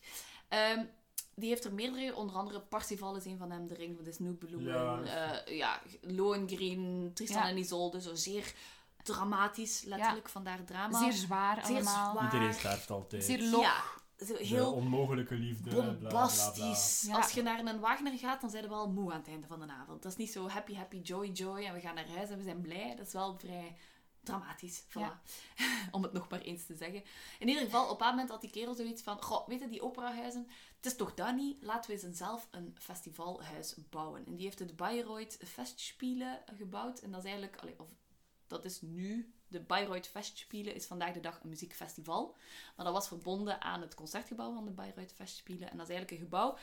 Ehm, 0.53 0.84
die 1.34 1.48
heeft 1.48 1.64
er 1.64 1.72
meerdere, 1.74 2.14
onder 2.16 2.36
andere 2.36 2.61
Parsifal 2.61 3.16
is 3.16 3.24
een 3.24 3.38
van 3.38 3.50
hem, 3.50 3.66
De 3.66 3.74
Ring 3.74 3.96
van 3.96 4.05
de 4.05 4.12
Snoekbloemen, 4.12 4.72
Ja. 4.72 5.00
ja, 5.05 5.42
ja, 5.46 5.80
Lohengrin, 6.00 7.11
Tristan 7.14 7.42
Ja. 7.42 7.48
en 7.48 7.57
Isolde, 7.59 8.00
zo 8.00 8.14
zeer 8.14 8.55
dramatisch, 9.03 9.82
letterlijk, 9.84 10.28
vandaar 10.28 10.64
drama. 10.64 10.98
Zeer 10.98 11.12
zwaar 11.12 11.66
Zeer 11.66 11.74
allemaal. 11.76 12.11
zwaar. 12.12 12.24
Iedereen 12.24 12.55
sterft 12.55 12.90
altijd. 12.90 13.24
Zeer 13.24 13.42
log. 13.42 13.62
Ja, 13.62 13.82
zo 14.26 14.36
De 14.36 14.44
heel 14.46 14.72
onmogelijke 14.72 15.34
liefde, 15.34 15.70
bla, 15.70 15.80
bla, 15.82 15.90
bla, 15.90 15.98
bla. 15.98 16.09
bombastisch. 16.09 17.05
Ja. 17.07 17.16
Als 17.16 17.32
je 17.32 17.42
naar 17.42 17.59
een 17.59 17.80
Wagner 17.80 18.18
gaat, 18.18 18.40
dan 18.40 18.50
zijn 18.50 18.62
we 18.62 18.68
wel 18.68 18.90
moe 18.90 19.12
aan 19.12 19.18
het 19.18 19.28
einde 19.28 19.46
van 19.46 19.61
de 19.61 19.66
avond. 19.72 20.03
Dat 20.03 20.12
is 20.12 20.18
niet 20.18 20.32
zo 20.32 20.48
happy, 20.48 20.74
happy, 20.74 20.96
joy, 21.00 21.26
joy 21.28 21.64
en 21.64 21.74
we 21.74 21.80
gaan 21.80 21.94
naar 21.94 22.09
huis 22.16 22.30
en 22.30 22.36
we 22.36 22.42
zijn 22.42 22.61
blij. 22.61 22.94
Dat 22.96 23.07
is 23.07 23.12
wel 23.12 23.38
vrij 23.38 23.76
dramatisch. 24.23 24.85
Voilà. 24.89 24.93
Ja. 24.93 25.23
Om 25.91 26.03
het 26.03 26.12
nog 26.12 26.29
maar 26.29 26.41
eens 26.41 26.66
te 26.66 26.75
zeggen. 26.75 27.03
In 27.39 27.49
ieder 27.49 27.62
geval, 27.62 27.91
op 27.91 28.01
een 28.01 28.07
moment 28.07 28.31
had 28.31 28.41
die 28.41 28.51
kerel 28.51 28.75
zoiets 28.75 29.03
van... 29.03 29.23
Goh, 29.23 29.49
weet 29.49 29.61
je, 29.61 29.68
die 29.68 29.83
operahuizen, 29.83 30.47
het 30.77 30.87
is 30.87 30.97
toch 30.97 31.14
dat 31.14 31.35
niet? 31.35 31.62
Laten 31.62 31.91
we 31.91 32.07
eens 32.07 32.16
zelf 32.16 32.49
een 32.51 32.77
festivalhuis 32.79 33.75
bouwen. 33.91 34.27
En 34.27 34.35
die 34.35 34.45
heeft 34.45 34.59
het 34.59 34.77
Bayreuth 34.77 35.39
Festspielen 35.45 36.43
gebouwd. 36.57 37.01
En 37.01 37.11
dat 37.11 37.25
is 37.25 37.31
eigenlijk... 37.31 37.61
allee, 37.62 37.79
of, 37.79 37.89
dat 38.47 38.64
is 38.64 38.81
nu... 38.81 39.35
De 39.49 39.61
Bayreuth 39.61 40.07
Festspielen 40.07 40.75
is 40.75 40.87
vandaag 40.87 41.12
de 41.12 41.20
dag 41.20 41.43
een 41.43 41.49
muziekfestival. 41.49 42.37
Maar 42.77 42.85
dat 42.85 42.95
was 42.95 43.09
verbonden 43.09 43.61
aan 43.61 43.81
het 43.81 43.95
concertgebouw 43.95 44.55
van 44.55 44.64
de 44.64 44.70
Bayreuth 44.70 45.12
Festspielen. 45.12 45.70
En 45.70 45.77
dat 45.77 45.89
is 45.89 45.95
eigenlijk 45.95 46.11
een 46.11 46.29
gebouw 46.29 46.59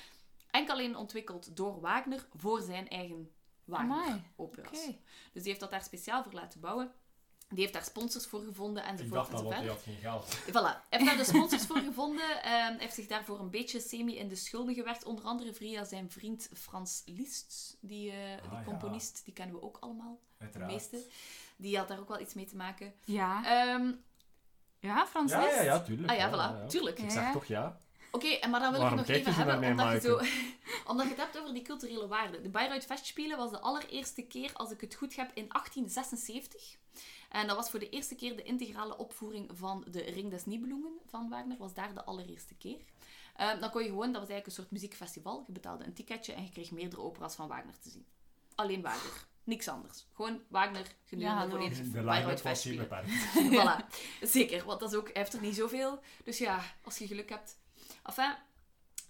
enkel 0.51 0.73
alleen 0.73 0.95
ontwikkeld 0.95 1.55
door 1.55 1.79
Wagner 1.79 2.27
voor 2.33 2.61
zijn 2.61 2.87
eigen 2.87 3.31
Wagner 3.63 3.97
Amai, 3.97 4.23
operas. 4.35 4.83
Oké. 4.83 4.97
Dus 5.31 5.41
die 5.41 5.47
heeft 5.47 5.59
dat 5.59 5.71
daar 5.71 5.83
speciaal 5.83 6.23
voor 6.23 6.33
laten 6.33 6.59
bouwen. 6.59 6.93
Die 7.49 7.59
heeft 7.59 7.73
daar 7.73 7.83
sponsors 7.83 8.25
voor 8.25 8.41
gevonden 8.41 8.83
Ik 8.83 8.89
enzovoort 8.89 9.13
dacht 9.13 9.33
al, 9.33 9.43
want 9.43 9.55
enzovoort. 9.55 9.85
hij 9.85 9.93
had 9.95 10.21
geen 10.21 10.27
geld. 10.29 10.37
Voilà. 10.37 10.89
Hij 10.89 10.99
heeft 10.99 11.05
daar 11.05 11.17
de 11.17 11.23
sponsors 11.23 11.65
voor 11.65 11.77
gevonden. 11.77 12.25
Hij 12.41 12.75
heeft 12.79 12.93
zich 12.95 13.07
daarvoor 13.07 13.39
een 13.39 13.49
beetje 13.49 13.79
semi 13.79 14.17
in 14.17 14.27
de 14.27 14.35
schulden 14.35 14.73
gewerkt. 14.75 15.03
Onder 15.05 15.23
andere 15.25 15.53
via 15.53 15.83
zijn 15.83 16.11
vriend 16.11 16.49
Frans 16.53 17.01
Liszt. 17.05 17.77
Die, 17.81 18.11
eh, 18.11 18.17
Ah, 18.17 18.41
die 18.49 18.57
ja. 18.59 18.63
componist, 18.63 19.21
die 19.25 19.33
kennen 19.33 19.55
we 19.55 19.61
ook 19.61 19.77
allemaal. 19.79 20.19
De 20.37 20.43
Uiteraard. 20.43 20.71
meeste. 20.71 20.97
Die 21.57 21.77
had 21.77 21.87
daar 21.87 21.99
ook 21.99 22.07
wel 22.07 22.19
iets 22.19 22.33
mee 22.33 22.45
te 22.45 22.55
maken. 22.55 22.93
Ja. 23.05 23.43
Ehm, 23.45 23.91
ja, 24.79 25.07
Frans 25.07 25.31
Ja, 25.31 25.41
Liszt? 25.41 25.55
ja, 25.55 25.61
ja, 25.61 25.79
tuurlijk. 25.81 26.09
ah 26.11 26.17
ja, 26.17 26.27
ja, 26.27 26.29
voilà. 26.31 26.61
ja. 26.61 26.65
Tuurlijk. 26.67 26.97
Ik 26.99 27.03
Ja. 27.05 27.09
zeg 27.11 27.31
toch 27.31 27.45
ja. 27.45 27.77
Oké, 28.11 28.27
en 28.27 28.49
maar 28.49 28.59
dan 28.59 28.71
wil 28.71 28.79
Waarom 28.81 28.99
ik 28.99 29.07
nog 29.07 29.15
even 29.15 29.33
hebben, 29.33 29.59
mij, 29.59 29.69
omdat 29.71 29.91
je, 29.91 29.99
zo, 29.99 30.19
omdat 30.91 31.05
je 31.05 31.11
het 31.11 31.21
hebt 31.21 31.39
over 31.39 31.53
die 31.53 31.63
culturele 31.63 32.07
waarden. 32.07 32.43
De 32.43 32.49
Bayreuth 32.49 32.85
Festspielen 32.85 33.37
was 33.37 33.51
de 33.51 33.59
allereerste 33.59 34.21
keer, 34.21 34.51
als 34.53 34.71
ik 34.71 34.81
het 34.81 34.95
goed 34.95 35.15
heb, 35.15 35.31
in 35.33 35.45
1876. 35.47 36.77
En 37.29 37.47
dat 37.47 37.55
was 37.55 37.69
voor 37.69 37.79
de 37.79 37.89
eerste 37.89 38.15
keer 38.15 38.35
de 38.35 38.43
integrale 38.43 38.97
opvoering 38.97 39.49
van 39.53 39.85
de 39.91 40.01
Ring 40.01 40.29
des 40.29 40.45
Nibelungen 40.45 40.93
van 41.05 41.29
Wagner. 41.29 41.57
was 41.57 41.73
daar 41.73 41.93
de 41.93 42.03
allereerste 42.03 42.55
keer. 42.55 42.79
Ehm, 43.35 43.59
dan 43.59 43.69
kon 43.71 43.81
je 43.83 43.87
gewoon, 43.89 44.11
dat 44.11 44.21
was 44.21 44.29
eigenlijk 44.29 44.45
een 44.45 44.51
soort 44.51 44.71
muziekfestival. 44.71 45.43
Je 45.47 45.51
betaalde 45.53 45.85
een 45.85 45.93
ticketje 45.93 46.33
en 46.33 46.43
je 46.43 46.49
kreeg 46.49 46.71
meerdere 46.71 47.01
operas 47.01 47.35
van 47.35 47.47
Wagner 47.47 47.79
te 47.79 47.89
zien. 47.89 48.05
Alleen 48.55 48.81
Wagner. 48.81 49.27
Niks 49.43 49.67
anders. 49.67 50.05
Gewoon 50.13 50.41
Wagner 50.47 50.81
Ja, 50.81 50.89
gedurende 51.05 51.35
hallo. 51.39 51.49
volledig 51.51 51.77
De 51.77 52.01
Bayreuth 52.01 52.23
line-up 52.23 52.41
was 52.43 52.63
hier 52.63 52.87
Festspielen. 52.87 52.87
beperkt. 52.89 53.89
voilà. 53.91 53.97
Zeker, 54.21 54.65
want 54.65 54.79
dat 54.79 54.91
is 54.91 54.97
ook, 54.97 55.05
hij 55.13 55.21
heeft 55.21 55.33
er 55.33 55.41
niet 55.41 55.55
zoveel. 55.55 55.99
Dus 56.23 56.37
ja, 56.37 56.63
als 56.83 56.97
je 56.97 57.07
geluk 57.07 57.29
hebt. 57.29 57.59
Enfin, 58.03 58.35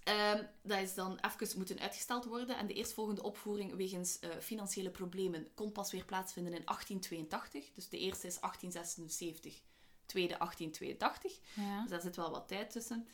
ehm, 0.04 0.44
dat 0.62 0.78
is 0.78 0.94
dan 0.94 1.18
even 1.18 1.56
moeten 1.56 1.78
uitgesteld 1.78 2.24
worden. 2.24 2.56
En 2.56 2.66
de 2.66 2.74
eerstvolgende 2.74 3.22
opvoering 3.22 3.74
wegens 3.76 4.18
eh, 4.18 4.30
financiële 4.40 4.90
problemen 4.90 5.54
kon 5.54 5.72
pas 5.72 5.92
weer 5.92 6.04
plaatsvinden 6.04 6.52
in 6.52 6.64
1882. 6.64 7.72
Dus 7.74 7.88
de 7.88 7.98
eerste 7.98 8.26
is 8.26 8.40
1876, 8.40 9.62
tweede 10.06 10.36
1882. 10.38 11.38
Ja. 11.54 11.80
Dus 11.80 11.90
daar 11.90 12.00
zit 12.00 12.16
wel 12.16 12.30
wat 12.30 12.48
tijd 12.48 12.70
tussen. 12.70 13.08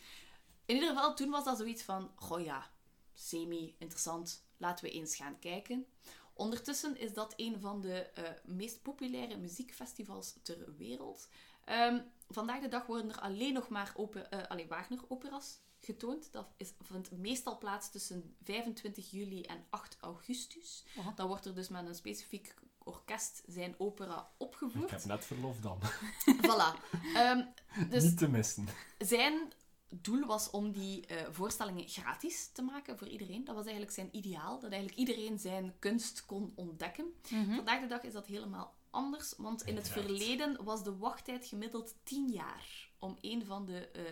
In 0.64 0.74
ieder 0.74 0.88
geval, 0.88 1.14
toen 1.14 1.30
was 1.30 1.44
dat 1.44 1.56
zoiets 1.56 1.82
van, 1.82 2.10
goh 2.14 2.44
ja, 2.44 2.70
semi-interessant, 3.14 4.44
laten 4.56 4.84
we 4.84 4.90
eens 4.90 5.16
gaan 5.16 5.38
kijken. 5.38 5.86
Ondertussen 6.34 6.96
is 6.98 7.14
dat 7.14 7.32
een 7.36 7.60
van 7.60 7.80
de 7.80 8.00
eh, 8.00 8.30
meest 8.44 8.82
populaire 8.82 9.36
muziekfestivals 9.36 10.34
ter 10.42 10.76
wereld. 10.76 11.28
Ehm, 11.64 12.00
vandaag 12.28 12.60
de 12.60 12.68
dag 12.68 12.86
worden 12.86 13.10
er 13.10 13.20
alleen 13.20 13.52
nog 13.52 13.68
maar 13.68 13.92
open, 13.96 14.30
eh, 14.30 14.46
alleen 14.48 14.68
Wagner-operas 14.68 15.58
getoond. 15.86 16.32
Dat 16.32 16.46
is, 16.56 16.72
vindt 16.82 17.10
meestal 17.10 17.58
plaats 17.58 17.90
tussen 17.90 18.34
25 18.44 19.10
juli 19.10 19.42
en 19.42 19.64
8 19.70 19.96
augustus. 20.00 20.84
Dan 21.14 21.26
wordt 21.28 21.44
er 21.44 21.54
dus 21.54 21.68
met 21.68 21.86
een 21.86 21.94
specifiek 21.94 22.54
orkest 22.78 23.42
zijn 23.46 23.74
opera 23.78 24.18
Ik 24.20 24.26
opgevoerd. 24.42 24.90
heb 24.90 25.04
net 25.04 25.24
verlof 25.24 25.60
dan. 25.60 25.78
Voilà. 26.48 26.94
Ehm, 27.14 27.44
dus 27.90 28.02
Niet 28.02 28.18
te 28.18 28.28
missen. 28.28 28.66
zijn 28.98 29.52
doel 29.88 30.26
was 30.26 30.50
om 30.50 30.72
die 30.72 31.06
eh, 31.06 31.26
voorstellingen 31.32 31.88
gratis 31.88 32.48
te 32.52 32.62
maken 32.62 32.98
voor 32.98 33.08
iedereen. 33.08 33.44
Dat 33.44 33.54
was 33.54 33.64
eigenlijk 33.64 33.94
zijn 33.94 34.08
ideaal, 34.12 34.60
dat 34.60 34.70
eigenlijk 34.70 35.00
iedereen 35.00 35.38
zijn 35.38 35.74
kunst 35.78 36.24
kon 36.24 36.52
ontdekken. 36.54 37.06
Mhm. 37.30 37.54
Vandaag 37.54 37.80
de 37.80 37.86
dag 37.86 38.02
is 38.02 38.12
dat 38.12 38.26
helemaal 38.26 38.74
anders, 38.96 39.34
want 39.36 39.62
in 39.62 39.76
het 39.76 39.88
verleden 39.88 40.64
was 40.64 40.82
de 40.84 40.96
wachttijd 40.96 41.46
gemiddeld 41.46 41.94
10 42.02 42.28
jaar 42.32 42.84
om 42.98 43.16
een 43.20 43.44
van 43.46 43.64
de 43.66 43.88
eh 43.88 44.02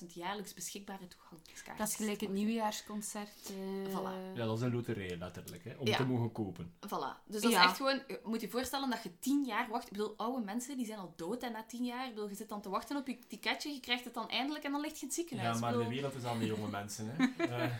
54.000 0.00 0.06
jaarlijks 0.06 0.54
beschikbare 0.54 1.08
toegangskaartjes 1.08 1.76
Dat 1.78 1.88
is 1.88 1.94
gelijk 1.96 2.20
het 2.20 2.30
nieuwjaarsconcert. 2.30 3.50
eh, 3.50 3.92
Voilà. 3.98 4.34
Ja, 4.34 4.44
dat 4.44 4.56
is 4.56 4.62
een 4.62 4.72
loterij, 4.74 5.16
letterlijk. 5.18 5.64
Hè, 5.64 5.74
om 5.78 5.86
Ja. 5.86 5.96
te 5.96 6.04
mogen 6.04 6.32
kopen. 6.32 6.72
Voilà. 6.86 7.24
Dus 7.26 7.42
dat 7.42 7.50
is 7.52 7.56
echt 7.58 7.76
gewoon... 7.76 8.02
Je 8.08 8.20
moet 8.24 8.40
je 8.40 8.48
voorstellen 8.48 8.90
dat 8.90 9.02
je 9.02 9.18
10 9.18 9.44
jaar 9.44 9.68
wacht. 9.68 9.84
Ik 9.86 9.92
bedoel, 9.92 10.14
oude 10.16 10.44
mensen 10.44 10.76
die 10.76 10.86
zijn 10.86 10.98
al 10.98 11.12
dood 11.16 11.42
en 11.42 11.52
na 11.52 11.64
10 11.64 11.84
jaar... 11.84 12.06
Ik 12.08 12.14
bedoel, 12.14 12.28
je 12.28 12.34
zit 12.34 12.48
dan 12.48 12.60
te 12.62 12.68
wachten 12.68 12.96
op 12.96 13.06
je 13.06 13.18
ticketje, 13.28 13.72
je 13.72 13.80
krijgt 13.80 14.04
het 14.04 14.14
dan 14.14 14.28
eindelijk 14.28 14.64
en 14.64 14.72
dan 14.72 14.80
ligt 14.80 14.94
je 14.94 15.00
in 15.00 15.06
het 15.06 15.16
ziekenhuis. 15.16 15.54
Ja, 15.54 15.60
maar 15.60 15.72
de 15.72 15.88
wereld 15.88 16.14
is 16.14 16.24
aan 16.24 16.38
de 16.38 16.46
jonge 16.46 16.68
mensen. 16.80 17.06
Hè. 17.16 17.44
Eh 17.44 17.70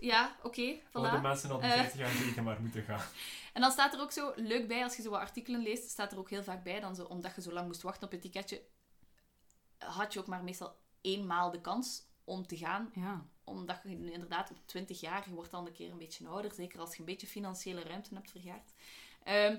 Ja, 0.00 0.36
oké, 0.42 0.74
Oude 0.92 1.18
voilà. 1.18 1.22
mensen 1.22 1.48
hadden 1.50 1.70
Eh. 1.70 1.76
50 1.78 1.98
jaar 2.00 2.10
zeker 2.10 2.42
maar 2.42 2.60
moeten 2.60 2.82
gaan. 2.82 3.04
En 3.52 3.60
dan 3.60 3.70
staat 3.70 3.94
er 3.94 4.00
ook 4.00 4.12
zo 4.12 4.32
leuk 4.36 4.68
bij, 4.68 4.82
als 4.82 4.96
je 4.96 5.02
zo 5.02 5.10
wat 5.10 5.20
artikelen 5.20 5.60
leest, 5.62 5.90
staat 5.90 6.12
er 6.12 6.18
ook 6.18 6.30
heel 6.30 6.44
vaak 6.44 6.62
bij, 6.64 6.80
dan 6.80 6.94
zo, 6.94 7.04
omdat 7.04 7.34
je 7.34 7.42
zo 7.42 7.52
lang 7.52 7.66
moest 7.66 7.82
wachten 7.82 8.06
op 8.06 8.12
je 8.12 8.18
ticketje, 8.18 8.62
had 9.78 10.12
je 10.12 10.18
ook 10.18 10.26
maar 10.26 10.44
meestal 10.44 10.76
eenmaal 11.00 11.50
de 11.50 11.60
kans 11.60 12.06
om 12.24 12.46
te 12.46 12.56
gaan. 12.56 12.90
Ja. 12.94 13.26
Omdat 13.44 13.80
je 13.82 14.12
inderdaad 14.12 14.50
op 14.50 14.56
20 14.66 15.00
jaar, 15.00 15.28
je 15.28 15.34
wordt 15.34 15.50
dan 15.50 15.66
een 15.66 15.72
keer 15.72 15.90
een 15.90 15.98
beetje 15.98 16.28
ouder, 16.28 16.52
zeker 16.52 16.80
als 16.80 16.92
je 16.92 16.98
een 16.98 17.04
beetje 17.04 17.26
financiële 17.26 17.82
ruimte 17.82 18.14
hebt 18.14 18.30
vergaard. 18.30 18.72
Ehm, 19.24 19.56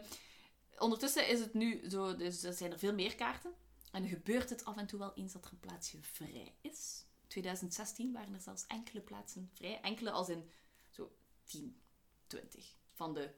ondertussen 0.78 1.28
is 1.28 1.40
het 1.40 1.54
nu 1.54 1.90
zo, 1.90 2.16
dus 2.16 2.44
er 2.44 2.54
zijn 2.54 2.72
er 2.72 2.80
veel 2.80 2.94
meer 2.94 3.16
kaarten. 3.16 3.54
En 3.92 4.08
gebeurt 4.08 4.50
het 4.50 4.66
af 4.66 4.78
en 4.78 4.88
toe 4.88 5.00
wel 5.00 5.14
eens 5.14 5.34
dat 5.34 5.46
er 5.46 5.52
een 5.52 5.60
plaatsje 5.60 5.98
vrij 6.02 6.56
is. 6.62 7.06
2016 7.28 8.12
waren 8.12 8.34
er 8.34 8.40
zelfs 8.40 8.68
enkele 8.68 9.02
plaatsen 9.02 9.50
vrij. 9.54 9.82
Enkele 9.82 10.12
als 10.12 10.30
in 10.30 10.50
zo 10.90 11.16
10, 11.44 11.82
20 12.28 12.76
van 12.94 13.14
de 13.14 13.34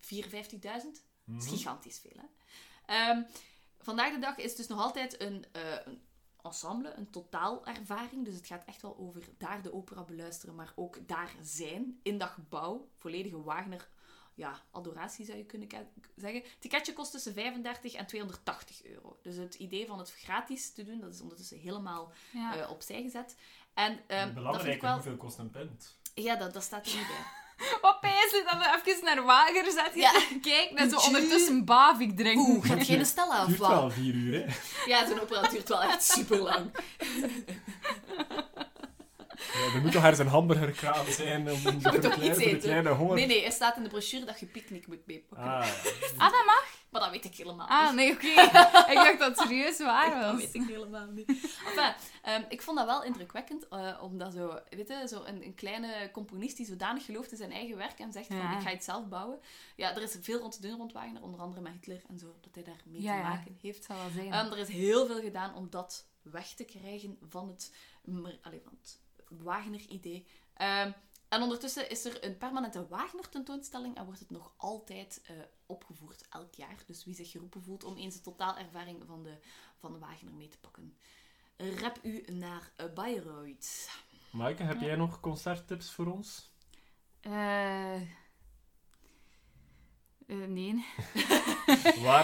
54.000. 0.00 1.04
Dat 1.24 1.36
is 1.42 1.44
Mhm. 1.46 1.54
gigantisch 1.56 1.98
veel, 1.98 2.16
hè? 2.20 2.26
Ehm, 2.86 3.22
vandaag 3.78 4.12
de 4.12 4.18
dag 4.18 4.36
is 4.36 4.48
het 4.48 4.56
dus 4.56 4.66
nog 4.66 4.80
altijd 4.80 5.20
een, 5.20 5.44
eh, 5.52 5.62
een 5.84 6.02
ensemble, 6.42 6.92
een 6.92 7.10
totaalervaring. 7.10 8.24
Dus 8.24 8.34
het 8.34 8.46
gaat 8.46 8.64
echt 8.64 8.82
wel 8.82 8.96
over 8.98 9.22
daar 9.38 9.62
de 9.62 9.72
opera 9.72 10.02
beluisteren, 10.04 10.54
maar 10.54 10.72
ook 10.74 11.08
daar 11.08 11.34
zijn, 11.42 12.00
in 12.02 12.18
dat 12.18 12.28
gebouw. 12.30 12.88
Volledige 12.96 13.42
Wagner, 13.42 13.88
ja, 14.34 14.62
adoratie 14.70 15.24
zou 15.24 15.38
je 15.38 15.44
kunnen 15.44 15.68
zeggen. 16.16 16.40
Het 16.42 16.60
ticketje 16.60 16.92
kost 16.92 17.10
tussen 17.12 17.34
35 17.34 17.92
en 17.92 18.06
280 18.06 18.84
euro. 18.84 19.18
Dus 19.22 19.36
het 19.36 19.54
idee 19.54 19.86
van 19.86 19.98
het 19.98 20.10
gratis 20.12 20.72
te 20.72 20.84
doen, 20.84 21.00
dat 21.00 21.14
is 21.14 21.20
ondertussen 21.20 21.58
helemaal 21.58 22.12
Ja. 22.32 22.56
eh, 22.56 22.70
opzij 22.70 23.02
gezet. 23.02 23.36
En 23.74 23.92
ehm, 23.92 24.08
dat 24.08 24.18
vind 24.22 24.34
Belangrijk, 24.34 24.74
ik 24.74 24.80
wel... 24.80 24.94
hoeveel 24.94 25.16
kost 25.16 25.38
een 25.38 25.50
pint? 25.50 25.96
Ja, 26.14 26.36
dat, 26.36 26.52
dat 26.52 26.62
staat 26.62 26.86
er 26.86 26.96
niet 26.96 27.06
bij. 27.06 27.24
Je 27.60 28.42
dat 28.50 28.58
we 28.58 28.90
even 28.90 29.04
naar 29.04 29.22
Wager 29.24 29.70
zetten? 29.70 30.00
Ja. 30.00 30.12
Kijk, 30.42 30.76
dat 30.76 31.02
zo 31.02 31.06
ondertussen 31.06 31.64
Bavik 31.64 32.16
drinken. 32.16 32.48
Oeh, 32.54 32.66
gaat 32.66 32.84
geen 32.86 33.06
Stella 33.06 33.40
of 33.40 33.46
duurt 33.46 33.58
wat? 33.58 33.70
wel 33.70 33.90
vier 33.90 34.14
uur, 34.14 34.32
hè. 34.40 34.46
Ja, 34.86 35.06
zo'n 35.06 35.20
opera 35.20 35.48
duurt 35.48 35.68
wel 35.68 35.82
echt 35.82 36.04
super 36.04 36.38
lang. 36.38 36.70
Ja, 39.52 39.74
er 39.74 39.80
moet 39.82 39.92
toch 39.92 40.02
ergens 40.02 40.18
een 40.18 40.26
hamburgerkraam 40.26 41.06
zijn 41.10 41.50
om 41.50 41.62
kleine, 41.80 42.44
eten? 42.44 42.58
kleine 42.58 42.88
honger. 42.90 43.14
Nee, 43.16 43.26
nee, 43.26 43.44
er 43.44 43.52
staat 43.52 43.76
in 43.76 43.82
de 43.82 43.88
brochure 43.88 44.24
dat 44.24 44.40
je 44.40 44.46
picknick 44.46 44.86
moet 44.86 45.06
meepakken. 45.06 45.46
Ah, 45.48 45.66
Ah, 46.16 46.30
dat 46.32 46.44
mag? 46.46 46.64
Dat 47.12 47.22
weet 47.22 47.32
ik 47.32 47.38
helemaal 47.38 47.66
Ah, 47.68 47.86
niet. 47.86 47.94
nee, 47.96 48.12
oké. 48.12 48.26
ik 48.92 48.94
dacht 48.94 49.18
dat 49.18 49.28
het 49.28 49.38
serieus 49.38 49.78
waar 49.78 50.10
Dat 50.20 50.32
was. 50.32 50.40
weet 50.40 50.54
ik 50.54 50.62
helemaal 50.66 51.06
niet. 51.06 51.28
Enfin, 51.66 51.94
ehm, 52.22 52.42
ik 52.48 52.62
vond 52.62 52.76
dat 52.76 52.86
wel 52.86 53.04
indrukwekkend, 53.04 53.68
eh, 53.68 53.98
omdat 54.02 54.32
zo, 54.32 54.58
weet 54.68 54.88
je, 54.88 55.08
zo 55.08 55.22
een, 55.24 55.44
een 55.44 55.54
kleine 55.54 56.10
componist 56.12 56.56
die 56.56 56.66
zodanig 56.66 57.04
gelooft 57.04 57.30
in 57.30 57.36
zijn 57.36 57.52
eigen 57.52 57.76
werk 57.76 57.98
en 57.98 58.12
zegt 58.12 58.26
van, 58.26 58.36
ik 58.36 58.60
ga 58.62 58.70
het 58.70 58.84
zelf 58.84 59.08
bouwen. 59.08 59.38
Ja, 59.76 59.94
er 59.96 60.02
is 60.02 60.16
veel 60.20 60.38
rond 60.38 60.52
te 60.52 60.60
doen 60.68 60.76
rond 60.76 60.92
Wagner, 60.92 61.22
onder 61.22 61.40
andere 61.40 61.60
met 61.60 61.72
Hitler 61.72 62.02
en 62.08 62.18
zo, 62.18 62.34
dat 62.40 62.54
hij 62.54 62.64
daar 62.64 62.80
mee 62.84 63.00
Ja, 63.02 63.16
te 63.16 63.22
maken 63.28 63.58
heeft. 63.62 63.84
Zal 63.84 63.96
wel 63.96 64.10
zijn. 64.10 64.32
Ehm, 64.32 64.52
er 64.52 64.58
is 64.58 64.68
heel 64.68 65.06
veel 65.06 65.20
gedaan 65.20 65.54
om 65.54 65.70
dat 65.70 66.06
weg 66.22 66.46
te 66.54 66.64
krijgen 66.64 67.16
het, 67.20 67.72
van 68.52 68.68
het 68.70 69.00
Wagner-idee. 69.28 70.26
Ehm, 70.54 70.90
en 71.30 71.42
ondertussen 71.42 71.90
is 71.90 72.04
er 72.04 72.24
een 72.24 72.38
permanente 72.38 72.86
Wagner-tentoonstelling 72.88 73.96
en 73.96 74.04
wordt 74.04 74.20
het 74.20 74.30
nog 74.30 74.54
altijd 74.56 75.20
eh, 75.24 75.34
opgevoerd, 75.66 76.26
elk 76.30 76.54
jaar. 76.54 76.76
Dus 76.86 77.04
wie 77.04 77.14
zich 77.14 77.30
geroepen 77.30 77.62
voelt 77.62 77.84
om 77.84 77.96
eens 77.96 78.14
de 78.14 78.20
totaalervaring 78.20 79.02
van 79.06 79.22
de, 79.22 79.38
van 79.78 79.92
de 79.92 79.98
Wagner 79.98 80.34
mee 80.34 80.48
te 80.48 80.58
pakken. 80.58 80.96
Rep 81.56 81.98
u 82.02 82.24
naar 82.32 82.72
eh, 82.76 82.86
Bayreuth. 82.94 83.90
Maaike, 84.30 84.62
heb 84.62 84.80
jij 84.80 84.96
nog 84.96 85.20
concerttips 85.20 85.90
voor 85.92 86.06
ons? 86.06 86.50
Eh... 87.20 87.94
eh, 87.94 88.06
nee. 90.26 90.72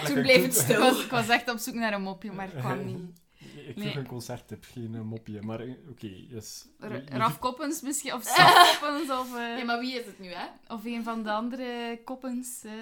Toen 0.05 0.23
bleef 0.23 0.43
het 0.43 0.57
Ik 0.57 0.63
stil. 0.63 0.81
was, 0.81 1.03
ik 1.05 1.11
was 1.11 1.29
echt 1.29 1.51
op 1.51 1.59
zoek 1.59 1.75
naar 1.75 1.93
een 1.93 2.03
mopje, 2.03 2.33
maar 2.33 2.51
het 2.51 2.59
kwam 2.59 2.85
niet. 2.85 3.25
Ik 3.61 3.73
vroeg 3.73 3.85
Nee. 3.85 3.97
een 3.97 4.07
concerttip, 4.07 4.65
geen 4.65 4.95
eh, 4.95 5.01
mopje. 5.01 5.43
Maar 5.43 5.61
eh, 5.61 5.73
oké, 5.91 6.07
yes. 6.29 6.67
Raf 7.09 7.39
Koppens 7.39 7.81
misschien, 7.81 8.15
of 8.15 8.23
Saf 8.37 8.79
Koppens, 8.81 9.11
of, 9.11 9.37
eh, 9.37 9.59
Ja, 9.59 9.65
maar 9.65 9.79
wie 9.81 9.95
is 10.01 10.07
het 10.07 10.19
nu, 10.19 10.29
hè? 10.29 10.47
of 10.75 10.85
een 10.85 11.03
van 11.05 11.23
de 11.23 11.31
andere 11.33 12.01
Koppens, 12.05 12.65
eh, 12.65 12.73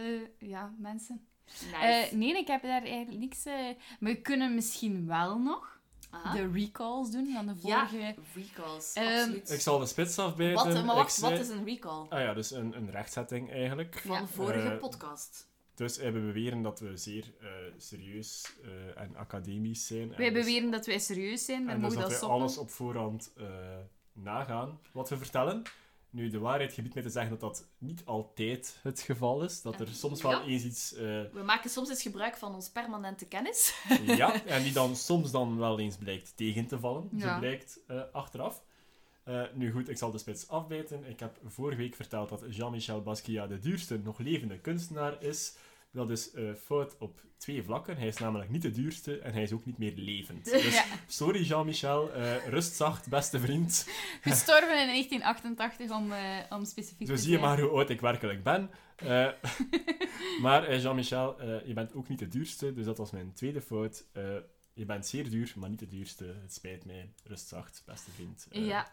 ja, 0.49 0.75
mensen. 0.79 1.27
Nice. 1.45 1.77
Eh, 1.77 2.13
nee, 2.13 2.37
ik 2.39 2.47
heb 2.47 2.63
daar 2.63 2.83
eigenlijk 2.83 3.19
niks... 3.19 3.45
eh, 3.45 3.55
maar 4.01 4.13
we 4.13 4.21
kunnen 4.21 4.55
misschien 4.55 5.07
wel 5.07 5.39
nog 5.39 5.81
Aha. 6.11 6.33
de 6.35 6.51
recalls 6.53 7.11
doen 7.11 7.31
van 7.35 7.47
de 7.47 7.53
Ah. 7.53 7.63
ja, 7.63 7.89
vorige... 7.89 8.15
recalls, 8.35 8.93
Ehm, 8.93 9.07
absoluut. 9.19 9.51
Ik 9.51 9.61
zal 9.61 9.79
de 9.79 9.87
spits 9.87 10.19
afbijten. 10.19 10.73
Wat, 10.75 10.85
maar 10.85 10.97
wacht, 10.97 11.13
zei- 11.13 11.31
wat 11.33 11.41
is 11.41 11.49
een 11.49 11.65
recall? 11.65 12.07
Ah 12.09 12.21
ja, 12.21 12.35
dus 12.35 12.51
een, 12.51 12.77
een 12.77 12.91
rechtzetting 12.91 13.51
eigenlijk. 13.53 14.03
Van 14.07 14.17
Ja. 14.21 14.27
vorige 14.27 14.77
podcast. 14.81 15.47
Dus 15.75 15.97
wij 15.99 16.13
beweren 16.13 16.63
dat 16.63 16.81
we 16.81 16.97
zeer 16.97 17.25
eh, 17.41 17.49
serieus 17.79 18.53
eh, 18.65 19.03
en 19.03 19.17
academisch 19.17 19.87
zijn. 19.87 20.13
En 20.13 20.19
Wij 20.19 20.31
dus- 20.31 20.45
beweren 20.45 20.71
dat 20.71 20.87
wij 20.87 20.99
serieus 20.99 21.45
zijn, 21.45 21.69
En 21.69 21.81
dus 21.81 21.89
dat 21.93 21.99
dat 22.01 22.09
wij 22.09 22.17
stoppen. 22.17 22.39
alles 22.39 22.59
op 22.59 22.71
voorhand 22.71 23.33
eh, 23.37 23.47
nagaan 24.13 24.79
wat 24.93 25.09
we 25.09 25.17
vertellen. 25.17 25.63
Nu, 26.11 26.29
de 26.31 26.39
waarheid 26.39 26.73
gebiedt 26.73 26.95
mij 26.95 27.03
te 27.03 27.11
zeggen 27.11 27.31
dat 27.31 27.41
dat 27.41 27.67
niet 27.79 28.03
altijd 28.05 28.79
het 28.83 29.01
geval 29.01 29.43
is. 29.45 29.63
Dat 29.63 29.81
er 29.81 29.87
Eh, 29.87 29.93
soms 29.93 30.21
ja. 30.21 30.29
wel 30.29 30.43
eens 30.43 30.65
iets... 30.65 30.93
eh, 30.95 31.03
We 31.33 31.43
maken 31.45 31.71
soms 31.71 31.89
eens 31.89 32.03
gebruik 32.03 32.37
van 32.37 32.55
ons 32.55 32.71
permanente 32.71 33.27
kennis. 33.27 33.75
ja, 34.07 34.45
en 34.45 34.63
die 34.63 34.73
dan 34.73 34.97
soms 34.97 35.31
dan 35.31 35.59
wel 35.59 35.79
eens 35.79 35.97
blijkt 35.97 36.37
tegen 36.37 36.67
te 36.67 36.79
vallen. 36.79 37.09
Zo 37.19 37.27
Ja. 37.27 37.39
blijkt 37.39 37.81
eh, 37.87 38.01
achteraf. 38.13 38.63
Eh, 39.25 39.43
nu 39.53 39.73
goed, 39.73 39.89
ik 39.89 39.99
zal 39.99 40.11
de 40.11 40.19
spits 40.19 40.49
afbijten. 40.49 41.05
Ik 41.05 41.21
heb 41.21 41.39
vorige 41.47 41.77
week 41.79 41.95
verteld 41.95 42.29
dat 42.29 42.45
Jean-Michel 42.51 43.03
Basquiat 43.03 43.49
de 43.49 43.59
duurste 43.59 43.99
nog 43.99 44.19
levende 44.19 44.59
kunstenaar 44.59 45.23
is. 45.23 45.57
Dat 45.95 46.11
is 46.11 46.33
eh, 46.33 46.55
fout 46.65 46.97
op 46.99 47.21
twee 47.37 47.63
vlakken. 47.63 47.97
Hij 47.97 48.07
is 48.07 48.17
namelijk 48.17 48.51
niet 48.51 48.63
de 48.63 48.71
duurste 48.71 49.19
en 49.19 49.33
hij 49.33 49.43
is 49.43 49.53
ook 49.53 49.65
niet 49.65 49.79
meer 49.79 49.93
levend. 49.97 50.45
Dus 50.51 50.75
Ja. 50.75 50.85
sorry 51.07 51.43
Jean-Michel, 51.43 52.13
eh, 52.13 52.47
rust 52.47 52.75
zacht, 52.75 53.09
beste 53.09 53.41
vriend. 53.41 53.89
Gestorven 54.21 54.81
in 54.81 54.87
1988, 54.87 55.91
om, 55.91 56.13
eh, 56.13 56.39
om 56.49 56.65
specifiek 56.65 57.07
Zo 57.07 57.17
zie 57.17 57.31
je 57.31 57.39
maar 57.39 57.61
hoe 57.61 57.71
oud 57.71 57.91
ik 57.91 58.01
werkelijk 58.01 58.43
ben. 58.43 58.71
Maar 60.43 60.77
Jean-Michel, 60.79 61.43
je 61.67 61.73
bent 61.75 61.95
ook 61.95 62.09
niet 62.09 62.19
de 62.19 62.29
duurste, 62.29 62.73
dus 62.73 62.85
dat 62.85 62.99
was 62.99 63.11
mijn 63.11 63.33
tweede 63.33 63.61
fout. 63.61 64.05
Je 64.73 64.85
bent 64.85 65.07
zeer 65.07 65.31
duur, 65.31 65.53
maar 65.57 65.69
niet 65.71 65.79
de 65.79 65.89
duurste. 65.89 66.25
Het 66.43 66.55
spijt 66.55 66.85
mij. 66.85 67.13
Rust 67.25 67.49
zacht, 67.49 67.83
beste 67.87 68.11
vriend. 68.11 68.47
Ja. 68.51 68.93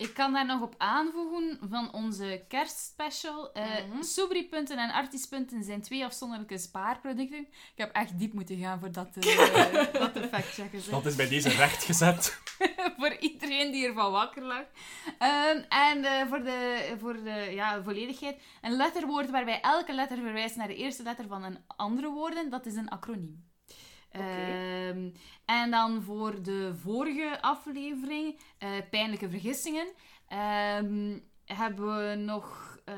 Ik 0.00 0.14
kan 0.14 0.32
daar 0.32 0.46
nog 0.46 0.60
op 0.60 0.74
aanvoegen 0.78 1.58
van 1.70 1.92
onze 1.92 2.44
kerstspecial. 2.48 3.52
Eh 3.52 3.64
Mhm. 3.88 4.02
Sobripunten 4.02 4.78
en 4.78 4.90
artispunten 4.90 5.64
zijn 5.64 5.82
twee 5.82 6.04
afzonderlijke 6.04 6.58
spaarproducten. 6.58 7.38
Ik 7.48 7.72
heb 7.76 7.92
echt 7.92 8.18
diep 8.18 8.32
moeten 8.32 8.56
gaan 8.56 8.80
voor 8.80 8.92
dat 8.92 9.12
te, 9.12 9.20
eh, 9.20 9.92
dat 10.00 10.12
te 10.14 10.28
factchecken. 10.28 10.80
zeg. 10.80 10.94
Dat 10.94 11.06
is 11.06 11.14
bij 11.16 11.28
deze 11.28 11.48
rechtgezet. 11.48 12.40
voor 12.98 13.16
iedereen 13.20 13.72
die 13.72 13.86
ervan 13.86 14.12
wakker 14.12 14.42
lag. 14.42 14.64
Ehm, 15.18 15.58
en 15.68 16.04
eh, 16.04 16.26
voor, 16.28 16.42
de, 16.44 16.94
voor 16.98 17.22
de 17.22 17.48
ja, 17.52 17.82
volledigheid, 17.82 18.42
een 18.60 18.76
letterwoord 18.76 19.30
waarbij 19.30 19.60
elke 19.60 19.92
letter 19.92 20.16
verwijst 20.16 20.56
naar 20.56 20.68
de 20.68 20.76
eerste 20.76 21.02
letter 21.02 21.26
van 21.26 21.42
een 21.44 21.58
andere 21.66 22.08
woorden, 22.10 22.50
dat 22.50 22.66
is 22.66 22.74
een 22.74 22.88
acroniem. 22.88 23.48
Ehm, 24.10 25.08
en 25.44 25.70
dan 25.70 26.02
voor 26.02 26.42
de 26.42 26.72
vorige 26.82 27.38
aflevering, 27.42 28.38
eh, 28.58 28.68
pijnlijke 28.90 29.30
vergissingen, 29.30 29.86
ehm, 30.28 31.18
hebben 31.44 32.08
we 32.08 32.14
nog... 32.14 32.68
eh, 32.84 32.94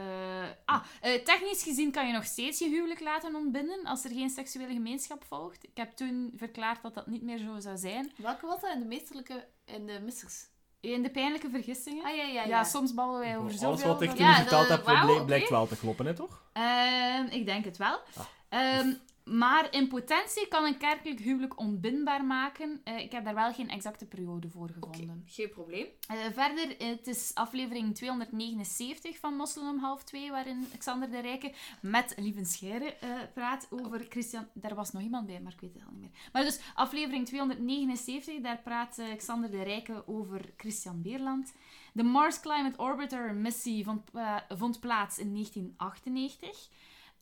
ah, 0.65 0.83
eh, 1.01 1.23
technisch 1.25 1.63
gezien 1.63 1.91
kan 1.93 2.07
je 2.07 2.13
nog 2.13 2.25
steeds 2.25 2.59
je 2.59 2.69
huwelijk 2.69 3.01
laten 3.01 3.35
ontbinden 3.35 3.85
als 3.85 4.05
er 4.05 4.11
geen 4.11 4.31
seksuele 4.31 4.73
gemeenschap 4.73 5.25
volgt. 5.25 5.65
Ik 5.65 5.77
heb 5.77 5.91
toen 5.93 6.33
verklaard 6.37 6.83
dat 6.83 6.95
dat 6.95 7.07
niet 7.07 7.23
meer 7.23 7.39
zo 7.39 7.59
zou 7.61 7.77
zijn. 7.77 8.13
Welke 8.17 8.47
was 8.47 8.61
dat? 8.61 8.73
In 8.75 8.81
de 8.81 8.87
meesterlijke... 8.87 9.47
In 9.65 9.87
de 9.87 10.01
missers? 10.05 10.51
In 10.81 11.03
de 11.03 11.11
pijnlijke 11.11 11.51
vergissingen. 11.51 12.05
Ah, 12.05 12.17
ja, 12.17 12.23
ja, 12.25 12.33
Ja, 12.33 12.45
ja. 12.45 12.65
soms 12.65 12.95
babbelen 12.95 13.21
wij 13.21 13.39
over 13.39 13.51
zoveel. 13.51 13.69
Alles 13.69 13.83
wat 13.83 14.03
ik 14.03 14.11
toen 14.11 14.19
Ja, 14.19 14.35
verteld 14.35 14.69
dat- 14.69 14.87
heb, 14.87 14.97
oké. 15.13 15.25
blijkt 15.25 15.49
wel 15.49 15.67
te 15.67 15.77
kloppen, 15.79 16.07
hè, 16.07 16.15
toch? 16.15 16.43
Ehm, 16.53 17.25
ik 17.31 17.47
denk 17.47 17.65
het 17.65 17.77
wel. 17.77 17.99
Ah. 18.17 18.25
Ehm, 18.49 18.93
maar 19.25 19.75
in 19.75 19.89
potentie 19.89 20.49
kan 20.49 20.65
een 20.65 20.79
kerkelijk 20.79 21.21
huwelijk 21.21 21.59
onbindbaar 21.59 22.25
maken. 22.25 22.81
Eh, 22.85 22.99
ik 22.99 23.13
heb 23.13 23.25
daar 23.25 23.35
wel 23.35 23.53
geen 23.53 23.69
exacte 23.69 24.07
periode 24.07 24.49
voor 24.49 24.69
gevonden. 24.69 25.23
geen 25.27 25.49
probleem. 25.49 25.87
Eh, 26.09 26.17
verder, 26.33 26.89
het 26.89 27.07
is 27.07 27.31
aflevering 27.35 27.95
279 27.95 29.19
van 29.19 29.35
Mosselen 29.35 29.69
om 29.69 29.79
half 29.79 30.05
twee, 30.05 30.31
waarin 30.31 30.67
Xander 30.79 31.11
de 31.11 31.21
Rijke 31.21 31.53
met 31.81 32.15
Lieven 32.17 32.47
Scheire 32.47 32.95
eh, 32.95 33.09
praat 33.35 33.67
over 33.71 34.07
Christian... 34.09 34.49
Daar 34.55 34.75
was 34.75 34.93
nog 34.93 35.03
iemand 35.03 35.27
bij, 35.27 35.41
maar 35.41 35.53
ik 35.53 35.61
weet 35.61 35.75
het 35.75 35.85
al 35.85 35.93
niet 35.93 36.01
meer. 36.01 36.31
Maar 36.33 36.43
dus, 36.43 36.61
aflevering 36.75 37.27
279, 37.27 38.41
daar 38.41 38.61
praat 38.63 39.01
Xander 39.17 39.51
de 39.51 39.63
Rijke 39.63 40.09
over 40.09 40.53
Christian 40.57 41.03
Beerland. 41.03 41.53
De 41.93 42.03
Mars 42.03 42.41
Climate 42.41 42.79
Orbiter 42.79 43.35
missie 43.35 43.85
vond, 43.85 44.11
vond 44.49 44.81
plaats 44.81 45.19
in 45.19 45.33
1998. 45.33 46.69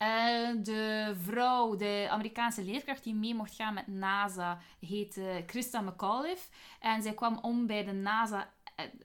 Eh, 0.01 0.49
de 0.63 1.13
vrouw, 1.23 1.75
de 1.75 2.07
Amerikaanse 2.09 2.63
leerkracht 2.63 3.03
die 3.03 3.15
mee 3.15 3.35
mocht 3.35 3.55
gaan 3.55 3.73
met 3.73 3.87
NASA, 3.87 4.59
heette 4.79 5.43
Christa 5.47 5.81
McAuliffe. 5.81 6.47
En 6.79 7.01
zij 7.01 7.13
kwam 7.13 7.37
om 7.41 7.67
bij 7.67 7.83
de 7.83 7.91
NASA 7.91 8.53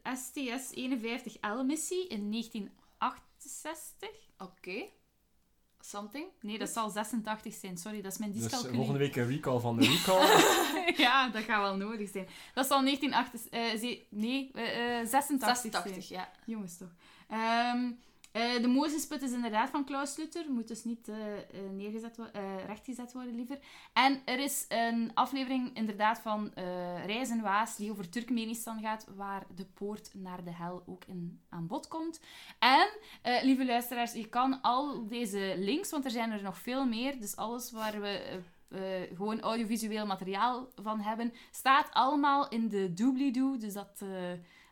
STS-51L-missie 0.03 2.07
in 2.09 2.31
1968. 2.31 4.09
Oké. 4.39 4.85
Something. 5.81 6.27
Nee, 6.41 6.59
dat 6.59 6.69
zal 6.69 6.91
86 6.91 7.55
zijn. 7.55 7.77
Sorry, 7.77 8.03
dat 8.03 8.13
is 8.13 8.19
mijn 8.19 8.33
Dus 8.33 8.43
dyscalculie. 8.43 8.77
volgende 8.77 8.99
week 8.99 9.17
een 9.17 9.29
recall 9.29 9.59
van 9.59 9.77
de 9.77 9.87
recall. 9.97 10.27
ja, 10.97 11.29
dat 11.29 11.43
gaat 11.43 11.63
wel 11.63 11.77
nodig 11.77 12.09
zijn. 12.11 12.29
Dat 12.55 12.67
zal 12.67 12.83
1988... 12.85 13.51
eh, 13.51 13.79
ze- 13.81 14.03
nee, 14.11 14.51
eh, 14.55 15.01
eh, 15.01 15.07
86 15.07 15.61
zijn. 15.61 15.73
86, 15.73 16.09
ja. 16.09 16.31
Jongens 16.47 16.77
toch. 16.79 16.95
Ehm, 17.29 17.91
eh, 18.37 18.63
de 18.63 18.69
Mozesput 18.69 19.23
is 19.23 19.33
inderdaad 19.33 19.71
van 19.71 19.85
Klaus 19.85 20.17
Luther. 20.17 20.45
Moet 20.51 20.69
dus 20.69 20.85
niet 20.85 21.09
eh, 21.09 21.37
eh, 21.37 21.43
neergezet 21.73 22.19
rechtgezet 22.67 23.13
worden, 23.13 23.35
liever. 23.35 23.59
En 23.93 24.21
er 24.25 24.39
is 24.39 24.65
een 24.69 25.11
aflevering 25.15 25.77
inderdaad 25.77 26.19
van 26.19 26.55
eh 26.55 27.05
Reizen 27.07 27.43
Waas 27.43 27.77
die 27.77 27.91
over 27.91 28.09
Turkmenistan 28.09 28.81
gaat, 28.81 29.07
waar 29.15 29.47
de 29.55 29.65
poort 29.65 30.11
naar 30.15 30.45
de 30.45 30.53
hel 30.53 30.83
ook 30.87 31.05
in 31.05 31.41
aan 31.49 31.67
bod 31.67 31.89
komt. 31.89 32.21
En, 32.59 32.89
lieve 33.43 33.65
luisteraars, 33.65 34.13
je 34.13 34.29
kan 34.29 34.61
al 34.63 35.07
deze 35.07 35.55
links, 35.59 35.91
want 35.91 36.05
er 36.05 36.11
zijn 36.11 36.31
er 36.31 36.43
nog 36.43 36.59
veel 36.59 36.87
meer, 36.87 37.21
dus 37.21 37.37
alles 37.37 37.71
waar 37.71 38.01
we... 38.01 38.41
gewoon 39.15 39.41
audiovisueel 39.41 40.07
materiaal 40.07 40.69
van 40.83 41.01
hebben, 41.01 41.33
staat 41.51 41.89
allemaal 41.93 42.49
in 42.49 42.69
de 42.69 42.93
doobly-doo. 42.93 43.57
Dus 43.57 43.73
dat 43.73 44.03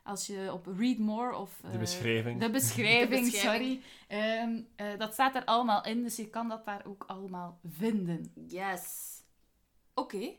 als 0.05 0.27
je 0.27 0.49
op 0.53 0.65
Read 0.77 0.97
More 0.97 1.35
of... 1.35 1.59
De 1.61 1.67
eh, 1.67 1.77
beschrijving. 1.79 2.39
de 2.39 2.49
beschrijving, 2.49 3.09
De 3.15 3.29
beschrijving. 3.29 3.81
sorry. 3.81 3.81
Ehm, 4.07 4.61
eh, 4.75 4.99
dat 4.99 5.13
staat 5.13 5.35
er 5.35 5.45
allemaal 5.45 5.85
in, 5.85 6.03
dus 6.03 6.15
je 6.15 6.29
kan 6.29 6.47
dat 6.49 6.65
daar 6.65 6.85
ook 6.85 7.03
allemaal 7.07 7.59
vinden. 7.69 8.31
Yes. 8.47 9.13
Oké. 9.93 10.29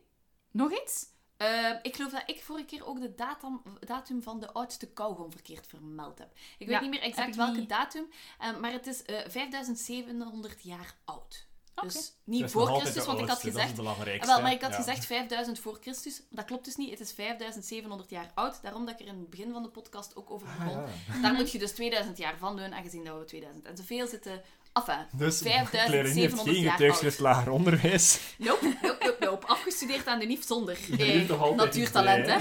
Nog 0.51 0.73
iets? 0.83 1.07
Eh, 1.37 1.71
ik 1.83 1.97
geloof 1.97 2.12
dat 2.12 2.23
ik 2.27 2.43
vorige 2.43 2.64
keer 2.67 2.87
ook 2.87 3.01
de 3.01 3.14
datum, 3.14 3.62
datum 3.81 4.23
van 4.23 4.41
de 4.41 4.53
oudste 4.53 4.93
kauwgom 4.93 5.31
verkeerd 5.33 5.67
vermeld 5.67 6.19
heb. 6.19 6.33
Ik 6.59 6.67
weet 6.67 6.69
Ja, 6.77 6.81
niet 6.81 6.91
meer 6.91 7.03
exact 7.03 7.37
welke 7.37 7.59
niet. 7.59 7.69
datum, 7.69 8.07
eh, 8.39 8.59
maar 8.59 8.73
het 8.73 8.87
is 8.87 9.03
eh 9.03 9.29
5700 9.29 10.62
jaar 10.62 10.95
oud. 11.05 11.47
Oké. 11.77 11.87
Dus 11.87 12.12
niet 12.24 12.51
voor 12.51 12.66
Christus, 12.66 13.05
want 13.05 13.18
ik 13.18 13.27
had 13.29 13.29
oudste, 13.29 13.47
dat 13.51 13.57
is 13.57 13.62
gezegd... 13.62 13.79
Ah, 14.20 14.27
wel, 14.27 14.43
maar 14.43 14.53
ik 14.53 14.61
had 14.61 14.70
Ja. 14.70 14.77
gezegd 14.77 15.05
5000 15.07 15.59
voor 15.59 15.79
Christus. 15.81 16.22
Dat 16.31 16.45
klopt 16.45 16.64
dus 16.64 16.77
niet. 16.77 16.91
Het 16.91 17.01
is 17.01 17.12
5700 17.12 18.11
jaar 18.11 18.31
oud. 18.35 18.62
Daarom 18.62 18.87
dat 18.87 18.95
ik 18.95 19.01
er 19.01 19.12
in 19.12 19.18
het 19.18 19.31
begin 19.31 19.53
van 19.53 19.62
de 19.62 19.68
podcast 19.68 20.16
ook 20.16 20.31
over 20.31 20.49
Ah, 20.49 20.59
begon. 20.64 20.83
ja. 21.12 21.22
Daar 21.22 21.35
moet 21.35 21.53
je 21.53 21.59
dus 21.59 21.72
2000 21.72 22.18
jaar 22.18 22.39
van 22.39 22.57
doen, 22.57 22.74
aangezien 22.74 23.05
dat 23.05 23.18
we 23.18 23.24
2000 23.24 23.64
en 23.66 23.77
zoveel 23.77 24.07
zitten. 24.07 24.43
Enfin, 24.77 25.07
Dus 25.12 25.39
5700 25.39 25.87
Claire 25.87 26.09
heeft 26.20 26.99
geen 26.99 27.11
jaar 27.11 27.16
lager 27.18 27.53
onderwijs. 27.53 28.35
nope, 28.39 28.77
nope, 28.83 28.97
nope, 29.05 29.16
nope. 29.20 29.47
Afgestudeerd 29.47 30.07
aan 30.07 30.18
de 30.18 30.27
NIF 30.27 30.45
zonder 30.45 30.79
eh, 30.99 31.27
toch 31.27 31.41
altijd 31.41 31.57
natuurtalent, 31.57 32.27
hè? 32.27 32.37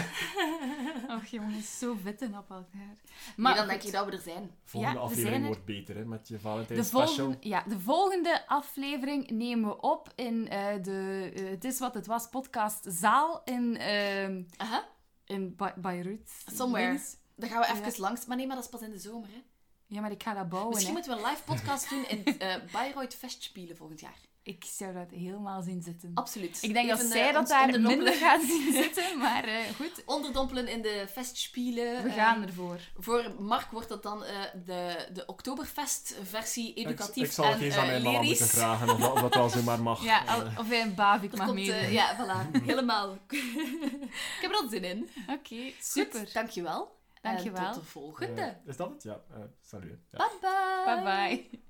Och 1.15 1.25
jongens, 1.25 1.79
zo 1.79 1.97
vitten 2.03 2.27
op 2.37 2.49
elkaar. 2.49 2.95
Maar 3.35 3.55
dan 3.55 3.67
denk 3.67 3.81
je 3.81 3.91
dat 3.91 4.05
we 4.05 4.11
er 4.11 4.19
zijn. 4.23 4.51
Volgende 4.63 4.97
Ja, 4.97 5.03
aflevering 5.03 5.29
zijn 5.31 5.41
er. 5.41 5.47
wordt 5.47 5.65
beter, 5.65 5.95
hè, 5.95 6.05
met 6.05 6.27
je 6.27 6.33
de 6.33 6.39
Valentijn 6.39 6.85
volgende, 6.85 7.13
special. 7.13 7.35
ja, 7.39 7.63
de 7.67 7.79
volgende 7.79 8.47
aflevering 8.47 9.29
nemen 9.29 9.69
we 9.69 9.81
op 9.81 10.11
in 10.15 10.49
eh, 10.49 10.65
de 10.81 11.31
eh, 11.35 11.49
Het 11.49 11.63
is 11.63 11.79
wat 11.79 11.93
het 11.93 12.05
was 12.07 12.27
podcast 12.29 12.85
zaal 12.89 13.41
in, 13.43 13.77
ehm, 13.77 14.41
Aha, 14.57 14.87
in 15.25 15.55
Be- 15.55 15.73
Beirut. 15.75 16.31
somewhere. 16.55 16.99
Dan 17.35 17.49
gaan 17.49 17.59
we 17.61 17.65
even 17.67 17.85
Ja. 17.85 17.91
langs. 17.97 18.25
Maar 18.25 18.37
nee, 18.37 18.47
maar 18.47 18.55
dat 18.55 18.65
is 18.65 18.71
pas 18.71 18.81
in 18.81 18.91
de 18.91 18.99
zomer, 18.99 19.29
hè? 19.29 19.43
Ja, 19.87 20.01
maar 20.01 20.11
ik 20.11 20.23
ga 20.23 20.33
dat 20.33 20.49
bouwen. 20.49 20.73
Misschien 20.73 20.95
hè. 20.95 20.99
moeten 21.01 21.17
we 21.17 21.23
een 21.23 21.29
live 21.31 21.43
podcast 21.43 21.89
doen 21.89 22.05
in 22.07 22.23
eh 22.39 22.55
Bayreuth 22.71 23.15
Festspielen 23.15 23.77
volgend 23.77 23.99
jaar. 23.99 24.17
Ik 24.43 24.63
zou 24.67 24.93
dat 24.93 25.09
helemaal 25.11 25.61
zien 25.61 25.81
zitten. 25.81 26.11
Absoluut. 26.13 26.57
Ik 26.61 26.73
denk 26.73 26.89
dat 26.89 26.99
zij 26.99 27.27
eh, 27.27 27.33
dat 27.33 27.47
daar 27.47 27.65
onderdompelen- 27.65 28.03
minder 28.03 28.13
gaat 28.13 28.41
zien 28.41 28.73
zitten, 28.83 29.17
maar 29.17 29.43
eh, 29.43 29.55
goed. 29.75 30.03
Onderdompelen 30.05 30.67
in 30.67 30.81
de 30.81 31.07
Festspielen. 31.11 32.03
We 32.03 32.09
gaan 32.11 32.41
ervoor. 32.47 32.79
Voor 32.97 33.35
Mark 33.39 33.71
wordt 33.71 33.89
dat 33.89 34.03
dan 34.03 34.23
eh, 34.23 34.41
de, 34.65 35.07
de 35.13 35.25
Oktoberfest-versie 35.25 36.73
Ik, 36.73 36.85
educatief 36.87 37.25
ik 37.25 37.31
zal 37.31 37.45
en 37.45 37.51
het 37.51 37.61
eens 37.61 37.75
aan 37.75 37.85
mijn 37.85 38.03
mama 38.03 38.21
moeten 38.21 38.47
vragen 38.47 38.89
of 38.89 39.11
of 39.11 39.21
dat 39.21 39.35
wel 39.35 39.49
zomaar 39.49 39.81
mag. 39.81 40.03
Ja, 40.11 40.23
of 40.57 40.67
hij 40.67 40.81
een 40.81 40.95
bavik 40.95 41.37
mag 41.37 41.55
eh, 41.55 41.91
ja, 41.93 42.15
voilà. 42.17 42.61
Helemaal. 42.63 43.17
ik 43.27 44.37
heb 44.41 44.51
er 44.51 44.57
al 44.57 44.69
zin 44.69 44.83
in. 44.83 45.09
Oké, 45.29 45.71
super. 45.81 46.19
Goed, 46.19 46.33
dankjewel. 46.33 46.94
Dankjewel. 47.33 47.65
En 47.65 47.71
tot 47.73 47.81
de 47.81 47.87
volgende. 47.89 48.41
eh, 48.41 48.55
is 48.65 48.77
dat 48.77 48.89
het? 48.89 49.03
Ja. 49.03 49.21
eh 49.33 49.37
salut. 49.61 49.99
Ja. 50.11 50.17
Bye 50.17 50.37
bye. 50.41 51.03
Bye 51.03 51.03
bye. 51.49 51.63